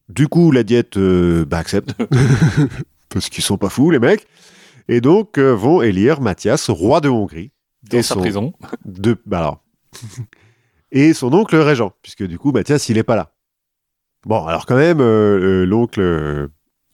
Du 0.08 0.28
coup, 0.28 0.50
la 0.52 0.62
diète 0.62 0.96
euh, 0.98 1.44
bah, 1.44 1.58
accepte, 1.58 1.94
parce 3.08 3.28
qu'ils 3.28 3.42
sont 3.42 3.58
pas 3.58 3.68
fous, 3.68 3.90
les 3.90 3.98
mecs, 3.98 4.26
et 4.88 5.00
donc 5.00 5.36
euh, 5.38 5.52
vont 5.52 5.82
élire 5.82 6.20
Mathias, 6.20 6.70
roi 6.70 7.00
de 7.00 7.08
Hongrie, 7.08 7.50
Dans 7.90 7.98
Et 7.98 8.02
sa 8.02 8.14
son- 8.14 8.20
prison. 8.20 8.52
de, 8.84 9.16
bah 9.26 9.38
alors. 9.38 9.64
et 10.96 11.12
son 11.12 11.34
oncle 11.34 11.56
régent, 11.56 11.92
puisque 12.00 12.26
du 12.26 12.38
coup, 12.38 12.52
Mathias, 12.52 12.88
il 12.88 12.96
est 12.96 13.02
pas 13.02 13.16
là. 13.16 13.34
Bon, 14.24 14.46
alors 14.46 14.64
quand 14.64 14.76
même, 14.76 15.00
euh, 15.00 15.62
euh, 15.62 15.66
l'oncle 15.66 16.00
euh, 16.00 16.48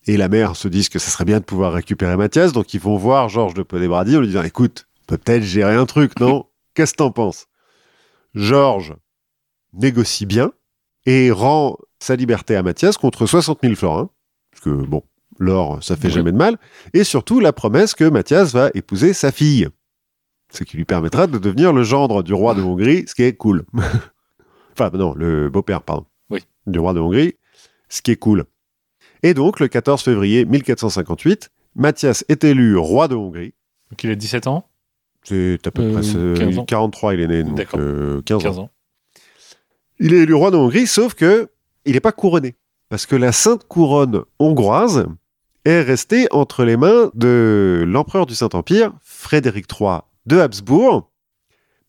et 0.09 0.17
la 0.17 0.29
mère 0.29 0.57
se 0.57 0.67
disent 0.67 0.89
que 0.89 0.99
ça 0.99 1.09
serait 1.09 1.25
bien 1.25 1.39
de 1.39 1.45
pouvoir 1.45 1.73
récupérer 1.73 2.17
Mathias, 2.17 2.53
donc 2.53 2.75
ils 2.75 2.81
vont 2.81 2.97
voir 2.97 3.29
Georges 3.29 3.55
de 3.55 3.63
Podébrady 3.63 4.17
en 4.17 4.21
lui 4.21 4.27
disant, 4.27 4.43
écoute, 4.43 4.89
on 5.03 5.05
peut 5.07 5.19
peut-être 5.19 5.45
gérer 5.45 5.77
un 5.77 5.87
truc, 5.87 6.19
non 6.19 6.47
Qu'est-ce 6.75 6.93
que 6.93 6.97
t'en 6.97 7.13
penses 7.13 7.47
Georges 8.35 8.97
négocie 9.73 10.27
bien 10.27 10.53
et 11.07 11.31
rend 11.31 11.79
sa 12.01 12.17
liberté 12.17 12.57
à 12.57 12.65
Mathias 12.65 12.97
contre 12.97 13.27
60 13.27 13.61
000 13.63 13.77
florins, 13.77 14.11
parce 14.51 14.65
que 14.65 14.71
bon, 14.71 15.05
l'or, 15.39 15.81
ça 15.81 15.97
fait 15.97 16.11
jamais 16.11 16.33
de 16.33 16.37
mal, 16.37 16.59
et 16.93 17.05
surtout 17.05 17.39
la 17.39 17.53
promesse 17.53 17.95
que 17.95 18.09
Mathias 18.09 18.53
va 18.53 18.71
épouser 18.75 19.13
sa 19.13 19.31
fille 19.31 19.69
ce 20.53 20.65
qui 20.65 20.77
lui 20.77 20.85
permettra 20.85 21.27
de 21.27 21.39
devenir 21.39 21.73
le 21.73 21.83
gendre 21.83 22.23
du 22.23 22.33
roi 22.35 22.55
de 22.55 22.63
Hongrie, 22.63 23.05
ce 23.09 23.15
qui 23.15 23.23
est 23.25 23.35
cool. 23.35 23.65
enfin, 24.73 24.91
non, 24.95 25.15
le 25.15 25.49
beau-père, 25.49 25.83
pardon. 25.83 26.07
Oui. 26.31 26.41
Du 26.67 26.79
roi 26.79 26.93
de 26.95 27.01
Hongrie, 27.01 27.35
ce 27.89 28.03
qui 28.03 28.11
est 28.13 28.17
cool. 28.17 28.45
Et 29.23 29.35
donc, 29.35 29.61
le 29.61 29.69
14 29.69 30.03
février 30.03 30.45
1458, 30.45 31.51
Mathias 31.75 32.25
est 32.29 32.45
élu 32.45 32.77
roi 32.77 33.09
de 33.09 33.15
Hongrie. 33.15 33.55
Donc 33.91 34.03
il 34.05 34.11
a 34.11 34.15
17 34.15 34.47
ans, 34.47 34.69
C'est 35.25 35.65
à 35.67 35.71
peu 35.71 35.83
Euh, 35.83 35.93
près 35.93 36.03
ce- 36.03 36.37
15 36.37 36.59
ans. 36.59 36.65
43, 36.65 37.15
il 37.15 37.21
est 37.21 37.27
né, 37.29 37.43
donc 37.45 37.55
D'accord. 37.57 37.79
euh, 37.81 38.21
15 38.23 38.39
ans. 38.39 38.49
15 38.49 38.59
ans. 38.59 38.71
Il 40.01 40.13
est 40.15 40.19
élu 40.23 40.35
roi 40.35 40.51
de 40.51 40.57
Hongrie, 40.57 40.87
sauf 40.87 41.15
que 41.15 41.49
il 41.85 41.93
n'est 41.93 42.01
pas 42.01 42.13
couronné. 42.13 42.57
Parce 42.89 43.07
que 43.07 43.15
la 43.17 43.33
sainte 43.33 43.65
couronne 43.69 44.23
hongroise 44.39 45.07
est 45.65 45.81
restée 45.81 46.27
entre 46.33 46.65
les 46.65 46.77
mains 46.77 47.11
de 47.15 47.85
l'empereur 47.87 48.27
du 48.27 48.35
Saint-Empire, 48.35 48.93
Frédéric 49.01 49.67
III 49.81 50.01
de 50.27 50.39
Habsbourg. 50.39 51.11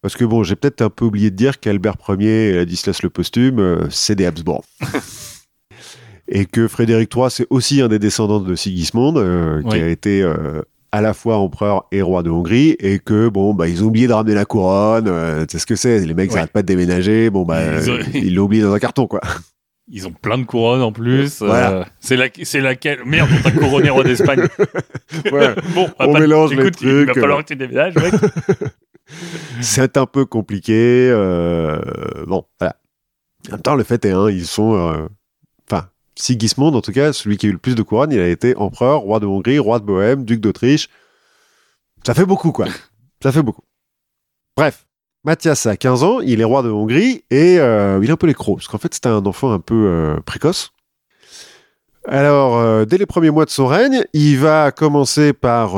Parce 0.01 0.15
que 0.17 0.25
bon, 0.25 0.43
j'ai 0.43 0.55
peut-être 0.55 0.81
un 0.81 0.89
peu 0.89 1.05
oublié 1.05 1.31
de 1.31 1.35
dire 1.35 1.59
qu'Albert 1.59 1.95
Ier 2.09 2.49
et 2.49 2.53
Ladislas 2.55 2.99
le 3.03 3.09
posthume, 3.09 3.59
euh, 3.59 3.87
c'est 3.89 4.15
des 4.15 4.25
Habsbourg. 4.25 4.65
et 6.27 6.45
que 6.45 6.67
Frédéric 6.67 7.13
III, 7.15 7.25
c'est 7.29 7.47
aussi 7.49 7.81
un 7.81 7.87
des 7.87 7.99
descendants 7.99 8.39
de 8.39 8.55
Sigismond, 8.55 9.13
euh, 9.17 9.61
qui 9.63 9.75
a 9.75 9.87
été 9.87 10.21
euh, 10.21 10.61
à 10.91 11.01
la 11.01 11.13
fois 11.13 11.37
empereur 11.37 11.85
et 11.91 12.01
roi 12.01 12.21
de 12.23 12.29
Hongrie, 12.29 12.75
et 12.79 12.99
que 12.99 13.29
bon, 13.29 13.53
bah, 13.53 13.67
ils 13.67 13.83
ont 13.83 13.87
oublié 13.87 14.07
de 14.07 14.13
ramener 14.13 14.33
la 14.35 14.45
couronne. 14.45 15.07
euh, 15.07 15.45
tu 15.45 15.53
sais 15.53 15.59
ce 15.59 15.65
que 15.65 15.75
c'est 15.75 15.99
Les 16.05 16.13
mecs, 16.13 16.27
ils 16.27 16.29
Ouais. 16.31 16.35
n'arrêtent 16.35 16.51
pas 16.51 16.61
de 16.63 16.67
déménager. 16.67 17.29
Bon, 17.29 17.43
bah, 17.43 17.61
ils 18.13 18.35
l'ont 18.35 18.43
oublié 18.43 18.61
dans 18.63 18.73
un 18.73 18.79
carton, 18.79 19.07
quoi. 19.07 19.21
Ils 19.95 20.07
ont 20.07 20.11
plein 20.11 20.39
de 20.39 20.43
couronnes 20.43 20.81
en 20.81 20.91
plus. 20.91 21.39
Voilà. 21.43 21.71
euh, 21.71 21.83
c'est 21.99 22.15
la, 22.15 22.25
c'est 22.43 22.61
laquelle 22.61 23.05
Merde, 23.05 23.29
on 23.31 23.41
t'a 23.43 23.51
couronné 23.51 23.89
roi 23.91 24.03
d'Espagne. 24.03 24.47
Ouais. 25.31 25.53
bon, 25.75 25.87
On 25.99 26.11
pas- 26.13 26.19
mélange 26.19 26.55
les 26.55 26.61
écoute, 26.63 26.81
Il 26.81 26.87
va 27.05 27.05
trucs, 27.11 27.19
falloir 27.21 27.37
euh. 27.39 27.41
que 27.43 27.47
tu 27.49 27.55
déménages, 27.55 27.93
mec. 27.95 28.13
c'est 29.61 29.95
un 29.97 30.05
peu 30.07 30.25
compliqué. 30.25 31.09
euh, 31.11 31.79
bon, 32.25 32.45
voilà. 32.59 32.75
En 33.49 33.51
même 33.51 33.61
temps, 33.61 33.75
le 33.75 33.83
fait 33.83 34.03
est, 34.05 34.11
hein, 34.11 34.29
ils 34.29 34.47
sont. 34.47 34.73
euh, 34.75 35.07
Enfin, 35.69 35.87
Sigismond, 36.15 36.73
en 36.73 36.81
tout 36.81 36.91
cas, 36.91 37.13
celui 37.13 37.37
qui 37.37 37.45
a 37.45 37.49
eu 37.49 37.53
le 37.53 37.57
plus 37.59 37.75
de 37.75 37.83
couronnes, 37.83 38.11
il 38.11 38.19
a 38.19 38.27
été 38.27 38.55
empereur, 38.57 38.99
roi 39.01 39.19
de 39.19 39.25
Hongrie, 39.27 39.59
roi 39.59 39.79
de 39.79 39.85
Bohême, 39.85 40.25
duc 40.25 40.39
d'Autriche. 40.41 40.89
Ça 42.05 42.13
fait 42.15 42.25
beaucoup, 42.25 42.51
quoi. 42.51 42.65
Ça 43.21 43.31
fait 43.31 43.43
beaucoup. 43.43 43.63
Bref, 44.57 44.85
Mathias 45.25 45.65
a 45.67 45.77
15 45.77 46.03
ans, 46.03 46.19
il 46.19 46.41
est 46.41 46.43
roi 46.43 46.63
de 46.63 46.69
Hongrie 46.69 47.23
et 47.31 47.57
euh, 47.59 47.99
il 48.03 48.09
est 48.09 48.11
un 48.13 48.17
peu 48.17 48.27
les 48.27 48.33
crocs, 48.33 48.57
parce 48.57 48.67
qu'en 48.67 48.77
fait, 48.77 48.93
c'était 48.93 49.07
un 49.09 49.25
enfant 49.25 49.53
un 49.53 49.59
peu 49.59 49.85
euh, 49.87 50.19
précoce. 50.25 50.71
Alors, 52.05 52.57
euh, 52.57 52.83
dès 52.83 52.97
les 52.97 53.05
premiers 53.05 53.29
mois 53.31 53.45
de 53.45 53.49
son 53.49 53.65
règne, 53.65 54.03
il 54.11 54.37
va 54.37 54.71
commencer 54.71 55.31
par 55.31 55.75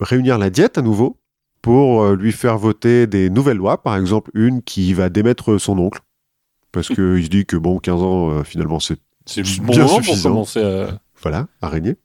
réunir 0.00 0.38
la 0.38 0.50
diète 0.50 0.76
à 0.78 0.82
nouveau 0.82 1.16
pour 1.62 2.10
lui 2.10 2.32
faire 2.32 2.58
voter 2.58 3.06
des 3.06 3.30
nouvelles 3.30 3.56
lois, 3.56 3.82
par 3.82 3.96
exemple 3.96 4.30
une 4.34 4.62
qui 4.62 4.92
va 4.92 5.08
démettre 5.08 5.60
son 5.60 5.78
oncle, 5.78 6.00
parce 6.72 6.88
qu'il 6.88 7.22
se 7.24 7.28
dit 7.28 7.46
que 7.46 7.56
bon, 7.56 7.78
15 7.78 8.02
ans, 8.02 8.44
finalement, 8.44 8.80
c'est 8.80 8.98
C'est 9.24 9.42
le 9.42 9.64
bon 9.64 9.72
bien 9.72 9.84
moment 9.84 9.94
pour 9.96 10.04
suffisant. 10.04 10.30
commencer 10.30 10.62
à... 10.62 10.98
voilà, 11.22 11.46
à 11.62 11.68
régner. 11.68 11.96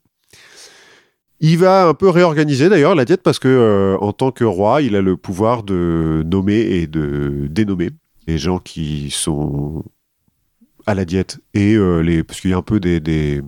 Il 1.44 1.58
va 1.58 1.88
un 1.88 1.94
peu 1.94 2.08
réorganiser 2.08 2.68
d'ailleurs 2.68 2.94
la 2.94 3.04
diète 3.04 3.22
parce 3.22 3.40
que 3.40 3.48
euh, 3.48 3.98
en 3.98 4.12
tant 4.12 4.30
que 4.30 4.44
roi, 4.44 4.80
il 4.80 4.94
a 4.94 5.02
le 5.02 5.16
pouvoir 5.16 5.64
de 5.64 6.22
nommer 6.24 6.60
et 6.60 6.86
de 6.86 7.48
dénommer 7.50 7.90
les 8.28 8.38
gens 8.38 8.60
qui 8.60 9.10
sont 9.10 9.84
à 10.86 10.94
la 10.94 11.04
diète 11.04 11.40
et 11.52 11.74
euh, 11.74 12.00
les 12.00 12.22
parce 12.22 12.40
qu'il 12.40 12.50
y 12.50 12.54
a 12.54 12.56
un 12.56 12.62
peu 12.62 12.78
des, 12.78 13.00
des, 13.00 13.42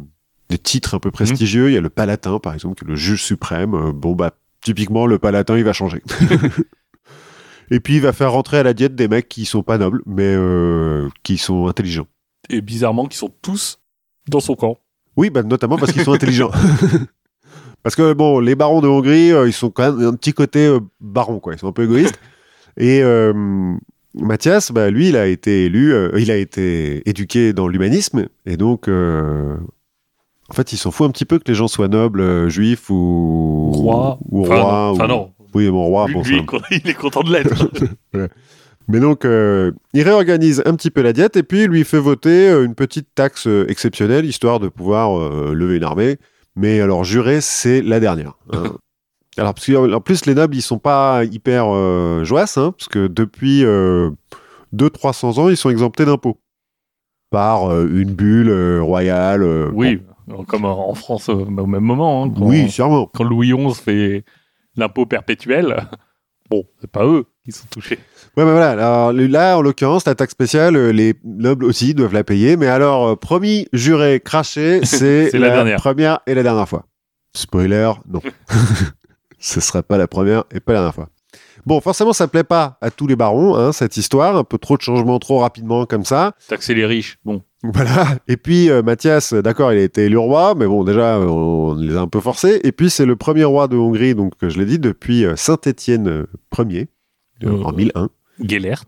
des 0.48 0.58
titres 0.58 0.94
un 0.94 0.98
peu 0.98 1.12
prestigieux. 1.12 1.70
Il 1.70 1.74
y 1.74 1.76
a 1.76 1.80
le 1.80 1.88
Palatin 1.88 2.40
par 2.40 2.52
exemple, 2.52 2.74
qui 2.74 2.84
est 2.84 2.88
le 2.88 2.96
juge 2.96 3.22
suprême. 3.22 3.74
Euh, 3.74 3.92
bon 3.92 4.16
bah 4.16 4.32
typiquement 4.60 5.06
le 5.06 5.20
Palatin 5.20 5.56
il 5.56 5.62
va 5.62 5.72
changer. 5.72 6.02
et 7.70 7.78
puis 7.78 7.94
il 7.94 8.00
va 8.00 8.12
faire 8.12 8.32
rentrer 8.32 8.58
à 8.58 8.64
la 8.64 8.74
diète 8.74 8.96
des 8.96 9.06
mecs 9.06 9.28
qui 9.28 9.44
sont 9.44 9.62
pas 9.62 9.78
nobles 9.78 10.02
mais 10.04 10.34
euh, 10.36 11.08
qui 11.22 11.38
sont 11.38 11.68
intelligents. 11.68 12.08
Et 12.50 12.60
bizarrement, 12.60 13.06
qui 13.06 13.16
sont 13.16 13.32
tous 13.40 13.78
Dans 14.28 14.40
son 14.40 14.56
camp. 14.56 14.78
Oui, 15.16 15.30
bah, 15.30 15.44
notamment 15.44 15.78
parce 15.78 15.92
qu'ils 15.92 16.02
sont 16.02 16.12
intelligents. 16.14 16.50
parce 17.84 17.94
que 17.94 18.12
bon, 18.14 18.40
les 18.40 18.56
barons 18.56 18.80
de 18.80 18.88
Hongrie, 18.88 19.30
euh, 19.32 19.46
ils 19.46 19.52
sont 19.52 19.70
quand 19.70 19.92
même 19.92 20.04
un 20.08 20.14
petit 20.14 20.32
côté 20.32 20.66
euh, 20.66 20.80
baron, 21.00 21.38
quoi. 21.38 21.52
Ils 21.52 21.58
sont 21.60 21.68
un 21.68 21.72
peu 21.72 21.84
égoïstes. 21.84 22.18
Et 22.76 23.02
euh, 23.04 23.32
Mathias, 24.14 24.72
bah, 24.72 24.90
lui, 24.90 25.10
il 25.10 25.16
a 25.16 25.26
été 25.28 25.66
élu, 25.66 25.92
euh, 25.94 26.10
il 26.18 26.30
a 26.32 26.36
été 26.36 27.08
éduqué 27.08 27.52
dans 27.52 27.68
l'humanisme, 27.68 28.26
et 28.46 28.56
donc, 28.56 28.88
euh, 28.88 29.56
en 30.48 30.54
fait, 30.54 30.72
il 30.72 30.76
s'en 30.76 30.90
fout 30.90 31.06
un 31.08 31.10
petit 31.10 31.24
peu 31.24 31.38
que 31.38 31.44
les 31.46 31.54
gens 31.54 31.68
soient 31.68 31.86
nobles, 31.88 32.20
euh, 32.20 32.48
juifs 32.48 32.90
ou 32.90 33.70
Roi. 33.72 34.18
ou 34.30 34.42
Enfin, 34.42 34.60
roi. 34.60 34.72
non. 34.72 34.90
Enfin, 34.92 35.04
ou- 35.04 35.08
non. 35.08 35.30
Oui, 35.54 35.70
bon, 35.70 35.84
roi, 35.86 36.06
Lui, 36.08 36.14
bon, 36.14 36.22
lui, 36.22 36.44
ça- 36.50 36.58
il 36.72 36.88
est 36.90 36.94
content 36.94 37.22
de 37.22 37.32
l'être. 37.32 37.68
Mais 38.88 39.00
donc, 39.00 39.24
euh, 39.24 39.72
il 39.94 40.02
réorganise 40.02 40.62
un 40.66 40.74
petit 40.74 40.90
peu 40.90 41.00
la 41.02 41.12
diète 41.12 41.36
et 41.36 41.42
puis 41.42 41.62
il 41.62 41.68
lui 41.68 41.84
fait 41.84 41.98
voter 42.00 42.50
une 42.50 42.74
petite 42.74 43.08
taxe 43.14 43.48
exceptionnelle, 43.68 44.26
histoire 44.26 44.60
de 44.60 44.68
pouvoir 44.68 45.18
euh, 45.18 45.54
lever 45.54 45.76
une 45.76 45.84
armée. 45.84 46.18
Mais 46.56 46.80
alors, 46.80 47.04
juré, 47.04 47.40
c'est 47.40 47.82
la 47.82 48.00
dernière. 48.00 48.34
hein. 48.52 48.62
alors, 49.36 49.54
parce 49.54 49.66
qu'en 49.66 49.92
en 49.92 50.00
plus, 50.00 50.26
les 50.26 50.34
nobles, 50.34 50.54
ils 50.56 50.62
sont 50.62 50.78
pas 50.78 51.24
hyper 51.24 51.66
euh, 51.68 52.22
joasses, 52.24 52.58
hein, 52.58 52.72
parce 52.78 52.88
que 52.88 53.06
depuis 53.08 53.64
euh, 53.64 54.10
200-300 54.74 55.40
ans, 55.40 55.48
ils 55.48 55.56
sont 55.56 55.70
exemptés 55.70 56.04
d'impôts. 56.04 56.38
Par 57.30 57.68
euh, 57.72 57.88
une 57.92 58.12
bulle 58.12 58.48
euh, 58.48 58.80
royale. 58.82 59.42
euh, 59.42 59.68
oui, 59.74 60.00
comme 60.46 60.64
en 60.64 60.94
France 60.94 61.28
au 61.28 61.44
même 61.46 61.82
moment. 61.82 62.24
hein, 62.24 62.30
quand, 62.30 62.46
Oui, 62.46 62.70
sûrement. 62.70 63.10
quand 63.12 63.24
Louis 63.24 63.52
XI 63.52 63.74
fait 63.74 64.24
l'impôt 64.76 65.04
perpétuel, 65.06 65.88
bon, 66.50 66.64
c'est 66.80 66.90
pas 66.90 67.04
eux 67.04 67.26
qui 67.44 67.50
sont 67.50 67.66
touchés. 67.72 67.98
Ouais, 68.36 68.44
mais 68.44 68.50
voilà. 68.50 68.70
Alors, 68.70 69.12
là, 69.12 69.56
en 69.56 69.62
l'occurrence, 69.62 70.04
la 70.06 70.14
taxe 70.14 70.32
spéciale, 70.32 70.74
euh, 70.76 70.90
les 70.92 71.14
nobles 71.24 71.64
aussi 71.64 71.94
doivent 71.94 72.14
la 72.14 72.24
payer. 72.24 72.56
Mais 72.56 72.66
alors, 72.66 73.08
euh, 73.08 73.16
promis, 73.16 73.68
juré, 73.72 74.20
craché, 74.24 74.80
c'est 74.84 75.30
la 75.38 75.50
dernière. 75.50 75.78
première 75.78 76.20
et 76.26 76.34
la 76.34 76.42
dernière 76.42 76.68
fois. 76.68 76.86
Spoiler, 77.36 77.92
non. 78.08 78.20
Ce 79.38 79.60
serait 79.60 79.82
pas 79.82 79.98
la 79.98 80.08
première 80.08 80.44
et 80.52 80.60
pas 80.60 80.72
la 80.72 80.78
dernière 80.80 80.94
fois. 80.94 81.08
Bon, 81.66 81.80
forcément, 81.80 82.12
ça 82.12 82.28
plaît 82.28 82.44
pas 82.44 82.76
à 82.80 82.90
tous 82.90 83.06
les 83.06 83.16
barons, 83.16 83.56
hein, 83.56 83.72
cette 83.72 83.96
histoire. 83.96 84.36
Un 84.36 84.44
peu 84.44 84.58
trop 84.58 84.76
de 84.76 84.82
changements 84.82 85.18
trop 85.18 85.38
rapidement 85.38 85.86
comme 85.86 86.04
ça. 86.04 86.32
Taxer 86.48 86.74
les 86.74 86.84
riches, 86.86 87.18
bon. 87.24 87.42
Voilà. 87.62 88.06
Et 88.28 88.36
puis, 88.36 88.68
euh, 88.68 88.82
Mathias, 88.82 89.32
d'accord, 89.32 89.72
il 89.72 89.78
a 89.78 89.82
été 89.82 90.04
élu 90.04 90.18
roi, 90.18 90.54
mais 90.54 90.66
bon, 90.66 90.84
déjà, 90.84 91.18
on 91.18 91.74
les 91.74 91.96
a 91.96 92.00
un 92.00 92.08
peu 92.08 92.20
forcés. 92.20 92.60
Et 92.64 92.72
puis, 92.72 92.90
c'est 92.90 93.06
le 93.06 93.16
premier 93.16 93.44
roi 93.44 93.68
de 93.68 93.76
Hongrie, 93.76 94.14
donc, 94.14 94.32
je 94.42 94.58
l'ai 94.58 94.66
dit, 94.66 94.78
depuis 94.78 95.24
euh, 95.24 95.36
Saint-Étienne 95.36 96.26
Ier, 96.58 96.88
Euh, 97.44 97.62
en 97.62 97.72
1001. 97.72 98.08
Gellert. 98.40 98.84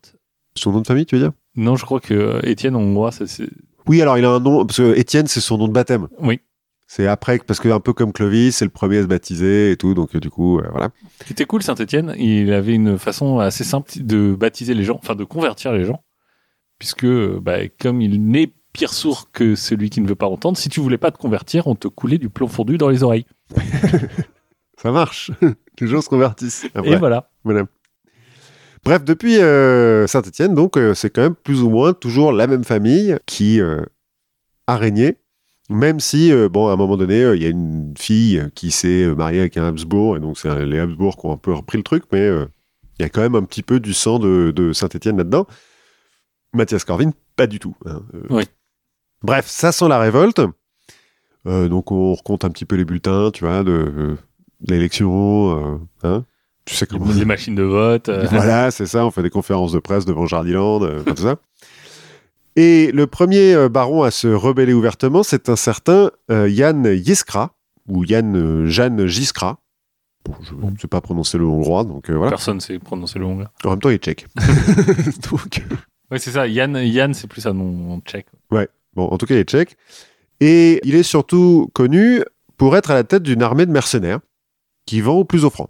Son 0.54 0.72
nom 0.72 0.80
de 0.80 0.86
famille, 0.86 1.06
tu 1.06 1.16
veux 1.16 1.22
dire? 1.22 1.32
Non, 1.56 1.76
je 1.76 1.84
crois 1.84 2.00
que 2.00 2.14
euh, 2.14 2.40
Étienne 2.42 2.76
Hongrois, 2.76 3.12
ça, 3.12 3.26
c'est. 3.26 3.48
Oui, 3.86 4.02
alors 4.02 4.18
il 4.18 4.24
a 4.24 4.30
un 4.30 4.40
nom, 4.40 4.64
parce 4.66 4.78
que 4.78 4.96
Étienne, 4.96 5.26
c'est 5.26 5.40
son 5.40 5.58
nom 5.58 5.68
de 5.68 5.72
baptême. 5.72 6.08
Oui. 6.20 6.40
C'est 6.88 7.06
après, 7.06 7.38
parce 7.38 7.58
que 7.58 7.68
un 7.68 7.80
peu 7.80 7.92
comme 7.92 8.12
Clovis, 8.12 8.56
c'est 8.56 8.64
le 8.64 8.70
premier 8.70 8.98
à 8.98 9.02
se 9.02 9.06
baptiser 9.08 9.72
et 9.72 9.76
tout, 9.76 9.94
donc 9.94 10.14
euh, 10.14 10.20
du 10.20 10.30
coup, 10.30 10.58
euh, 10.58 10.68
voilà. 10.70 10.90
C'était 11.26 11.44
cool, 11.44 11.62
Saint-Etienne. 11.62 12.14
Il 12.16 12.52
avait 12.52 12.74
une 12.74 12.96
façon 12.98 13.38
assez 13.40 13.64
simple 13.64 13.90
de 13.96 14.34
baptiser 14.34 14.74
les 14.74 14.84
gens, 14.84 14.96
enfin 15.02 15.14
de 15.14 15.24
convertir 15.24 15.72
les 15.72 15.84
gens. 15.84 16.04
Puisque, 16.78 17.06
bah, 17.06 17.66
comme 17.80 18.00
il 18.02 18.22
n'est 18.22 18.52
pire 18.72 18.92
sourd 18.92 19.30
que 19.32 19.54
celui 19.54 19.88
qui 19.90 20.00
ne 20.00 20.06
veut 20.06 20.14
pas 20.14 20.26
entendre, 20.28 20.58
si 20.58 20.68
tu 20.68 20.80
voulais 20.80 20.98
pas 20.98 21.10
te 21.10 21.18
convertir, 21.18 21.66
on 21.66 21.74
te 21.74 21.88
coulait 21.88 22.18
du 22.18 22.28
plomb 22.28 22.48
fondu 22.48 22.76
dans 22.78 22.88
les 22.90 23.02
oreilles. 23.02 23.26
Ça 24.76 24.92
marche. 24.92 25.30
les 25.80 25.86
gens 25.86 26.02
se 26.02 26.08
convertissent. 26.08 26.66
Après, 26.74 26.92
Et 26.92 26.96
voilà. 26.96 27.30
voilà. 27.44 27.64
Bref, 28.86 29.02
depuis 29.02 29.38
euh, 29.40 30.06
Saint-Étienne, 30.06 30.54
donc, 30.54 30.78
euh, 30.78 30.94
c'est 30.94 31.10
quand 31.10 31.22
même 31.22 31.34
plus 31.34 31.60
ou 31.60 31.70
moins 31.70 31.92
toujours 31.92 32.30
la 32.30 32.46
même 32.46 32.62
famille 32.62 33.16
qui 33.26 33.60
euh, 33.60 33.82
a 34.68 34.76
régné. 34.76 35.16
Même 35.68 35.98
si, 35.98 36.32
bon, 36.48 36.68
à 36.68 36.74
un 36.74 36.76
moment 36.76 36.96
donné, 36.96 37.22
il 37.34 37.42
y 37.42 37.46
a 37.46 37.48
une 37.48 37.94
fille 37.98 38.48
qui 38.54 38.70
s'est 38.70 39.12
mariée 39.16 39.40
avec 39.40 39.56
un 39.56 39.64
Habsbourg, 39.66 40.16
et 40.16 40.20
donc 40.20 40.38
c'est 40.38 40.64
les 40.64 40.78
Habsbourg 40.78 41.16
qui 41.16 41.26
ont 41.26 41.32
un 41.32 41.36
peu 41.36 41.52
repris 41.52 41.76
le 41.78 41.82
truc, 41.82 42.04
mais 42.12 42.28
il 42.28 43.02
y 43.02 43.04
a 43.04 43.08
quand 43.08 43.20
même 43.22 43.34
un 43.34 43.42
petit 43.42 43.64
peu 43.64 43.80
du 43.80 43.92
sang 43.92 44.20
de, 44.20 44.52
de 44.54 44.72
Saint-Étienne 44.72 45.16
là-dedans. 45.16 45.48
Mathias 46.52 46.84
Corvin, 46.84 47.10
pas 47.34 47.48
du 47.48 47.58
tout. 47.58 47.74
hein. 47.84 48.04
Oui. 48.30 48.44
Bref, 49.24 49.48
ça 49.48 49.72
sent 49.72 49.88
la 49.88 49.98
révolte. 49.98 50.40
Donc 51.44 51.90
on 51.90 52.14
recompte 52.14 52.44
un 52.44 52.50
petit 52.50 52.64
peu 52.64 52.76
les 52.76 52.84
bulletins, 52.84 53.32
tu 53.32 53.44
vois, 53.44 53.64
de, 53.64 54.16
l'élection. 54.60 55.80
hein. 56.04 56.24
Tu 56.66 56.74
sais 56.74 56.86
comment. 56.86 57.06
Les 57.12 57.24
machines 57.24 57.54
de 57.54 57.62
vote. 57.62 58.08
euh, 58.10 58.26
Voilà, 58.30 58.70
c'est 58.70 58.86
ça. 58.86 59.06
On 59.06 59.10
fait 59.10 59.22
des 59.22 59.30
conférences 59.30 59.72
de 59.72 59.78
presse 59.78 60.04
devant 60.04 60.26
Jardiland, 60.26 60.82
euh, 60.82 61.02
tout 61.02 61.22
ça. 61.22 61.36
Et 62.56 62.90
le 62.92 63.06
premier 63.06 63.54
euh, 63.54 63.68
baron 63.68 64.02
à 64.02 64.10
se 64.10 64.28
rebeller 64.28 64.72
ouvertement, 64.72 65.22
c'est 65.22 65.48
un 65.48 65.56
certain 65.56 66.10
euh, 66.30 66.48
Yann 66.48 66.84
Yiskra, 66.86 67.54
ou 67.88 68.04
Yann 68.04 68.36
euh, 68.36 68.66
Jeanne 68.66 69.06
Giskra. 69.06 69.58
Bon, 70.24 70.34
je 70.42 70.54
ne 70.54 70.76
sais 70.78 70.88
pas 70.88 71.00
prononcer 71.00 71.38
le 71.38 71.44
hongrois, 71.46 71.84
donc 71.84 72.10
euh, 72.10 72.14
voilà. 72.14 72.30
Personne 72.30 72.58
sait 72.60 72.78
prononcer 72.78 73.18
le 73.18 73.26
hongrois. 73.26 73.50
En 73.64 73.70
même 73.70 73.78
temps, 73.78 73.90
il 73.90 73.94
est 73.94 74.02
tchèque. 74.04 74.26
donc, 75.30 75.62
Oui, 76.10 76.18
c'est 76.18 76.30
ça. 76.32 76.46
Yann, 76.48 76.76
Yann 76.76 77.14
c'est 77.14 77.26
plus 77.28 77.46
un 77.46 77.52
nom 77.54 78.00
tchèque. 78.00 78.26
bon, 78.50 78.66
en 78.96 79.18
tout 79.18 79.26
cas, 79.26 79.34
il 79.34 79.38
est 79.38 79.48
tchèque. 79.48 79.76
Et 80.40 80.80
il 80.84 80.94
est 80.94 81.02
surtout 81.04 81.70
connu 81.74 82.22
pour 82.56 82.76
être 82.76 82.90
à 82.90 82.94
la 82.94 83.04
tête 83.04 83.22
d'une 83.22 83.42
armée 83.42 83.66
de 83.66 83.70
mercenaires 83.70 84.20
qui 84.86 85.00
vend 85.00 85.14
au 85.14 85.24
plus 85.24 85.44
offrant. 85.44 85.68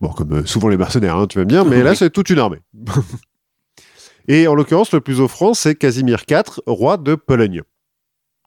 Bon, 0.00 0.08
comme 0.08 0.32
euh, 0.32 0.44
souvent 0.46 0.68
les 0.68 0.76
mercenaires, 0.76 1.16
hein, 1.16 1.26
tu 1.26 1.38
vas 1.38 1.44
me 1.44 1.50
dire, 1.50 1.64
mais 1.64 1.82
là, 1.82 1.94
c'est 1.96 2.10
toute 2.10 2.30
une 2.30 2.38
armée. 2.38 2.60
Et 4.28 4.46
en 4.46 4.54
l'occurrence, 4.54 4.92
le 4.92 5.00
plus 5.00 5.20
offrant, 5.20 5.54
c'est 5.54 5.74
Casimir 5.74 6.22
IV, 6.28 6.60
roi 6.66 6.96
de 6.96 7.14
Pologne. 7.14 7.62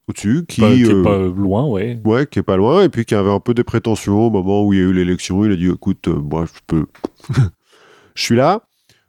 Au-dessus, 0.07 0.45
qui, 0.47 0.61
Pas- 0.61 0.73
qui 0.73 0.83
est 0.83 0.93
euh, 0.93 1.03
pas 1.03 1.17
loin, 1.17 1.65
ouais. 1.67 1.99
ouais, 2.03 2.25
qui 2.25 2.39
est 2.39 2.43
pas 2.43 2.57
loin, 2.57 2.83
et 2.83 2.89
puis 2.89 3.05
qui 3.05 3.15
avait 3.15 3.31
un 3.31 3.39
peu 3.39 3.53
des 3.53 3.63
prétentions 3.63 4.27
au 4.27 4.29
moment 4.29 4.63
où 4.65 4.73
il 4.73 4.79
y 4.79 4.81
a 4.81 4.85
eu 4.85 4.93
l'élection. 4.93 5.43
Il 5.45 5.51
a 5.51 5.55
dit, 5.55 5.69
écoute, 5.69 6.07
euh, 6.07 6.15
moi, 6.15 6.45
je 6.45 6.59
peux... 6.67 6.85
je 8.15 8.23
suis 8.23 8.35
là. 8.35 8.63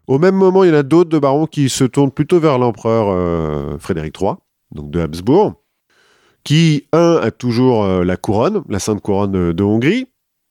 Au 0.07 0.19
même 0.19 0.35
moment, 0.35 0.65
il 0.65 0.71
y 0.71 0.73
en 0.73 0.77
a 0.77 0.83
d'autres 0.83 1.11
de 1.11 1.19
barons 1.19 1.47
qui 1.47 1.69
se 1.69 1.85
tournent 1.85 2.13
plutôt 2.13 2.39
vers 2.39 2.59
l'empereur 2.59 3.07
euh, 3.09 3.79
Frédéric 3.79 4.21
III, 4.21 4.33
donc 4.73 4.91
de 4.91 5.01
Habsbourg, 5.01 5.55
qui, 6.45 6.87
un, 6.93 7.17
a 7.23 7.31
toujours 7.31 7.87
la 7.87 8.17
couronne, 8.19 8.63
la 8.69 8.79
sainte 8.79 9.01
couronne 9.01 9.53
de 9.53 9.63
Hongrie, 9.65 10.09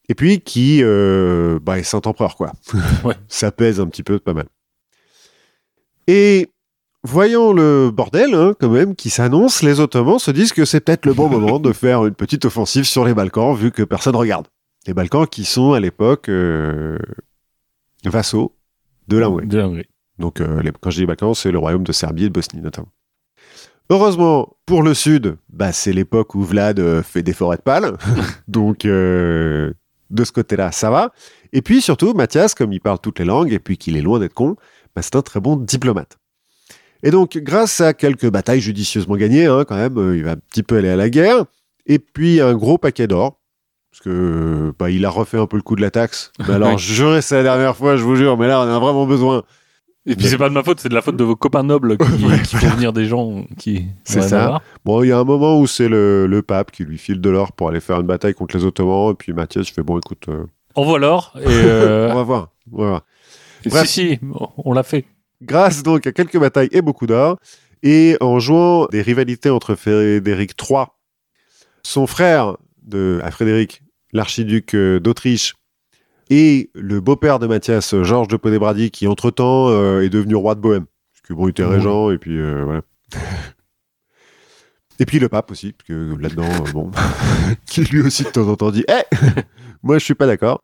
et 0.09 0.15
puis 0.15 0.41
qui 0.41 0.79
euh, 0.83 1.59
bah, 1.61 1.79
est 1.79 1.83
saint-empereur, 1.83 2.35
quoi. 2.35 2.51
Ouais. 3.03 3.15
Ça 3.27 3.51
pèse 3.51 3.79
un 3.79 3.87
petit 3.87 4.03
peu, 4.03 4.19
pas 4.19 4.33
mal. 4.33 4.45
Et 6.07 6.49
voyant 7.03 7.53
le 7.53 7.91
bordel, 7.91 8.33
hein, 8.33 8.53
quand 8.59 8.69
même, 8.69 8.95
qui 8.95 9.09
s'annonce, 9.09 9.61
les 9.63 9.79
Ottomans 9.79 10.19
se 10.19 10.31
disent 10.31 10.53
que 10.53 10.65
c'est 10.65 10.81
peut-être 10.81 11.05
le 11.05 11.13
bon 11.13 11.29
moment 11.39 11.59
de 11.59 11.71
faire 11.73 12.05
une 12.05 12.15
petite 12.15 12.45
offensive 12.45 12.83
sur 12.85 13.05
les 13.05 13.13
Balkans, 13.13 13.55
vu 13.55 13.71
que 13.71 13.83
personne 13.83 14.15
regarde. 14.15 14.47
Les 14.87 14.93
Balkans 14.93 15.25
qui 15.27 15.45
sont, 15.45 15.73
à 15.73 15.79
l'époque, 15.79 16.27
euh, 16.29 16.97
vassaux 18.05 18.55
de 19.07 19.17
la 19.17 19.29
Hongrie. 19.29 19.47
De 19.47 19.57
la 19.57 19.67
Hongrie. 19.67 19.87
Donc, 20.19 20.41
euh, 20.41 20.61
les- 20.61 20.71
quand 20.79 20.89
je 20.89 20.99
dis 20.99 21.05
Balkans, 21.05 21.33
c'est 21.33 21.51
le 21.51 21.57
royaume 21.59 21.83
de 21.83 21.91
Serbie 21.91 22.25
et 22.25 22.29
de 22.29 22.33
Bosnie, 22.33 22.61
notamment. 22.61 22.89
Heureusement, 23.89 24.55
pour 24.65 24.81
le 24.83 24.93
Sud, 24.93 25.37
bah, 25.49 25.71
c'est 25.71 25.91
l'époque 25.93 26.35
où 26.35 26.43
Vlad 26.43 26.79
euh, 26.79 27.01
fait 27.03 27.23
des 27.23 27.33
forêts 27.33 27.57
de 27.57 27.61
pales. 27.61 27.97
Donc, 28.47 28.85
euh, 28.85 29.73
de 30.09 30.23
ce 30.23 30.31
côté-là, 30.31 30.71
ça 30.71 30.89
va. 30.89 31.11
Et 31.51 31.61
puis, 31.61 31.81
surtout, 31.81 32.13
Mathias, 32.13 32.53
comme 32.55 32.73
il 32.73 32.79
parle 32.79 32.99
toutes 32.99 33.19
les 33.19 33.25
langues 33.25 33.51
et 33.51 33.59
puis 33.59 33.77
qu'il 33.77 33.97
est 33.97 34.01
loin 34.01 34.19
d'être 34.19 34.33
con, 34.33 34.55
bah, 34.95 35.01
c'est 35.01 35.15
un 35.15 35.21
très 35.21 35.39
bon 35.39 35.55
diplomate. 35.55 36.17
Et 37.03 37.11
donc, 37.11 37.37
grâce 37.37 37.81
à 37.81 37.93
quelques 37.93 38.29
batailles 38.29 38.61
judicieusement 38.61 39.17
gagnées, 39.17 39.45
hein, 39.45 39.65
quand 39.67 39.75
même, 39.75 39.97
euh, 39.97 40.15
il 40.15 40.23
va 40.23 40.31
un 40.31 40.35
petit 40.37 40.63
peu 40.63 40.77
aller 40.77 40.89
à 40.89 40.95
la 40.95 41.09
guerre. 41.09 41.45
Et 41.85 41.99
puis, 41.99 42.39
un 42.39 42.53
gros 42.53 42.77
paquet 42.77 43.07
d'or. 43.07 43.39
Parce 43.91 44.01
que 44.01 44.73
bah, 44.79 44.89
il 44.89 45.05
a 45.05 45.09
refait 45.09 45.37
un 45.37 45.45
peu 45.45 45.57
le 45.57 45.61
coup 45.61 45.75
de 45.75 45.81
la 45.81 45.91
taxe. 45.91 46.31
Mais 46.39 46.53
alors, 46.53 46.77
juré, 46.77 47.21
c'est 47.21 47.35
la 47.35 47.43
dernière 47.43 47.75
fois, 47.75 47.97
je 47.97 48.03
vous 48.03 48.15
jure. 48.15 48.37
Mais 48.37 48.47
là, 48.47 48.59
on 48.61 48.63
en 48.63 48.75
a 48.75 48.79
vraiment 48.79 49.05
besoin. 49.05 49.43
Et 50.05 50.15
puis 50.15 50.27
c'est 50.27 50.37
pas 50.37 50.49
de 50.49 50.53
ma 50.53 50.63
faute, 50.63 50.81
c'est 50.81 50.89
de 50.89 50.93
la 50.93 51.01
faute 51.01 51.15
de 51.15 51.23
vos 51.23 51.35
copains 51.35 51.63
nobles 51.63 51.97
qui, 51.97 52.25
Ouais, 52.25 52.41
qui 52.41 52.57
font 52.57 52.69
venir 52.69 52.91
des 52.91 53.05
gens 53.05 53.45
qui. 53.57 53.85
C'est 54.03 54.21
ça. 54.21 54.61
Bon, 54.83 55.01
il 55.01 55.07
y 55.07 55.11
a 55.11 55.19
un 55.19 55.23
moment 55.23 55.59
où 55.59 55.67
c'est 55.67 55.87
le, 55.87 56.27
le 56.27 56.41
pape 56.41 56.71
qui 56.71 56.83
lui 56.83 56.97
file 56.97 57.21
de 57.21 57.29
l'or 57.29 57.53
pour 57.53 57.69
aller 57.69 57.79
faire 57.79 57.99
une 58.01 58.07
bataille 58.07 58.33
contre 58.33 58.57
les 58.57 58.65
Ottomans. 58.65 59.11
Et 59.11 59.15
puis 59.15 59.31
Mathias, 59.31 59.69
il 59.69 59.73
fait 59.73 59.83
bon, 59.83 59.97
écoute, 59.97 60.25
euh, 60.27 60.45
Envoie 60.75 60.99
l'or 60.99 61.33
et. 61.39 61.43
euh, 61.47 62.11
on 62.11 62.15
va 62.15 62.23
voir. 62.23 62.49
On 62.71 62.81
va 62.81 62.87
voir. 62.87 63.01
si, 63.61 63.69
Bref. 63.69 63.87
si, 63.87 64.19
on 64.57 64.73
l'a 64.73 64.83
fait. 64.83 65.05
Grâce 65.41 65.83
donc 65.83 66.07
à 66.07 66.11
quelques 66.11 66.37
batailles 66.37 66.69
et 66.71 66.81
beaucoup 66.81 67.07
d'or, 67.07 67.37
et 67.81 68.17
en 68.21 68.39
jouant 68.39 68.87
des 68.87 69.01
rivalités 69.01 69.49
entre 69.49 69.75
Frédéric 69.75 70.51
III, 70.61 70.85
son 71.83 72.07
frère 72.07 72.57
de, 72.81 73.19
à 73.23 73.31
Frédéric, 73.31 73.83
l'archiduc 74.13 74.73
euh, 74.73 74.99
d'Autriche, 74.99 75.55
et 76.35 76.71
le 76.73 76.99
beau-père 76.99 77.37
de 77.37 77.45
Mathias, 77.47 77.93
euh, 77.93 78.03
Georges 78.03 78.27
de 78.27 78.37
Ponébrady, 78.37 78.89
qui 78.89 79.05
entre-temps 79.07 79.69
euh, 79.69 80.01
est 80.01 80.09
devenu 80.09 80.35
roi 80.35 80.55
de 80.55 80.59
Bohême. 80.61 80.85
Parce 81.13 81.21
que 81.27 81.33
bon, 81.33 81.47
il 81.47 81.51
était 81.51 81.63
Ouais. 81.63 81.75
régent, 81.75 82.09
et 82.09 82.17
puis 82.17 82.37
euh, 82.39 82.63
voilà. 82.65 82.81
et 84.99 85.05
puis 85.05 85.19
le 85.19 85.29
pape 85.29 85.51
aussi, 85.51 85.73
parce 85.73 85.87
que 85.87 86.15
là-dedans, 86.19 86.43
euh, 86.43 86.71
bon, 86.71 86.91
qui 87.67 87.81
lui 87.83 88.01
aussi 88.01 88.23
de 88.23 88.29
temps 88.29 88.47
en 88.47 88.55
temps 88.55 88.71
dit 88.71 88.83
Eh 88.87 89.15
Moi, 89.83 89.97
je 89.99 90.03
suis 90.05 90.15
pas 90.15 90.27
d'accord. 90.27 90.61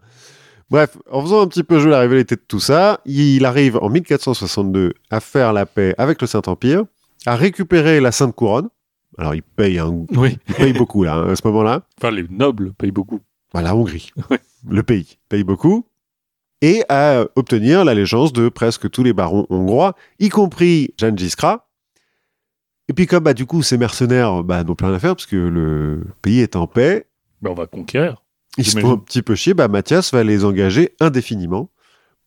Bref, 0.70 0.98
en 1.12 1.22
faisant 1.22 1.42
un 1.42 1.48
petit 1.48 1.64
peu 1.64 1.80
jouer 1.80 1.92
la 1.92 2.00
rivalité 2.00 2.36
de 2.36 2.42
tout 2.48 2.60
ça, 2.60 3.02
il 3.06 3.44
arrive 3.46 3.78
en 3.78 3.90
1462 3.90 4.94
à 5.10 5.20
faire 5.20 5.52
la 5.52 5.66
paix 5.66 5.96
avec 5.98 6.22
le 6.22 6.28
Saint-Empire, 6.28 6.84
à 7.26 7.36
récupérer 7.36 8.00
la 8.00 8.12
Sainte 8.12 8.36
Couronne, 8.36 8.70
Alors 9.18 9.34
ils 9.34 9.42
payent, 9.42 9.80
un... 9.80 10.06
Oui. 10.16 10.38
ils 10.48 10.54
payent 10.56 10.74
beaucoup 10.74 11.04
là, 11.04 11.16
hein, 11.16 11.30
à 11.32 11.36
ce 11.36 11.42
moment-là. 11.48 11.82
Enfin, 12.00 12.12
les 12.12 12.26
nobles 12.30 12.74
payent 12.74 12.92
beaucoup. 12.92 13.20
Voilà, 13.54 13.76
Hongrie. 13.76 14.12
Le 14.70 14.84
pays 14.84 15.18
paye 15.30 15.44
beaucoup. 15.44 15.86
Et 16.62 16.84
à 16.90 17.26
obtenir 17.36 17.86
l'allégeance 17.86 18.34
de 18.34 18.50
presque 18.50 18.90
tous 18.90 19.04
les 19.04 19.14
barons 19.14 19.48
hongrois, 19.50 19.96
y 20.20 20.28
compris 20.30 20.94
Jan 20.98 21.16
Jiskra. 21.16 21.70
Et 22.90 22.94
puis 22.94 23.06
comme 23.08 23.24
bah, 23.24 23.34
du 23.34 23.46
coup 23.46 23.62
ces 23.62 23.78
mercenaires 23.78 24.44
bah, 24.44 24.64
n'ont 24.64 24.76
plus 24.76 24.88
rien 24.88 24.96
à 24.96 25.00
faire 25.00 25.16
parce 25.16 25.28
que 25.28 25.38
le 25.38 26.04
pays 26.22 26.40
est 26.40 26.56
en 26.56 26.68
paix, 26.68 27.06
Ben, 27.42 27.52
on 27.52 27.54
va 27.54 27.68
conquérir. 27.68 28.24
ils 28.58 28.66
se 28.66 28.80
font 28.80 28.94
un 28.94 28.98
petit 28.98 29.22
peu 29.22 29.36
chier, 29.36 29.54
bah, 29.54 29.68
Mathias 29.68 30.12
va 30.12 30.24
les 30.24 30.44
engager 30.44 30.96
indéfiniment 31.00 31.70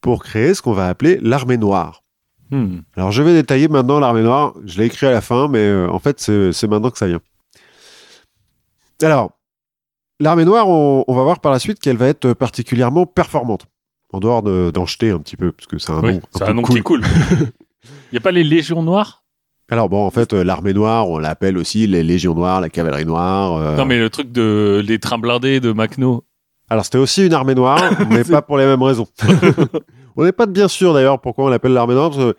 pour 0.01 0.23
créer 0.23 0.55
ce 0.55 0.63
qu'on 0.63 0.73
va 0.73 0.89
appeler 0.89 1.19
l'armée 1.21 1.59
noire. 1.59 2.03
Hmm. 2.51 2.79
Alors 2.97 3.11
je 3.11 3.23
vais 3.23 3.35
détailler 3.35 3.69
maintenant 3.69 3.99
l'armée 3.99 4.23
noire, 4.23 4.55
je 4.65 4.79
l'ai 4.79 4.87
écrit 4.87 5.07
à 5.07 5.11
la 5.11 5.21
fin, 5.21 5.49
mais 5.49 5.59
euh, 5.59 5.89
en 5.91 5.99
fait 5.99 6.21
c'est 6.21 6.69
maintenant 6.69 6.91
que 6.91 6.99
ça 6.99 7.09
vient. 7.09 7.21
Alors, 9.03 9.33
l'armée 10.23 10.45
noire, 10.45 10.69
on, 10.69 11.05
on 11.07 11.15
va 11.15 11.23
voir 11.23 11.41
par 11.41 11.53
la 11.53 11.59
suite 11.59 11.79
qu'elle 11.81 11.97
va 11.97 12.07
être 12.09 12.33
particulièrement 12.33 13.07
performante, 13.07 13.67
en 14.13 14.21
dehors 14.21 14.43
de- 14.43 14.71
d'en 14.73 14.87
jeter 14.87 15.11
un 15.11 15.19
petit 15.19 15.37
peu, 15.37 15.53
parce 15.53 15.67
que 15.67 15.79
c'est 15.79 15.93
un 15.93 16.01
Oui, 16.01 16.15
nom 16.15 16.21
un 16.47 16.55
nom 16.55 16.63
cool. 16.63 16.73
qui 16.75 16.79
est 16.79 16.83
cool. 16.83 17.03
Il 17.83 17.93
n'y 18.13 18.19
a 18.19 18.21
pas 18.21 18.31
les 18.33 18.45
légions 18.45 18.83
noires? 18.83 19.25
Alors 19.71 19.89
bon, 19.89 20.05
en 20.05 20.11
fait, 20.11 20.33
euh, 20.35 20.45
l'armée 20.45 20.75
noire, 20.75 21.09
on 21.09 21.19
l'appelle 21.19 21.57
aussi 21.57 21.87
les 21.87 22.03
légions 22.03 22.35
noires, 22.35 22.61
la 22.61 22.69
cavalerie 22.69 23.07
noire. 23.07 23.57
euh, 23.57 23.77
Non, 23.77 23.87
mais 23.87 23.99
le 23.99 24.11
truc 24.11 24.31
de 24.31 24.83
les 24.87 24.99
trains 24.99 25.19
blindés 25.19 25.61
de 25.61 25.73
Macno. 25.73 26.25
Alors 26.69 26.85
c'était 26.85 26.99
aussi 26.99 27.27
une 27.27 27.33
armée 27.35 27.55
noire, 27.55 27.81
mais 28.11 28.23
pas 28.25 28.43
pour 28.43 28.59
les 28.59 28.67
mêmes 28.67 28.83
raisons. 28.83 29.07
on 30.17 30.25
n'est 30.25 30.33
pas 30.33 30.47
bien 30.47 30.69
sûr 30.69 30.93
d'ailleurs 30.95 31.21
pourquoi 31.21 31.47
on 31.47 31.49
l'appelle 31.49 31.73
l'armée 31.73 31.95
noire. 31.95 32.11
Parce 32.11 32.23
que 32.23 32.37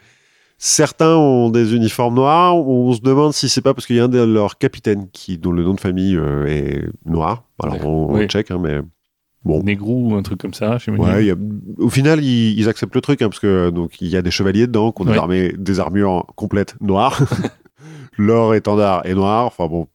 certains 0.63 1.17
ont 1.17 1.49
des 1.49 1.75
uniformes 1.75 2.15
noirs. 2.15 2.55
On 2.55 2.93
se 2.93 3.01
demande 3.01 3.33
si 3.33 3.49
c'est 3.49 3.61
pas 3.61 3.73
parce 3.73 3.85
qu'il 3.85 3.97
y 3.97 3.99
a 3.99 4.05
un 4.05 4.09
de 4.09 4.21
leurs 4.23 4.57
capitaines 4.57 5.09
qui, 5.11 5.37
dont 5.37 5.51
le 5.51 5.61
nom 5.61 5.73
de 5.73 5.79
famille 5.79 6.15
euh, 6.15 6.45
est 6.45 6.85
noir. 7.05 7.43
Alors 7.61 7.85
on, 7.85 8.09
on 8.09 8.13
Oui. 8.13 8.27
check, 8.27 8.49
hein, 8.49 8.59
mais 8.61 8.79
bon. 9.43 9.61
Négrou 9.61 10.13
ou 10.13 10.15
un 10.15 10.21
truc 10.23 10.39
comme 10.39 10.53
ça. 10.53 10.77
Ouais, 10.87 11.25
y 11.25 11.31
a- 11.31 11.35
au 11.77 11.89
final, 11.89 12.23
ils, 12.23 12.57
ils 12.57 12.69
acceptent 12.69 12.95
le 12.95 13.01
truc 13.01 13.21
hein, 13.21 13.27
parce 13.27 13.41
que 13.41 13.71
donc 13.71 13.99
il 13.99 14.07
y 14.07 14.15
a 14.15 14.21
des 14.21 14.31
chevaliers 14.31 14.67
dedans 14.67 14.93
qui 14.93 15.01
ont 15.01 15.27
des, 15.57 15.79
armures 15.81 16.25
complètes 16.35 16.75
noires. 16.79 17.21
Leur 18.17 18.53
étendard 18.53 19.05
est 19.05 19.15
noir. 19.15 19.45
Enfin 19.47 19.67
bon, 19.67 19.87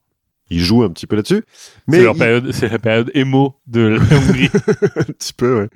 ils 0.51 0.61
jouent 0.61 0.83
un 0.83 0.91
petit 0.91 1.07
peu 1.07 1.17
là-dessus. 1.17 1.45
Mais 1.87 2.05
c'est 2.53 2.69
la 2.69 2.79
période 2.79 3.11
émo 3.15 3.55
de 3.67 3.81
la 3.81 3.97
Hongrie. 3.97 4.51
un 4.97 5.03
petit 5.05 5.33
peu, 5.33 5.61
ouais. 5.63 5.69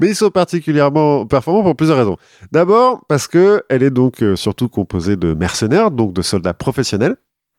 Mais 0.00 0.08
ils 0.08 0.16
sont 0.16 0.30
particulièrement 0.30 1.26
performants 1.26 1.62
pour 1.62 1.76
plusieurs 1.76 1.98
raisons. 1.98 2.16
D'abord, 2.52 3.04
parce 3.08 3.28
que 3.28 3.62
elle 3.68 3.82
est 3.82 3.90
donc 3.90 4.22
euh, 4.22 4.36
surtout 4.36 4.68
composée 4.68 5.16
de 5.16 5.34
mercenaires, 5.34 5.90
donc 5.90 6.12
de 6.12 6.22
soldats 6.22 6.54
professionnels, 6.54 7.16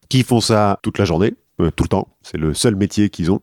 qui 0.09 0.23
font 0.23 0.41
ça 0.41 0.79
toute 0.83 0.97
la 0.97 1.05
journée, 1.05 1.33
euh, 1.61 1.71
tout 1.71 1.85
le 1.85 1.89
temps. 1.89 2.07
C'est 2.21 2.37
le 2.37 2.53
seul 2.53 2.75
métier 2.75 3.09
qu'ils 3.09 3.31
ont. 3.31 3.41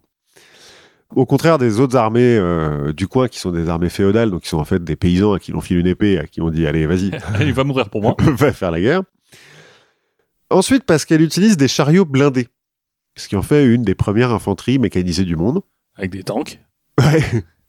Au 1.14 1.26
contraire 1.26 1.58
des 1.58 1.78
autres 1.80 1.96
armées 1.96 2.36
euh, 2.38 2.92
du 2.92 3.06
coin, 3.06 3.28
qui 3.28 3.38
sont 3.38 3.50
des 3.50 3.68
armées 3.68 3.90
féodales, 3.90 4.30
donc 4.30 4.42
qui 4.42 4.48
sont 4.48 4.58
en 4.58 4.64
fait 4.64 4.82
des 4.82 4.96
paysans 4.96 5.34
à 5.34 5.38
qui 5.38 5.52
l'ont 5.52 5.60
filé 5.60 5.80
une 5.80 5.86
épée, 5.86 6.18
à 6.18 6.26
qui 6.26 6.40
ont 6.40 6.50
dit 6.50 6.66
allez, 6.66 6.86
vas-y, 6.86 7.10
Il 7.40 7.52
va 7.52 7.64
mourir 7.64 7.90
pour 7.90 8.02
moi. 8.02 8.16
va 8.20 8.52
faire 8.52 8.70
la 8.70 8.80
guerre. 8.80 9.02
Ensuite, 10.50 10.84
parce 10.84 11.04
qu'elle 11.04 11.22
utilise 11.22 11.56
des 11.56 11.68
chariots 11.68 12.04
blindés, 12.04 12.48
ce 13.16 13.28
qui 13.28 13.36
en 13.36 13.42
fait 13.42 13.64
une 13.64 13.82
des 13.82 13.94
premières 13.94 14.32
infanteries 14.32 14.78
mécanisées 14.78 15.24
du 15.24 15.36
monde. 15.36 15.62
Avec 15.96 16.10
des 16.10 16.22
tanks. 16.22 16.58
Ouais. 16.98 17.22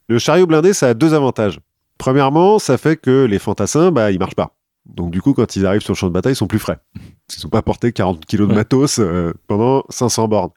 Le 0.07 0.19
chariot 0.19 0.47
blindé, 0.47 0.73
ça 0.73 0.89
a 0.89 0.93
deux 0.93 1.13
avantages. 1.13 1.59
Premièrement, 1.97 2.59
ça 2.59 2.77
fait 2.77 2.97
que 2.97 3.25
les 3.25 3.39
fantassins, 3.39 3.91
bah, 3.91 4.11
ils 4.11 4.19
marchent 4.19 4.35
pas. 4.35 4.55
Donc 4.85 5.11
du 5.11 5.21
coup, 5.21 5.34
quand 5.34 5.55
ils 5.55 5.65
arrivent 5.65 5.81
sur 5.81 5.93
le 5.93 5.97
champ 5.97 6.07
de 6.07 6.13
bataille, 6.13 6.34
ils 6.34 6.38
sont 6.38 6.47
plus 6.47 6.59
frais. 6.59 6.80
Ils 6.95 7.39
sont 7.39 7.49
pas 7.49 7.61
porté 7.61 7.93
40 7.93 8.25
kilos 8.25 8.49
de 8.49 8.53
matos 8.53 8.99
euh, 8.99 9.34
pendant 9.47 9.84
500 9.89 10.27
bornes. 10.27 10.51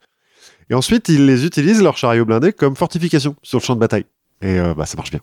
Et 0.68 0.74
ensuite, 0.74 1.08
ils 1.08 1.26
les 1.26 1.46
utilisent, 1.46 1.82
leurs 1.82 1.96
chariots 1.96 2.24
blindés, 2.24 2.52
comme 2.52 2.74
fortification 2.74 3.36
sur 3.42 3.58
le 3.58 3.64
champ 3.64 3.74
de 3.74 3.80
bataille. 3.80 4.06
Et 4.42 4.58
euh, 4.58 4.74
bah, 4.74 4.86
ça 4.86 4.96
marche 4.96 5.10
bien. 5.10 5.20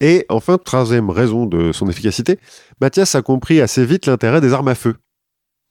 Et 0.00 0.26
enfin, 0.28 0.58
troisième 0.58 1.10
raison 1.10 1.46
de 1.46 1.72
son 1.72 1.88
efficacité, 1.88 2.38
Mathias 2.80 3.14
a 3.14 3.22
compris 3.22 3.60
assez 3.60 3.84
vite 3.84 4.06
l'intérêt 4.06 4.40
des 4.40 4.52
armes 4.52 4.68
à 4.68 4.74
feu. 4.74 4.96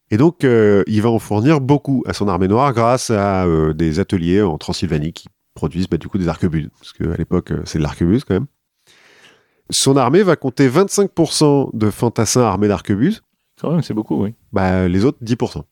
Et 0.09 0.17
donc, 0.17 0.43
euh, 0.43 0.83
il 0.87 1.01
va 1.01 1.09
en 1.09 1.19
fournir 1.19 1.59
beaucoup 1.59 2.03
à 2.05 2.13
son 2.13 2.27
armée 2.27 2.47
noire 2.47 2.73
grâce 2.73 3.09
à 3.09 3.45
euh, 3.45 3.73
des 3.73 3.99
ateliers 3.99 4.41
en 4.41 4.57
Transylvanie 4.57 5.13
qui 5.13 5.27
produisent 5.57 5.89
bah, 5.89 5.97
du 5.97 6.07
coup 6.07 6.17
des 6.19 6.27
arquebuses, 6.29 6.69
parce 6.79 6.93
qu'à 6.93 7.17
l'époque, 7.17 7.51
euh, 7.51 7.61
c'est 7.65 7.79
de 7.79 7.83
l'arquebuse 7.83 8.23
quand 8.23 8.35
même. 8.35 8.47
Son 9.69 9.97
armée 9.97 10.23
va 10.23 10.35
compter 10.35 10.69
25% 10.69 11.71
de 11.73 11.89
fantassins 11.89 12.41
armés 12.43 12.67
d'arquebuses, 12.69 13.21
Quand 13.59 13.71
même, 13.71 13.81
c'est 13.81 13.93
beaucoup, 13.95 14.23
oui. 14.23 14.33
bah, 14.53 14.87
les 14.87 15.03
autres 15.03 15.17
10%. 15.23 15.63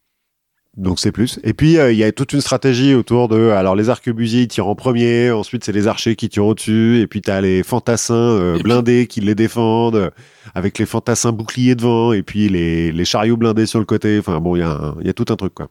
Donc 0.78 1.00
c'est 1.00 1.14
plus. 1.14 1.40
Et 1.46 1.54
puis 1.54 1.78
euh, 1.78 1.94
il 1.94 1.98
y 1.98 2.04
a 2.04 2.12
toute 2.12 2.34
une 2.34 2.42
stratégie 2.42 2.94
autour 2.96 3.30
de. 3.30 3.50
Alors 3.52 3.78
les 3.78 3.90
arquebusiers 3.90 4.42
ils 4.42 4.48
tirent 4.50 4.68
en 4.68 4.76
premier, 4.76 5.32
ensuite 5.32 5.64
c'est 5.64 5.72
les 5.72 5.88
archers 5.88 6.18
qui 6.18 6.28
tirent 6.28 6.46
au-dessus, 6.48 7.00
et 7.00 7.08
puis 7.08 7.22
t'as 7.22 7.40
les 7.40 7.64
fantassins 7.64 8.14
euh, 8.14 8.60
blindés 8.62 9.08
qui 9.08 9.22
les 9.22 9.36
défendent, 9.36 10.12
avec 10.54 10.78
les 10.78 10.86
fantassins 10.86 11.32
boucliers 11.32 11.76
devant, 11.76 12.12
et 12.12 12.24
puis 12.24 12.50
les, 12.50 12.92
les 12.92 13.06
chariots 13.06 13.38
blindés 13.38 13.68
sur 13.68 13.80
le 13.80 13.86
côté. 13.86 14.20
Enfin 14.20 14.42
bon, 14.42 14.58
il 14.58 14.64
y, 15.04 15.06
y 15.08 15.10
a 15.10 15.14
tout 15.14 15.28
un 15.30 15.38
truc 15.38 15.54
quoi. 15.54 15.70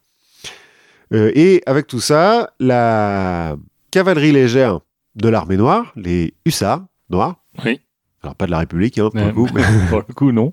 Euh, 1.12 1.30
et 1.34 1.62
avec 1.66 1.86
tout 1.86 2.00
ça, 2.00 2.54
la 2.58 3.56
cavalerie 3.94 4.32
légère 4.32 4.80
de 5.14 5.28
l'armée 5.28 5.56
noire, 5.56 5.92
les 5.94 6.34
hussards 6.44 6.84
noirs, 7.10 7.36
Oui. 7.64 7.80
alors 8.24 8.34
pas 8.34 8.46
de 8.46 8.50
la 8.50 8.58
République 8.58 8.98
hein, 8.98 9.08
pour 9.12 9.20
Ouais. 9.20 9.26
le 9.28 9.32
coup, 9.32 9.48
mais- 9.54 9.62
Pour 9.88 10.02
le 10.08 10.14
coup, 10.14 10.32
non. 10.32 10.52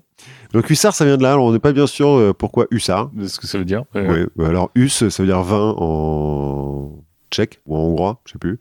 donc 0.52 0.70
hussard 0.70 0.94
ça 0.94 1.04
vient 1.04 1.16
de 1.16 1.24
là, 1.24 1.32
alors 1.32 1.46
on 1.46 1.52
n'est 1.52 1.58
pas 1.58 1.72
bien 1.72 1.88
sûr 1.88 2.06
euh, 2.10 2.32
pourquoi 2.32 2.66
hussard. 2.70 3.10
De 3.10 3.26
ce 3.26 3.40
que 3.40 3.48
ça 3.48 3.58
veut 3.58 3.64
dire. 3.64 3.82
Euh, 3.96 4.28
bah 4.36 4.46
alors 4.48 4.70
Hus, 4.76 4.90
ça 4.90 5.06
veut 5.22 5.26
dire 5.26 5.42
vin 5.42 5.74
en 5.76 7.02
tchèque 7.32 7.60
ou 7.66 7.76
en 7.76 7.80
hongrois, 7.80 8.20
je 8.26 8.32
sais 8.32 8.38
plus. 8.38 8.60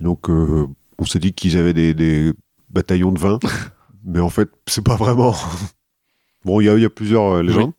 Et 0.00 0.04
donc, 0.04 0.30
euh, 0.30 0.68
on 1.00 1.04
s'est 1.04 1.18
dit 1.18 1.32
qu'ils 1.32 1.56
avaient 1.58 1.72
des, 1.74 1.92
des 1.92 2.32
bataillons 2.70 3.10
de 3.10 3.18
vin, 3.18 3.40
mais 4.04 4.20
en 4.20 4.28
fait, 4.30 4.48
c'est 4.68 4.84
pas 4.84 4.94
vraiment. 4.94 5.34
bon, 6.44 6.60
il 6.60 6.66
y 6.72 6.80
y 6.80 6.84
a 6.84 6.90
plusieurs 6.90 7.42
légendes. 7.42 7.72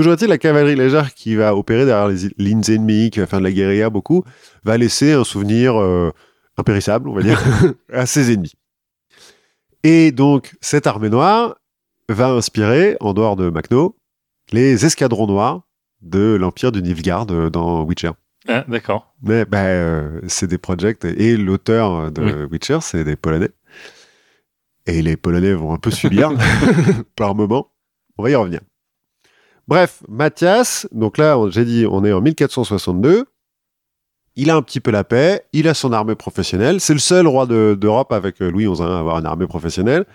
Toujours 0.00 0.14
est-il, 0.14 0.28
la 0.28 0.38
cavalerie 0.38 0.76
légère 0.76 1.12
qui 1.12 1.36
va 1.36 1.54
opérer 1.54 1.84
derrière 1.84 2.08
les 2.08 2.30
lignes 2.38 2.62
ennemies, 2.68 3.10
qui 3.10 3.20
va 3.20 3.26
faire 3.26 3.38
de 3.38 3.44
la 3.44 3.52
guérilla 3.52 3.90
beaucoup, 3.90 4.24
va 4.64 4.78
laisser 4.78 5.12
un 5.12 5.24
souvenir 5.24 5.78
euh, 5.78 6.10
impérissable, 6.56 7.06
on 7.10 7.12
va 7.12 7.20
dire, 7.20 7.38
à 7.92 8.06
ses 8.06 8.32
ennemis. 8.32 8.54
Et 9.82 10.10
donc, 10.10 10.56
cette 10.62 10.86
armée 10.86 11.10
noire 11.10 11.56
va 12.08 12.30
inspirer, 12.30 12.96
en 13.00 13.12
dehors 13.12 13.36
de 13.36 13.50
Macno, 13.50 13.94
les 14.52 14.86
escadrons 14.86 15.26
noirs 15.26 15.68
de 16.00 16.34
l'Empire 16.40 16.72
du 16.72 16.80
Nilfgaard 16.80 17.26
euh, 17.30 17.50
dans 17.50 17.82
Witcher. 17.82 18.12
Ah, 18.48 18.64
d'accord. 18.68 19.14
Mais 19.22 19.44
bah, 19.44 19.64
euh, 19.64 20.18
c'est 20.28 20.46
des 20.46 20.56
projects 20.56 21.04
et 21.04 21.36
l'auteur 21.36 22.10
de 22.10 22.48
Witcher, 22.50 22.78
c'est 22.80 23.04
des 23.04 23.16
Polonais. 23.16 23.50
Et 24.86 25.02
les 25.02 25.18
Polonais 25.18 25.52
vont 25.52 25.74
un 25.74 25.78
peu 25.78 25.90
subir 25.90 26.32
par 27.16 27.34
moment. 27.34 27.70
On 28.16 28.22
va 28.22 28.30
y 28.30 28.34
revenir. 28.34 28.60
Bref, 29.70 30.02
Mathias, 30.08 30.88
donc 30.90 31.16
là, 31.16 31.38
j'ai 31.50 31.64
dit, 31.64 31.86
on 31.88 32.04
est 32.04 32.12
en 32.12 32.20
1462. 32.20 33.24
Il 34.34 34.50
a 34.50 34.56
un 34.56 34.62
petit 34.62 34.80
peu 34.80 34.90
la 34.90 35.04
paix, 35.04 35.46
il 35.52 35.68
a 35.68 35.74
son 35.74 35.92
armée 35.92 36.16
professionnelle. 36.16 36.80
C'est 36.80 36.92
le 36.92 36.98
seul 36.98 37.28
roi 37.28 37.46
de- 37.46 37.76
d'Europe 37.80 38.12
avec 38.12 38.42
euh, 38.42 38.50
Louis 38.50 38.66
XI 38.68 38.82
à 38.82 38.98
avoir 38.98 39.18
une 39.18 39.26
armée 39.26 39.46
professionnelle. 39.46 40.06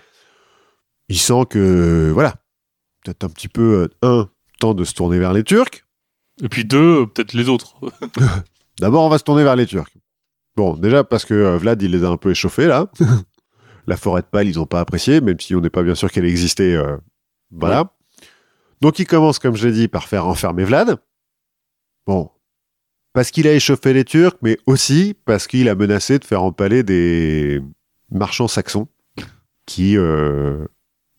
Il 1.08 1.18
sent 1.18 1.46
que, 1.48 2.10
voilà, 2.12 2.34
peut-être 3.02 3.24
un 3.24 3.30
petit 3.30 3.48
peu, 3.48 3.88
euh, 4.04 4.06
un, 4.06 4.28
temps 4.60 4.74
de 4.74 4.84
se 4.84 4.92
tourner 4.92 5.18
vers 5.18 5.32
les 5.32 5.42
Turcs. 5.42 5.84
Et 6.42 6.50
puis 6.50 6.66
deux, 6.66 7.02
euh, 7.02 7.06
peut-être 7.06 7.32
les 7.32 7.48
autres. 7.48 7.76
D'abord, 8.80 9.04
on 9.04 9.08
va 9.08 9.16
se 9.16 9.24
tourner 9.24 9.42
vers 9.42 9.56
les 9.56 9.64
Turcs. 9.66 9.92
Bon, 10.54 10.74
déjà 10.76 11.02
parce 11.02 11.24
que 11.24 11.56
Vlad, 11.56 11.80
il 11.80 11.92
les 11.92 12.04
a 12.04 12.08
un 12.08 12.18
peu 12.18 12.30
échauffés, 12.30 12.66
là. 12.66 12.90
La 13.86 13.96
forêt 13.96 14.20
de 14.20 14.26
Pâle, 14.26 14.48
ils 14.48 14.56
n'ont 14.56 14.66
pas 14.66 14.80
apprécié, 14.80 15.22
même 15.22 15.40
si 15.40 15.54
on 15.54 15.62
n'est 15.62 15.70
pas 15.70 15.82
bien 15.82 15.94
sûr 15.94 16.10
qu'elle 16.12 16.26
existait. 16.26 16.74
euh, 16.74 16.98
voilà. 17.50 17.95
Donc, 18.80 18.98
il 18.98 19.06
commence, 19.06 19.38
comme 19.38 19.56
je 19.56 19.66
l'ai 19.68 19.72
dit, 19.74 19.88
par 19.88 20.06
faire 20.08 20.26
enfermer 20.26 20.64
Vlad. 20.64 20.98
Bon. 22.06 22.30
Parce 23.12 23.30
qu'il 23.30 23.46
a 23.48 23.52
échauffé 23.54 23.92
les 23.94 24.04
Turcs, 24.04 24.36
mais 24.42 24.58
aussi 24.66 25.14
parce 25.24 25.46
qu'il 25.46 25.68
a 25.68 25.74
menacé 25.74 26.18
de 26.18 26.24
faire 26.24 26.42
empaler 26.42 26.82
des 26.82 27.62
marchands 28.10 28.48
saxons 28.48 28.88
qui, 29.64 29.96
euh, 29.96 30.66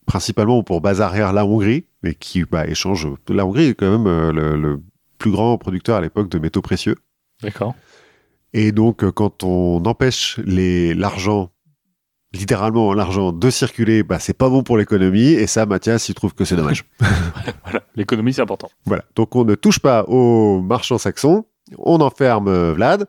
principalement, 0.06 0.60
ont 0.60 0.64
pour 0.64 0.80
base 0.82 1.02
arrière 1.02 1.34
la 1.34 1.46
Hongrie, 1.46 1.86
mais 2.04 2.14
qui 2.14 2.44
bah, 2.44 2.68
échangent. 2.68 3.08
La 3.30 3.46
Hongrie 3.46 3.66
est 3.70 3.74
quand 3.76 3.90
même 3.98 4.08
euh, 4.08 4.32
le- 4.32 4.56
le 4.56 4.80
plus 5.18 5.32
grand 5.32 5.58
producteur 5.58 5.96
à 5.98 6.02
l'époque 6.02 6.30
de 6.30 6.38
métaux 6.38 6.62
précieux. 6.62 6.96
D'accord. 7.42 7.74
Et 8.54 8.72
donc, 8.72 9.04
euh, 9.04 9.12
quand 9.12 9.44
on 9.44 9.84
empêche 9.86 10.40
l'argent, 10.46 11.52
littéralement 12.34 12.94
l'argent, 12.94 13.32
de 13.32 13.50
circuler, 13.50 14.04
bah, 14.04 14.20
c'est 14.20 14.34
pas 14.38 14.50
bon 14.50 14.64
pour 14.64 14.78
l'économie. 14.78 15.32
Et 15.32 15.48
ça, 15.48 15.66
Mathias, 15.66 16.10
il 16.10 16.14
trouve 16.16 16.34
que 16.34 16.46
c'est 16.46 16.56
dommage. 16.56 16.86
Voilà. 17.64 17.82
L'économie, 17.96 18.34
c'est 18.34 18.42
important. 18.42 18.70
voilà. 18.86 19.04
Donc, 19.16 19.36
on 19.36 19.44
ne 19.44 19.56
touche 19.56 19.80
pas 19.80 20.04
aux 20.08 20.62
marchands 20.62 20.98
saxons. 20.98 21.46
On 21.78 22.00
enferme 22.00 22.48
euh, 22.48 22.74
Vlad. 22.74 23.08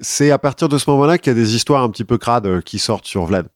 C'est 0.00 0.30
à 0.30 0.38
partir 0.38 0.68
de 0.68 0.78
ce 0.78 0.88
moment-là 0.90 1.18
qu'il 1.18 1.32
y 1.32 1.36
a 1.36 1.38
des 1.38 1.54
histoires 1.54 1.82
un 1.82 1.90
petit 1.90 2.04
peu 2.04 2.18
crades 2.18 2.46
euh, 2.46 2.60
qui 2.60 2.78
sortent 2.78 3.06
sur 3.06 3.24
Vlad. 3.24 3.46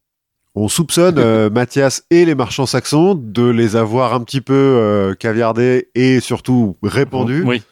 On 0.55 0.69
soupçonne 0.69 1.19
euh, 1.19 1.51
Mathias 1.53 2.05
et 2.11 2.25
les 2.25 2.35
marchands 2.35 2.67
saxons 2.67 3.15
de 3.15 3.47
les 3.47 3.77
avoir 3.77 4.15
un 4.15 4.21
petit 4.21 4.41
peu 4.41 4.55
euh, 4.55 5.15
caviardés 5.15 5.89
et 5.95 6.21
surtout 6.21 6.77
répandus 6.83 7.43
Oui. 7.45 7.63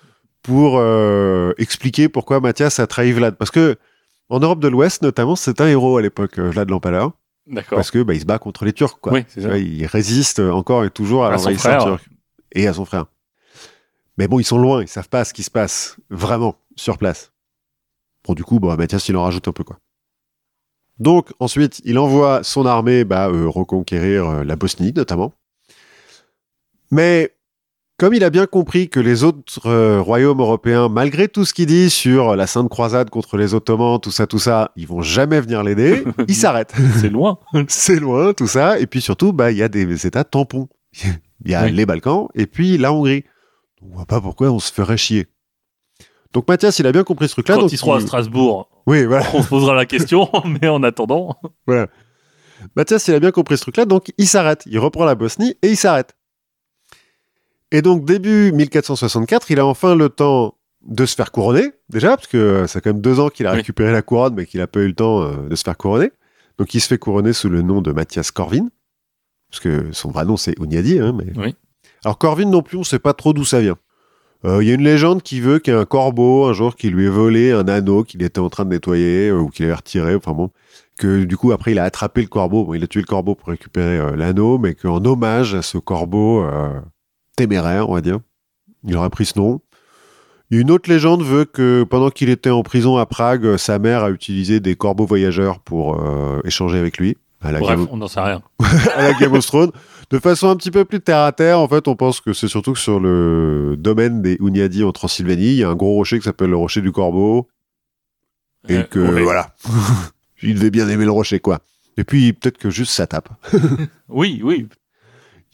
pour 0.42 0.76
euh, 0.78 1.52
expliquer 1.58 2.08
pourquoi 2.10 2.40
Mathias 2.40 2.78
a 2.78 2.86
trahi 2.86 3.12
Vlad. 3.12 3.36
Parce 3.36 3.50
que 3.50 3.76
en 4.28 4.40
Europe 4.40 4.60
de 4.60 4.68
l'Ouest, 4.68 5.02
notamment, 5.02 5.36
c'est 5.36 5.60
un 5.60 5.66
héros 5.66 5.98
à 5.98 6.02
l'époque, 6.02 6.38
euh, 6.38 6.50
Vlad 6.50 6.70
l'Empaleur, 6.70 7.12
D'accord. 7.46 7.76
parce 7.76 7.90
que 7.90 8.02
bah, 8.02 8.14
il 8.14 8.20
se 8.20 8.26
bat 8.26 8.38
contre 8.38 8.64
les 8.64 8.72
Turcs. 8.72 8.98
Quoi. 9.00 9.12
Oui, 9.12 9.24
c'est 9.28 9.42
ça. 9.42 9.58
Il 9.58 9.86
résiste 9.86 10.38
encore 10.40 10.84
et 10.84 10.90
toujours 10.90 11.24
à, 11.24 11.28
À 11.28 11.36
l'envahisseur 11.36 11.84
turc 11.84 12.08
et 12.52 12.66
à 12.66 12.72
son 12.72 12.84
frère. 12.84 13.06
Mais 14.16 14.28
bon, 14.28 14.38
ils 14.38 14.44
sont 14.44 14.58
loin, 14.58 14.82
ils 14.82 14.88
savent 14.88 15.08
pas 15.08 15.24
ce 15.24 15.34
qui 15.34 15.42
se 15.42 15.50
passe 15.50 15.96
vraiment 16.10 16.56
sur 16.76 16.98
place. 16.98 17.32
Bon, 18.24 18.34
du 18.34 18.44
coup, 18.44 18.60
bah, 18.60 18.76
Mathias, 18.76 19.08
il 19.08 19.16
en 19.16 19.24
rajoute 19.24 19.48
un 19.48 19.52
peu 19.52 19.64
quoi. 19.64 19.78
Donc 20.98 21.32
ensuite, 21.40 21.80
il 21.84 21.98
envoie 21.98 22.44
son 22.44 22.66
armée 22.66 23.04
bah, 23.04 23.28
euh, 23.28 23.48
reconquérir 23.48 24.28
euh, 24.28 24.44
la 24.44 24.56
Bosnie 24.56 24.92
notamment. 24.92 25.32
Mais 26.90 27.34
comme 28.04 28.12
il 28.12 28.22
a 28.22 28.28
bien 28.28 28.44
compris 28.44 28.90
que 28.90 29.00
les 29.00 29.24
autres 29.24 29.66
euh, 29.66 29.98
royaumes 30.02 30.40
européens, 30.40 30.90
malgré 30.90 31.26
tout 31.26 31.46
ce 31.46 31.54
qu'il 31.54 31.64
dit 31.64 31.88
sur 31.88 32.36
la 32.36 32.46
Sainte 32.46 32.68
Croisade 32.68 33.08
contre 33.08 33.38
les 33.38 33.54
Ottomans, 33.54 33.98
tout 33.98 34.10
ça, 34.10 34.26
tout 34.26 34.38
ça, 34.38 34.72
ils 34.76 34.86
vont 34.86 35.00
jamais 35.00 35.40
venir 35.40 35.62
l'aider, 35.62 36.04
il 36.28 36.34
s'arrête. 36.34 36.74
C'est 37.00 37.08
loin. 37.08 37.38
C'est 37.68 37.98
loin, 37.98 38.34
tout 38.34 38.46
ça. 38.46 38.78
Et 38.78 38.86
puis 38.86 39.00
surtout, 39.00 39.32
bah, 39.32 39.52
il 39.52 39.56
y 39.56 39.62
a 39.62 39.68
des 39.70 40.06
États 40.06 40.22
tampons. 40.22 40.68
Il 41.46 41.50
y 41.50 41.54
a 41.54 41.64
Oui. 41.64 41.72
les 41.72 41.86
Balkans 41.86 42.28
et 42.34 42.46
puis 42.46 42.76
la 42.76 42.92
Hongrie. 42.92 43.24
On 43.80 43.96
voit 43.96 44.04
pas 44.04 44.20
pourquoi 44.20 44.50
on 44.50 44.58
se 44.58 44.70
ferait 44.70 44.98
chier. 44.98 45.26
Donc 46.34 46.46
Mathias, 46.46 46.78
il 46.80 46.86
a 46.86 46.92
bien 46.92 47.04
compris 47.04 47.28
ce 47.28 47.32
truc-là. 47.32 47.54
Quand 47.54 47.62
donc 47.62 47.72
ils 47.72 47.78
seront 47.78 47.94
à 47.94 48.00
il- 48.00 48.02
Strasbourg, 48.06 48.68
Oui, 48.86 49.06
voilà. 49.06 49.24
on 49.32 49.42
se 49.42 49.48
posera 49.48 49.74
la 49.74 49.86
question, 49.86 50.28
mais 50.60 50.68
en 50.68 50.82
attendant. 50.82 51.36
Mathias, 52.76 53.08
il 53.08 53.14
a 53.14 53.20
bien 53.20 53.30
compris 53.30 53.56
ce 53.56 53.62
truc-là, 53.62 53.86
donc 53.86 54.12
il 54.18 54.26
s'arrête. 54.28 54.62
Il 54.66 54.78
reprend 54.78 55.06
la 55.06 55.14
Bosnie 55.14 55.54
et 55.62 55.68
il 55.70 55.76
s'arrête. 55.78 56.14
Et 57.72 57.82
donc, 57.82 58.04
début 58.04 58.52
1464, 58.52 59.50
il 59.50 59.58
a 59.60 59.66
enfin 59.66 59.94
le 59.94 60.08
temps 60.08 60.54
de 60.86 61.06
se 61.06 61.14
faire 61.14 61.32
couronner, 61.32 61.72
déjà, 61.88 62.16
parce 62.16 62.26
que 62.28 62.36
euh, 62.36 62.66
ça 62.66 62.74
fait 62.74 62.82
quand 62.82 62.90
même 62.92 63.00
deux 63.02 63.18
ans 63.18 63.28
qu'il 63.30 63.46
a 63.46 63.50
Oui. 63.52 63.56
récupéré 63.58 63.90
la 63.92 64.02
couronne, 64.02 64.34
mais 64.34 64.46
qu'il 64.46 64.60
n'a 64.60 64.66
pas 64.66 64.80
eu 64.80 64.86
le 64.88 64.94
temps 64.94 65.22
euh, 65.22 65.48
de 65.48 65.54
se 65.56 65.62
faire 65.64 65.76
couronner. 65.76 66.10
Donc, 66.58 66.74
il 66.74 66.80
se 66.80 66.86
fait 66.88 66.98
couronner 66.98 67.32
sous 67.32 67.48
le 67.48 67.62
nom 67.62 67.80
de 67.80 67.90
Mathias 67.90 68.30
Corvin, 68.30 68.68
parce 69.50 69.60
que 69.60 69.86
son 69.92 70.10
vrai 70.10 70.24
nom, 70.24 70.36
c'est 70.36 70.58
Ounyadi. 70.60 70.98
Hein, 71.00 71.16
mais... 71.16 71.32
Oui. 71.36 71.54
Alors, 72.04 72.18
Corvin 72.18 72.44
non 72.46 72.62
plus, 72.62 72.76
on 72.76 72.80
ne 72.80 72.84
sait 72.84 72.98
pas 72.98 73.14
trop 73.14 73.32
d'où 73.32 73.44
ça 73.44 73.60
vient. 73.60 73.76
Euh, 74.44 74.62
Il 74.62 74.68
y 74.68 74.70
a 74.70 74.74
une 74.74 74.84
légende 74.84 75.22
qui 75.22 75.40
veut 75.40 75.58
qu'il 75.58 75.72
y 75.72 75.76
ait 75.76 75.80
un 75.80 75.86
corbeau, 75.86 76.44
un 76.44 76.52
jour, 76.52 76.76
qui 76.76 76.90
lui 76.90 77.06
ait 77.06 77.08
volé 77.08 77.50
un 77.52 77.66
anneau 77.66 78.04
qu'il 78.04 78.22
était 78.22 78.40
en 78.40 78.50
train 78.50 78.66
de 78.66 78.70
nettoyer, 78.70 79.30
euh, 79.30 79.38
ou 79.38 79.48
qu'il 79.48 79.64
avait 79.64 79.74
retiré, 79.74 80.14
enfin 80.14 80.32
bon 80.32 80.50
que 80.96 81.24
du 81.24 81.36
coup 81.36 81.50
après 81.50 81.72
il 81.72 81.80
a 81.80 81.82
attrapé 81.84 82.20
le 82.20 82.28
corbeau, 82.28 82.64
bon, 82.64 82.74
il 82.74 82.84
a 82.84 82.86
tué 82.86 83.00
le 83.00 83.06
corbeau 83.06 83.34
pour 83.34 83.48
récupérer 83.48 83.98
euh, 83.98 84.14
l'anneau, 84.14 84.58
mais 84.58 84.76
qu'en 84.76 85.04
hommage 85.04 85.52
à 85.56 85.62
ce 85.62 85.76
corbeau 85.76 86.44
euh, 86.44 86.70
téméraire, 87.36 87.88
on 87.88 87.94
va 87.94 88.00
dire, 88.00 88.18
il 88.86 88.96
aurait 88.96 89.10
pris 89.10 89.26
ce 89.26 89.38
nom. 89.38 89.60
Une 90.50 90.70
autre 90.70 90.90
légende 90.90 91.22
veut 91.22 91.44
que 91.46 91.84
pendant 91.84 92.10
qu'il 92.10 92.28
était 92.28 92.50
en 92.50 92.62
prison 92.62 92.96
à 92.96 93.06
Prague, 93.06 93.56
sa 93.56 93.78
mère 93.78 94.04
a 94.04 94.10
utilisé 94.10 94.60
des 94.60 94.76
corbeaux 94.76 95.06
voyageurs 95.06 95.58
pour 95.58 96.00
euh, 96.00 96.40
échanger 96.44 96.78
avec 96.78 96.98
lui. 96.98 97.16
À 97.40 97.50
la, 97.52 97.58
Bref, 97.60 97.78
Game, 97.78 97.88
on 97.90 97.96
n'en 97.96 98.08
sait 98.08 98.20
rien. 98.20 98.42
à 98.96 99.02
la 99.02 99.12
Game 99.14 99.32
of 99.32 99.44
Thrones. 99.44 99.72
De 100.10 100.18
façon 100.18 100.48
un 100.48 100.56
petit 100.56 100.70
peu 100.70 100.84
plus 100.84 101.00
terre 101.00 101.20
à 101.20 101.32
terre, 101.32 101.58
en 101.58 101.66
fait, 101.68 101.88
on 101.88 101.96
pense 101.96 102.20
que 102.20 102.32
c'est 102.32 102.48
surtout 102.48 102.72
que 102.72 102.78
sur 102.78 103.00
le 103.00 103.74
domaine 103.78 104.22
des 104.22 104.36
Unyadi 104.40 104.84
en 104.84 104.92
Transylvanie, 104.92 105.46
il 105.52 105.56
y 105.56 105.64
a 105.64 105.68
un 105.70 105.74
gros 105.74 105.94
rocher 105.94 106.18
qui 106.18 106.24
s'appelle 106.24 106.50
le 106.50 106.56
rocher 106.56 106.82
du 106.82 106.92
corbeau, 106.92 107.48
et 108.68 108.76
Euh, 108.78 108.82
que 108.84 108.98
ouais. 108.98 109.22
voilà, 109.22 109.54
il 110.42 110.54
devait 110.54 110.70
bien 110.70 110.88
aimer 110.88 111.04
le 111.04 111.10
rocher 111.10 111.40
quoi. 111.40 111.60
Et 111.96 112.04
puis 112.04 112.32
peut-être 112.32 112.58
que 112.58 112.70
juste 112.70 112.92
ça 112.92 113.06
tape. 113.06 113.28
Oui, 114.08 114.40
oui. 114.44 114.68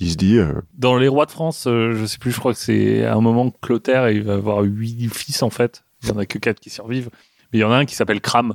Il 0.01 0.11
se 0.11 0.17
dit 0.17 0.39
euh, 0.39 0.55
Dans 0.79 0.97
les 0.97 1.09
rois 1.09 1.27
de 1.27 1.31
France, 1.31 1.67
euh, 1.67 1.93
je 1.95 2.07
sais 2.07 2.19
plus, 2.19 2.31
je 2.33 2.39
crois 2.41 2.53
que 2.55 2.59
c'est 2.59 3.05
à 3.05 3.15
un 3.15 3.21
moment 3.21 3.51
que 3.51 3.57
Clotaire, 3.61 4.09
il 4.11 4.23
va 4.23 4.35
avoir 4.35 4.63
huit 4.63 5.09
fils 5.15 5.43
en 5.43 5.51
fait. 5.51 5.85
Il 6.03 6.09
y 6.09 6.13
en 6.13 6.19
a 6.19 6.25
que 6.27 6.39
quatre 6.39 6.59
qui 6.61 6.71
survivent. 6.71 7.11
Mais 7.53 7.59
il 7.59 7.63
y 7.63 7.65
en 7.65 7.71
a 7.71 7.77
un 7.77 7.85
qui 7.85 7.95
s'appelle 7.95 8.21
Cram. 8.21 8.55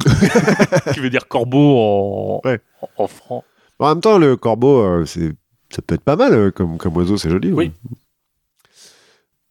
qui 0.94 1.00
veut 1.00 1.10
dire 1.10 1.28
corbeau 1.28 1.76
en, 1.78 2.40
Ouais. 2.44 2.58
en, 2.80 3.04
en 3.04 3.06
franc. 3.06 3.44
en 3.78 3.88
même 3.90 4.00
temps 4.00 4.16
le 4.16 4.36
corbeau 4.36 4.80
euh, 4.80 5.04
c'est 5.04 5.32
ça 5.68 5.82
peut 5.82 5.94
être 5.96 6.02
pas 6.02 6.16
mal 6.16 6.32
euh, 6.32 6.50
comme 6.50 6.78
comme 6.78 6.96
oiseau, 6.96 7.16
c'est 7.18 7.28
joli. 7.30 7.52
Oui. 7.52 7.66
ouais. 7.66 7.72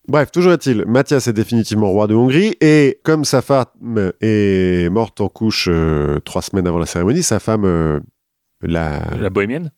Bref, 0.07 0.31
toujours 0.31 0.51
est-il, 0.53 0.83
Mathias 0.87 1.27
est 1.27 1.33
définitivement 1.33 1.89
roi 1.91 2.07
de 2.07 2.15
Hongrie 2.15 2.55
et 2.59 2.99
comme 3.03 3.23
sa 3.23 3.41
femme 3.41 4.11
est 4.19 4.89
morte 4.91 5.21
en 5.21 5.29
couche 5.29 5.67
euh, 5.71 6.19
trois 6.25 6.41
semaines 6.41 6.67
avant 6.67 6.79
la 6.79 6.85
cérémonie, 6.87 7.23
sa 7.23 7.39
femme, 7.39 7.63
euh, 7.65 7.99
la, 8.61 8.99
La 9.19 9.29
bohémienne 9.29 9.71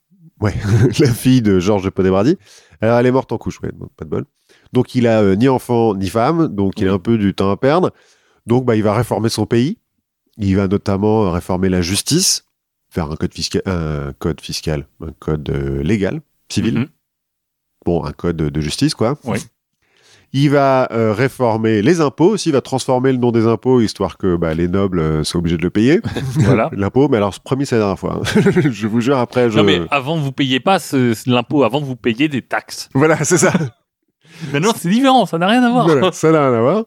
la 1.00 1.14
fille 1.14 1.42
de 1.42 1.60
Georges 1.60 1.90
Podébrady, 1.90 2.38
alors 2.82 3.00
elle 3.00 3.06
est 3.06 3.12
morte 3.12 3.32
en 3.32 3.38
couche, 3.38 3.62
ouais, 3.62 3.72
bon, 3.74 3.88
pas 3.96 4.06
de 4.06 4.10
bol. 4.10 4.26
Donc 4.74 4.96
il 4.96 5.08
a 5.08 5.22
euh, 5.22 5.36
ni 5.36 5.48
enfant 5.48 5.96
ni 5.96 6.10
femme, 6.10 6.48
donc 6.48 6.80
il 6.80 6.88
a 6.88 6.94
un 6.94 7.00
peu 7.00 7.18
du 7.18 7.34
temps 7.34 7.52
à 7.52 7.58
perdre. 7.58 7.92
Donc 8.46 8.66
bah, 8.66 8.76
il 8.76 8.84
va 8.84 8.94
réformer 8.94 9.30
son 9.30 9.46
pays. 9.46 9.78
Il 10.38 10.56
va 10.56 10.68
notamment 10.68 11.32
réformer 11.32 11.70
la 11.70 11.82
justice, 11.82 12.46
faire 12.90 13.12
un 13.12 13.16
code 13.16 13.34
fiscal, 13.34 13.62
un 13.66 14.14
code 14.14 14.42
fiscal, 14.42 14.88
un 15.02 15.12
code 15.20 15.50
euh, 15.50 15.84
légal, 15.84 16.22
civil. 16.50 16.80
Mhm. 16.80 16.88
Bon, 17.86 18.04
un 18.04 18.14
code 18.14 18.38
de 18.38 18.62
justice, 18.62 18.96
quoi. 18.96 19.18
Oui. 19.26 19.40
Il 20.36 20.50
va 20.50 20.88
euh, 20.92 21.14
réformer 21.14 21.84
les 21.84 22.02
impôts 22.02 22.30
aussi, 22.32 22.50
il 22.50 22.54
va 22.54 22.62
transformer 22.62 23.12
le 23.12 23.20
nom 23.20 23.32
des 23.32 23.46
impôts, 23.46 23.82
histoire 23.82 24.18
que 24.18 24.36
bah, 24.36 24.56
les 24.56 24.68
nobles 24.68 25.00
euh, 25.00 25.24
soient 25.24 25.38
obligés 25.40 25.58
de 25.58 25.62
le 25.64 25.70
payer. 25.70 26.02
Voilà. 26.40 26.70
L'impôt, 26.76 27.08
mais 27.08 27.18
alors, 27.18 27.40
promis, 27.40 27.66
c'est 27.68 27.76
la 27.76 27.82
dernière 27.82 28.00
fois. 28.00 28.20
hein. 28.20 28.42
je 28.72 28.88
vous 28.88 29.00
jure, 29.00 29.18
après, 29.20 29.52
je... 29.52 29.58
Non 29.58 29.64
mais 29.64 29.82
avant 29.92 30.18
vous 30.18 30.32
payez 30.32 30.60
pas 30.60 30.80
ce- 30.80 31.30
l'impôt, 31.30 31.64
avant 31.64 31.80
vous 31.82 31.96
payez 31.96 32.28
des 32.30 32.42
taxes. 32.42 32.90
Voilà, 32.96 33.24
c'est 33.24 33.38
ça. 33.38 33.54
Maintenant 34.52 34.74
c'est 34.76 34.90
différent, 34.90 35.26
ça 35.28 35.38
n'a 35.38 35.48
rien 35.48 35.62
à 35.64 35.70
voir. 35.72 35.86
Voilà, 35.86 36.12
ça 36.12 36.32
n'a 36.32 36.50
rien 36.50 36.58
à 36.58 36.62
voir. 36.62 36.84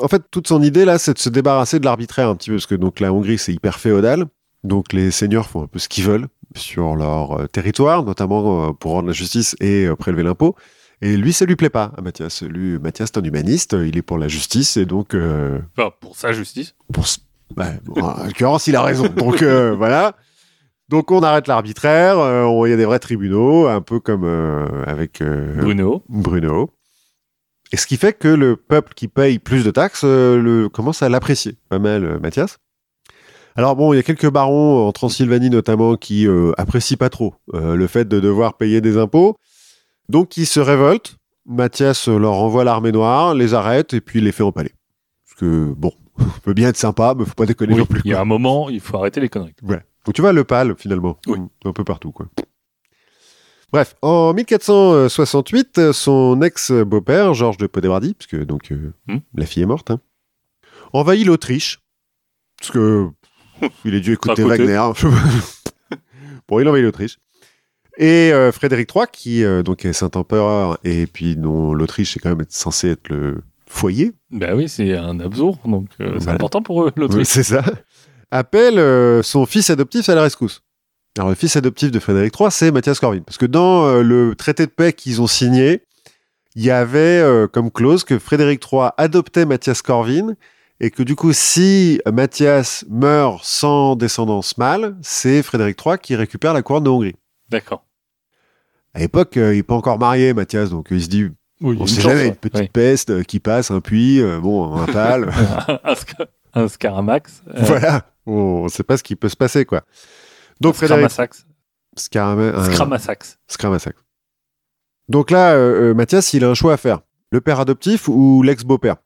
En 0.00 0.08
fait, 0.08 0.22
toute 0.30 0.48
son 0.48 0.62
idée, 0.62 0.84
là, 0.86 0.98
c'est 0.98 1.12
de 1.14 1.18
se 1.18 1.28
débarrasser 1.28 1.78
de 1.78 1.84
l'arbitraire 1.84 2.28
un 2.28 2.36
petit 2.36 2.48
peu, 2.50 2.56
parce 2.56 2.66
que 2.66 2.74
donc 2.76 3.00
la 3.00 3.12
Hongrie, 3.12 3.36
c'est 3.38 3.52
hyper 3.52 3.78
féodal. 3.78 4.24
Donc 4.64 4.92
les 4.92 5.10
seigneurs 5.10 5.46
font 5.46 5.62
un 5.64 5.66
peu 5.66 5.78
ce 5.78 5.88
qu'ils 5.88 6.04
veulent 6.04 6.28
sur 6.56 6.94
leur 6.96 7.32
euh, 7.40 7.46
territoire, 7.46 8.02
notamment 8.04 8.68
euh, 8.68 8.72
pour 8.72 8.92
rendre 8.92 9.08
la 9.08 9.12
justice 9.14 9.56
et 9.60 9.84
euh, 9.86 9.96
prélever 9.96 10.22
l'impôt. 10.22 10.54
Et 11.02 11.16
lui, 11.16 11.32
ça 11.32 11.46
lui 11.46 11.56
plaît 11.56 11.70
pas, 11.70 11.92
à 11.96 12.02
Mathias. 12.02 12.42
Lui, 12.42 12.78
Mathias, 12.78 13.10
c'est 13.12 13.20
un 13.20 13.24
humaniste, 13.24 13.74
il 13.78 13.96
est 13.96 14.02
pour 14.02 14.18
la 14.18 14.28
justice, 14.28 14.76
et 14.76 14.84
donc, 14.84 15.14
euh, 15.14 15.58
Enfin, 15.76 15.90
pour 16.00 16.16
sa 16.16 16.32
justice. 16.32 16.74
pour... 16.92 17.06
bon, 17.54 18.02
en 18.02 18.24
l'occurrence, 18.26 18.66
il 18.66 18.76
a 18.76 18.82
raison. 18.82 19.06
Donc 19.08 19.42
euh, 19.42 19.74
voilà. 19.78 20.16
Donc 20.88 21.10
on 21.12 21.22
arrête 21.22 21.46
l'arbitraire, 21.46 22.18
euh, 22.18 22.66
il 22.66 22.70
y 22.70 22.74
a 22.74 22.76
des 22.76 22.84
vrais 22.84 22.98
tribunaux, 22.98 23.68
un 23.68 23.80
peu 23.80 24.00
comme 24.00 24.24
avec 24.86 25.22
Bruno. 25.22 26.02
Bruno. 26.08 26.70
Et 27.72 27.76
ce 27.76 27.86
qui 27.86 27.96
fait 27.96 28.12
que 28.12 28.26
le 28.26 28.56
peuple 28.56 28.94
qui 28.94 29.06
paye 29.06 29.38
plus 29.38 29.64
de 29.64 29.70
taxes 29.70 30.02
le, 30.02 30.68
commence 30.68 31.02
à 31.02 31.08
l'apprécier. 31.08 31.56
Pas 31.68 31.78
mal, 31.78 32.18
Mathias. 32.20 32.58
Alors 33.56 33.74
bon, 33.76 33.92
il 33.92 33.96
y 33.96 33.98
a 33.98 34.02
quelques 34.02 34.30
barons 34.30 34.86
en 34.86 34.92
Transylvanie 34.92 35.50
notamment 35.50 35.96
qui 35.96 36.26
euh, 36.26 36.52
apprécient 36.56 36.96
pas 36.96 37.10
trop 37.10 37.34
euh, 37.54 37.74
le 37.74 37.86
fait 37.86 38.06
de 38.06 38.20
devoir 38.20 38.56
payer 38.56 38.80
des 38.80 38.96
impôts. 38.96 39.36
Donc 40.10 40.36
ils 40.36 40.46
se 40.46 40.60
révoltent. 40.60 41.16
Mathias 41.46 42.08
leur 42.08 42.32
envoie 42.32 42.64
l'armée 42.64 42.92
noire, 42.92 43.34
les 43.34 43.54
arrête 43.54 43.94
et 43.94 44.00
puis 44.00 44.20
les 44.20 44.32
fait 44.32 44.42
empaler. 44.42 44.72
Parce 45.24 45.38
que 45.40 45.72
bon, 45.76 45.92
peut 46.42 46.52
bien 46.52 46.68
être 46.68 46.76
sympa, 46.76 47.14
mais 47.16 47.24
faut 47.24 47.34
pas 47.34 47.46
déconner 47.46 47.72
Oui, 47.74 47.78
non 47.80 47.86
plus. 47.86 48.02
il 48.04 48.10
y 48.10 48.14
a 48.14 48.20
un 48.20 48.24
moment, 48.24 48.68
il 48.68 48.80
faut 48.80 48.96
arrêter 48.98 49.20
les 49.20 49.28
conneries. 49.28 49.54
Ouais. 49.62 49.82
Donc 50.04 50.14
tu 50.14 50.20
vois 50.20 50.32
le 50.32 50.44
pal 50.44 50.74
finalement, 50.76 51.18
Oui. 51.26 51.38
un 51.64 51.72
peu 51.72 51.84
partout 51.84 52.10
quoi. 52.12 52.26
Bref, 53.72 53.94
en 54.02 54.34
1468, 54.34 55.78
euh, 55.78 55.92
son 55.92 56.42
ex-beau-père 56.42 57.34
Georges 57.34 57.56
de 57.58 57.68
Podébrady, 57.68 58.14
puisque 58.14 58.44
donc 58.44 58.72
euh, 58.72 58.92
Hmm. 59.06 59.18
la 59.34 59.46
fille 59.46 59.62
est 59.62 59.66
morte, 59.66 59.92
hein, 59.92 60.00
envahit 60.92 61.24
l'Autriche 61.24 61.80
parce 62.58 62.72
que 62.72 63.08
il 63.84 63.94
est 63.94 64.00
dû 64.00 64.12
écouter. 64.14 64.42
Wagner. 64.42 64.90
bon, 66.48 66.58
il 66.60 66.68
envahit 66.68 66.84
l'Autriche. 66.84 67.18
Et 68.02 68.32
euh, 68.32 68.50
Frédéric 68.50 68.90
III, 68.96 69.04
qui 69.12 69.44
euh, 69.44 69.62
donc 69.62 69.84
est 69.84 69.92
Saint-Empereur, 69.92 70.78
et 70.84 71.06
puis 71.06 71.36
dont 71.36 71.74
l'Autriche 71.74 72.16
est 72.16 72.20
quand 72.20 72.30
même 72.34 72.46
censé 72.48 72.88
être 72.92 73.08
le 73.10 73.42
foyer, 73.68 74.12
Ben 74.30 74.56
oui, 74.56 74.68
c'est 74.70 74.96
un 74.96 75.20
Habsbourg, 75.20 75.58
donc 75.66 75.88
euh, 76.00 76.14
c'est 76.14 76.24
Voilà. 76.24 76.32
important 76.36 76.62
pour 76.62 76.82
eux, 76.84 76.92
l'Autriche. 76.96 77.26
c'est 77.28 77.42
ça. 77.42 77.62
Appelle 78.30 79.22
son 79.22 79.44
fils 79.44 79.68
adoptif 79.70 80.08
à 80.08 80.14
la 80.14 80.22
rescousse. 80.22 80.62
Alors, 81.18 81.28
le 81.28 81.34
fils 81.34 81.56
adoptif 81.56 81.90
de 81.90 81.98
Frédéric 81.98 82.32
III, 82.40 82.48
c'est 82.50 82.70
Mathias 82.70 83.00
Corvin. 83.00 83.20
Parce 83.20 83.36
que 83.38 83.46
dans 83.46 84.00
le 84.00 84.34
traité 84.34 84.64
de 84.66 84.70
paix 84.70 84.92
qu'ils 84.92 85.20
ont 85.20 85.26
signé, 85.26 85.82
il 86.54 86.64
y 86.64 86.70
avait 86.70 87.22
comme 87.52 87.70
clause 87.70 88.04
que 88.04 88.18
Frédéric 88.18 88.62
III 88.72 88.90
adoptait 88.96 89.44
Mathias 89.44 89.82
Corvin 89.82 90.34
et 90.78 90.90
que 90.90 91.02
du 91.02 91.16
coup, 91.16 91.32
si 91.32 92.00
Mathias 92.10 92.84
meurt 92.88 93.40
sans 93.44 93.96
descendance 93.96 94.56
mâle, 94.56 94.96
c'est 95.02 95.42
Frédéric 95.42 95.76
III 95.84 95.98
qui 96.00 96.14
récupère 96.14 96.54
la 96.54 96.62
couronne 96.62 96.84
de 96.84 96.88
Hongrie. 96.88 97.16
D'accord. 97.50 97.84
À 98.94 98.98
l'époque, 99.00 99.36
euh, 99.36 99.52
il 99.54 99.58
n'est 99.58 99.62
pas 99.62 99.74
encore 99.74 99.98
marié, 99.98 100.34
Mathias, 100.34 100.70
donc 100.70 100.90
euh, 100.92 100.96
il 100.96 101.02
se 101.02 101.08
dit, 101.08 101.28
Oui, 101.60 101.76
on 101.80 101.86
sait 101.86 102.00
jamais, 102.00 102.26
une 102.28 102.34
petite 102.34 102.72
peste 102.72 103.10
euh, 103.10 103.22
qui 103.22 103.38
passe, 103.40 103.70
un 103.70 103.80
puits, 103.80 104.20
euh, 104.20 104.40
bon, 104.40 104.74
un 104.76 104.86
pal. 104.86 105.30
un, 106.54 106.62
un 106.62 106.68
Scaramax. 106.68 107.42
euh, 107.48 107.52
voilà, 107.62 108.04
on 108.26 108.64
ne 108.64 108.68
sait 108.68 108.82
pas 108.82 108.96
ce 108.96 109.02
qui 109.02 109.14
peut 109.16 109.28
se 109.28 109.36
passer, 109.36 109.64
quoi. 109.64 109.82
Donc 110.60 110.74
Scramasax. 110.76 111.46
Scarama- 111.96 112.64
Scramasax. 112.72 113.38
Scramasax. 113.48 114.00
Donc 115.08 115.30
là, 115.30 115.52
euh, 115.54 115.94
Mathias, 115.94 116.32
il 116.34 116.44
a 116.44 116.48
un 116.50 116.54
choix 116.54 116.72
à 116.72 116.76
faire. 116.76 117.00
Le 117.32 117.40
père 117.40 117.60
adoptif 117.60 118.08
ou 118.08 118.42
l'ex-beau-père? 118.42 118.96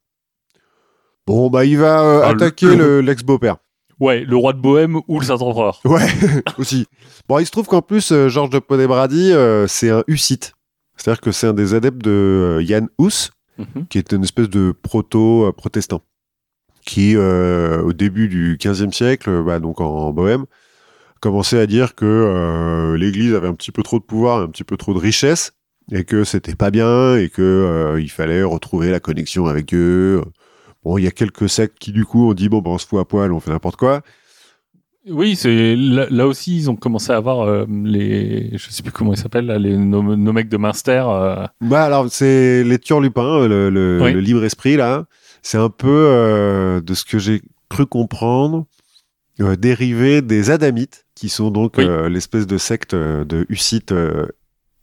Bon, 1.26 1.48
bah, 1.50 1.64
il 1.64 1.78
va 1.78 2.24
Ah, 2.24 2.28
attaquer 2.30 2.74
le- 2.76 3.00
l'ex-beau-père. 3.00 3.56
Ouais, 4.00 4.20
le 4.24 4.36
roi 4.36 4.52
de 4.52 4.60
Bohème 4.60 5.00
ou 5.08 5.20
le 5.20 5.24
Saint-Empereur. 5.26 5.80
Ouais, 5.84 6.06
aussi. 6.58 6.86
Bon, 7.28 7.38
il 7.38 7.46
se 7.46 7.50
trouve 7.50 7.66
qu'en 7.66 7.82
plus, 7.82 8.10
euh, 8.12 8.28
Georges 8.28 8.50
de 8.50 8.58
Ponébrady, 8.58 9.32
euh, 9.32 9.66
c'est 9.66 9.90
un 9.90 10.02
hussite. 10.08 10.52
C'est-à-dire 10.96 11.20
que 11.20 11.32
c'est 11.32 11.46
un 11.48 11.52
des 11.54 11.74
adeptes 11.74 12.02
de 12.02 12.10
euh, 12.10 12.64
Jan 12.64 12.86
Hus, 13.00 13.30
Mhm. 13.56 13.86
qui 13.88 13.98
est 13.98 14.12
une 14.12 14.24
espèce 14.24 14.48
de 14.50 14.72
proto-protestant, 14.82 16.02
qui, 16.84 17.14
euh, 17.16 17.80
au 17.82 17.92
début 17.92 18.28
du 18.28 18.58
XVe 18.60 18.90
siècle, 18.92 19.30
euh, 19.30 19.42
bah, 19.44 19.60
donc 19.60 19.80
en 19.80 20.12
Bohème, 20.12 20.44
commençait 21.20 21.60
à 21.60 21.66
dire 21.66 21.94
que 21.94 22.04
euh, 22.04 22.96
l'Église 22.96 23.32
avait 23.34 23.46
un 23.48 23.54
petit 23.54 23.70
peu 23.72 23.82
trop 23.84 23.98
de 24.00 24.04
pouvoir, 24.04 24.40
un 24.42 24.48
petit 24.48 24.64
peu 24.64 24.76
trop 24.76 24.92
de 24.92 24.98
richesse, 24.98 25.52
et 25.92 26.04
que 26.04 26.24
c'était 26.24 26.56
pas 26.56 26.70
bien, 26.70 27.16
et 27.16 27.28
que 27.28 27.42
euh, 27.42 28.00
il 28.00 28.10
fallait 28.10 28.42
retrouver 28.42 28.90
la 28.90 28.98
connexion 29.00 29.46
avec 29.46 29.72
eux. 29.72 30.22
Bon, 30.84 30.98
il 30.98 31.04
y 31.04 31.06
a 31.06 31.10
quelques 31.10 31.48
sectes 31.48 31.78
qui, 31.78 31.92
du 31.92 32.04
coup, 32.04 32.28
ont 32.28 32.34
dit, 32.34 32.48
bon, 32.48 32.60
ben, 32.60 32.70
on 32.72 32.78
se 32.78 32.86
fout 32.86 33.00
à 33.00 33.04
poil, 33.04 33.32
on 33.32 33.40
fait 33.40 33.50
n'importe 33.50 33.76
quoi. 33.76 34.02
Oui, 35.08 35.36
c'est 35.36 35.76
là, 35.76 36.06
là 36.08 36.26
aussi 36.26 36.56
ils 36.56 36.70
ont 36.70 36.76
commencé 36.76 37.12
à 37.12 37.16
avoir 37.16 37.42
euh, 37.42 37.66
les, 37.68 38.56
je 38.56 38.70
sais 38.70 38.82
plus 38.82 38.90
comment 38.90 39.12
ils 39.12 39.18
s'appellent 39.18 39.44
là, 39.44 39.58
les 39.58 39.76
nos, 39.76 40.16
nos 40.16 40.32
mecs 40.32 40.48
de 40.48 40.56
Munster. 40.56 41.04
euh, 41.06 41.46
Bah 41.60 41.84
alors 41.84 42.06
c'est 42.10 42.64
les 42.64 42.78
turlupins, 42.78 43.46
le, 43.46 43.68
le, 43.68 44.00
Oui. 44.02 44.12
le 44.14 44.20
libre 44.20 44.42
esprit 44.44 44.76
là. 44.78 45.04
C'est 45.42 45.58
un 45.58 45.68
peu 45.68 45.88
euh, 45.90 46.80
de 46.80 46.94
ce 46.94 47.04
que 47.04 47.18
j'ai 47.18 47.42
cru 47.68 47.84
comprendre 47.84 48.64
euh, 49.42 49.56
dérivé 49.56 50.22
des 50.22 50.50
Adamites, 50.50 51.04
qui 51.14 51.28
sont 51.28 51.50
donc 51.50 51.74
Oui. 51.76 51.84
euh, 51.84 52.08
l'espèce 52.08 52.46
de 52.46 52.56
secte 52.56 52.94
euh, 52.94 53.26
de 53.26 53.44
hussites 53.50 53.92
euh, 53.92 54.26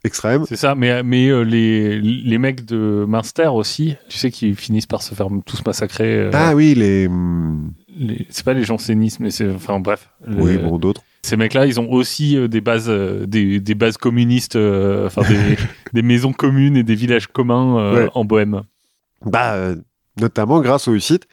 extrême. 0.04 0.46
C'est 0.48 0.56
ça, 0.56 0.76
mais, 0.76 1.04
mais 1.04 1.28
euh, 1.30 1.42
les, 1.44 2.00
les 2.00 2.38
mecs 2.38 2.66
de 2.66 3.06
Munster 3.08 3.48
aussi, 3.48 3.96
tu 4.10 4.18
sais, 4.18 4.32
qui 4.32 4.54
finissent 4.56 4.86
par 4.88 5.02
se 5.02 5.14
faire 5.16 5.28
tous 5.46 5.64
massacrer. 5.66 6.16
euh, 6.16 6.32
Ah 6.34 6.56
oui, 6.56 6.74
les 6.76 7.08
hum, 7.08 7.74
les- 7.98 8.26
c'est 8.30 8.46
pas 8.46 8.54
les 8.54 8.64
jansénistes, 8.64 9.20
mais 9.20 9.32
c'est. 9.32 9.50
Enfin 9.50 9.80
bref. 9.80 10.10
oui 10.28 10.58
bon 10.58 10.78
d'autres. 10.80 11.02
Ces 11.24 11.38
mecs-là, 11.38 11.68
ils 11.68 11.80
ont 11.80 11.92
aussi 11.92 12.36
euh, 12.36 12.48
des 12.48 12.62
bases, 12.62 12.90
des, 12.90 13.60
des 13.60 13.76
bases 13.76 13.98
communistes, 13.98 14.56
enfin 14.56 15.22
des, 15.22 15.56
des 15.94 16.02
maisons 16.02 16.34
communes 16.34 16.76
et 16.78 16.84
des 16.84 16.96
villages 16.96 17.28
communs 17.28 17.94
Ouais. 17.94 18.10
en 18.16 18.26
Bohème. 18.26 18.62
Bah 19.26 19.76
notamment 20.20 20.62
grâce 20.62 20.88
aux 20.88 20.96
hussites. 20.96 21.28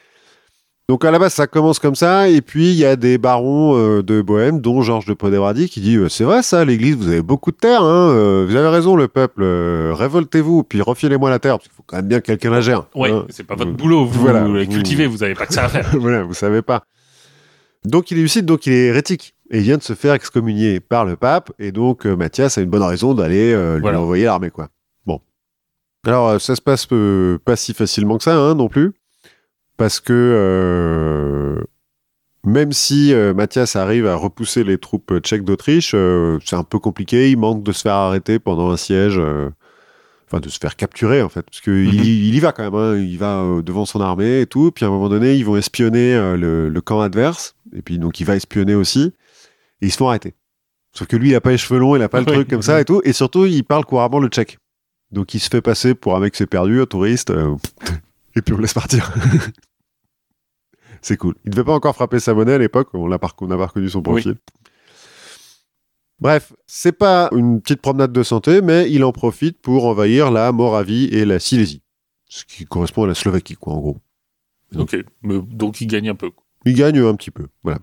Donc 0.91 1.05
à 1.05 1.11
la 1.11 1.19
base 1.19 1.35
ça 1.35 1.47
commence 1.47 1.79
comme 1.79 1.95
ça 1.95 2.31
et 2.31 2.41
puis 2.41 2.71
il 2.71 2.77
y 2.77 2.87
a 2.87 2.97
des 2.97 3.19
barons 3.19 3.77
euh, 3.77 4.03
de 4.03 4.23
Bohème 4.23 4.63
dont 4.63 4.81
Georges 4.81 5.05
de 5.05 5.13
Ponébrady 5.13 5.69
qui 5.69 5.83
dit 5.83 5.97
euh, 5.97 6.09
c'est 6.09 6.25
vrai 6.25 6.43
ça 6.43 6.65
l'Église 6.65 6.97
vous 6.97 7.09
avez 7.09 7.21
beaucoup 7.21 7.51
de 7.51 7.59
terre 7.59 7.83
hein, 7.83 8.09
euh, 8.11 8.47
vous 8.49 8.57
avez 8.57 8.69
raison 8.69 8.97
le 8.97 9.07
peuple 9.07 9.43
euh, 9.43 9.93
révoltez-vous 9.95 10.63
puis 10.65 10.81
refilez-moi 10.81 11.29
la 11.29 11.39
terre 11.41 11.59
parce 11.59 11.65
qu'il 11.69 11.75
faut 11.77 11.83
quand 11.87 11.97
même 11.97 12.07
bien 12.09 12.21
que 12.21 12.27
quelqu'un 12.27 12.51
la 12.51 12.63
gère. 12.63 12.87
Ouais, 12.95 13.11
hein. 13.13 13.27
c'est 13.29 13.47
pas 13.47 13.55
votre 13.55 13.73
boulot, 13.73 14.07
vous, 14.07 14.19
voilà, 14.19 14.45
vous 14.45 14.55
vous- 14.55 14.67
cultivez, 14.67 15.07
vous 15.07 15.23
avez 15.23 15.35
pas 15.35 15.45
que 15.45 15.53
ça 15.53 15.65
à 15.65 15.69
faire. 15.69 15.91
voilà, 16.01 16.23
vous 16.23 16.33
savez 16.33 16.63
pas. 16.63 16.85
Donc 17.85 18.11
il 18.11 18.17
est 18.19 18.23
lucide, 18.23 18.47
donc 18.47 18.67
il 18.67 18.73
est 18.73 18.87
hérétique. 18.87 19.35
Et 19.51 19.59
il 19.59 19.65
vient 19.65 19.77
de 19.77 19.83
se 19.83 19.93
faire 19.95 20.15
excommunier 20.15 20.81
par 20.81 21.05
le 21.05 21.17
pape. 21.17 21.53
Et 21.59 21.71
donc 21.71 22.07
Mathias 22.07 22.57
a 22.57 22.63
une 22.63 22.71
bonne 22.71 22.83
raison 22.83 23.13
d'aller 23.13 23.53
lui 23.75 23.81
Voilà. 23.83 24.01
envoyer 24.01 24.25
l'armée, 24.25 24.51
quoi. 24.51 24.69
Bon. 25.07 25.21
Alors 26.07 26.41
ça 26.41 26.57
se 26.57 26.63
passe 26.63 26.87
pas 27.45 27.57
si 27.57 27.75
facilement 27.75 28.17
que 28.17 28.25
ça, 28.25 28.35
hein, 28.37 28.55
non 28.55 28.69
plus. 28.69 28.93
Parce 29.79 30.01
que 30.01 30.13
euh, 30.13 31.63
même 32.45 32.73
si 32.73 33.15
euh, 33.15 33.33
Mathias 33.33 33.77
arrive 33.77 34.07
à 34.07 34.17
repousser 34.17 34.65
les 34.65 34.77
troupes 34.77 35.19
tchèques 35.21 35.45
d'Autriche, 35.45 35.93
euh, 35.95 36.39
c'est 36.45 36.57
un 36.57 36.65
peu 36.65 36.79
compliqué. 36.79 37.31
Il 37.31 37.39
manque 37.39 37.63
de 37.63 37.73
se 37.73 37.83
faire 37.83 37.95
arrêter 37.95 38.39
pendant 38.39 38.71
un 38.71 38.77
siège. 38.77 39.17
euh, 39.19 39.49
Enfin, 40.31 40.41
de 40.41 40.51
se 40.51 40.59
faire 40.59 40.77
capturer, 40.77 41.23
en 41.23 41.31
fait. 41.31 41.41
Parce 41.41 41.63
qu'il 41.63 41.73
Mhm. 41.87 42.05
il 42.05 42.35
y 42.35 42.39
va 42.41 42.53
quand 42.53 42.63
même. 42.63 42.75
hein. 42.75 42.99
Il 42.99 43.17
va 43.17 43.63
devant 43.65 43.87
son 43.87 44.03
armée 44.03 44.43
et 44.43 44.47
tout. 44.47 44.71
Puis 44.73 44.85
à 44.85 44.89
un 44.89 44.91
moment 44.91 45.09
donné, 45.09 45.37
ils 45.37 45.45
vont 45.47 45.57
espionner 45.57 46.13
le, 46.37 46.69
le 46.69 46.81
camp 46.83 47.01
adverse. 47.01 47.55
Et 47.75 47.81
puis 47.81 47.99
donc, 47.99 48.21
il 48.21 48.25
va 48.25 48.37
espionner 48.37 48.75
aussi. 48.75 49.15
Et 49.81 49.87
ils 49.87 49.91
se 49.91 49.97
font 49.97 50.09
arrêter. 50.11 50.35
Sauf 50.93 51.09
que 51.09 51.17
lui, 51.17 51.31
il 51.31 51.35
a 51.35 51.41
pas 51.41 51.49
les 51.53 51.57
cheveux 51.57 51.81
longs, 51.81 51.97
il 51.97 52.03
a 52.03 52.11
pas 52.11 52.21
le 52.21 52.27
Oui. 52.27 52.33
truc 52.35 52.49
comme 52.51 52.61
ça 52.61 52.79
et 52.79 52.85
tout. 52.85 53.01
Et 53.05 53.15
surtout, 53.15 53.47
il 53.47 53.63
parle 53.65 53.87
couramment 53.87 54.19
le 54.19 54.29
tchèque. 54.29 54.59
Donc, 55.13 55.33
il 55.33 55.39
se 55.41 55.49
fait 55.49 55.63
passer 55.63 55.95
pour 55.95 56.15
un 56.15 56.21
mec 56.21 56.33
qui 56.35 56.39
s'est 56.39 56.47
perdu, 56.47 56.83
un 56.83 56.85
touriste. 56.87 57.31
et 58.37 58.43
puis, 58.43 58.53
on 58.53 58.57
le 58.59 58.63
laisse 58.65 58.75
partir. 58.75 59.11
C'est 61.03 61.17
cool. 61.17 61.35
Il 61.45 61.51
devait 61.51 61.65
pas 61.65 61.75
encore 61.75 61.95
frapper 61.95 62.21
sa 62.21 62.35
monnaie 62.35 62.55
à 62.55 62.59
l'époque. 62.59 62.89
On 62.95 63.07
l'a 63.07 63.19
pas, 63.19 63.29
reconnu 63.29 63.89
son 63.89 64.03
profil. 64.03 64.37
Bref, 66.21 66.53
c'est 66.67 66.93
pas 66.93 67.29
une 67.33 67.61
petite 67.61 67.81
promenade 67.81 68.13
de 68.13 68.23
santé, 68.23 68.61
mais 68.61 68.91
il 68.91 69.05
en 69.05 69.13
profite 69.13 69.61
pour 69.61 69.87
envahir 69.87 70.31
la 70.31 70.51
Moravie 70.51 71.05
et 71.05 71.25
la 71.25 71.39
Silésie. 71.39 71.83
Ce 72.27 72.45
qui 72.45 72.65
correspond 72.65 73.05
à 73.05 73.07
la 73.07 73.15
Slovaquie, 73.15 73.55
quoi, 73.55 73.75
en 73.75 73.79
gros. 73.79 73.97
Ok, 74.77 74.97
mais, 75.23 75.41
donc 75.41 75.81
il 75.81 75.87
gagne 75.87 76.11
un 76.11 76.15
peu. 76.15 76.31
quoi. 76.31 76.45
Il 76.67 76.75
gagne 76.75 76.99
un 76.99 77.15
petit 77.15 77.31
peu, 77.31 77.47
voilà. 77.63 77.79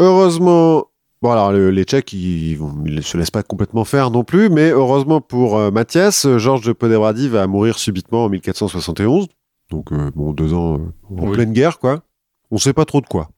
Heureusement, 0.00 0.86
bon 1.22 1.30
alors 1.30 1.52
le- 1.52 1.70
les 1.70 1.84
Tchèques, 1.84 2.12
ils, 2.12 2.58
ne 2.60 3.00
se 3.00 3.16
laissent 3.16 3.30
pas 3.30 3.42
complètement 3.42 3.84
faire 3.84 4.10
non 4.10 4.22
plus, 4.22 4.50
mais 4.50 4.70
heureusement 4.70 5.20
pour 5.20 5.56
euh, 5.56 5.70
Mathias, 5.70 6.26
Georges 6.38 6.66
de 6.66 6.72
Ponébrady 6.72 7.28
va 7.28 7.46
mourir 7.46 7.78
subitement 7.78 8.24
en 8.24 8.28
1471. 8.28 9.28
Donc, 9.70 9.92
euh, 9.92 10.10
bon, 10.14 10.32
deux 10.32 10.54
ans 10.54 10.74
euh, 10.78 11.14
en 11.18 11.26
Oui. 11.28 11.32
pleine 11.34 11.52
guerre, 11.52 11.78
quoi. 11.78 12.02
On 12.50 12.58
sait 12.58 12.72
pas 12.72 12.84
trop 12.84 13.00
de 13.00 13.06
quoi. 13.06 13.30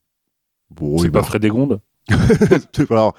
Bon, 0.70 0.98
c'est 0.98 1.11
pas 1.11 1.19
meurt. 1.19 1.28
Frédégonde 1.28 1.81
Alors, 2.90 3.15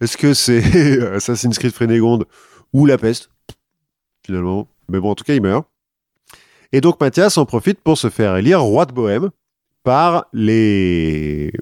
est-ce 0.00 0.16
que 0.16 0.32
c'est 0.34 1.02
Assassin's 1.14 1.58
Creed 1.58 1.72
Frénégonde 1.72 2.24
ou 2.72 2.86
la 2.86 2.96
peste? 2.98 3.30
Finalement. 4.24 4.68
Mais 4.88 5.00
bon, 5.00 5.10
en 5.10 5.14
tout 5.14 5.24
cas, 5.24 5.34
il 5.34 5.42
meurt. 5.42 5.66
Et 6.72 6.80
donc, 6.80 6.98
Mathias 7.00 7.36
en 7.38 7.44
profite 7.44 7.80
pour 7.80 7.98
se 7.98 8.08
faire 8.10 8.36
élire 8.36 8.62
roi 8.62 8.86
de 8.86 8.92
Bohème 8.92 9.30
par 9.82 10.26
les 10.32 11.52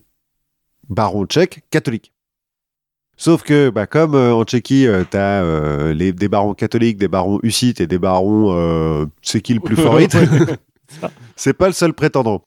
barons 0.89 1.27
tchèques 1.27 1.65
catholiques. 1.71 2.13
Sauf 3.17 3.43
que, 3.43 3.71
bah, 3.71 3.87
comme 3.87 4.15
euh, 4.15 4.33
en 4.35 4.45
Tchéquie, 4.45 4.87
tu 5.11 5.17
les, 5.95 6.13
des 6.13 6.29
barons 6.29 6.55
catholiques, 6.55 6.97
des 6.99 7.09
barons 7.09 7.41
hussites 7.43 7.81
et 7.81 7.87
des 7.87 7.99
barons 7.99 8.53
euh, 8.57 9.07
c'est 9.21 9.41
qui 9.41 9.55
le 9.55 9.61
plus 9.61 9.77
favorite, 9.83 10.17
c'est 11.37 11.53
pas 11.55 11.67
le 11.67 11.73
seul 11.73 11.93
prétendant. 11.95 12.45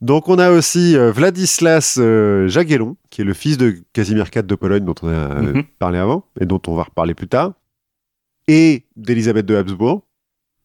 Donc 0.00 0.28
on 0.28 0.38
a 0.38 0.50
aussi 0.50 0.96
euh, 0.96 1.10
Vladislas 1.10 1.96
euh, 1.98 2.46
Jagellon, 2.48 2.96
qui 3.10 3.22
est 3.22 3.24
le 3.24 3.34
fils 3.34 3.58
de 3.58 3.76
Casimir 3.92 4.26
IV 4.34 4.44
de 4.46 4.54
Pologne, 4.54 4.84
dont 4.84 4.94
on 5.02 5.08
a 5.08 5.12
euh, 5.12 5.52
Mhm. 5.54 5.64
parlé 5.78 5.98
avant, 5.98 6.24
et 6.40 6.46
dont 6.46 6.60
on 6.68 6.74
va 6.76 6.84
reparler 6.84 7.14
plus 7.14 7.26
tard, 7.28 7.54
et 8.46 8.84
d'Élisabeth 8.96 9.46
de 9.46 9.56
Habsbourg. 9.56 10.02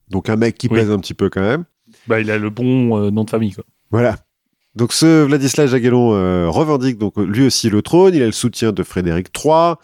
Donc 0.10 0.30
un 0.30 0.35
mec 0.35 0.55
qui 0.57 0.68
Oui. 0.68 0.77
pèse 0.80 0.91
un 0.91 0.99
petit 0.99 1.14
peu 1.15 1.30
quand 1.30 1.41
même. 1.41 1.65
Bah, 2.07 2.19
il 2.19 2.30
a 2.30 2.38
le 2.38 2.49
bon 2.49 2.97
euh, 2.99 3.10
nom 3.11 3.23
de 3.23 3.30
famille. 3.30 3.53
Quoi. 3.53 3.64
Voilà. 3.89 4.18
Donc 4.76 4.93
ce 4.93 5.23
Vladislas 5.23 5.68
Jagellon 5.68 6.10
revendique 6.51 6.97
donc 6.97 7.15
lui 7.18 7.45
aussi 7.45 7.69
le 7.69 7.84
trône, 7.84 8.15
il 8.15 8.23
a 8.23 8.26
le 8.26 8.31
soutien 8.31 8.72
de 8.72 8.81
Frédéric 8.81 9.27
III, 9.38 9.76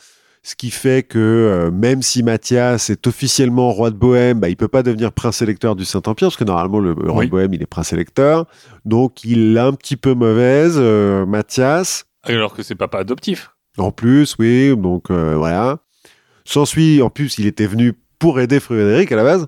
ce 0.41 0.56
qui 0.56 0.72
fait 0.72 1.03
que 1.03 1.18
euh, 1.20 1.72
même 1.72 2.02
si 2.02 2.24
Mathias 2.24 2.90
est 2.90 3.06
officiellement 3.07 3.72
roi 3.72 3.91
de 3.91 3.95
Bohème, 3.95 4.40
bah, 4.40 4.49
il 4.49 4.56
peut 4.56 4.68
pas 4.68 4.84
devenir 4.84 5.11
prince 5.11 5.41
électeur 5.41 5.76
du 5.76 5.86
Saint-Empire, 5.86 6.28
parce 6.28 6.38
que 6.38 6.44
normalement 6.45 6.80
le 6.80 6.94
roi 6.94 7.20
Oui. 7.20 7.26
de 7.26 7.32
Bohème 7.32 7.53
il 7.53 7.61
est 7.61 7.66
prince 7.68 7.91
électeur, 7.94 8.45
donc 8.86 9.24
il 9.24 9.57
est 9.57 9.60
un 9.60 9.74
petit 9.74 9.98
peu 9.98 10.14
mauvaise, 10.14 10.76
euh, 10.78 11.26
Mathias. 11.26 12.06
Alors 12.24 12.53
que 12.53 12.64
c'est 12.64 12.76
papa 12.76 12.99
adoptif. 12.99 13.52
En 13.78 13.91
plus, 13.91 14.36
oui, 14.40 14.76
donc 14.76 15.10
euh, 15.11 15.36
voilà. 15.38 15.80
S'ensuit, 16.45 17.02
en 17.02 17.10
plus, 17.10 17.38
il 17.38 17.45
était 17.45 17.68
venu 17.68 17.94
pour 18.18 18.40
aider 18.40 18.60
Frédéric 18.60 19.11
à 19.11 19.16
la 19.16 19.24
base. 19.24 19.48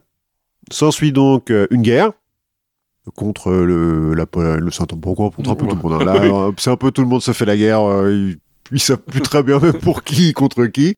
S'ensuit 0.71 1.11
donc 1.11 1.51
euh, 1.51 1.67
une 1.71 1.81
guerre 1.81 2.11
contre 3.15 3.51
le, 3.51 4.13
la, 4.13 4.25
le 4.57 4.71
Saint-Empire, 4.71 5.15
contre 5.35 5.49
un 5.49 5.55
peu 5.55 5.65
tout 5.67 5.75
le 5.75 5.81
monde. 5.81 6.01
hein. 6.01 6.05
Là, 6.05 6.15
euh, 6.47 6.51
c'est 6.57 6.69
un 6.69 6.77
peu 6.77 6.91
tout 6.91 7.01
le 7.01 7.07
monde 7.07 7.21
se 7.21 7.31
fait 7.33 7.45
la 7.45 7.57
guerre. 7.57 7.81
euh, 7.81 8.33
ils, 8.71 8.79
savent 8.79 8.97
plus 8.97 9.21
très 9.21 9.43
bien 9.43 9.59
même 9.59 9.73
pour 9.79 10.03
qui, 10.03 10.33
contre 10.33 10.65
qui. 10.65 10.95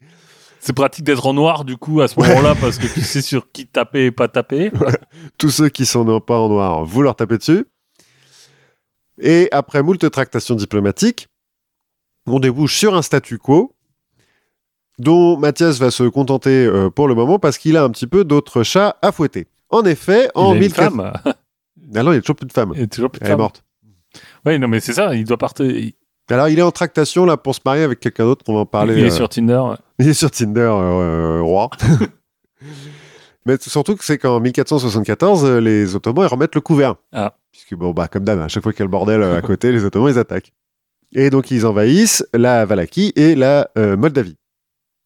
C'est 0.60 0.74
pratique 0.74 1.04
d'être 1.04 1.26
en 1.26 1.34
noir 1.34 1.66
du 1.66 1.76
coup 1.78 2.02
à 2.02 2.08
ce 2.08 2.18
Ouais. 2.20 2.28
moment-là 2.30 2.56
parce 2.60 2.78
que 2.78 2.88
tu 2.88 3.02
sais 3.02 3.22
sur 3.22 3.52
qui 3.52 3.68
taper 3.68 4.06
et 4.06 4.12
pas 4.12 4.28
taper. 4.30 4.72
Tous 5.38 5.50
ceux 5.50 5.70
qui 5.70 5.86
sont 5.86 6.20
pas 6.22 6.40
en 6.40 6.48
noir, 6.50 6.86
vous 6.86 7.02
leur 7.02 7.16
tapez 7.16 7.38
dessus. 7.38 7.66
Et 9.22 9.50
après 9.52 9.84
moult 9.84 10.10
tractations 10.10 10.56
diplomatiques, 10.56 11.28
on 12.26 12.40
débouche 12.40 12.78
sur 12.78 12.96
un 12.96 13.02
statu 13.02 13.38
quo 13.38 13.76
dont 15.00 15.38
Mathias 15.38 15.80
va 15.80 15.92
se 15.92 16.04
contenter 16.04 16.66
euh, 16.66 16.90
pour 16.90 17.08
le 17.08 17.16
moment 17.16 17.40
parce 17.40 17.58
qu'il 17.58 17.76
a 17.78 17.84
un 17.84 17.90
petit 17.90 18.08
peu 18.08 18.24
d'autres 18.24 18.64
chats 18.64 18.98
à 19.02 19.12
fouetter. 19.12 19.48
En 19.70 19.84
effet, 19.86 20.30
Il 20.36 20.40
en 20.40 20.52
a 20.52 20.54
une 20.54 20.60
1400... 20.62 20.90
femme. 20.92 21.14
Ah 21.96 22.04
non, 22.04 22.12
il 22.12 22.16
y 22.16 22.18
a 22.18 22.22
toujours 22.22 22.36
plus 22.36 22.48
de 22.48 22.54
femmes. 22.54 22.74
Et 22.76 22.88
toujours 22.88 23.10
plus 23.12 23.20
de 23.20 23.26
Elle 23.26 23.32
est 23.34 23.38
morte. 23.38 23.64
Ouais, 24.46 24.58
non 24.60 24.68
mais 24.68 24.80
c'est 24.80 24.94
ça. 24.94 25.14
Il 25.16 25.26
doit 25.26 25.38
partir. 25.38 25.66
Alors, 26.30 26.48
il 26.50 26.58
est 26.58 26.64
en 26.64 26.72
tractation 26.72 27.26
là 27.26 27.38
pour 27.38 27.54
se 27.54 27.60
marier 27.66 27.84
avec 27.84 28.00
quelqu'un 28.00 28.24
d'autre. 28.26 28.44
On 28.48 28.54
va 28.54 28.60
en 28.62 28.66
parler. 28.66 28.96
il 28.98 29.06
est 29.06 29.12
euh, 29.12 29.16
sur 29.16 29.30
Tinder. 29.30 29.62
ouais. 29.70 29.76
Il 30.00 30.08
est 30.08 30.14
sur 30.14 30.32
Tinder, 30.32 30.62
euh, 30.62 31.40
euh, 31.40 31.42
roi. 31.42 31.70
Mais 33.46 33.58
surtout 33.60 33.96
que 33.96 34.06
c'est 34.06 34.18
qu'en 34.18 34.40
1474, 34.40 35.44
euh, 35.46 35.60
les 35.60 35.96
Ottomans 35.96 36.26
ils 36.26 36.32
remettent 36.32 36.56
le 36.56 36.62
couvert. 36.62 36.96
Ah. 37.12 37.36
Puisque, 37.52 37.76
bon, 37.76 37.92
bah, 37.92 38.08
comme 38.08 38.24
d'hab, 38.24 38.40
à 38.40 38.48
chaque 38.48 38.64
fois 38.64 38.72
qu'il 38.72 38.80
y 38.80 38.84
a 38.84 38.86
le 38.86 38.92
bordel 38.92 39.22
à 39.22 39.42
côté, 39.42 39.72
les 39.72 39.84
Ottomans 39.84 40.10
ils 40.10 40.18
attaquent. 40.18 40.54
Et 41.14 41.30
donc, 41.30 41.52
ils 41.52 41.66
envahissent 41.66 42.26
la 42.34 42.66
Valachie 42.66 43.12
et 43.16 43.36
la 43.36 43.70
euh, 43.78 43.96
Moldavie. 43.98 44.38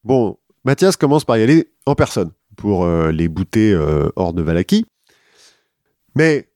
Bon, 0.04 0.38
Mathias 0.64 0.96
commence 0.96 1.26
par 1.26 1.38
y 1.38 1.42
aller 1.44 1.68
en 1.86 1.96
personne 1.96 2.32
pour 2.56 2.88
les 2.88 3.28
bouter 3.28 3.76
hors 4.16 4.34
de 4.34 4.42
Valaki. 4.42 4.86
Mais 6.16 6.47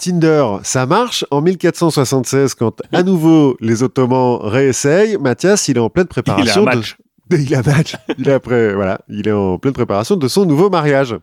Tinder, 0.00 0.44
ça 0.62 0.86
marche. 0.86 1.24
En 1.30 1.40
1476, 1.42 2.54
quand 2.54 2.80
à 2.92 3.02
nouveau 3.02 3.56
les 3.60 3.82
Ottomans 3.82 4.38
réessayent, 4.42 5.18
Mathias, 5.18 5.68
il 5.68 5.76
est 5.76 5.80
en 5.80 5.90
pleine 5.90 6.06
Il 6.10 6.18
a 6.18 6.20
un 6.20 6.22
préparation. 6.22 6.64
de- 6.64 7.36
il 7.36 7.54
a 7.54 7.62
match. 7.62 7.96
Il 8.18 8.28
est 8.28 8.32
après, 8.32 8.74
voilà, 8.74 9.00
il 9.08 9.28
est 9.28 9.32
en 9.32 9.58
pleine 9.58 9.74
préparation 9.74 10.16
de 10.16 10.26
son 10.28 10.44
nouveau 10.46 10.70
mariage. 10.70 11.16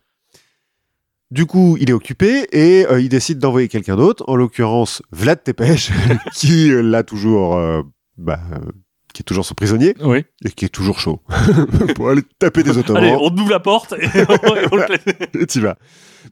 Du 1.32 1.46
coup, 1.46 1.76
il 1.82 1.90
est 1.90 1.94
occupé 1.94 2.48
et 2.54 2.86
euh, 2.90 3.02
il 3.02 3.10
décide 3.10 3.40
d'envoyer 3.40 3.68
quelqu'un 3.68 3.98
d'autre, 3.98 4.24
en 4.28 4.36
l'occurrence 4.38 5.02
Vlad 5.12 5.44
Tepes, 5.44 5.90
qui 6.34 6.72
euh, 6.72 6.82
l'a 6.82 7.04
toujours, 7.04 7.58
euh, 7.58 7.82
bah, 8.18 8.40
qui 9.18 9.24
est 9.24 9.26
toujours 9.26 9.46
son 9.46 9.56
prisonnier 9.56 9.96
Oui. 10.04 10.24
et 10.46 10.52
qui 10.52 10.66
est 10.66 10.70
toujours 10.70 11.00
chaud 11.00 11.22
pour 11.96 12.10
aller 12.10 12.22
taper 12.38 12.62
des 12.62 12.78
Ottomans. 12.78 13.04
Allez, 13.04 13.16
on 13.20 13.36
ouvre 13.36 13.50
la 13.50 13.60
porte 13.60 13.94
et 13.94 14.06
on, 15.42 15.46
t'y 15.48 15.60
vas. 15.60 15.76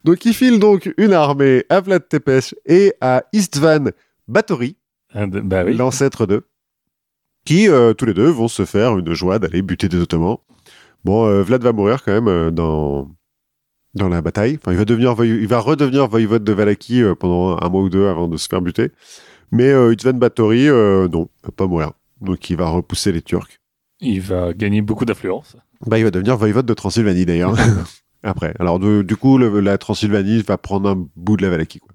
Donc, 0.04 0.24
il 0.26 0.36
file 0.36 0.60
donc 0.60 0.94
une 0.98 1.12
armée 1.14 1.66
à 1.70 1.82
Vlad 1.82 2.08
Tepes 2.08 2.54
et 2.68 2.94
à 3.02 3.24
Istvan 3.34 3.86
Batory, 4.28 4.78
Ah, 5.16 5.26
de- 5.26 5.40
Bah 5.40 5.64
oui. 5.66 5.74
l'ancêtre 5.76 6.28
d'eux, 6.28 6.46
qui 7.44 7.68
euh, 7.70 7.94
tous 7.94 8.06
les 8.06 8.14
deux 8.14 8.30
vont 8.30 8.48
se 8.48 8.66
faire 8.66 9.00
une 9.00 9.14
joie 9.16 9.40
d'aller 9.40 9.64
buter 9.64 9.90
des 9.90 10.00
Ottomans. 10.00 10.38
Bon, 11.04 11.26
euh, 11.26 11.42
Vlad 11.42 11.64
va 11.64 11.72
mourir 11.74 12.04
quand 12.04 12.12
même 12.12 12.28
euh, 12.28 12.52
dans 12.52 13.10
dans 13.96 14.10
la 14.10 14.22
bataille. 14.22 14.60
Enfin, 14.62 14.74
il 14.74 14.78
va 14.78 14.86
devenir, 14.86 15.16
il 15.24 15.48
va 15.48 15.58
redevenir 15.58 16.08
voïvode 16.08 16.44
de 16.44 16.54
Valaki 16.54 17.02
pendant 17.20 17.58
un 17.60 17.70
mois 17.70 17.82
ou 17.82 17.90
deux 17.90 18.06
avant 18.08 18.28
de 18.28 18.38
se 18.38 18.48
faire 18.48 18.62
buter. 18.62 18.92
Mais 19.52 19.72
Istvan 19.94 20.20
Batory, 20.20 20.68
non, 20.68 21.30
va 21.44 21.52
pas 21.56 21.66
mourir. 21.66 21.94
Donc, 22.22 22.50
il 22.50 22.58
va 22.58 22.68
repousser 22.70 23.12
les 23.12 23.22
Turcs. 23.22 23.60
Il 24.00 24.22
va 24.22 24.54
gagner 24.54 24.82
beaucoup 24.82 25.06
d'influence. 25.06 25.56
Bah, 25.86 25.98
il 25.98 26.04
va 26.04 26.12
devenir 26.12 26.38
voïvode 26.38 26.66
de 26.66 26.74
Transylvanie 26.74 27.26
d'ailleurs. 27.26 27.56
Après. 28.24 28.54
Alors, 28.60 28.80
de- 28.80 29.02
du 29.02 29.16
coup, 29.16 29.38
le- 29.38 29.60
la 29.60 29.78
Transylvanie 29.78 30.42
va 30.42 30.58
prendre 30.58 30.90
un 30.90 31.08
bout 31.16 31.38
de 31.38 31.44
la 31.44 31.50
Valachie. 31.50 31.80
Quoi. 31.80 31.92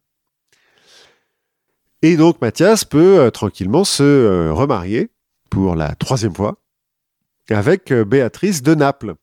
Et 2.03 2.17
donc, 2.17 2.41
Mathias 2.41 2.85
peut 2.85 3.19
euh, 3.21 3.31
tranquillement 3.31 3.85
se 3.85 4.03
euh, 4.03 4.53
remarier 4.53 5.11
pour 5.51 5.75
la 5.75 5.95
troisième 5.95 6.35
fois 6.35 6.57
avec 7.51 7.91
euh, 7.91 8.05
Béatrice 8.05 8.63
de 8.63 8.75
Naples, 8.75 9.15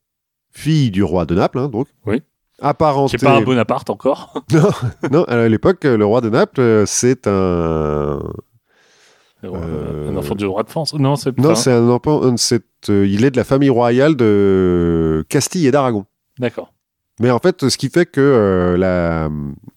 fille 0.52 0.92
du 0.92 1.02
roi 1.04 1.26
de 1.26 1.34
Naples, 1.36 1.60
hein, 1.60 1.70
donc. 1.70 1.88
Oui. 2.06 2.22
Apparentée. 2.60 3.18
Qui 3.18 3.24
est 3.24 3.28
pas 3.28 3.36
un 3.38 3.42
Bonaparte 3.42 3.90
encore. 3.90 4.44
Non, 5.12 5.24
à 5.26 5.48
l'époque, 5.48 5.84
le 5.86 6.04
roi 6.06 6.22
de 6.22 6.30
Naples, 6.30 6.84
c'est 6.88 7.28
un. 7.28 8.20
Euh, 9.44 10.10
Un 10.10 10.18
enfant 10.18 10.36
du 10.36 10.46
roi 10.46 10.64
de 10.64 10.70
France. 10.70 10.94
Non, 10.94 11.16
c'est 11.16 11.38
Non, 11.38 11.56
c'est 11.56 11.72
un 11.72 11.90
enfant. 11.90 12.22
euh, 12.24 12.36
euh, 12.90 13.08
il 13.08 13.24
est 13.24 13.32
de 13.32 13.38
la 13.38 13.44
famille 13.44 13.70
royale 13.70 14.16
de 14.16 15.26
Castille 15.30 15.68
et 15.68 15.72
d'Aragon. 15.72 16.06
D'accord. 16.40 16.74
Mais 17.20 17.32
en 17.32 17.40
fait, 17.40 17.68
ce 17.70 17.78
qui 17.78 17.90
fait 17.90 18.06
que 18.06 18.22
euh, 18.22 18.78
la 18.78 19.26
euh, 19.26 19.30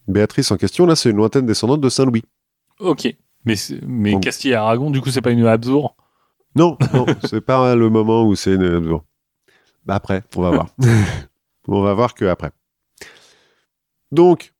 Béatrice 0.07 0.51
en 0.51 0.57
question, 0.57 0.85
là, 0.85 0.95
c'est 0.95 1.09
une 1.09 1.17
lointaine 1.17 1.45
descendante 1.45 1.81
de 1.81 1.89
Saint-Louis. 1.89 2.23
Ok. 2.79 3.15
Mais, 3.45 3.55
mais. 3.85 4.19
Castille 4.19 4.51
et 4.51 4.55
Aragon, 4.55 4.91
du 4.91 5.01
coup, 5.01 5.09
c'est 5.09 5.21
pas 5.21 5.31
une 5.31 5.45
Habsbourg? 5.45 5.95
Non, 6.55 6.77
non, 6.93 7.05
c'est 7.23 7.41
pas 7.41 7.75
le 7.75 7.89
moment 7.89 8.23
où 8.25 8.35
c'est 8.35 8.53
une... 8.55 8.99
Bah 9.85 9.95
après, 9.95 10.23
on 10.35 10.41
va 10.41 10.51
voir. 10.51 10.67
on 11.67 11.81
va 11.81 11.93
voir 11.93 12.13
que 12.13 12.25
après. 12.25 12.51
Donc, 14.11 14.53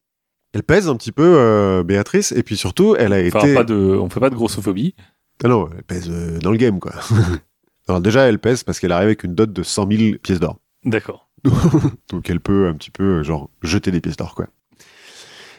elle 0.54 0.64
pèse 0.64 0.88
un 0.90 0.96
petit 0.96 1.12
peu 1.12 1.24
euh, 1.38 1.84
Béatrice, 1.84 2.32
et 2.32 2.44
puis 2.44 2.58
surtout, 2.58 2.96
elle 2.98 3.14
a 3.14 3.20
Enfin, 3.28 3.40
été. 3.40 3.54
pas 3.54 3.64
de, 3.64 3.76
on 3.76 4.10
fait 4.10 4.20
pas 4.20 4.30
de 4.30 4.36
grossophobie. 4.36 4.96
Ah 5.44 5.48
non, 5.48 5.70
elle 5.76 5.84
pèse 5.84 6.10
euh, 6.10 6.40
dans 6.40 6.52
le 6.52 6.58
game, 6.58 6.80
quoi. 6.80 6.94
Alors 7.88 8.02
déjà, 8.02 8.28
elle 8.28 8.40
pèse 8.40 8.64
parce 8.64 8.80
qu'elle 8.80 8.92
arrive 8.92 9.08
avec 9.08 9.24
une 9.24 9.34
dot 9.34 9.52
de 9.52 9.64
100 9.64 9.92
000 9.92 10.18
pièces 10.22 10.40
d'or. 10.40 10.60
D'accord. 10.86 11.30
Donc 12.10 12.30
elle 12.30 12.40
peut 12.40 12.68
un 12.68 12.74
petit 12.74 12.92
peu, 12.92 13.20
euh, 13.20 13.24
genre, 13.24 13.50
jeter 13.64 13.92
des 13.92 14.02
pièces 14.02 14.18
d'or, 14.18 14.36
quoi. 14.36 14.48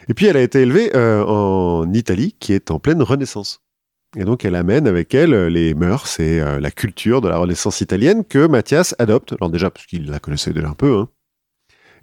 Et 0.09 0.13
puis 0.13 0.25
elle 0.25 0.37
a 0.37 0.41
été 0.41 0.61
élevée 0.61 0.95
euh, 0.95 1.23
en 1.25 1.91
Italie, 1.93 2.35
qui 2.39 2.53
est 2.53 2.71
en 2.71 2.79
pleine 2.79 3.01
Renaissance. 3.01 3.61
Et 4.15 4.25
donc 4.25 4.45
elle 4.45 4.55
amène 4.55 4.85
avec 4.87 5.15
elle 5.15 5.47
les 5.47 5.73
mœurs 5.73 6.19
et 6.19 6.39
la 6.39 6.69
culture 6.69 7.19
de 7.19 7.29
la 7.29 7.37
Renaissance 7.37 7.81
italienne 7.81 8.23
que 8.23 8.45
Mathias 8.47 8.93
adopte. 8.99 9.33
Alors 9.33 9.49
déjà, 9.49 9.71
parce 9.71 9.87
qu'il 9.87 10.07
la 10.11 10.19
connaissait 10.19 10.53
déjà 10.53 10.67
un 10.69 10.73
peu, 10.75 10.97
hein. 10.99 11.09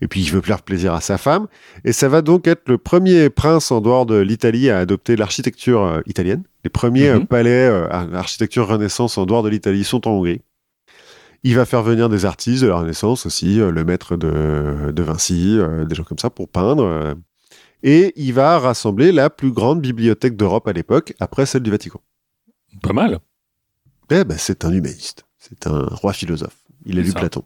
Et 0.03 0.09
puis 0.09 0.23
il 0.23 0.31
veut 0.31 0.41
faire 0.41 0.63
plaisir 0.63 0.95
à 0.95 1.01
sa 1.01 1.19
femme. 1.19 1.47
Et 1.85 1.93
ça 1.93 2.09
va 2.09 2.23
donc 2.23 2.47
être 2.47 2.69
le 2.69 2.79
premier 2.79 3.29
prince 3.31 3.71
en 3.71 3.81
dehors 3.81 4.07
de 4.07 4.17
l'Italie 4.17 4.71
à 4.71 4.79
adopter 4.79 5.15
l'architecture 5.17 5.83
euh, 5.83 6.01
italienne. 6.07 6.43
Les 6.65 6.71
premiers 6.71 7.11
Mhm. 7.11 7.23
euh, 7.23 7.25
palais 7.27 7.69
euh, 7.69 7.87
à 7.91 8.07
architecture 8.19 8.67
Renaissance 8.67 9.19
en 9.19 9.27
dehors 9.27 9.43
de 9.43 9.49
l'Italie 9.51 9.85
sont 9.85 10.07
en 10.09 10.13
Hongrie. 10.13 10.41
Il 11.43 11.55
va 11.57 11.65
faire 11.65 11.83
venir 11.83 12.09
des 12.09 12.25
artistes 12.27 12.63
de 12.63 12.69
la 12.69 12.77
Renaissance 12.77 13.25
aussi, 13.27 13.61
euh, 13.61 13.71
le 13.71 13.85
maître 13.85 14.17
de, 14.17 14.91
de 14.91 15.03
Vinci, 15.03 15.57
euh, 15.59 15.85
des 15.85 15.95
gens 15.95 16.05
comme 16.05 16.19
ça 16.19 16.31
pour 16.31 16.49
peindre. 16.49 16.83
euh. 16.85 17.15
et 17.83 18.13
il 18.17 18.33
va 18.35 18.59
rassembler 18.59 19.11
la 19.13 19.31
plus 19.31 19.51
grande 19.53 19.81
bibliothèque 19.81 20.37
d'Europe 20.37 20.69
à 20.69 20.73
l'époque, 20.73 21.15
après 21.21 21.47
celle 21.47 21.63
du 21.63 21.71
Vatican. 21.71 22.01
Pas 22.83 22.93
mal. 22.93 23.19
Eh 24.11 24.25
ben, 24.25 24.37
c'est 24.39 24.65
un 24.65 24.73
humaniste, 24.73 25.25
c'est 25.39 25.67
un 25.67 25.87
roi 25.91 26.13
philosophe. 26.13 26.57
Il 26.85 26.99
a 26.99 27.03
lu 27.03 27.11
ça. 27.11 27.21
Platon. 27.21 27.45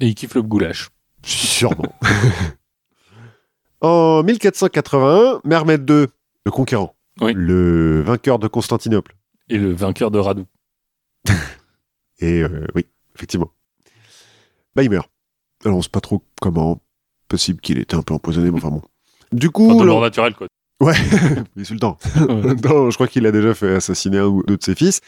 Et 0.00 0.06
il 0.06 0.14
kiffe 0.14 0.34
le 0.34 0.42
goulash. 0.42 0.88
Sûrement. 1.28 1.94
en 3.80 4.22
1481, 4.22 5.40
Mehmed 5.44 5.88
II, 5.88 6.06
le 6.44 6.50
conquérant, 6.50 6.94
Oui. 7.20 7.32
le 7.34 8.00
vainqueur 8.02 8.38
de 8.38 8.48
Constantinople. 8.48 9.14
Et 9.48 9.58
le 9.58 9.72
vainqueur 9.72 10.10
de 10.10 10.18
Radou. 10.18 10.46
Et 12.20 12.42
euh, 12.42 12.66
oui, 12.74 12.86
effectivement. 13.14 13.52
Bah, 14.74 14.82
il 14.82 14.90
meurt. 14.90 15.10
Alors, 15.64 15.78
on 15.78 15.82
sait 15.82 15.88
pas 15.90 16.00
trop 16.00 16.24
comment. 16.40 16.80
Possible 17.28 17.60
qu'il 17.60 17.78
était 17.78 17.94
un 17.94 18.02
peu 18.02 18.14
empoisonné, 18.14 18.50
mais 18.50 18.56
enfin 18.56 18.70
bon. 18.70 18.80
Du 19.32 19.50
coup, 19.50 19.66
Enfin, 19.70 19.80
de 19.80 19.84
le- 19.84 19.90
mort 19.90 20.00
naturelle, 20.00 20.34
quoi. 20.34 20.46
Ouais, 20.80 20.94
insultant. 21.58 21.98
Ouais. 22.16 22.54
non, 22.64 22.90
je 22.90 22.94
crois 22.94 23.08
qu'il 23.08 23.26
a 23.26 23.32
déjà 23.32 23.54
fait 23.54 23.76
assassiner 23.76 24.18
un 24.18 24.26
ou 24.26 24.42
deux 24.46 24.56
de 24.56 24.62
ses 24.62 24.74
fils. 24.74 25.00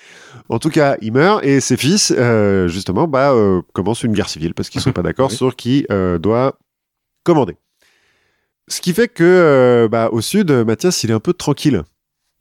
En 0.48 0.58
tout 0.58 0.70
cas, 0.70 0.96
il 1.00 1.12
meurt 1.12 1.44
et 1.44 1.60
ses 1.60 1.76
fils, 1.76 2.12
euh, 2.16 2.68
justement, 2.68 3.06
bah, 3.06 3.32
euh, 3.32 3.62
commencent 3.72 4.02
une 4.02 4.12
guerre 4.12 4.28
civile 4.28 4.54
parce 4.54 4.68
qu'ils 4.68 4.80
sont 4.80 4.92
pas 4.92 5.02
d'accord 5.04 5.30
sur 5.30 5.56
qui 5.56 5.86
euh, 5.90 6.18
doit 6.18 6.58
commander. 7.24 7.56
Ce 8.68 8.80
qui 8.80 8.92
fait 8.92 9.08
que, 9.08 9.88
bah, 9.90 10.10
au 10.12 10.20
sud, 10.20 10.52
Mathias, 10.52 11.02
il 11.02 11.10
est 11.10 11.14
un 11.14 11.20
peu 11.20 11.32
tranquille 11.32 11.82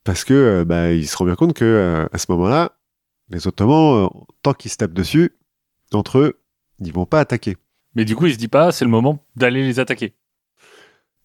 parce 0.03 0.23
que, 0.23 0.63
bah, 0.63 0.91
il 0.91 1.07
se 1.07 1.17
rend 1.17 1.25
bien 1.25 1.35
compte 1.35 1.53
que 1.53 2.07
à 2.11 2.17
ce 2.17 2.27
moment-là, 2.29 2.73
les 3.29 3.47
Ottomans, 3.47 4.09
tant 4.43 4.53
qu'ils 4.53 4.71
se 4.71 4.77
tapent 4.77 4.93
dessus, 4.93 5.35
entre 5.91 6.19
eux, 6.19 6.39
ils 6.79 6.93
vont 6.93 7.05
pas 7.05 7.19
attaquer. 7.19 7.57
Mais 7.95 8.05
du 8.05 8.15
coup, 8.15 8.27
il 8.27 8.33
se 8.33 8.37
dit 8.37 8.47
pas, 8.47 8.71
c'est 8.71 8.85
le 8.85 8.91
moment 8.91 9.25
d'aller 9.35 9.63
les 9.63 9.79
attaquer. 9.79 10.13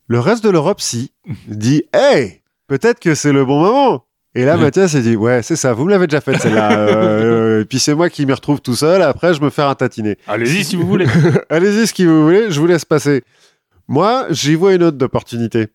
Le 0.07 0.21
reste 0.21 0.45
de 0.45 0.51
l'Europe, 0.51 0.81
si, 0.81 1.13
dit 1.49 1.85
Hey, 1.93 2.43
peut-être 2.67 3.01
que 3.01 3.15
c'est 3.15 3.33
le 3.33 3.45
bon 3.45 3.61
moment. 3.61 4.05
Et 4.35 4.45
là, 4.45 4.57
Ouais. 4.57 4.63
Mathias, 4.65 4.93
il 4.95 5.03
dit 5.03 5.17
Ouais, 5.17 5.43
c'est 5.43 5.57
ça, 5.57 5.73
vous 5.73 5.85
me 5.85 5.91
l'avez 5.91 6.07
déjà 6.07 6.21
faite 6.21 6.41
celle-là. 6.41 6.71
Euh, 7.55 7.63
et 7.63 7.65
puis 7.65 7.79
c'est 7.79 7.95
moi 7.95 8.11
qui 8.11 8.27
m'y 8.27 8.33
retrouve 8.33 8.61
tout 8.61 8.75
seul. 8.75 9.01
Après, 9.03 9.33
je 9.33 9.41
me 9.41 9.49
fais 9.51 9.63
un 9.63 9.75
tatiner. 9.75 10.19
Allez-y 10.27 10.65
si 10.65 10.77
vous 10.77 10.87
voulez. 10.87 11.07
Allez-y, 11.49 11.87
ce 11.87 11.95
que 11.95 12.03
vous 12.03 12.25
voulez, 12.25 12.51
je 12.51 12.61
vous 12.61 12.67
laisse 12.67 12.85
passer. 12.85 13.23
Moi, 13.89 14.27
j'y 14.31 14.55
vois 14.57 14.75
une 14.75 14.83
autre 14.83 14.97
d'opportunité. 14.99 15.69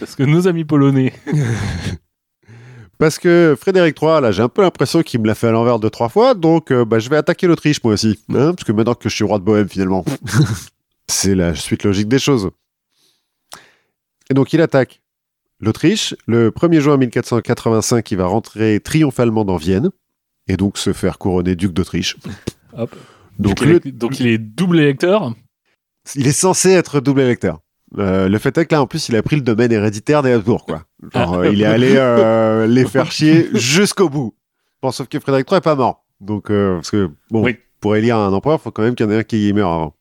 Parce 0.00 0.14
que 0.16 0.22
nos 0.22 0.48
amis 0.48 0.64
polonais. 0.64 1.12
Parce 2.98 3.18
que 3.18 3.54
Frédéric 3.60 4.00
III, 4.00 4.22
là, 4.22 4.32
j'ai 4.32 4.42
un 4.42 4.48
peu 4.48 4.62
l'impression 4.62 5.02
qu'il 5.02 5.20
me 5.20 5.26
l'a 5.26 5.34
fait 5.34 5.48
à 5.48 5.50
l'envers 5.50 5.78
deux, 5.78 5.90
trois 5.90 6.08
fois. 6.08 6.32
Donc, 6.34 6.70
euh, 6.70 6.84
bah, 6.86 6.98
je 6.98 7.10
vais 7.10 7.16
attaquer 7.16 7.46
l'Autriche, 7.46 7.82
moi 7.84 7.92
aussi. 7.92 8.18
Hein, 8.30 8.54
parce 8.54 8.64
que 8.64 8.72
maintenant 8.72 8.94
que 8.94 9.10
je 9.10 9.14
suis 9.14 9.24
roi 9.24 9.38
de 9.38 9.44
Bohème, 9.44 9.68
finalement, 9.68 10.02
c'est 11.06 11.34
la 11.34 11.54
suite 11.54 11.84
logique 11.84 12.08
des 12.08 12.18
choses. 12.18 12.50
Et 14.30 14.34
donc, 14.34 14.52
il 14.52 14.60
attaque 14.60 15.02
l'Autriche. 15.60 16.14
Le 16.26 16.50
1er 16.50 16.80
juin 16.80 16.96
1485, 16.96 18.10
il 18.10 18.16
va 18.18 18.26
rentrer 18.26 18.80
triomphalement 18.80 19.44
dans 19.44 19.56
Vienne. 19.56 19.90
Et 20.48 20.56
donc, 20.56 20.78
se 20.78 20.92
faire 20.92 21.18
couronner 21.18 21.56
duc 21.56 21.72
d'Autriche. 21.72 22.16
Hop. 22.76 22.94
Donc, 23.38 23.56
Donc, 23.56 23.60
il 23.62 23.68
le- 23.68 23.86
est, 23.88 23.92
donc 23.92 24.20
il 24.20 24.26
est 24.28 24.38
double 24.38 24.78
électeur. 24.80 25.34
il 26.14 26.26
est 26.26 26.32
censé 26.32 26.70
être 26.70 27.00
double 27.00 27.20
électeur. 27.22 27.60
Euh, 27.98 28.28
le 28.28 28.38
fait 28.38 28.56
est 28.58 28.66
que 28.66 28.74
là, 28.74 28.82
en 28.82 28.86
plus, 28.86 29.08
il 29.08 29.16
a 29.16 29.22
pris 29.22 29.36
le 29.36 29.42
domaine 29.42 29.70
héréditaire 29.72 30.22
des 30.22 30.32
Habsbourg, 30.32 30.64
quoi. 30.64 30.84
Genre, 31.14 31.34
Ah. 31.34 31.38
euh, 31.40 31.52
il 31.52 31.62
est 31.62 31.66
allé 31.66 31.94
euh, 31.96 32.66
les 32.68 32.84
faire 32.84 33.10
chier 33.12 33.48
jusqu'au 33.54 34.08
bout. 34.08 34.34
Bon, 34.82 34.90
sauf 34.90 35.08
que 35.08 35.18
Frédéric 35.20 35.50
III 35.50 35.58
est 35.58 35.62
pas 35.62 35.74
mort. 35.74 36.04
Donc, 36.20 36.50
euh, 36.50 36.76
parce 36.76 36.90
que, 36.90 37.10
bon, 37.30 37.42
Oui. 37.44 37.56
pour 37.80 37.94
élire 37.96 38.16
un 38.16 38.32
empereur, 38.32 38.58
il 38.60 38.62
faut 38.62 38.70
quand 38.70 38.82
même 38.82 38.94
qu'il 38.94 39.06
y 39.06 39.08
en 39.08 39.12
ait 39.12 39.18
un 39.18 39.22
qui 39.24 39.52
meure 39.52 39.72
avant. 39.72 39.94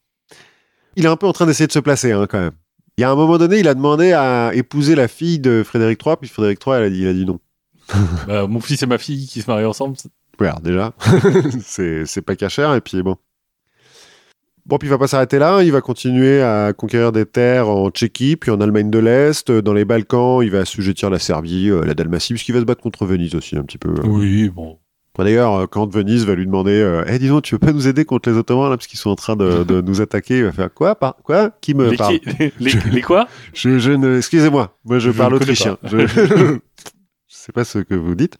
Il 0.95 1.05
est 1.05 1.09
un 1.09 1.17
peu 1.17 1.27
en 1.27 1.33
train 1.33 1.45
d'essayer 1.45 1.67
de 1.67 1.71
se 1.71 1.79
placer, 1.79 2.11
hein, 2.11 2.25
quand 2.29 2.39
même. 2.39 2.51
Il 2.97 3.01
y 3.01 3.03
a 3.03 3.11
un 3.11 3.15
moment 3.15 3.37
donné, 3.37 3.59
il 3.59 3.67
a 3.67 3.73
demandé 3.73 4.13
à 4.13 4.51
épouser 4.53 4.95
la 4.95 5.07
fille 5.09 5.39
de 5.39 5.63
Frédéric 5.63 5.99
III, 6.05 6.15
puis 6.21 6.29
Frédéric 6.29 6.59
III, 6.65 6.75
elle 6.77 6.83
a 6.83 6.89
dit, 6.89 7.01
il 7.01 7.07
a 7.07 7.13
dit 7.13 7.25
non. 7.25 7.39
Bah, 8.27 8.47
mon 8.47 8.61
fils 8.61 8.81
et 8.83 8.85
ma 8.85 8.97
fille 8.97 9.27
qui 9.27 9.41
se 9.41 9.51
marient 9.51 9.65
ensemble. 9.65 9.97
Ouais, 10.39 10.47
alors 10.47 10.61
déjà, 10.61 10.93
c'est 11.61 12.21
pas 12.21 12.35
cachère, 12.35 12.73
et 12.73 12.81
puis 12.81 13.01
bon. 13.03 13.17
Bon, 14.65 14.79
puis 14.79 14.87
il 14.87 14.91
va 14.91 14.97
pas 14.97 15.07
s'arrêter 15.07 15.37
là, 15.37 15.61
il 15.61 15.71
va 15.71 15.81
continuer 15.81 16.41
à 16.41 16.73
conquérir 16.73 17.11
des 17.11 17.27
terres 17.27 17.69
en 17.69 17.91
Tchéquie, 17.91 18.35
puis 18.35 18.49
en 18.49 18.59
Allemagne 18.59 18.89
de 18.89 18.97
l'Est, 18.97 19.51
dans 19.51 19.73
les 19.73 19.85
Balkans, 19.85 20.41
il 20.41 20.49
va 20.49 20.61
assujettir 20.61 21.11
la 21.11 21.19
Serbie, 21.19 21.69
euh, 21.69 21.85
la 21.85 21.93
Dalmatie, 21.93 22.33
puisqu'il 22.33 22.53
va 22.53 22.61
se 22.61 22.65
battre 22.65 22.81
contre 22.81 23.05
Venise 23.05 23.35
aussi 23.35 23.55
un 23.57 23.63
petit 23.63 23.77
peu. 23.77 23.93
Oui, 24.03 24.49
bon. 24.49 24.79
D'ailleurs, 25.23 25.53
euh, 25.53 25.67
quand 25.67 25.87
Venise 25.93 26.25
va 26.25 26.35
lui 26.35 26.45
demander 26.45 26.71
euh, 26.73 27.03
Eh, 27.07 27.17
dis 27.19 27.27
donc, 27.29 27.43
tu 27.43 27.55
veux 27.55 27.59
pas 27.59 27.71
nous 27.71 27.87
aider 27.87 28.03
contre 28.05 28.29
les 28.29 28.35
Ottomans, 28.37 28.69
là, 28.69 28.77
parce 28.77 28.87
qu'ils 28.87 28.99
sont 28.99 29.09
en 29.11 29.15
train 29.15 29.35
de, 29.35 29.63
de 29.67 29.81
nous 29.81 30.01
attaquer 30.01 30.39
Il 30.39 30.43
va 30.45 30.51
faire 30.51 30.73
Quoi 30.73 30.95
par, 30.95 31.15
Quoi 31.23 31.51
Qui 31.61 31.73
me 31.73 31.89
les, 31.91 31.97
parle? 31.97 32.19
qui- 32.19 32.29
les, 32.59 32.71
les 32.91 33.01
quoi? 33.01 33.27
Je, 33.53 33.79
je 33.79 33.91
ne... 33.91 34.17
Excusez-moi, 34.17 34.77
moi 34.83 34.99
je, 34.99 35.11
Je 35.11 35.17
parle 35.17 35.33
ne 35.33 35.37
autrichien. 35.37 35.77
Je... 35.83 36.05
je 36.07 36.59
sais 37.27 37.51
pas 37.53 37.63
ce 37.63 37.79
que 37.79 37.95
vous 37.95 38.15
dites. 38.15 38.37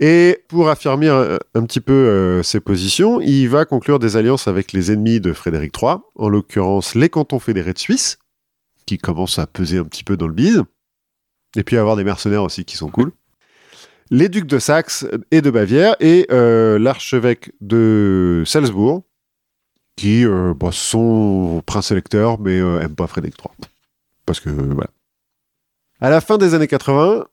Et 0.00 0.42
pour 0.48 0.68
affirmer 0.68 1.08
euh, 1.08 1.38
un 1.54 1.62
petit 1.64 1.80
peu 1.80 1.92
euh, 1.92 2.42
ses 2.42 2.58
positions, 2.60 3.20
il 3.20 3.46
va 3.46 3.64
conclure 3.64 3.98
des 4.00 4.16
alliances 4.16 4.48
avec 4.48 4.72
les 4.72 4.90
ennemis 4.92 5.20
de 5.20 5.32
Frédéric 5.32 5.72
III, 5.80 5.96
en 6.16 6.28
l'occurrence 6.28 6.94
les 6.96 7.08
cantons 7.08 7.38
fédérés 7.38 7.72
de 7.72 7.78
Suisse, 7.78 8.18
qui 8.86 8.98
commencent 8.98 9.38
à 9.38 9.46
peser 9.46 9.78
un 9.78 9.84
petit 9.84 10.02
peu 10.02 10.16
dans 10.16 10.26
le 10.26 10.32
bise, 10.34 10.64
et 11.56 11.62
puis 11.62 11.76
avoir 11.78 11.94
des 11.96 12.02
mercenaires 12.04 12.42
aussi 12.42 12.64
qui 12.64 12.76
sont 12.76 12.88
cool. 12.90 13.12
Les 14.10 14.28
ducs 14.28 14.46
de 14.46 14.58
Saxe 14.58 15.06
et 15.30 15.40
de 15.40 15.50
Bavière, 15.50 15.96
et 16.00 16.26
euh, 16.30 16.78
l'archevêque 16.78 17.52
de 17.60 18.42
Salzbourg, 18.46 19.02
qui 19.96 20.24
euh, 20.26 20.52
bah, 20.54 20.70
sont 20.72 21.62
princes 21.66 21.90
électeurs, 21.90 22.38
mais 22.40 22.58
euh, 22.60 22.80
aiment 22.80 22.94
pas 22.96 23.06
Frédéric 23.06 23.36
III. 23.38 23.70
Parce 24.26 24.40
que, 24.40 24.50
voilà. 24.50 24.90
À 26.00 26.10
la 26.10 26.20
fin 26.20 26.36
des 26.38 26.54
années 26.54 26.66
80, 26.66 27.24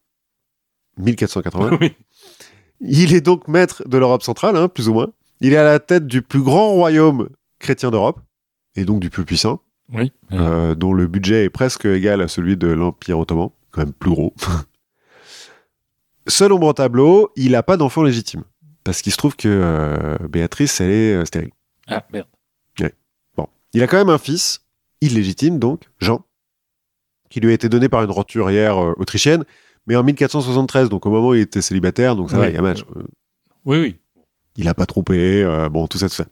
1480, 0.97 1.77
Oui. 1.81 1.95
il 2.79 3.13
est 3.13 3.21
donc 3.21 3.47
maître 3.47 3.87
de 3.87 3.97
l'Europe 3.97 4.23
centrale, 4.23 4.55
hein, 4.55 4.67
plus 4.67 4.87
ou 4.87 4.93
moins. 4.93 5.07
Il 5.41 5.53
est 5.53 5.57
à 5.57 5.63
la 5.63 5.79
tête 5.79 6.05
du 6.07 6.21
plus 6.21 6.41
grand 6.41 6.69
royaume 6.71 7.29
chrétien 7.59 7.91
d'Europe, 7.91 8.19
et 8.75 8.85
donc 8.85 8.99
du 9.01 9.09
plus 9.09 9.25
puissant, 9.25 9.61
Oui. 9.93 10.11
euh, 10.31 10.75
dont 10.75 10.93
le 10.93 11.07
budget 11.07 11.43
est 11.45 11.49
presque 11.49 11.85
égal 11.85 12.21
à 12.21 12.27
celui 12.27 12.55
de 12.57 12.67
l'Empire 12.67 13.19
ottoman, 13.19 13.49
quand 13.71 13.81
même 13.81 13.93
plus 13.93 14.11
gros. 14.11 14.33
Seul 16.27 16.51
ombre 16.53 16.67
au 16.67 16.73
tableau, 16.73 17.31
il 17.35 17.51
n'a 17.51 17.63
pas 17.63 17.77
d'enfant 17.77 18.03
légitime. 18.03 18.43
Parce 18.83 19.01
qu'il 19.01 19.11
se 19.11 19.17
trouve 19.17 19.35
que 19.35 19.47
euh, 19.47 20.17
Béatrice, 20.27 20.81
elle 20.81 20.91
est 20.91 21.13
euh, 21.15 21.25
stérile. 21.25 21.51
Ah, 21.87 22.03
merde. 22.11 22.27
Il 23.73 23.81
a 23.81 23.87
quand 23.87 23.95
même 23.97 24.09
un 24.09 24.17
fils, 24.17 24.65
illégitime 24.99 25.57
donc, 25.57 25.83
Jean, 25.99 26.25
qui 27.29 27.39
lui 27.39 27.51
a 27.51 27.53
été 27.53 27.69
donné 27.69 27.87
par 27.87 28.03
une 28.03 28.11
roturière 28.11 28.77
euh, 28.83 28.93
autrichienne, 28.97 29.45
mais 29.87 29.95
en 29.95 30.03
1473, 30.03 30.89
donc 30.89 31.05
au 31.05 31.09
moment 31.09 31.29
où 31.29 31.35
il 31.35 31.39
était 31.39 31.61
célibataire, 31.61 32.17
donc 32.17 32.31
ça 32.31 32.35
Oui. 32.35 32.41
va, 32.41 32.49
il 32.49 32.55
y 32.55 32.57
a 32.57 32.61
match. 32.61 32.83
Oui, 33.63 33.79
oui. 33.79 33.95
il 34.57 34.67
a 34.67 34.73
pas 34.73 34.85
trompé, 34.85 35.45
bon, 35.71 35.87
tout 35.87 35.97
ça, 35.97 36.09
tout 36.09 36.15
ça. 36.15 36.25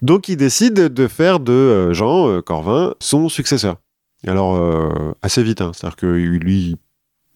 Donc 0.00 0.30
il 0.30 0.36
décide 0.38 0.72
de 0.74 1.08
faire 1.08 1.40
de 1.40 1.92
Jean 1.92 2.40
Corvin 2.40 2.94
son 3.00 3.28
successeur. 3.28 3.76
Alors, 4.26 4.58
assez 5.20 5.42
vite, 5.42 5.60
hein, 5.60 5.72
c'est-à-dire 5.74 5.96
que 5.96 6.06
lui, 6.06 6.78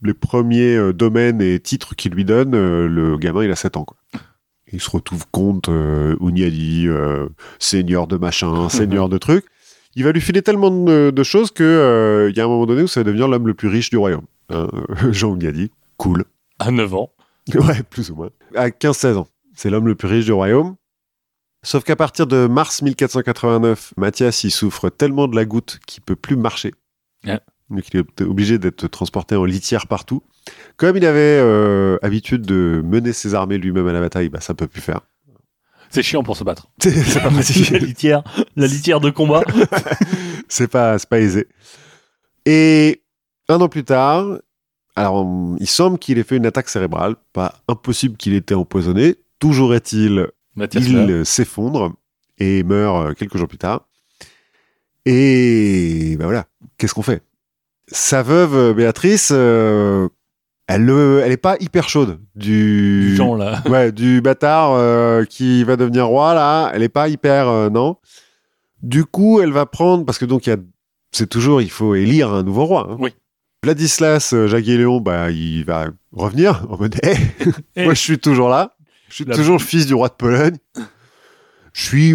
les 0.03 0.15
premiers 0.15 0.77
euh, 0.77 0.93
domaines 0.93 1.41
et 1.41 1.59
titres 1.61 1.95
qu'il 1.95 2.13
lui 2.13 2.25
donne, 2.25 2.55
euh, 2.55 2.87
le 2.89 3.17
gamin, 3.19 3.45
il 3.45 3.51
a 3.51 3.57
7 3.57 3.77
ans, 3.77 3.85
quoi. 3.85 3.97
Il 4.73 4.81
se 4.81 4.91
retrouve 4.91 5.25
comte, 5.31 5.69
euh, 5.69 6.17
euh, 6.21 7.29
seigneur 7.59 8.07
de 8.07 8.17
machin, 8.17 8.69
seigneur 8.71 9.09
de 9.09 9.19
trucs. 9.19 9.45
Il 9.95 10.05
va 10.05 10.13
lui 10.13 10.21
filer 10.21 10.43
tellement 10.43 10.71
de, 10.71 11.11
de 11.11 11.23
choses 11.23 11.51
que 11.51 11.63
euh, 11.65 12.31
il 12.31 12.37
y 12.37 12.41
a 12.41 12.45
un 12.45 12.49
moment 12.49 12.67
donné 12.67 12.83
où 12.83 12.87
ça 12.89 13.01
va 13.01 13.05
devenir 13.05 13.29
l'homme 13.29 13.47
le 13.47 13.55
plus 13.55 13.69
riche 13.69 13.91
du 13.91 13.97
royaume. 13.97 14.27
hein. 14.51 14.69
Jean 15.13 15.31
Ouniadi, 15.31 15.71
cool. 15.97 16.25
À 16.59 16.71
9 16.71 16.95
ans. 16.95 17.13
Ouais, 17.55 17.83
plus 17.89 18.11
ou 18.11 18.17
moins. 18.17 18.31
À 18.57 18.69
15-16 18.71 19.15
ans. 19.15 19.29
C'est 19.55 19.71
l'homme 19.71 19.87
le 19.87 19.95
plus 19.95 20.09
riche 20.09 20.25
du 20.25 20.33
royaume. 20.33 20.75
Sauf 21.63 21.85
qu'à 21.85 21.95
partir 21.97 22.27
de 22.27 22.47
mars 22.49 22.83
1489, 22.83 23.95
Mathias, 23.97 24.43
il 24.45 24.51
souffre 24.51 24.89
tellement 24.91 25.29
de 25.29 25.37
la 25.37 25.45
goutte 25.45 25.79
qu'il 25.87 26.03
peut 26.03 26.17
plus 26.17 26.37
marcher. 26.37 26.75
Donc 27.71 27.85
il 27.93 27.99
est 28.01 28.21
obligé 28.23 28.59
d'être 28.59 28.87
transporté 28.89 29.35
en 29.37 29.45
litière 29.45 29.87
partout. 29.87 30.23
Comme 30.77 30.97
il 30.97 31.05
avait 31.05 31.41
euh, 31.43 31.99
habitude 32.03 32.43
de 32.43 32.81
mener 32.85 33.13
ses 33.13 33.35
armées 33.35 33.59
lui-même 33.59 33.87
à 33.89 33.93
la 33.93 34.01
bataille, 34.01 34.29
bah 34.29 34.41
ça 34.41 34.55
peut 34.55 34.69
plus 34.69 34.81
faire. 34.81 35.01
C'est 35.91 36.03
chiant 36.03 36.23
pour 36.23 36.37
se 36.37 36.45
battre. 36.45 36.69
C'est 36.79 37.15
pas 37.15 37.25
la 37.25 37.31
pratique. 37.31 37.71
litière, 37.71 38.23
la 38.57 38.67
litière 38.67 39.01
de 39.01 39.11
combat. 39.11 39.43
c'est 40.49 40.69
pas, 40.69 40.99
c'est 40.99 41.09
pas 41.09 41.21
aisé. 41.21 41.47
Et 42.45 43.03
un 43.49 43.61
an 43.61 43.69
plus 43.69 43.85
tard, 43.85 44.27
alors 44.97 45.15
on- 45.25 45.57
il 45.59 45.67
semble 45.69 45.99
qu'il 45.99 46.19
ait 46.19 46.23
fait 46.25 46.37
une 46.37 46.47
attaque 46.47 46.69
cérébrale. 46.69 47.17
Pas 47.33 47.55
impossible 47.69 48.17
qu'il 48.17 48.35
ait 48.35 48.39
été 48.39 48.55
empoisonné. 48.55 49.17
Toujours 49.39 49.75
est-il 49.75 50.29
il 50.75 51.25
s'effondre 51.27 51.93
et 52.39 52.63
meurt 52.63 52.97
euh, 53.11 53.15
quelques 53.15 53.37
jours 53.37 53.49
plus 53.49 53.59
tard. 53.59 53.87
Et 55.05 56.17
ben 56.19 56.25
voilà, 56.25 56.47
qu'est-ce 56.79 56.95
qu'on 56.95 57.03
fait? 57.03 57.23
Sa 57.93 58.23
veuve 58.23 58.55
euh, 58.57 58.75
Béatrice, 58.75 59.31
euh, 59.33 60.09
elle 60.67 60.85
le- 60.85 61.21
elle 61.25 61.31
est 61.33 61.37
pas 61.37 61.57
hyper 61.61 61.89
chaude 61.89 62.21
du, 62.35 63.11
Du 63.11 63.17
genre 63.17 63.37
là. 63.37 63.63
ouais 63.69 63.93
du 63.93 64.21
bâtard 64.21 64.73
euh, 64.73 65.25
qui 65.25 65.63
va 65.65 65.77
devenir 65.77 66.07
roi 66.07 66.35
là. 66.35 66.71
Elle 66.75 66.83
est 66.83 66.89
pas 66.89 67.09
hyper 67.09 67.49
euh, 67.49 67.71
non. 67.71 67.97
Du 68.83 69.05
coup, 69.05 69.41
elle 69.41 69.53
va 69.53 69.67
prendre 69.67 70.05
parce 70.05 70.19
que 70.19 70.25
donc 70.25 70.47
il 70.47 70.51
y 70.51 70.53
a 70.53 70.57
c'est 71.13 71.29
toujours 71.29 71.63
il 71.63 71.71
faut 71.71 71.95
élire 71.95 72.33
un 72.33 72.43
nouveau 72.43 72.65
roi. 72.67 72.89
hein. 72.91 72.97
Oui. 72.99 73.15
Vladislas 73.63 74.35
Jagielléon, 74.47 75.01
bah 75.01 75.31
il 75.31 75.65
va 75.65 75.87
revenir 76.13 76.67
en 76.71 76.77
mode 76.79 76.97
hey, 77.05 77.17
moi 77.85 77.95
je 77.95 78.01
suis 78.01 78.19
toujours 78.19 78.49
là. 78.49 78.77
Je 79.09 79.15
suis 79.15 79.25
La- 79.25 79.37
toujours 79.37 79.63
fils 79.63 79.87
du 79.87 79.95
roi 79.95 80.09
de 80.09 80.15
Pologne. 80.15 80.57
Je 81.73 81.83
suis 81.85 82.15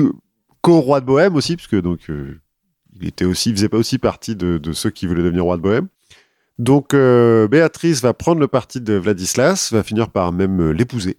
co-roi 0.61 0.99
de 0.99 1.05
Bohème 1.05 1.35
aussi, 1.35 1.55
parce 1.55 1.67
que 1.67 1.77
donc 1.77 2.01
euh, 2.09 2.40
il 3.01 3.07
était 3.07 3.25
aussi, 3.25 3.49
il 3.49 3.55
faisait 3.55 3.69
pas 3.69 3.77
aussi 3.77 3.97
partie 3.97 4.35
de, 4.35 4.57
de 4.57 4.73
ceux 4.73 4.89
qui 4.89 5.07
voulaient 5.07 5.23
devenir 5.23 5.43
roi 5.43 5.57
de 5.57 5.61
Bohème. 5.61 5.87
Donc 6.59 6.93
euh, 6.93 7.47
Béatrice 7.47 8.01
va 8.01 8.13
prendre 8.13 8.39
le 8.39 8.47
parti 8.47 8.81
de 8.81 8.93
Vladislas, 8.93 9.71
va 9.71 9.83
finir 9.83 10.09
par 10.09 10.31
même 10.31 10.61
euh, 10.61 10.71
l'épouser. 10.71 11.17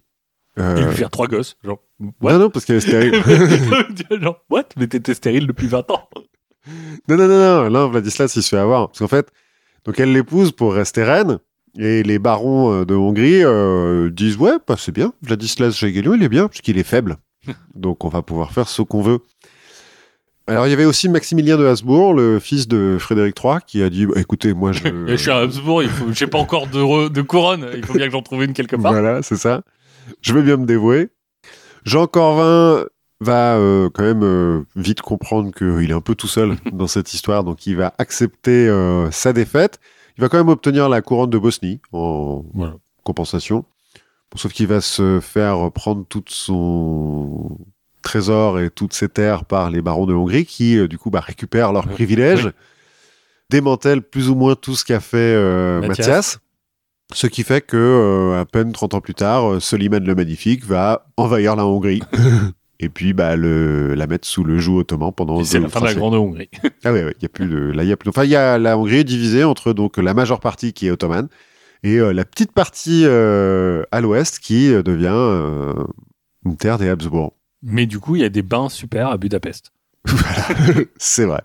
Euh, 0.59 0.77
Et 0.77 0.85
lui 0.85 0.93
faire 0.95 1.09
trois 1.09 1.27
gosses. 1.27 1.57
Genre, 1.63 1.79
non, 1.99 2.11
what? 2.21 2.37
non, 2.37 2.49
parce 2.49 2.65
qu'elle 2.65 2.77
est 2.77 2.81
stérile. 2.81 3.21
Genre, 4.21 4.43
what? 4.49 4.65
Mais 4.77 4.87
t'étais 4.87 5.13
stérile 5.13 5.47
depuis 5.47 5.67
20 5.67 5.89
ans. 5.91 6.07
non, 7.09 7.17
non, 7.17 7.27
non, 7.27 7.63
non, 7.63 7.69
non, 7.69 7.87
Vladislas, 7.89 8.35
il 8.35 8.43
se 8.43 8.49
fait 8.49 8.57
avoir. 8.57 8.87
Parce 8.89 8.99
qu'en 8.99 9.07
fait, 9.07 9.29
donc 9.85 9.99
elle 9.99 10.13
l'épouse 10.13 10.51
pour 10.51 10.73
rester 10.73 11.03
reine, 11.03 11.39
et 11.77 12.03
les 12.03 12.19
barons 12.19 12.71
euh, 12.71 12.85
de 12.85 12.93
Hongrie 12.93 13.43
euh, 13.43 14.09
disent 14.11 14.37
ouais, 14.37 14.57
bah, 14.67 14.75
c'est 14.77 14.91
bien, 14.91 15.13
Vladislas 15.23 15.71
Jagiellon, 15.71 16.13
il 16.13 16.23
est 16.23 16.29
bien, 16.29 16.47
puisqu'il 16.47 16.77
est 16.77 16.83
faible. 16.83 17.17
Donc 17.75 18.05
on 18.05 18.09
va 18.09 18.21
pouvoir 18.21 18.51
faire 18.51 18.69
ce 18.69 18.81
qu'on 18.83 19.01
veut. 19.01 19.19
Alors 20.47 20.67
il 20.67 20.71
y 20.71 20.73
avait 20.73 20.85
aussi 20.85 21.07
Maximilien 21.07 21.57
de 21.57 21.65
Habsbourg, 21.65 22.13
le 22.13 22.39
fils 22.39 22.67
de 22.67 22.97
Frédéric 22.99 23.35
III, 23.41 23.59
qui 23.65 23.81
a 23.81 23.89
dit 23.89 24.05
bah, 24.05 24.15
écoutez, 24.17 24.53
moi 24.53 24.71
je. 24.73 24.81
Je 25.07 25.15
suis 25.15 25.31
à 25.31 25.37
Habsbourg, 25.37 25.83
j'ai 26.11 26.27
pas 26.27 26.37
encore 26.37 26.67
de, 26.67 26.79
re- 26.81 27.09
de 27.09 27.21
couronne. 27.21 27.67
Il 27.75 27.85
faut 27.85 27.93
bien 27.93 28.07
que 28.07 28.11
j'en 28.11 28.21
trouve 28.21 28.43
une 28.43 28.53
quelque 28.53 28.75
part. 28.75 28.91
Voilà, 28.91 29.21
c'est 29.23 29.37
ça. 29.37 29.61
Je 30.21 30.33
veux 30.33 30.41
bien 30.41 30.57
me 30.57 30.65
dévouer. 30.65 31.09
Jean 31.85 32.07
Corvin 32.07 32.85
va 33.21 33.55
euh, 33.55 33.89
quand 33.93 34.03
même 34.03 34.23
euh, 34.23 34.63
vite 34.75 35.01
comprendre 35.01 35.51
qu'il 35.51 35.89
est 35.89 35.93
un 35.93 36.01
peu 36.01 36.13
tout 36.15 36.27
seul 36.27 36.57
dans 36.73 36.87
cette 36.87 37.13
histoire, 37.13 37.45
donc 37.45 37.65
il 37.65 37.77
va 37.77 37.93
accepter 37.97 38.67
euh, 38.67 39.09
sa 39.11 39.31
défaite. 39.31 39.79
Il 40.17 40.21
va 40.21 40.27
quand 40.29 40.37
même 40.37 40.49
obtenir 40.49 40.89
la 40.89 41.01
couronne 41.01 41.29
de 41.29 41.37
Bosnie 41.37 41.79
en 41.93 42.43
Voilà. 42.53 42.75
compensation. 43.03 43.63
Bon, 44.31 44.37
sauf 44.37 44.51
qu'il 44.51 44.67
va 44.67 44.81
se 44.81 45.19
faire 45.21 45.71
prendre 45.71 46.05
tout 46.07 46.23
son 46.27 47.57
trésor 48.03 48.59
et 48.59 48.69
toutes 48.69 48.93
ses 48.93 49.09
terres 49.09 49.45
par 49.45 49.69
les 49.71 49.81
barons 49.81 50.05
de 50.05 50.13
Hongrie 50.13 50.45
qui, 50.45 50.77
euh, 50.77 50.87
du 50.87 50.97
coup, 50.97 51.09
bah, 51.09 51.19
récupèrent 51.21 51.71
leurs 51.73 51.87
Oui. 51.87 51.93
privilèges, 51.93 52.45
Oui. 52.45 52.51
démantèlent 53.49 54.01
plus 54.03 54.29
ou 54.29 54.35
moins 54.35 54.55
tout 54.55 54.75
ce 54.75 54.85
qu'a 54.85 54.99
fait 54.99 55.17
euh, 55.17 55.81
Mathias. 55.81 55.97
Mathias. 56.07 56.39
Ce 57.13 57.27
qui 57.27 57.43
fait 57.43 57.61
que, 57.61 57.77
euh, 57.77 58.39
à 58.41 58.45
peine 58.45 58.71
30 58.71 58.93
ans 58.95 59.01
plus 59.01 59.13
tard, 59.13 59.61
Soliman 59.61 60.03
le 60.03 60.15
Magnifique 60.15 60.65
va 60.65 61.05
envahir 61.17 61.55
la 61.55 61.65
Hongrie. 61.65 62.01
Et 62.79 62.89
puis, 62.89 63.13
bah, 63.13 63.35
le, 63.37 63.93
la 63.93 64.07
mettre 64.07 64.27
sous 64.27 64.43
le 64.43 64.57
joug 64.59 64.79
ottoman 64.79 65.11
pendant 65.13 65.41
c'est 65.43 65.59
la 65.59 65.69
fin 65.69 65.79
de 65.79 65.85
la 65.85 65.93
Grande 65.93 66.15
Hongrie. 66.15 66.49
Ah 66.83 66.91
ouais, 66.91 67.13
il 67.17 67.23
y 67.23 67.25
a 67.25 67.29
plus 67.29 67.47
de, 67.47 67.57
là, 67.71 67.83
il 67.83 67.89
y 67.89 67.91
a 67.93 67.97
plus, 67.97 68.09
enfin, 68.09 68.25
y 68.25 68.35
a, 68.35 68.57
la 68.57 68.77
Hongrie 68.77 68.97
est 68.97 69.03
divisée 69.05 69.43
entre, 69.43 69.71
donc, 69.73 69.97
la 69.97 70.13
majeure 70.13 70.39
partie 70.41 70.73
qui 70.73 70.87
est 70.87 70.91
ottomane 70.91 71.29
et 71.83 71.97
euh, 71.97 72.11
la 72.13 72.25
petite 72.25 72.51
partie 72.51 73.03
euh, 73.05 73.83
à 73.91 74.01
l'ouest 74.01 74.39
qui 74.39 74.69
devient 74.69 75.11
euh, 75.13 75.73
une 76.45 76.57
terre 76.57 76.77
des 76.77 76.89
Habsbourg. 76.89 77.33
Mais 77.63 77.85
du 77.85 77.99
coup, 77.99 78.15
il 78.17 78.21
y 78.21 78.25
a 78.25 78.29
des 78.29 78.41
bains 78.43 78.69
super 78.69 79.07
à 79.07 79.17
Budapest. 79.17 79.71
C'est 80.97 81.25
vrai. 81.25 81.41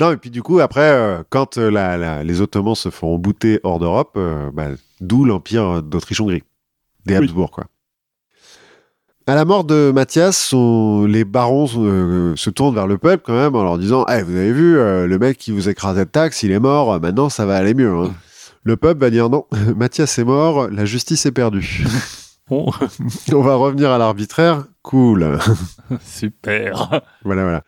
Non, 0.00 0.12
et 0.12 0.16
puis 0.16 0.30
du 0.30 0.42
coup, 0.42 0.60
après, 0.60 0.90
euh, 0.92 1.22
quand 1.30 1.58
euh, 1.58 1.70
la- 1.70 1.96
la- 1.96 2.24
les 2.24 2.40
Ottomans 2.40 2.74
se 2.74 2.90
feront 2.90 3.18
bouter 3.18 3.60
hors 3.62 3.78
d'Europe, 3.78 4.14
euh, 4.16 4.50
bah, 4.52 4.68
d'où 5.00 5.24
l'empire 5.24 5.82
d'Autriche-Hongrie, 5.82 6.42
des 7.06 7.16
Oui. 7.18 7.24
Habsbourg, 7.24 7.50
quoi. 7.50 7.64
À 9.28 9.34
la 9.34 9.44
mort 9.44 9.64
de 9.64 9.90
Mathias, 9.94 10.36
son- 10.38 11.04
les 11.06 11.24
barons 11.24 11.66
euh, 11.78 12.36
se 12.36 12.48
tournent 12.50 12.74
vers 12.74 12.86
le 12.86 12.96
peuple 12.96 13.24
quand 13.26 13.32
même 13.36 13.56
en 13.56 13.62
leur 13.64 13.76
disant 13.78 14.04
Eh, 14.08 14.22
Vous 14.22 14.36
avez 14.36 14.52
vu, 14.52 14.74
le 14.76 15.16
mec 15.18 15.36
qui 15.38 15.50
vous 15.50 15.68
écrasait 15.68 16.04
de 16.04 16.10
taxes, 16.10 16.42
il 16.44 16.52
est 16.52 16.60
mort, 16.60 17.00
maintenant 17.00 17.28
ça 17.28 17.44
va 17.46 17.56
aller 17.56 17.74
mieux. 17.74 17.92
hein. 17.92 18.14
Le 18.62 18.76
peuple 18.76 19.00
va 19.00 19.10
dire 19.10 19.28
Non, 19.30 19.46
Mathias 19.76 20.18
est 20.18 20.24
mort, 20.24 20.68
la 20.70 20.84
justice 20.84 21.24
est 21.26 21.32
perdue. 21.32 21.84
On 22.50 23.42
va 23.42 23.56
revenir 23.56 23.90
à 23.90 23.98
l'arbitraire, 23.98 24.66
cool. 24.82 25.38
super. 26.00 27.02
Voilà, 27.24 27.42
voilà. 27.42 27.62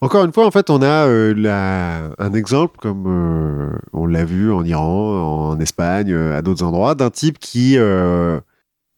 Encore 0.00 0.24
une 0.24 0.32
fois, 0.32 0.46
en 0.46 0.50
fait, 0.50 0.68
on 0.70 0.82
a 0.82 1.06
euh, 1.08 1.34
la- 1.34 2.10
un 2.18 2.32
exemple, 2.34 2.76
comme 2.78 3.06
euh, 3.08 3.76
on 3.92 4.06
l'a 4.06 4.24
vu 4.24 4.52
en 4.52 4.62
Iran, 4.64 5.50
en 5.50 5.58
Espagne, 5.58 6.12
euh, 6.12 6.36
à 6.36 6.42
d'autres 6.42 6.62
endroits, 6.62 6.94
d'un 6.94 7.10
type 7.10 7.38
qui 7.38 7.76